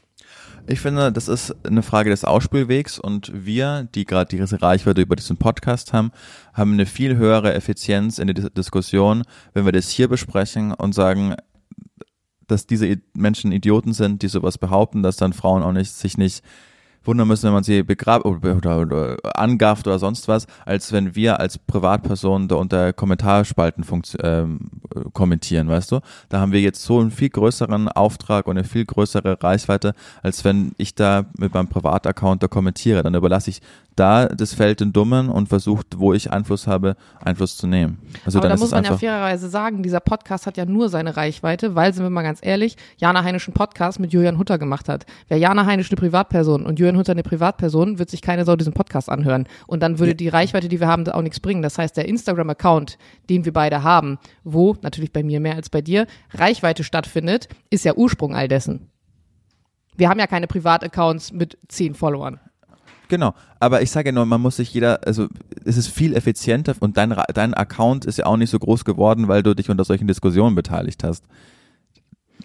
Ich 0.72 0.82
finde, 0.82 1.12
das 1.12 1.28
ist 1.28 1.56
eine 1.66 1.82
Frage 1.82 2.12
des 2.12 2.24
Ausspielwegs 2.24 3.00
und 3.00 3.32
wir, 3.34 3.88
die 3.96 4.06
gerade 4.06 4.38
diese 4.38 4.62
Reichweite 4.62 5.02
über 5.02 5.16
diesen 5.16 5.38
Podcast 5.38 5.94
haben, 5.94 6.12
haben 6.54 6.74
eine 6.74 6.86
viel 6.86 7.18
höhere 7.18 7.56
Effizienz 7.56 8.20
in 8.20 8.28
der 8.28 8.36
Dis- 8.36 8.54
Diskussion, 8.54 9.24
wenn 9.54 9.66
wir 9.66 9.72
das 9.72 9.90
hier 9.90 10.08
besprechen 10.08 10.72
und 10.72 10.94
sagen, 10.94 11.36
dass 12.46 12.68
diese 12.68 12.98
Menschen 13.16 13.52
Idioten 13.52 13.94
sind, 13.94 14.22
die 14.22 14.28
sowas 14.28 14.60
behaupten, 14.60 15.02
dass 15.02 15.18
dann 15.18 15.34
Frauen 15.34 15.64
auch 15.64 15.72
nicht 15.72 15.92
sich 15.92 16.20
nicht 16.20 16.44
wundern 17.04 17.28
müssen, 17.28 17.46
wenn 17.46 17.54
man 17.54 17.64
sie 17.64 17.84
begrabt 17.84 18.26
oder, 18.26 18.58
oder, 18.58 18.80
oder 18.82 19.18
angafft 19.38 19.88
oder 19.88 20.00
sonst 20.00 20.28
was, 20.28 20.48
als 20.66 20.92
wenn 20.92 21.16
wir 21.16 21.40
als 21.40 21.58
Privatpersonen 21.58 22.48
da 22.48 22.56
unter 22.56 22.94
Kommentarspalten 22.94 23.86
ähm, 24.22 24.60
äh, 24.96 25.02
kommentieren, 25.14 25.68
weißt 25.68 25.92
du? 25.92 26.00
Da 26.30 26.40
haben 26.40 26.52
wir 26.52 26.62
jetzt 26.62 26.84
so 26.84 27.00
einen 27.00 27.12
viel 27.12 27.30
größeren 27.30 27.88
Auftrag 27.90 28.48
und 28.48 28.58
eine 28.58 28.68
viel 28.68 28.86
größere 28.86 29.42
Reichweite, 29.42 29.94
als 30.22 30.44
wenn 30.44 30.74
ich 30.78 30.96
da 30.96 31.26
mit 31.38 31.54
meinem 31.54 31.68
Privataccount 31.68 32.44
da 32.44 32.48
kommentiere. 32.48 33.04
Dann 33.04 33.16
überlasse 33.16 33.50
ich 33.50 33.62
da 34.00 34.28
das 34.28 34.54
Feld 34.54 34.80
den 34.80 34.94
Dummen 34.94 35.30
und 35.30 35.50
versucht, 35.50 36.00
wo 36.00 36.14
ich 36.14 36.32
Einfluss 36.32 36.68
habe, 36.68 36.96
Einfluss 37.20 37.58
zu 37.58 37.68
nehmen. 37.68 38.00
Also 38.26 38.40
Aber 38.40 38.50
da 38.50 38.58
muss 38.58 38.72
man 38.72 38.84
ja 38.84 38.98
fairerweise 38.98 39.50
sagen, 39.50 39.84
dieser 39.84 40.00
Podcast 40.00 40.48
hat 40.48 40.58
ja 40.58 40.66
nur 40.66 40.90
seine 40.90 41.18
Reichweite, 41.18 41.76
weil, 41.76 41.94
sind 41.94 42.04
wir 42.04 42.10
mal 42.10 42.24
ganz 42.24 42.40
ehrlich, 42.42 42.78
Jana 42.98 43.24
Heinisch 43.24 43.48
einen 43.48 43.54
Podcast 43.54 44.00
mit 44.00 44.14
Julian 44.14 44.38
Hutter 44.38 44.58
gemacht 44.58 44.88
hat. 44.88 45.06
Wäre 45.28 45.40
Jana 45.40 45.66
Heinisch 45.66 45.92
eine 45.92 45.98
Privatperson 45.98 46.66
und 46.66 46.80
Julian 46.80 46.98
Hutter 46.98 47.12
eine 47.12 47.24
Privatperson, 47.24 48.00
wird 48.00 48.10
sich 48.10 48.22
keine 48.22 48.46
Sau 48.46 48.56
diesen 48.56 48.74
Podcast 48.74 49.10
anhören. 49.10 49.48
Und 49.68 49.82
dann 49.82 50.00
würde 50.00 50.16
die 50.16 50.30
Reichweite, 50.30 50.70
die 50.70 50.80
wir 50.80 50.88
haben, 50.88 51.08
auch 51.10 51.22
nichts 51.22 51.40
bringen. 51.40 51.62
Das 51.62 51.78
heißt, 51.78 51.98
der 51.98 52.08
Instagram-Account, 52.08 52.98
den 53.30 53.46
wir 53.46 53.54
beide 53.54 53.84
haben, 53.84 54.18
wo, 54.44 54.76
natürlich 54.82 55.12
bei 55.12 55.24
mir 55.24 55.40
mehr 55.40 55.56
als 55.56 55.70
bei 55.70 55.82
dir, 55.82 56.08
Reichweite 56.32 56.84
stattfindet, 56.84 57.50
ist 57.70 57.86
ja 57.86 57.96
Ursprung 57.96 58.36
all 58.36 58.48
dessen. 58.48 58.90
Wir 59.98 60.08
haben 60.08 60.20
ja 60.20 60.28
keine 60.28 60.48
Privataccounts 60.48 61.34
mit 61.34 61.58
zehn 61.68 61.94
Followern. 61.94 62.40
Genau, 63.10 63.34
aber 63.60 63.82
ich 63.82 63.90
sage 63.92 64.10
ja 64.10 64.12
nur, 64.14 64.26
man 64.26 64.40
muss 64.40 64.56
sich 64.58 64.74
jeder, 64.74 65.02
also 65.06 65.28
es 65.66 65.78
ist 65.78 65.88
viel 65.88 66.16
effizienter 66.16 66.76
und 66.80 66.96
dein, 66.96 67.14
dein 67.34 67.54
Account 67.56 68.06
ist 68.06 68.20
ja 68.20 68.28
auch 68.28 68.38
nicht 68.38 68.52
so 68.52 68.60
groß 68.60 68.86
geworden, 68.86 69.28
weil 69.28 69.44
du 69.44 69.56
dich 69.56 69.70
unter 69.70 69.84
solchen 69.84 70.08
Diskussionen 70.08 70.56
beteiligt 70.56 71.04
hast. 71.04 71.26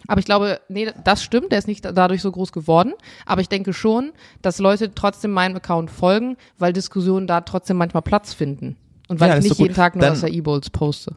Aber 0.08 0.18
ich 0.18 0.24
glaube, 0.26 0.60
nee, 0.68 0.90
das 1.04 1.22
stimmt, 1.22 1.52
der 1.52 1.58
ist 1.58 1.68
nicht 1.68 1.84
dadurch 1.84 2.20
so 2.22 2.30
groß 2.32 2.52
geworden. 2.52 2.92
Aber 3.26 3.40
ich 3.40 3.48
denke 3.48 3.72
schon, 3.72 4.12
dass 4.42 4.58
Leute 4.58 4.94
trotzdem 4.94 5.30
meinem 5.32 5.56
Account 5.56 5.90
folgen, 5.90 6.36
weil 6.58 6.72
Diskussionen 6.72 7.26
da 7.26 7.40
trotzdem 7.42 7.76
manchmal 7.76 8.02
Platz 8.02 8.34
finden. 8.34 8.76
Und 9.08 9.20
weil 9.20 9.30
Ja, 9.30 9.38
ich 9.38 9.44
nicht 9.44 9.58
jeden 9.58 9.74
Tag 9.74 9.94
nur 9.94 10.02
Dann- 10.02 10.12
aus 10.12 10.20
der 10.20 10.32
E-Bowls 10.32 10.70
poste. 10.70 11.14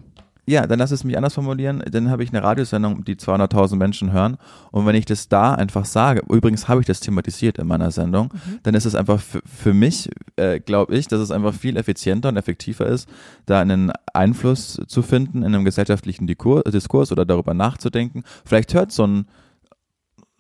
Ja, 0.49 0.65
dann 0.65 0.79
lass 0.79 0.91
es 0.91 1.03
mich 1.03 1.17
anders 1.17 1.33
formulieren. 1.33 1.83
Dann 1.91 2.09
habe 2.09 2.23
ich 2.23 2.29
eine 2.29 2.41
Radiosendung, 2.41 3.03
die 3.03 3.15
200.000 3.15 3.75
Menschen 3.75 4.13
hören. 4.13 4.37
Und 4.71 4.85
wenn 4.85 4.95
ich 4.95 5.03
das 5.03 5.27
da 5.27 5.53
einfach 5.53 5.83
sage, 5.83 6.21
übrigens 6.29 6.69
habe 6.69 6.79
ich 6.79 6.87
das 6.87 7.01
thematisiert 7.01 7.57
in 7.57 7.67
meiner 7.67 7.91
Sendung, 7.91 8.33
dann 8.63 8.73
ist 8.73 8.85
es 8.85 8.95
einfach 8.95 9.19
für, 9.19 9.73
mich, 9.73 10.09
äh, 10.37 10.61
glaube 10.61 10.95
ich, 10.95 11.09
dass 11.09 11.19
es 11.19 11.31
einfach 11.31 11.53
viel 11.53 11.75
effizienter 11.75 12.29
und 12.29 12.37
effektiver 12.37 12.85
ist, 12.85 13.09
da 13.45 13.59
einen 13.59 13.91
Einfluss 14.13 14.79
zu 14.87 15.01
finden 15.01 15.39
in 15.39 15.53
einem 15.53 15.65
gesellschaftlichen 15.65 16.27
Diskurs 16.27 17.11
oder 17.11 17.25
darüber 17.25 17.53
nachzudenken. 17.53 18.23
Vielleicht 18.45 18.73
hört 18.73 18.93
so 18.93 19.05
ein 19.05 19.25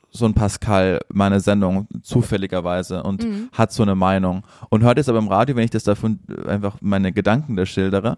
so 0.09 0.25
ein 0.25 0.33
Pascal 0.33 0.99
meine 1.09 1.39
Sendung 1.39 1.87
zufälligerweise 2.01 3.03
und 3.03 3.23
Mhm. 3.23 3.49
hat 3.51 3.71
so 3.71 3.83
eine 3.83 3.93
Meinung 3.95 4.43
und 4.69 4.83
hört 4.83 4.97
es 4.97 5.09
aber 5.09 5.19
im 5.19 5.27
Radio, 5.27 5.55
wenn 5.55 5.65
ich 5.65 5.69
das 5.71 5.83
davon 5.83 6.19
einfach 6.47 6.77
meine 6.81 7.11
Gedanken 7.11 7.55
da 7.55 7.65
schildere, 7.65 8.17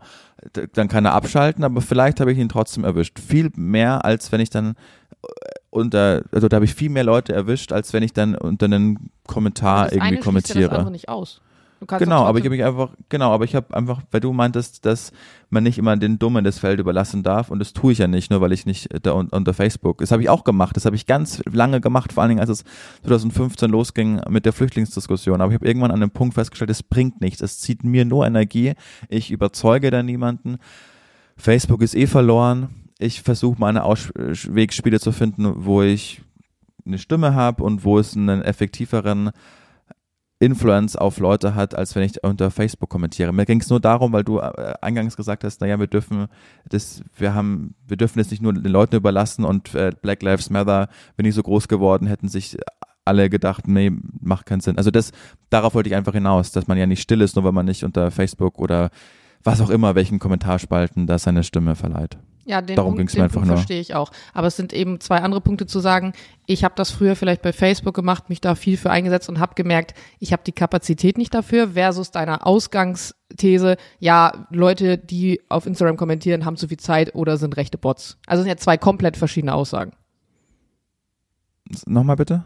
dann 0.73 0.87
kann 0.87 1.05
er 1.05 1.13
abschalten, 1.13 1.63
aber 1.63 1.81
vielleicht 1.81 2.19
habe 2.19 2.31
ich 2.31 2.37
ihn 2.37 2.47
trotzdem 2.49 2.83
erwischt. 2.83 3.19
Viel 3.19 3.49
mehr, 3.55 4.05
als 4.05 4.31
wenn 4.31 4.39
ich 4.39 4.49
dann 4.49 4.75
äh, 5.23 5.27
unter, 5.71 6.23
also 6.31 6.47
da 6.47 6.55
habe 6.55 6.65
ich 6.65 6.73
viel 6.75 6.89
mehr 6.89 7.03
Leute 7.03 7.33
erwischt, 7.33 7.71
als 7.73 7.91
wenn 7.93 8.03
ich 8.03 8.13
dann 8.13 8.35
unter 8.35 8.65
einen 8.65 9.09
Kommentar 9.27 9.91
irgendwie 9.91 10.09
ja 10.11 10.15
das 10.17 10.23
kommentiere. 10.25 10.71
andere 10.71 10.91
nicht 10.91 11.09
aus. 11.09 11.41
Du 11.79 11.85
kannst 11.85 12.03
Genau, 12.03 12.25
aber 12.25 12.39
ich 12.39 12.45
habe 12.45 12.55
mich 12.55 12.63
einfach, 12.63 12.89
genau, 13.07 13.31
aber 13.31 13.45
ich 13.45 13.55
habe 13.55 13.73
einfach, 13.75 14.01
weil 14.11 14.19
du 14.19 14.33
meintest, 14.33 14.85
dass 14.85 15.13
man 15.49 15.63
nicht 15.63 15.77
immer 15.77 15.95
den 15.95 16.19
Dummen 16.19 16.43
das 16.43 16.59
Feld 16.59 16.79
überlassen 16.79 17.23
darf 17.23 17.49
und 17.49 17.59
das 17.59 17.71
tue 17.71 17.93
ich 17.93 17.99
ja 17.99 18.07
nicht, 18.07 18.29
nur 18.29 18.41
weil 18.41 18.51
ich 18.51 18.65
nicht 18.65 18.89
da 19.01 19.13
un 19.13 19.29
unter 19.29 19.53
Facebook. 19.53 19.99
Das 19.99 20.11
habe 20.11 20.21
ich 20.21 20.29
auch 20.29 20.43
gemacht, 20.43 20.75
das 20.75 20.85
habe 20.85 20.97
ich 20.97 21.05
ganz 21.05 21.41
lange 21.49 21.79
gemacht, 21.79 22.11
vor 22.11 22.23
allen 22.23 22.31
Dingen 22.31 22.41
als 22.41 22.49
es 22.49 22.63
2015 23.03 23.69
losging 23.69 24.21
mit 24.29 24.45
der 24.45 24.51
Flüchtlingsdiskussion. 24.51 25.39
Aber 25.39 25.51
ich 25.51 25.55
habe 25.55 25.67
irgendwann 25.67 25.91
an 25.91 26.01
einem 26.01 26.11
Punkt 26.11 26.33
festgestellt, 26.33 26.69
es 26.69 26.83
bringt 26.83 27.21
nichts, 27.21 27.41
es 27.41 27.59
zieht 27.59 27.83
mir 27.85 28.03
nur 28.03 28.27
Energie, 28.27 28.73
ich 29.07 29.31
überzeuge 29.31 29.89
da 29.89 30.03
niemanden. 30.03 30.57
Facebook 31.37 31.81
ist 31.81 31.95
eh 31.95 32.07
verloren. 32.07 32.69
Ich 32.99 33.21
versuche 33.21 33.57
meine 33.57 33.85
Auswegspiele 33.85 34.99
zu 34.99 35.13
finden, 35.13 35.65
wo 35.65 35.81
ich 35.81 36.21
eine 36.85 36.97
Stimme 36.97 37.33
habe 37.33 37.63
und 37.63 37.85
wo 37.85 37.97
es 37.97 38.15
einen 38.15 38.41
effektiveren 38.41 39.31
Influence 40.39 40.95
auf 40.95 41.19
Leute 41.19 41.53
hat, 41.53 41.75
als 41.75 41.95
wenn 41.95 42.03
ich 42.03 42.23
unter 42.23 42.49
Facebook 42.49 42.89
kommentiere. 42.89 43.33
Mir 43.33 43.45
ging 43.45 43.59
es 43.59 43.69
nur 43.69 43.81
darum, 43.81 44.13
weil 44.13 44.23
du 44.23 44.39
äh, 44.39 44.73
eingangs 44.81 45.17
gesagt 45.17 45.43
hast, 45.43 45.59
naja, 45.59 45.79
wir 45.79 45.87
dürfen 45.87 46.27
das, 46.69 47.03
wir 47.17 47.33
haben, 47.33 47.75
wir 47.87 47.97
dürfen 47.97 48.19
es 48.19 48.31
nicht 48.31 48.41
nur 48.41 48.53
den 48.53 48.71
Leuten 48.71 48.95
überlassen 48.95 49.43
und 49.43 49.75
äh, 49.75 49.91
Black 50.01 50.23
Lives 50.23 50.49
Matter, 50.49 50.87
wenn 51.17 51.25
die 51.25 51.31
so 51.31 51.43
groß 51.43 51.67
geworden, 51.67 52.07
hätten 52.07 52.29
sich 52.29 52.57
alle 53.03 53.29
gedacht, 53.29 53.67
nee, 53.67 53.91
macht 54.21 54.45
keinen 54.45 54.61
Sinn. 54.61 54.77
Also 54.77 54.91
das, 54.91 55.11
darauf 55.49 55.73
wollte 55.73 55.89
ich 55.89 55.95
einfach 55.95 56.13
hinaus, 56.13 56.51
dass 56.51 56.67
man 56.67 56.77
ja 56.77 56.85
nicht 56.85 57.01
still 57.01 57.21
ist, 57.21 57.35
nur 57.35 57.43
weil 57.43 57.51
man 57.51 57.65
nicht 57.65 57.83
unter 57.83 58.09
Facebook 58.11 58.59
oder 58.59 58.91
was 59.43 59.61
auch 59.61 59.69
immer, 59.69 59.95
welchen 59.95 60.19
Kommentarspalten 60.19 61.07
da 61.07 61.17
seine 61.17 61.43
Stimme 61.43 61.75
verleiht. 61.75 62.17
Ja, 62.49 62.63
den 62.63 62.77
Darum 62.77 62.95
Punkt, 62.95 63.13
den 63.13 63.21
einfach 63.21 63.41
Punkt 63.41 63.47
verstehe 63.47 63.79
ich 63.79 63.93
auch. 63.93 64.11
Aber 64.33 64.47
es 64.47 64.55
sind 64.55 64.73
eben 64.73 64.99
zwei 64.99 65.17
andere 65.17 65.39
Punkte 65.39 65.67
zu 65.67 65.79
sagen. 65.79 66.13
Ich 66.47 66.63
habe 66.63 66.73
das 66.75 66.89
früher 66.89 67.15
vielleicht 67.15 67.43
bei 67.43 67.53
Facebook 67.53 67.93
gemacht, 67.93 68.27
mich 68.27 68.41
da 68.41 68.55
viel 68.55 68.75
für 68.75 68.89
eingesetzt 68.89 69.29
und 69.29 69.37
habe 69.37 69.53
gemerkt, 69.53 69.93
ich 70.17 70.33
habe 70.33 70.41
die 70.43 70.51
Kapazität 70.51 71.19
nicht 71.19 71.31
dafür, 71.31 71.73
versus 71.73 72.09
deiner 72.09 72.47
Ausgangsthese, 72.47 73.77
ja, 73.99 74.47
Leute, 74.49 74.97
die 74.97 75.41
auf 75.47 75.67
Instagram 75.67 75.95
kommentieren, 75.95 76.43
haben 76.43 76.57
zu 76.57 76.67
viel 76.67 76.79
Zeit 76.79 77.13
oder 77.13 77.37
sind 77.37 77.55
rechte 77.55 77.77
Bots. 77.77 78.17
Also 78.25 78.39
es 78.41 78.45
sind 78.45 78.49
ja 78.49 78.57
zwei 78.57 78.77
komplett 78.77 79.15
verschiedene 79.15 79.53
Aussagen. 79.53 79.91
Nochmal 81.85 82.15
bitte? 82.15 82.45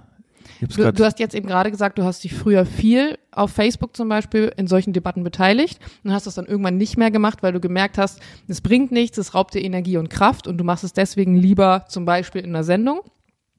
Du, 0.61 0.91
du 0.91 1.05
hast 1.05 1.19
jetzt 1.19 1.35
eben 1.35 1.47
gerade 1.47 1.71
gesagt, 1.71 1.97
du 1.97 2.03
hast 2.03 2.23
dich 2.23 2.33
früher 2.33 2.65
viel 2.65 3.17
auf 3.31 3.51
Facebook 3.51 3.95
zum 3.95 4.09
Beispiel 4.09 4.51
in 4.57 4.67
solchen 4.67 4.93
Debatten 4.93 5.23
beteiligt 5.23 5.79
und 6.03 6.11
hast 6.11 6.27
das 6.27 6.35
dann 6.35 6.45
irgendwann 6.45 6.77
nicht 6.77 6.97
mehr 6.97 7.11
gemacht, 7.11 7.43
weil 7.43 7.53
du 7.53 7.59
gemerkt 7.59 7.97
hast, 7.97 8.19
es 8.47 8.61
bringt 8.61 8.91
nichts, 8.91 9.17
es 9.17 9.33
raubt 9.33 9.53
dir 9.53 9.63
Energie 9.63 9.97
und 9.97 10.09
Kraft 10.09 10.47
und 10.47 10.57
du 10.57 10.63
machst 10.63 10.83
es 10.83 10.93
deswegen 10.93 11.35
lieber 11.35 11.85
zum 11.87 12.05
Beispiel 12.05 12.41
in 12.41 12.49
einer 12.49 12.63
Sendung. 12.63 13.01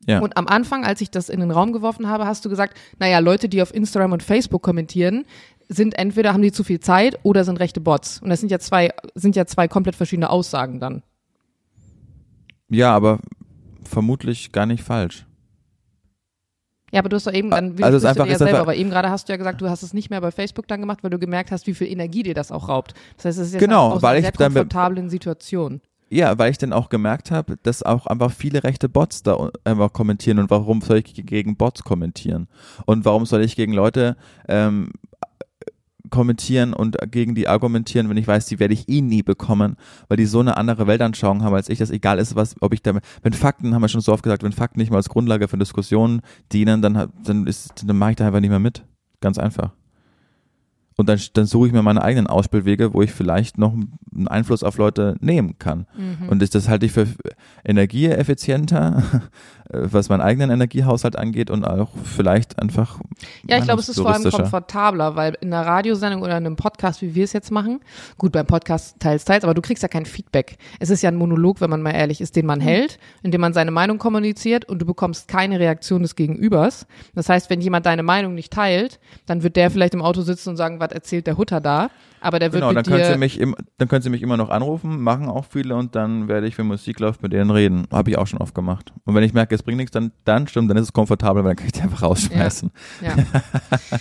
ja. 0.07 0.21
Und 0.21 0.37
am 0.37 0.47
Anfang, 0.47 0.85
als 0.85 1.01
ich 1.01 1.11
das 1.11 1.29
in 1.29 1.41
den 1.41 1.51
Raum 1.51 1.73
geworfen 1.73 2.09
habe, 2.09 2.27
hast 2.27 2.45
du 2.45 2.49
gesagt, 2.49 2.77
naja, 2.99 3.19
Leute, 3.19 3.49
die 3.49 3.63
auf 3.63 3.75
Instagram 3.75 4.13
und 4.13 4.23
Facebook 4.23 4.63
kommentieren, 4.63 5.25
sind 5.69 5.99
entweder 5.99 6.33
haben 6.33 6.43
die 6.43 6.53
zu 6.53 6.65
viel 6.65 6.81
Zeit 6.81 7.19
oder 7.23 7.45
sind 7.45 7.59
rechte 7.59 7.81
Bots. 7.81 8.21
Und 8.21 8.31
das 8.31 8.41
sind 8.41 8.51
ja 8.51 8.59
zwei, 8.59 8.91
sind 9.15 9.37
ja 9.37 9.47
zwei 9.47 9.69
komplett 9.69 9.97
verschiedene 9.97 10.31
Aussagen 10.31 10.81
dann. 10.81 11.03
ja, 12.69 12.95
aber 12.95 13.21
vermutlich 13.85 14.53
gar 14.53 14.67
nicht 14.67 14.83
falsch. 14.83 15.27
Ja, 16.95 17.01
aber 17.01 17.09
du 17.09 17.17
hast 17.17 17.27
doch 17.27 17.33
eben, 17.33 17.51
dann 17.51 17.75
Also 17.83 17.97
es 17.99 18.05
einfach- 18.05 18.25
ja 18.27 18.39
selber, 18.39 18.51
einfach- 18.53 18.61
aber 18.63 18.77
eben 18.77 18.89
gerade 18.89 19.11
hast 19.11 19.29
du 19.29 19.33
ja 19.33 19.37
gesagt, 19.37 19.61
du 19.61 19.69
hast 19.69 19.83
es 19.83 19.93
nicht 19.93 20.11
mehr 20.11 20.21
bei 20.21 20.31
Facebook 20.31 20.69
dann 20.69 20.81
gemacht, 20.81 21.01
weil 21.03 21.11
du 21.11 21.19
gemerkt 21.19 21.51
hast, 21.51 21.67
wie 21.67 21.75
viel 21.75 21.89
Energie 21.89 22.23
dir 22.23 22.35
das 22.35 22.53
auch 22.53 22.69
raubt. 22.69 22.95
Das 23.17 23.25
heißt, 23.25 23.39
es 23.39 23.47
ist 23.49 23.53
jetzt 23.55 23.61
Genau, 23.61 23.91
aus 23.95 24.03
weil 24.03 24.11
einer 24.19 24.19
ich 24.29 24.37
sehr 24.37 24.47
komfortablen 24.47 25.11
Situation. 25.11 25.81
Ja, 26.11 26.39
weil 26.39 26.53
ich 26.53 26.59
dann 26.59 26.73
auch 26.73 26.91
gemerkt 26.91 27.33
habe, 27.33 27.57
dass 27.65 27.83
auch 27.83 28.07
einfach 28.07 28.31
viele 28.31 28.63
rechte 28.63 28.89
Bots 28.89 29.25
da 29.25 29.51
einfach 29.65 29.93
kommentieren 29.93 30.39
und 30.39 30.51
warum 30.51 30.81
soll 30.83 30.99
ich 30.99 31.15
gegen 31.27 31.57
Bots 31.57 31.83
kommentieren? 31.83 32.47
Und 32.87 33.05
warum 33.05 33.27
soll 33.27 33.43
ich 33.43 33.57
gegen 33.57 33.73
Leute 33.73 34.17
ähm, 34.47 34.91
kommentieren 36.15 36.73
und 36.73 36.97
gegen 37.11 37.35
die 37.35 37.49
argumentieren, 37.49 38.09
wenn 38.09 38.17
ich 38.17 38.29
weiß, 38.29 38.47
die 38.47 38.61
werde 38.61 38.73
ich 38.73 38.89
eh 38.89 39.01
nie 39.01 39.25
bekommen, 39.25 39.77
weil 40.09 40.17
die 40.17 40.27
so 40.27 40.39
eine 40.39 40.57
andere 40.57 40.87
Weltanschauung 40.87 41.43
haben 41.43 41.55
als 41.55 41.69
ich, 41.69 41.79
dass 41.79 41.91
egal 41.91 42.21
ist, 42.21 42.37
was, 42.37 42.55
ob 42.61 42.73
ich 42.73 42.83
da, 42.83 42.95
wenn 43.23 43.33
Fakten, 43.33 43.75
haben 43.75 43.83
wir 43.83 43.89
schon 43.89 44.01
so 44.01 44.13
oft 44.13 44.23
gesagt, 44.23 44.45
wenn 44.45 44.53
Fakten 44.53 44.79
nicht 44.79 44.91
mal 44.91 44.99
als 44.99 45.09
Grundlage 45.09 45.49
für 45.49 45.59
Diskussionen 45.59 46.21
dienen, 46.53 46.83
dann, 46.83 47.11
dann 47.25 47.47
ist, 47.49 47.83
dann 47.85 47.99
mache 47.99 48.13
ich 48.13 48.17
da 48.17 48.27
einfach 48.27 48.41
nicht 48.41 48.51
mehr 48.51 48.61
mit. 48.61 48.85
Ganz 49.21 49.39
einfach. 49.39 49.73
Und 50.97 51.09
dann, 51.09 51.21
dann 51.33 51.47
suche 51.47 51.67
ich 51.67 51.73
mir 51.73 51.83
meine 51.83 52.03
eigenen 52.03 52.29
Ausspielwege, 52.29 52.95
wo 52.95 53.03
ich 53.03 53.13
vielleicht 53.13 53.59
noch 53.59 53.73
einen 53.73 54.29
Einfluss 54.29 54.63
auf 54.63 54.79
Leute 54.79 55.17
nehmen 55.21 55.59
kann. 55.59 55.87
Mhm. 55.97 56.29
Und 56.29 56.41
das, 56.41 56.51
das 56.51 56.69
halte 56.69 56.87
ich 56.87 56.93
für 56.93 57.09
energieeffizienter, 57.65 59.03
was 59.71 60.09
meinen 60.09 60.21
eigenen 60.21 60.51
Energiehaushalt 60.51 61.17
angeht 61.17 61.51
und 61.51 61.65
auch 61.65 61.91
vielleicht 62.05 62.61
einfach. 62.61 63.01
Ja, 63.49 63.59
ich 63.59 63.65
glaube, 63.65 63.81
es 63.81 63.89
ist 63.89 63.99
vor 63.99 64.13
allem 64.13 64.31
komfortabler, 64.31 65.17
weil 65.17 65.37
in 65.41 65.53
einer 65.53 65.67
Radiosendung 65.67 66.23
oder 66.23 66.37
in 66.37 66.47
einem 66.47 66.57
Podcast, 66.57 67.03
wie 67.03 67.15
wir 67.17 67.25
es 67.25 67.33
jetzt 67.33 67.51
machen, 67.51 67.81
gut, 68.17 68.31
beim 68.31 68.47
Podcast 68.47 69.01
teils, 69.01 69.25
teils, 69.25 69.43
aber 69.43 69.55
du 69.55 69.63
kriegst 69.63 69.83
ja 69.83 69.89
kein 69.89 70.07
Feedback. 70.07 70.59
Es 70.79 70.91
ist 70.91 71.03
ja 71.03 71.11
ein 71.11 71.17
Monolog, 71.17 71.61
wenn 71.61 71.71
man 71.71 71.83
mal 71.83 71.93
ehrlich 71.93 72.21
ist, 72.21 72.37
den 72.37 72.47
man 72.47 72.61
mhm. 72.61 72.65
hält, 72.65 72.99
in 73.25 73.33
dem 73.33 73.41
man 73.41 73.53
seine 73.53 73.73
Meinung 73.73 73.99
kommuniziert 73.99 74.67
und 74.67 74.79
du 74.79 74.87
bekommst 74.87 75.27
keine 75.27 75.59
Reaktion 75.59 76.03
des 76.03 76.15
Gegenübers. 76.15 76.87
Das 77.17 77.29
heißt, 77.29 77.51
wenn 77.51 77.61
jemand 77.61 77.87
deine 77.87 78.05
Meinung 78.05 78.35
nicht 78.35 78.53
teilt, 78.53 79.01
dann 79.27 79.43
wird 79.43 79.57
der 79.57 79.73
vielleicht 79.73 79.95
im 79.95 80.03
Auto 80.03 80.21
sitzen 80.21 80.51
und 80.51 80.57
sagen, 80.57 80.79
was 80.85 80.93
erzählt 80.93 81.27
der 81.27 81.37
Hutter 81.37 81.61
da? 81.61 81.91
Aber 82.21 82.39
der 82.39 82.53
wird 82.53 82.63
genau, 82.63 82.73
dann 82.73 82.85
können 82.85 83.05
sie 83.05 83.19
mich 83.19 83.39
im, 83.39 83.55
dann 83.77 83.89
können 83.89 84.03
sie 84.03 84.11
mich 84.11 84.23
immer 84.23 84.37
noch 84.37 84.49
anrufen, 84.49 85.03
machen 85.03 85.29
auch 85.29 85.45
viele 85.45 85.77
und 85.77 85.95
dann 85.95 86.29
werde 86.29 86.47
ich, 86.47 86.57
wenn 86.57 86.67
Musik 86.67 87.01
läuft, 87.01 87.23
mit 87.23 87.33
denen 87.33 87.51
reden. 87.51 87.87
Habe 87.93 88.11
ich 88.11 88.19
auch 88.19 88.27
schon 88.27 88.39
oft 88.41 88.55
gemacht. 88.55 88.93
Und 89.05 89.15
wenn 89.15 89.23
ich 89.23 89.35
merke, 89.35 89.55
es 89.55 89.63
bringt 89.63 89.77
nichts, 89.77 89.93
dann, 89.93 90.13
dann 90.25 90.49
stimmt, 90.49 90.71
dann 90.71 90.77
ist 90.77 90.85
es 90.85 90.93
komfortabel, 90.93 91.45
weil 91.45 91.51
dann 91.51 91.57
kann 91.57 91.67
ich 91.67 91.73
die 91.73 91.83
einfach 91.83 92.03
rausschmeißen. 92.03 92.71
Ja. 93.03 93.17
ja. 93.17 93.25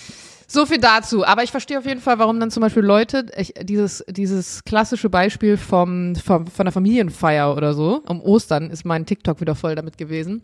So 0.53 0.67
viel 0.67 0.77
dazu. 0.77 1.25
Aber 1.25 1.41
ich 1.41 1.49
verstehe 1.49 1.79
auf 1.79 1.85
jeden 1.87 1.99
Fall, 1.99 2.19
warum 2.19 2.39
dann 2.39 2.51
zum 2.51 2.61
Beispiel 2.61 2.83
Leute, 2.83 3.25
ich, 3.35 3.55
dieses, 3.63 4.05
dieses 4.07 4.63
klassische 4.63 5.09
Beispiel 5.09 5.57
vom, 5.57 6.15
vom, 6.15 6.45
von 6.45 6.65
der 6.67 6.71
Familienfeier 6.71 7.55
oder 7.57 7.73
so, 7.73 8.03
um 8.07 8.21
Ostern 8.21 8.69
ist 8.69 8.85
mein 8.85 9.07
TikTok 9.07 9.41
wieder 9.41 9.55
voll 9.55 9.73
damit 9.73 9.97
gewesen. 9.97 10.43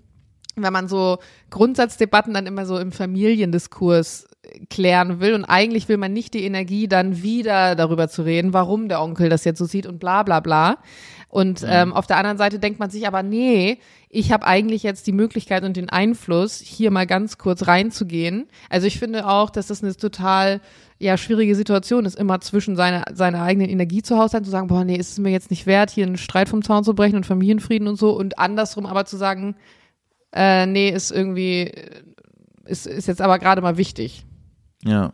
Wenn 0.56 0.74
man 0.74 0.88
so 0.88 1.20
Grundsatzdebatten 1.52 2.34
dann 2.34 2.48
immer 2.48 2.66
so 2.66 2.80
im 2.80 2.92
Familiendiskurs 2.92 4.29
klären 4.70 5.20
will 5.20 5.34
und 5.34 5.46
eigentlich 5.46 5.88
will 5.90 5.98
man 5.98 6.14
nicht 6.14 6.34
die 6.34 6.44
Energie 6.44 6.88
dann 6.88 7.22
wieder 7.22 7.76
darüber 7.76 8.08
zu 8.08 8.24
reden, 8.24 8.54
warum 8.54 8.90
der 8.90 9.02
Onkel 9.02 9.30
das 9.30 9.46
jetzt 9.46 9.60
so 9.60 9.66
sieht 9.66 9.86
und 9.86 10.00
bla 10.00 10.24
bla 10.24 10.40
bla. 10.40 10.78
Und 11.30 11.64
ähm, 11.68 11.94
auf 11.94 12.08
der 12.08 12.18
anderen 12.18 12.40
Seite 12.40 12.58
denkt 12.58 12.80
man 12.80 12.90
sich 12.90 13.08
aber, 13.08 13.22
nee, 13.22 13.78
ich 14.10 14.32
habe 14.32 14.48
eigentlich 14.48 14.82
jetzt 14.82 15.06
die 15.06 15.12
Möglichkeit 15.12 15.64
und 15.64 15.78
den 15.78 15.90
Einfluss, 15.90 16.60
hier 16.60 16.90
mal 16.90 17.06
ganz 17.06 17.38
kurz 17.38 17.68
reinzugehen. 17.68 18.48
Also 18.68 18.88
ich 18.88 18.98
finde 18.98 19.28
auch, 19.28 19.52
dass 19.52 19.68
das 19.68 19.84
eine 19.84 19.96
total 19.96 20.60
ja 20.98 21.18
schwierige 21.18 21.56
Situation 21.56 22.06
ist, 22.06 22.18
immer 22.18 22.42
zwischen 22.42 22.76
seiner 22.76 23.06
seiner 23.14 23.44
eigenen 23.44 23.70
Energie 23.70 24.02
zu 24.02 24.18
Hause 24.18 24.32
sein, 24.32 24.44
zu 24.44 24.50
sagen, 24.50 24.68
boah, 24.68 24.84
nee, 24.84 24.96
ist 24.98 25.12
es 25.12 25.20
mir 25.20 25.30
jetzt 25.30 25.52
nicht 25.52 25.68
wert, 25.68 25.92
hier 25.92 26.08
einen 26.08 26.18
Streit 26.18 26.50
vom 26.50 26.64
Zaun 26.64 26.84
zu 26.84 26.96
brechen 26.96 27.16
und 27.16 27.28
Familienfrieden 27.28 27.88
und 27.88 27.98
so 27.98 28.12
und 28.18 28.40
andersrum 28.40 28.88
aber 28.88 29.06
zu 29.06 29.16
sagen, 29.16 29.56
äh, 30.34 30.66
nee, 30.66 30.90
ist 30.90 31.12
irgendwie, 31.12 31.72
ist, 32.66 32.88
ist 32.88 33.08
jetzt 33.08 33.22
aber 33.22 33.38
gerade 33.40 33.62
mal 33.62 33.78
wichtig. 33.78 34.26
Ja. 34.84 35.14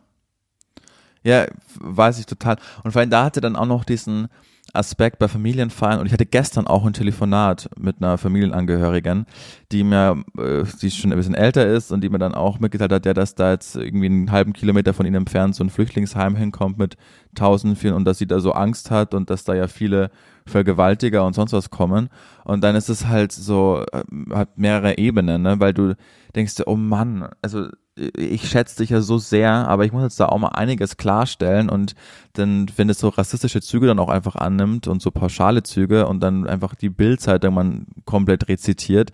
Ja, 1.23 1.47
weiß 1.79 2.19
ich 2.19 2.27
total. 2.27 2.57
Und 2.83 2.91
vor 2.91 2.99
allem 3.01 3.09
da 3.09 3.25
hatte 3.25 3.41
dann 3.41 3.55
auch 3.55 3.65
noch 3.65 3.83
diesen, 3.83 4.29
Aspekt 4.75 5.19
bei 5.19 5.27
Familienfeiern 5.27 5.99
und 5.99 6.05
ich 6.05 6.13
hatte 6.13 6.25
gestern 6.25 6.67
auch 6.67 6.85
ein 6.85 6.93
Telefonat 6.93 7.69
mit 7.77 7.97
einer 7.99 8.17
Familienangehörigen, 8.17 9.25
die 9.71 9.83
mir, 9.83 10.23
äh, 10.37 10.63
die 10.81 10.91
schon 10.91 11.11
ein 11.11 11.17
bisschen 11.17 11.35
älter 11.35 11.65
ist 11.65 11.91
und 11.91 12.01
die 12.01 12.09
mir 12.09 12.17
dann 12.17 12.33
auch 12.33 12.59
mitgeteilt 12.59 12.91
hat, 12.91 13.05
der, 13.05 13.13
dass 13.13 13.35
da 13.35 13.51
jetzt 13.51 13.75
irgendwie 13.75 14.07
einen 14.07 14.31
halben 14.31 14.53
Kilometer 14.53 14.93
von 14.93 15.05
ihnen 15.05 15.15
entfernt 15.15 15.55
so 15.55 15.63
ein 15.63 15.69
Flüchtlingsheim 15.69 16.35
hinkommt 16.35 16.77
mit 16.77 16.97
tausend 17.35 17.77
vielen 17.77 17.93
und 17.93 18.05
dass 18.05 18.17
sie 18.17 18.27
da 18.27 18.39
so 18.39 18.51
Angst 18.51 18.91
hat 18.91 19.13
und 19.13 19.29
dass 19.29 19.43
da 19.43 19.53
ja 19.53 19.67
viele 19.67 20.11
Vergewaltiger 20.47 21.25
und 21.25 21.33
sonst 21.33 21.53
was 21.53 21.69
kommen. 21.69 22.09
Und 22.43 22.63
dann 22.63 22.75
ist 22.75 22.89
es 22.89 23.07
halt 23.07 23.31
so, 23.31 23.83
äh, 23.91 24.03
hat 24.33 24.57
mehrere 24.57 24.97
Ebenen, 24.97 25.41
ne? 25.41 25.59
weil 25.59 25.73
du 25.73 25.95
denkst, 26.35 26.55
oh 26.65 26.75
Mann, 26.75 27.29
also 27.41 27.67
ich 27.95 28.49
schätze 28.49 28.77
dich 28.77 28.89
ja 28.89 29.01
so 29.01 29.17
sehr, 29.17 29.51
aber 29.51 29.85
ich 29.85 29.93
muss 29.93 30.03
jetzt 30.03 30.19
da 30.19 30.25
auch 30.27 30.37
mal 30.37 30.49
einiges 30.49 30.97
klarstellen 30.97 31.69
und 31.69 31.95
dann, 32.33 32.67
wenn 32.75 32.89
es 32.89 32.99
so 32.99 33.07
rassistische 33.07 33.61
Züge 33.61 33.87
dann 33.87 33.99
auch 33.99 34.09
einfach 34.09 34.35
annimmt 34.35 34.87
und 34.87 35.01
so 35.01 35.11
pauschale 35.11 35.63
Züge 35.63 36.05
und 36.07 36.19
dann 36.19 36.45
einfach 36.45 36.75
die 36.75 36.89
Bildzeitung 36.89 37.53
man 37.53 37.87
komplett 38.03 38.49
rezitiert, 38.49 39.11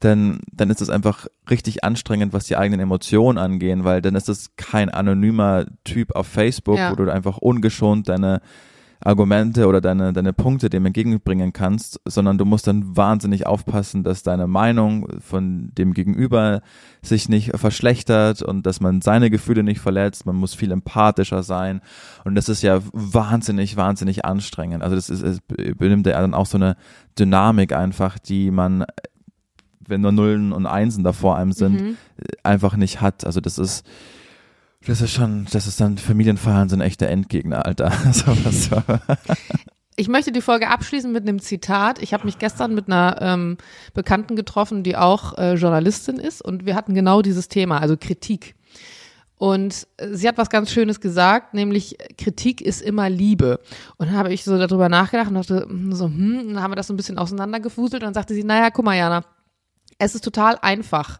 dann, 0.00 0.40
dann 0.52 0.70
ist 0.70 0.80
es 0.80 0.88
einfach 0.88 1.26
richtig 1.50 1.84
anstrengend, 1.84 2.32
was 2.32 2.46
die 2.46 2.56
eigenen 2.56 2.80
Emotionen 2.80 3.38
angehen, 3.38 3.84
weil 3.84 4.00
dann 4.00 4.14
ist 4.14 4.28
es 4.28 4.56
kein 4.56 4.88
anonymer 4.88 5.66
Typ 5.84 6.14
auf 6.14 6.26
Facebook, 6.26 6.78
ja. 6.78 6.90
wo 6.90 6.96
du 6.96 7.10
einfach 7.10 7.38
ungeschont 7.38 8.08
deine 8.08 8.40
Argumente 9.00 9.66
oder 9.66 9.80
deine, 9.80 10.12
deine 10.12 10.32
Punkte 10.32 10.70
dem 10.70 10.86
entgegenbringen 10.86 11.52
kannst, 11.52 12.00
sondern 12.06 12.38
du 12.38 12.44
musst 12.44 12.66
dann 12.66 12.96
wahnsinnig 12.96 13.46
aufpassen, 13.46 14.04
dass 14.04 14.22
deine 14.22 14.46
Meinung 14.46 15.06
von 15.20 15.70
dem 15.76 15.92
Gegenüber 15.92 16.62
sich 17.02 17.28
nicht 17.28 17.56
verschlechtert 17.56 18.42
und 18.42 18.64
dass 18.64 18.80
man 18.80 19.02
seine 19.02 19.30
Gefühle 19.30 19.62
nicht 19.62 19.80
verletzt. 19.80 20.26
Man 20.26 20.36
muss 20.36 20.54
viel 20.54 20.72
empathischer 20.72 21.42
sein. 21.42 21.80
Und 22.24 22.34
das 22.34 22.48
ist 22.48 22.62
ja 22.62 22.80
wahnsinnig, 22.92 23.76
wahnsinnig 23.76 24.24
anstrengend. 24.24 24.82
Also 24.82 24.96
das 24.96 25.10
ist, 25.10 25.22
es 25.22 25.40
benimmt 25.76 26.06
ja 26.06 26.20
dann 26.20 26.34
auch 26.34 26.46
so 26.46 26.56
eine 26.58 26.76
Dynamik 27.18 27.72
einfach, 27.72 28.18
die 28.18 28.50
man 28.50 28.84
wenn 29.88 30.00
nur 30.00 30.10
Nullen 30.10 30.52
und 30.52 30.66
Einsen 30.66 31.04
da 31.04 31.12
vor 31.12 31.36
einem 31.36 31.52
sind, 31.52 31.80
mhm. 31.80 31.96
einfach 32.42 32.76
nicht 32.76 33.00
hat. 33.00 33.24
Also 33.24 33.40
das 33.40 33.56
ist, 33.56 33.86
das 34.86 35.00
ist 35.00 35.12
schon, 35.12 35.46
das 35.50 35.66
ist 35.66 35.80
dann, 35.80 35.98
Familienfeiern 35.98 36.68
sind 36.68 36.80
echte 36.80 37.06
Endgegner, 37.06 37.66
Alter. 37.66 37.92
so, 38.12 38.34
so. 38.50 38.82
Ich 39.98 40.08
möchte 40.08 40.30
die 40.30 40.42
Folge 40.42 40.68
abschließen 40.68 41.10
mit 41.10 41.22
einem 41.22 41.40
Zitat. 41.40 42.02
Ich 42.02 42.12
habe 42.12 42.26
mich 42.26 42.38
gestern 42.38 42.74
mit 42.74 42.86
einer 42.86 43.16
ähm, 43.22 43.56
Bekannten 43.94 44.36
getroffen, 44.36 44.82
die 44.82 44.94
auch 44.94 45.38
äh, 45.38 45.54
Journalistin 45.54 46.16
ist 46.16 46.42
und 46.42 46.66
wir 46.66 46.74
hatten 46.74 46.94
genau 46.94 47.22
dieses 47.22 47.48
Thema, 47.48 47.78
also 47.78 47.96
Kritik. 47.98 48.56
Und 49.38 49.86
sie 50.12 50.28
hat 50.28 50.38
was 50.38 50.48
ganz 50.48 50.70
Schönes 50.70 51.00
gesagt, 51.00 51.52
nämlich 51.52 51.96
Kritik 52.16 52.60
ist 52.62 52.80
immer 52.80 53.10
Liebe. 53.10 53.60
Und 53.98 54.08
dann 54.08 54.16
habe 54.16 54.32
ich 54.32 54.44
so 54.44 54.56
darüber 54.58 54.88
nachgedacht 54.88 55.28
und 55.28 55.34
dachte 55.34 55.66
hm, 55.68 55.92
so, 55.92 56.06
hm, 56.06 56.54
dann 56.54 56.62
haben 56.62 56.72
wir 56.72 56.76
das 56.76 56.86
so 56.86 56.94
ein 56.94 56.96
bisschen 56.96 57.18
auseinandergefuselt 57.18 58.02
und 58.02 58.06
dann 58.06 58.14
sagte 58.14 58.34
sie, 58.34 58.44
naja, 58.44 58.70
guck 58.70 58.84
mal, 58.84 58.96
Jana, 58.96 59.24
es 59.98 60.14
ist 60.14 60.24
total 60.24 60.58
einfach. 60.60 61.18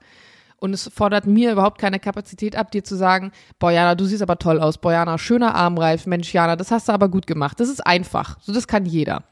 Und 0.59 0.73
es 0.73 0.89
fordert 0.89 1.27
mir 1.27 1.53
überhaupt 1.53 1.79
keine 1.79 2.01
Kapazität 2.01 2.57
ab, 2.57 2.71
dir 2.71 2.83
zu 2.83 2.97
sagen, 2.97 3.31
Bojana, 3.59 3.95
du 3.95 4.07
siehst 4.07 4.23
aber 4.23 4.39
toll 4.39 4.59
aus, 4.59 4.79
Bojana, 4.79 5.19
schöner 5.19 5.55
Armreif, 5.55 6.07
Mensch, 6.07 6.33
Jana, 6.33 6.57
das 6.57 6.71
hast 6.71 6.89
du 6.89 6.93
aber 6.93 7.09
gut 7.09 7.27
gemacht. 7.27 7.61
Das 7.61 7.69
ist 7.69 7.87
einfach. 7.87 8.39
So, 8.41 8.55
das 8.55 8.67
kann 8.67 8.87
jeder. 8.87 9.25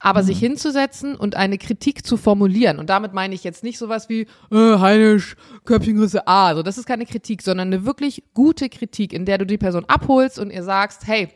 Aber 0.00 0.22
mhm. 0.22 0.26
sich 0.26 0.38
hinzusetzen 0.40 1.14
und 1.14 1.36
eine 1.36 1.58
Kritik 1.58 2.04
zu 2.04 2.16
formulieren, 2.16 2.80
und 2.80 2.90
damit 2.90 3.12
meine 3.12 3.34
ich 3.34 3.44
jetzt 3.44 3.62
nicht 3.62 3.78
sowas 3.78 4.08
wie, 4.08 4.26
äh, 4.50 4.78
Heinisch, 4.78 5.36
Köpfchengröße 5.64 6.26
A, 6.26 6.48
also 6.48 6.64
das 6.64 6.78
ist 6.78 6.86
keine 6.86 7.06
Kritik, 7.06 7.42
sondern 7.42 7.68
eine 7.68 7.84
wirklich 7.84 8.24
gute 8.34 8.68
Kritik, 8.68 9.12
in 9.12 9.24
der 9.24 9.38
du 9.38 9.46
die 9.46 9.58
Person 9.58 9.84
abholst 9.86 10.40
und 10.40 10.50
ihr 10.50 10.64
sagst, 10.64 11.06
hey, 11.06 11.28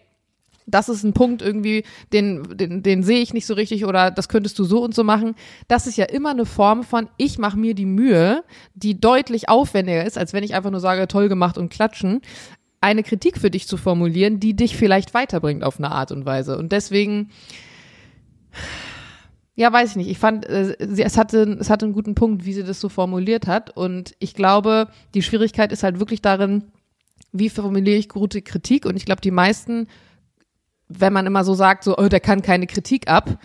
das 0.66 0.88
ist 0.88 1.04
ein 1.04 1.12
Punkt 1.12 1.42
irgendwie, 1.42 1.84
den, 2.12 2.42
den, 2.56 2.82
den 2.82 3.02
sehe 3.02 3.20
ich 3.20 3.32
nicht 3.32 3.46
so 3.46 3.54
richtig 3.54 3.84
oder 3.84 4.10
das 4.10 4.28
könntest 4.28 4.58
du 4.58 4.64
so 4.64 4.82
und 4.82 4.94
so 4.94 5.04
machen. 5.04 5.34
Das 5.68 5.86
ist 5.86 5.96
ja 5.96 6.04
immer 6.06 6.30
eine 6.30 6.44
Form 6.44 6.82
von, 6.82 7.08
ich 7.16 7.38
mache 7.38 7.56
mir 7.56 7.74
die 7.74 7.86
Mühe, 7.86 8.42
die 8.74 9.00
deutlich 9.00 9.48
aufwendiger 9.48 10.04
ist, 10.04 10.18
als 10.18 10.32
wenn 10.32 10.44
ich 10.44 10.54
einfach 10.54 10.70
nur 10.70 10.80
sage, 10.80 11.06
toll 11.08 11.28
gemacht 11.28 11.56
und 11.56 11.68
klatschen, 11.70 12.20
eine 12.80 13.02
Kritik 13.02 13.38
für 13.38 13.50
dich 13.50 13.66
zu 13.66 13.76
formulieren, 13.76 14.40
die 14.40 14.54
dich 14.54 14.76
vielleicht 14.76 15.14
weiterbringt 15.14 15.64
auf 15.64 15.78
eine 15.78 15.92
Art 15.92 16.12
und 16.12 16.26
Weise. 16.26 16.58
Und 16.58 16.72
deswegen, 16.72 17.30
ja, 19.54 19.72
weiß 19.72 19.90
ich 19.90 19.96
nicht. 19.96 20.10
Ich 20.10 20.18
fand, 20.18 20.46
äh, 20.46 20.76
es 20.78 21.16
hatte, 21.16 21.56
es 21.58 21.70
hatte 21.70 21.86
einen 21.86 21.94
guten 21.94 22.14
Punkt, 22.14 22.44
wie 22.44 22.52
sie 22.52 22.64
das 22.64 22.80
so 22.80 22.88
formuliert 22.88 23.46
hat. 23.46 23.74
Und 23.76 24.14
ich 24.18 24.34
glaube, 24.34 24.88
die 25.14 25.22
Schwierigkeit 25.22 25.72
ist 25.72 25.82
halt 25.82 26.00
wirklich 26.00 26.22
darin, 26.22 26.64
wie 27.32 27.50
formuliere 27.50 27.96
ich 27.96 28.08
gute 28.08 28.42
Kritik? 28.42 28.84
Und 28.84 28.96
ich 28.96 29.04
glaube, 29.04 29.20
die 29.20 29.30
meisten 29.30 29.88
wenn 30.88 31.12
man 31.12 31.26
immer 31.26 31.44
so 31.44 31.54
sagt, 31.54 31.84
so, 31.84 31.96
oh, 31.96 32.08
der 32.08 32.20
kann 32.20 32.42
keine 32.42 32.66
Kritik 32.66 33.08
ab. 33.08 33.38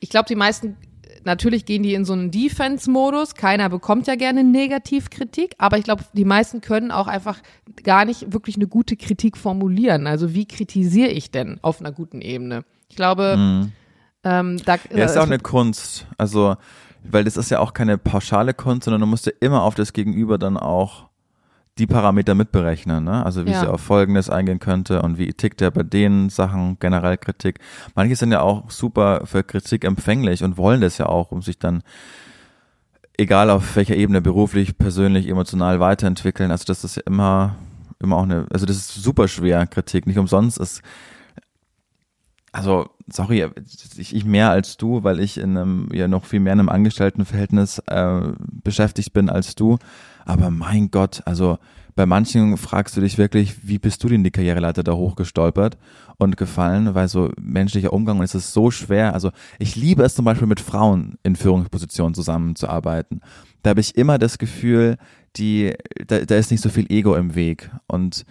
Ich 0.00 0.10
glaube, 0.10 0.26
die 0.28 0.34
meisten, 0.34 0.76
natürlich 1.24 1.64
gehen 1.66 1.82
die 1.82 1.94
in 1.94 2.04
so 2.04 2.12
einen 2.12 2.30
Defense-Modus. 2.30 3.34
Keiner 3.34 3.68
bekommt 3.68 4.06
ja 4.06 4.14
gerne 4.14 4.44
Negativkritik, 4.44 5.54
aber 5.58 5.78
ich 5.78 5.84
glaube, 5.84 6.04
die 6.14 6.24
meisten 6.24 6.60
können 6.60 6.90
auch 6.90 7.06
einfach 7.06 7.38
gar 7.82 8.04
nicht 8.04 8.32
wirklich 8.32 8.56
eine 8.56 8.66
gute 8.66 8.96
Kritik 8.96 9.36
formulieren. 9.36 10.06
Also 10.06 10.34
wie 10.34 10.46
kritisiere 10.46 11.10
ich 11.10 11.30
denn 11.30 11.58
auf 11.62 11.80
einer 11.80 11.92
guten 11.92 12.20
Ebene? 12.20 12.64
Ich 12.88 12.96
glaube, 12.96 13.36
mhm. 13.36 13.72
ähm, 14.24 14.56
da 14.64 14.76
ja, 14.94 15.04
ist 15.04 15.18
auch 15.18 15.24
eine 15.24 15.38
Kunst. 15.38 16.06
Also, 16.16 16.56
weil 17.02 17.24
das 17.24 17.36
ist 17.36 17.50
ja 17.50 17.58
auch 17.58 17.74
keine 17.74 17.98
pauschale 17.98 18.54
Kunst, 18.54 18.84
sondern 18.84 19.00
du 19.00 19.06
musst 19.06 19.26
ja 19.26 19.32
immer 19.40 19.62
auf 19.62 19.74
das 19.74 19.92
Gegenüber 19.92 20.38
dann 20.38 20.56
auch 20.56 21.05
die 21.78 21.86
Parameter 21.86 22.34
mitberechnen, 22.34 23.04
ne? 23.04 23.24
Also 23.24 23.44
wie 23.44 23.50
Ja. 23.50 23.60
sie 23.60 23.66
auf 23.70 23.80
Folgendes 23.82 24.30
eingehen 24.30 24.58
könnte 24.60 25.02
und 25.02 25.18
wie 25.18 25.32
tickt 25.32 25.60
er 25.60 25.70
bei 25.70 25.82
den 25.82 26.30
Sachen, 26.30 26.78
generell 26.80 27.18
Kritik. 27.18 27.58
Manche 27.94 28.16
sind 28.16 28.32
ja 28.32 28.40
auch 28.40 28.70
super 28.70 29.22
für 29.26 29.42
Kritik 29.44 29.84
empfänglich 29.84 30.42
und 30.42 30.56
wollen 30.56 30.80
das 30.80 30.96
ja 30.98 31.06
auch, 31.06 31.32
um 31.32 31.42
sich 31.42 31.58
dann, 31.58 31.82
egal 33.18 33.50
auf 33.50 33.76
welcher 33.76 33.96
Ebene, 33.96 34.22
beruflich, 34.22 34.78
persönlich, 34.78 35.28
emotional 35.28 35.78
weiterentwickeln. 35.80 36.50
Also 36.50 36.64
das 36.64 36.82
ist 36.82 36.96
ja 36.96 37.02
immer, 37.06 37.56
immer 38.02 38.16
auch 38.16 38.22
eine, 38.22 38.46
also 38.50 38.64
das 38.64 38.76
ist 38.76 38.94
super 38.94 39.28
schwer, 39.28 39.66
Kritik. 39.66 40.06
Nicht 40.06 40.18
umsonst 40.18 40.58
ist, 40.58 40.82
also, 42.52 42.88
sorry, 43.08 43.46
ich, 43.98 44.14
ich 44.16 44.24
mehr 44.24 44.48
als 44.50 44.78
du, 44.78 45.04
weil 45.04 45.20
ich 45.20 45.36
in 45.36 45.58
einem, 45.58 45.88
ja 45.92 46.08
noch 46.08 46.24
viel 46.24 46.40
mehr 46.40 46.54
in 46.54 46.60
einem 46.60 46.70
Angestelltenverhältnis 46.70 47.80
äh, 47.80 48.20
beschäftigt 48.64 49.12
bin 49.12 49.28
als 49.28 49.54
du. 49.56 49.76
Aber 50.26 50.50
mein 50.50 50.90
Gott, 50.90 51.22
also 51.24 51.58
bei 51.94 52.04
manchen 52.04 52.58
fragst 52.58 52.94
du 52.96 53.00
dich 53.00 53.16
wirklich, 53.16 53.66
wie 53.66 53.78
bist 53.78 54.04
du 54.04 54.08
denn 54.08 54.22
die 54.22 54.30
Karriereleiter 54.30 54.82
da 54.82 54.92
hochgestolpert 54.92 55.78
und 56.18 56.36
gefallen, 56.36 56.94
weil 56.94 57.08
so 57.08 57.30
menschlicher 57.40 57.94
Umgang 57.94 58.18
und 58.18 58.24
es 58.24 58.34
ist 58.34 58.52
so 58.52 58.70
schwer. 58.70 59.14
Also 59.14 59.30
ich 59.58 59.76
liebe 59.76 60.02
es 60.02 60.14
zum 60.14 60.26
Beispiel 60.26 60.46
mit 60.46 60.60
Frauen 60.60 61.16
in 61.22 61.36
Führungspositionen 61.36 62.12
zusammenzuarbeiten. 62.12 63.22
Da 63.62 63.70
habe 63.70 63.80
ich 63.80 63.96
immer 63.96 64.18
das 64.18 64.36
Gefühl, 64.36 64.98
die, 65.36 65.74
da, 66.06 66.20
da 66.20 66.36
ist 66.36 66.50
nicht 66.50 66.62
so 66.62 66.68
viel 66.68 66.90
Ego 66.90 67.14
im 67.14 67.34
Weg 67.34 67.70
und 67.86 68.26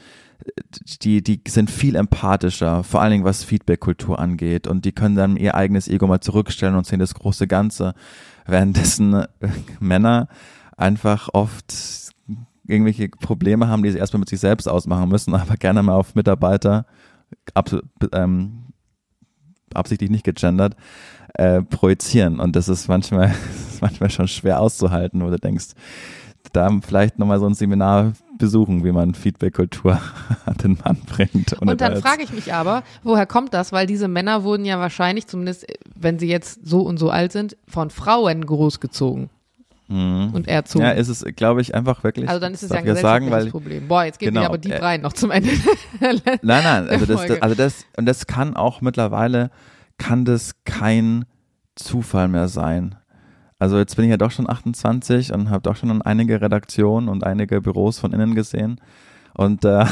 die, 1.01 1.23
die 1.23 1.41
sind 1.47 1.71
viel 1.71 1.95
empathischer, 1.95 2.83
vor 2.83 3.01
allen 3.01 3.11
Dingen 3.11 3.23
was 3.23 3.43
Feedback-Kultur 3.43 4.19
angeht 4.19 4.67
und 4.67 4.85
die 4.85 4.91
können 4.91 5.15
dann 5.15 5.37
ihr 5.37 5.55
eigenes 5.55 5.87
Ego 5.87 6.07
mal 6.07 6.19
zurückstellen 6.19 6.75
und 6.75 6.85
sehen 6.85 6.99
das 6.99 7.15
große 7.15 7.47
Ganze, 7.47 7.95
währenddessen 8.45 9.13
äh, 9.13 9.27
Männer 9.79 10.27
einfach 10.77 11.29
oft 11.33 11.73
irgendwelche 12.67 13.09
Probleme 13.09 13.67
haben, 13.67 13.83
die 13.83 13.91
sie 13.91 13.97
erstmal 13.97 14.19
mit 14.19 14.29
sich 14.29 14.39
selbst 14.39 14.67
ausmachen 14.67 15.09
müssen, 15.09 15.33
aber 15.35 15.55
gerne 15.57 15.83
mal 15.83 15.95
auf 15.95 16.15
Mitarbeiter, 16.15 16.85
ab, 17.53 17.69
ähm, 18.13 18.65
absichtlich 19.73 20.09
nicht 20.09 20.23
gegendert, 20.23 20.75
äh, 21.35 21.61
projizieren. 21.61 22.39
Und 22.39 22.55
das 22.55 22.69
ist 22.69 22.87
manchmal, 22.87 23.33
ist 23.67 23.81
manchmal 23.81 24.09
schon 24.09 24.27
schwer 24.27 24.59
auszuhalten, 24.59 25.23
wo 25.23 25.29
du 25.29 25.37
denkst, 25.37 25.73
da 26.53 26.69
vielleicht 26.85 27.19
nochmal 27.19 27.39
so 27.39 27.47
ein 27.47 27.53
Seminar 27.53 28.13
besuchen, 28.37 28.83
wie 28.83 28.91
man 28.91 29.13
Feedback-Kultur 29.13 29.99
an 30.45 30.55
den 30.57 30.77
Mann 30.83 31.01
bringt. 31.05 31.53
Und 31.53 31.81
dann 31.81 31.97
frage 31.97 32.23
ich 32.23 32.31
mich 32.31 32.53
aber, 32.53 32.83
woher 33.03 33.25
kommt 33.25 33.53
das? 33.53 33.71
Weil 33.71 33.87
diese 33.87 34.07
Männer 34.07 34.43
wurden 34.43 34.63
ja 34.63 34.79
wahrscheinlich, 34.79 35.27
zumindest 35.27 35.65
wenn 35.95 36.19
sie 36.19 36.27
jetzt 36.27 36.65
so 36.65 36.81
und 36.81 36.97
so 36.97 37.09
alt 37.09 37.31
sind, 37.31 37.57
von 37.67 37.89
Frauen 37.89 38.45
großgezogen 38.45 39.29
und 39.87 40.47
erzogen. 40.47 40.83
Mhm. 40.83 40.91
Ja, 40.91 40.95
ist 40.95 41.09
es, 41.09 41.23
glaube 41.35 41.61
ich, 41.61 41.75
einfach 41.75 42.03
wirklich. 42.03 42.27
also 42.27 42.39
dann 42.39 42.53
ist 42.53 42.63
es 42.63 42.69
ja 42.69 42.77
ein 42.77 42.85
sagen, 42.85 43.27
gesellschaftliches 43.27 43.31
weil 43.31 43.51
Problem. 43.51 43.87
Boah, 43.87 44.03
jetzt 44.05 44.19
geht 44.19 44.29
Genau, 44.29 44.41
mir 44.41 44.47
aber 44.47 44.57
deep 44.57 44.73
äh, 44.73 44.77
rein 44.77 45.01
noch 45.01 45.13
zum 45.13 45.31
Ende. 45.31 45.49
Nein, 45.99 46.21
nein, 46.41 46.87
also 46.89 47.05
das, 47.05 47.25
das, 47.27 47.41
also 47.41 47.55
das, 47.55 47.85
und 47.97 48.05
das 48.05 48.25
kann 48.25 48.55
auch 48.55 48.81
mittlerweile, 48.81 49.51
kann 49.97 50.25
das 50.25 50.55
kein 50.65 51.25
Zufall 51.75 52.27
mehr 52.27 52.47
sein. 52.47 52.95
Also 53.59 53.77
jetzt 53.77 53.95
bin 53.95 54.05
ich 54.05 54.11
ja 54.11 54.17
doch 54.17 54.31
schon 54.31 54.49
28 54.49 55.33
und 55.33 55.49
habe 55.49 55.61
doch 55.61 55.75
schon 55.75 56.01
einige 56.01 56.41
Redaktionen 56.41 57.07
und 57.07 57.23
einige 57.23 57.61
Büros 57.61 57.99
von 57.99 58.11
innen 58.11 58.35
gesehen. 58.35 58.81
Und 59.33 59.63
äh, 59.65 59.85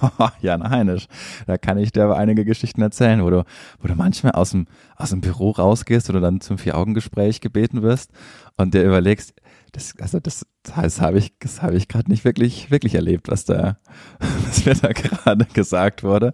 Jan 0.40 0.68
Heinisch, 0.68 1.06
da 1.46 1.58
kann 1.58 1.78
ich 1.78 1.92
dir 1.92 2.04
aber 2.04 2.16
einige 2.16 2.44
Geschichten 2.44 2.82
erzählen, 2.82 3.22
wo 3.22 3.30
du, 3.30 3.44
wo 3.80 3.88
du 3.88 3.94
manchmal 3.94 4.32
aus 4.32 4.50
dem, 4.50 4.66
aus 4.96 5.10
dem 5.10 5.20
Büro 5.20 5.50
rausgehst 5.50 6.10
oder 6.10 6.20
dann 6.20 6.40
zum 6.40 6.58
Vier-Augen-Gespräch 6.58 7.40
gebeten 7.40 7.82
wirst 7.82 8.10
und 8.56 8.74
dir 8.74 8.84
überlegst, 8.84 9.34
das, 9.72 9.94
also 10.00 10.20
das, 10.20 10.46
das 10.62 11.00
habe 11.00 11.18
ich, 11.18 11.38
das 11.38 11.60
ich 11.72 11.88
gerade 11.88 12.10
nicht 12.10 12.24
wirklich, 12.24 12.70
wirklich 12.70 12.94
erlebt, 12.94 13.28
was 13.28 13.44
da, 13.44 13.78
was 14.46 14.64
mir 14.64 14.74
da 14.74 14.92
gerade 14.92 15.46
gesagt 15.46 16.02
wurde. 16.02 16.32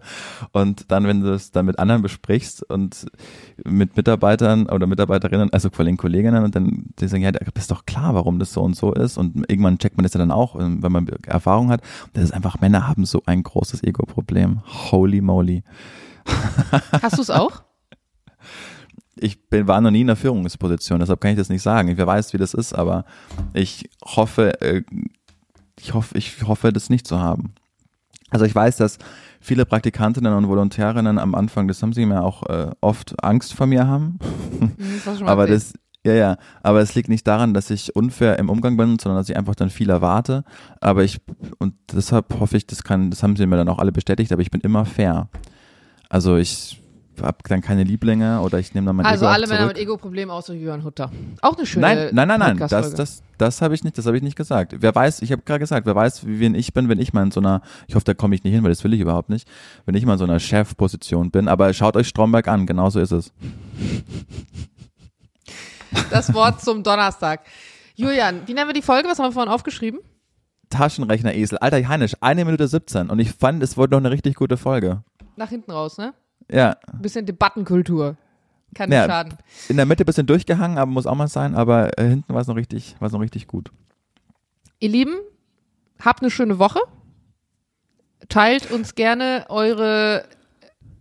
Und 0.51 0.91
dann, 0.91 1.07
wenn 1.07 1.21
du 1.21 1.33
es 1.33 1.51
dann 1.51 1.65
mit 1.65 1.79
anderen 1.79 2.01
besprichst 2.01 2.63
und 2.63 3.05
mit 3.63 3.95
Mitarbeitern 3.95 4.67
oder 4.67 4.87
Mitarbeiterinnen, 4.87 5.53
also 5.53 5.69
vor 5.69 5.85
allem 5.85 5.97
Kolleginnen, 5.97 6.43
und 6.43 6.55
dann 6.55 6.85
die 6.99 7.07
sagen, 7.07 7.23
ja, 7.23 7.31
das 7.31 7.41
ist 7.55 7.71
doch 7.71 7.85
klar, 7.85 8.13
warum 8.13 8.39
das 8.39 8.51
so 8.51 8.61
und 8.61 8.75
so 8.75 8.93
ist. 8.93 9.17
Und 9.17 9.49
irgendwann 9.49 9.77
checkt 9.77 9.97
man 9.97 10.03
das 10.03 10.13
ja 10.13 10.19
dann 10.19 10.31
auch, 10.31 10.55
wenn 10.55 10.91
man 10.91 11.07
Erfahrung 11.25 11.69
hat. 11.69 11.81
Und 12.05 12.17
das 12.17 12.25
ist 12.25 12.33
einfach, 12.33 12.59
Männer 12.59 12.87
haben 12.87 13.05
so 13.05 13.23
ein 13.25 13.43
großes 13.43 13.83
Ego-Problem. 13.83 14.61
Holy 14.91 15.21
moly. 15.21 15.63
Hast 17.01 17.17
du 17.17 17.21
es 17.21 17.29
auch? 17.29 17.63
Ich 19.17 19.49
bin, 19.49 19.67
war 19.67 19.81
noch 19.81 19.91
nie 19.91 20.01
in 20.01 20.09
einer 20.09 20.15
Führungsposition, 20.15 20.99
deshalb 20.99 21.21
kann 21.21 21.31
ich 21.31 21.37
das 21.37 21.49
nicht 21.49 21.61
sagen. 21.61 21.95
Wer 21.95 22.07
weiß, 22.07 22.33
wie 22.33 22.37
das 22.37 22.53
ist, 22.53 22.73
aber 22.73 23.05
ich 23.53 23.89
hoffe, 24.03 24.61
äh, 24.61 24.83
ich 25.79 25.93
hoffe, 25.93 26.17
ich 26.17 26.43
hoffe, 26.43 26.71
das 26.71 26.89
nicht 26.89 27.07
zu 27.07 27.19
haben. 27.19 27.53
Also 28.29 28.45
ich 28.45 28.55
weiß, 28.55 28.77
dass 28.77 28.97
viele 29.39 29.65
Praktikantinnen 29.65 30.33
und 30.33 30.47
Volontärinnen 30.47 31.19
am 31.19 31.35
Anfang, 31.35 31.67
das 31.67 31.81
haben 31.81 31.93
sie 31.93 32.05
mir 32.05 32.23
auch 32.23 32.43
äh, 32.49 32.71
oft 32.81 33.23
Angst 33.23 33.53
vor 33.53 33.67
mir 33.67 33.87
haben. 33.87 34.19
Hm, 34.59 34.71
das 35.05 35.21
aber 35.21 35.47
das, 35.47 35.73
ja, 36.05 36.13
ja, 36.13 36.37
aber 36.61 36.81
es 36.81 36.95
liegt 36.95 37.09
nicht 37.09 37.25
daran, 37.25 37.53
dass 37.53 37.69
ich 37.69 37.95
unfair 37.95 38.37
im 38.39 38.49
Umgang 38.49 38.77
bin, 38.77 38.99
sondern 38.99 39.19
dass 39.19 39.29
ich 39.29 39.37
einfach 39.37 39.55
dann 39.55 39.69
viel 39.69 39.89
erwarte. 39.89 40.43
Aber 40.81 41.03
ich, 41.03 41.19
und 41.59 41.75
deshalb 41.91 42.39
hoffe 42.39 42.57
ich, 42.57 42.67
das 42.67 42.83
kann, 42.83 43.09
das 43.09 43.23
haben 43.23 43.35
sie 43.35 43.45
mir 43.45 43.57
dann 43.57 43.69
auch 43.69 43.79
alle 43.79 43.91
bestätigt, 43.91 44.31
aber 44.31 44.41
ich 44.41 44.51
bin 44.51 44.61
immer 44.61 44.85
fair. 44.85 45.29
Also 46.09 46.37
ich 46.37 46.81
habe 47.21 47.37
dann 47.47 47.61
keine 47.61 47.83
Lieblinge 47.83 48.41
oder 48.41 48.59
ich 48.59 48.73
nehme 48.73 48.87
dann 48.87 48.95
mein 48.95 49.05
Also 49.05 49.25
Ego 49.25 49.29
auch 49.29 49.33
alle 49.33 49.47
Männer 49.47 49.67
mit 49.67 49.77
Ego-Problemen 49.77 50.31
außer 50.31 50.53
Jürgen 50.53 50.83
Hutter. 50.83 51.11
Auch 51.41 51.57
eine 51.57 51.65
schöne 51.65 51.85
Nein, 51.85 52.09
nein, 52.13 52.27
nein, 52.27 52.39
nein, 52.39 52.57
das, 52.57 52.93
das, 52.93 53.23
das 53.37 53.61
habe 53.61 53.73
ich 53.75 53.83
nicht, 53.83 53.97
das 53.97 54.05
habe 54.05 54.17
ich 54.17 54.23
nicht 54.23 54.35
gesagt. 54.35 54.75
Wer 54.79 54.93
weiß, 54.93 55.21
ich 55.21 55.31
habe 55.31 55.41
gerade 55.43 55.59
gesagt, 55.59 55.85
wer 55.85 55.95
weiß, 55.95 56.25
wie 56.25 56.39
wen 56.39 56.55
ich 56.55 56.73
bin, 56.73 56.89
wenn 56.89 56.99
ich 56.99 57.13
mal 57.13 57.23
in 57.23 57.31
so 57.31 57.39
einer, 57.39 57.61
ich 57.87 57.95
hoffe, 57.95 58.05
da 58.05 58.13
komme 58.13 58.35
ich 58.35 58.43
nicht 58.43 58.53
hin, 58.53 58.63
weil 58.63 58.69
das 58.71 58.83
will 58.83 58.93
ich 58.93 58.99
überhaupt 58.99 59.29
nicht, 59.29 59.47
wenn 59.85 59.95
ich 59.95 60.05
mal 60.05 60.13
in 60.13 60.19
so 60.19 60.25
einer 60.25 60.39
Chefposition 60.39 61.31
bin. 61.31 61.47
Aber 61.47 61.73
schaut 61.73 61.95
euch 61.95 62.07
Stromberg 62.07 62.47
an, 62.47 62.65
genau 62.65 62.89
so 62.89 62.99
ist 62.99 63.11
es. 63.11 63.31
Das 66.11 66.33
Wort 66.33 66.61
zum 66.61 66.83
Donnerstag. 66.83 67.41
Julian, 67.95 68.41
wie 68.45 68.53
nennen 68.53 68.69
wir 68.69 68.73
die 68.73 68.81
Folge? 68.81 69.07
Was 69.07 69.19
haben 69.19 69.27
wir 69.27 69.31
vorhin 69.31 69.51
aufgeschrieben? 69.51 69.99
Taschenrechner-Esel. 70.69 71.57
Alter 71.59 71.87
Heinisch, 71.87 72.13
eine 72.21 72.43
Minute 72.45 72.67
17 72.67 73.09
und 73.09 73.19
ich 73.19 73.31
fand, 73.31 73.63
es 73.63 73.77
wurde 73.77 73.91
noch 73.91 73.99
eine 73.99 74.11
richtig 74.11 74.35
gute 74.35 74.57
Folge. 74.57 75.03
Nach 75.37 75.49
hinten 75.49 75.71
raus, 75.71 75.97
ne? 75.97 76.13
Ja, 76.51 76.77
Ein 76.91 77.01
bisschen 77.01 77.25
Debattenkultur. 77.25 78.15
Kann 78.73 78.89
nicht 78.89 78.97
Ja. 78.97 79.05
schaden. 79.07 79.33
in 79.69 79.77
der 79.77 79.85
Mitte 79.85 80.03
ein 80.03 80.05
bisschen 80.05 80.27
durchgehangen, 80.27 80.77
aber 80.77 80.91
muss 80.91 81.07
auch 81.07 81.15
mal 81.15 81.27
sein, 81.27 81.55
aber 81.55 81.97
äh, 81.97 82.07
hinten 82.09 82.33
war 82.33 82.41
es 82.41 82.47
noch 82.47 82.55
richtig, 82.57 82.95
war 82.99 83.07
es 83.07 83.13
noch 83.13 83.21
richtig 83.21 83.47
gut. 83.47 83.71
Ihr 84.79 84.89
Lieben, 84.89 85.15
habt 86.01 86.21
eine 86.21 86.29
schöne 86.29 86.59
Woche. 86.59 86.79
Teilt 88.27 88.71
uns 88.71 88.95
gerne 88.95 89.45
eure, 89.49 90.25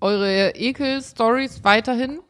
eure 0.01 0.51
Ekel-Stories 0.55 1.65
weiterhin. 1.65 2.21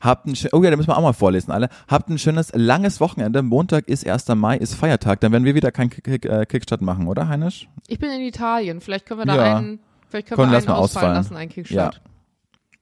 Habt 0.00 0.26
ein 0.26 0.36
schön, 0.36 0.50
oh 0.52 0.62
ja, 0.62 0.70
da 0.70 0.76
müssen 0.76 0.88
wir 0.90 0.96
auch 0.96 1.02
mal 1.02 1.12
vorlesen, 1.12 1.50
alle. 1.50 1.68
Habt 1.88 2.08
ein 2.08 2.18
schönes, 2.18 2.52
langes 2.54 3.00
Wochenende. 3.00 3.42
Montag 3.42 3.88
ist 3.88 4.06
1. 4.06 4.28
Mai, 4.36 4.56
ist 4.56 4.74
Feiertag. 4.74 5.20
Dann 5.20 5.32
werden 5.32 5.44
wir 5.44 5.56
wieder 5.56 5.72
kein 5.72 5.90
Kick, 5.90 6.04
Kick, 6.04 6.24
äh, 6.26 6.46
Kickstart 6.46 6.80
machen, 6.82 7.08
oder, 7.08 7.26
Heinisch? 7.26 7.68
Ich 7.88 7.98
bin 7.98 8.10
in 8.12 8.20
Italien. 8.20 8.80
Vielleicht 8.80 9.06
können 9.06 9.20
wir 9.20 9.26
da 9.26 9.34
Ja. 9.34 9.56
einen, 9.56 9.80
vielleicht 10.08 10.28
können 10.28 10.36
Komm, 10.36 10.50
wir 10.50 10.56
einen 10.58 10.66
mal 10.66 10.74
ausfallen 10.74 11.06
ausfallen. 11.10 11.14
lassen, 11.14 11.36
einen 11.36 11.50
Kickstart. 11.50 12.00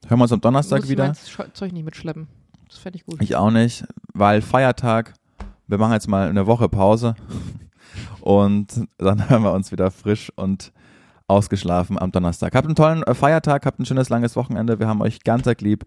Hören 0.09 0.19
wir 0.19 0.23
uns 0.23 0.33
am 0.33 0.41
Donnerstag 0.41 0.79
Muss 0.79 0.85
ich 0.87 0.91
wieder. 0.91 1.07
mein 1.07 1.15
Scho- 1.15 1.53
Zeug 1.53 1.73
nicht 1.73 1.85
mitschleppen. 1.85 2.29
Das 2.69 2.79
fände 2.79 2.97
ich 2.99 3.05
gut. 3.07 3.21
Ich 3.23 3.37
auch 3.37 3.51
nicht, 3.51 3.85
weil 4.13 4.43
Feiertag. 4.43 5.15
Wir 5.69 5.79
machen 5.79 5.93
jetzt 5.93 6.09
mal 6.09 6.29
eine 6.29 6.47
Woche 6.47 6.69
Pause 6.69 7.15
und 8.21 8.87
dann 8.99 9.29
hören 9.31 9.43
wir 9.43 9.53
uns 9.53 9.73
wieder 9.73 9.91
frisch 9.91 10.33
und 10.37 10.73
ausgeschlafen 11.29 11.99
am 11.99 12.13
Donnerstag. 12.13 12.55
Habt 12.55 12.67
einen 12.67 12.77
tollen 12.77 13.03
äh, 13.03 13.15
Feiertag, 13.15 13.67
habt 13.67 13.81
ein 13.81 13.87
schönes 13.87 14.09
langes 14.09 14.37
Wochenende. 14.37 14.79
Wir 14.79 14.87
haben 14.87 15.01
euch 15.01 15.25
ganz 15.25 15.47
arg 15.49 15.61
lieb. 15.61 15.85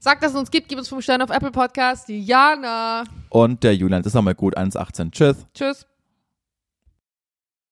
Sagt, 0.00 0.22
dass 0.22 0.30
es 0.32 0.38
uns 0.38 0.50
gibt. 0.52 0.68
Gib 0.68 0.78
uns 0.78 0.88
5 0.88 1.02
Sterne 1.02 1.24
auf 1.24 1.30
Apple 1.30 1.50
Podcast. 1.50 2.08
Jana. 2.08 3.02
Und 3.30 3.64
der 3.64 3.74
Julian, 3.74 4.02
das 4.02 4.10
ist 4.10 4.14
nochmal 4.14 4.36
gut, 4.36 4.56
1,18. 4.56 5.10
Tschüss. 5.10 5.44
Tschüss. 5.52 5.86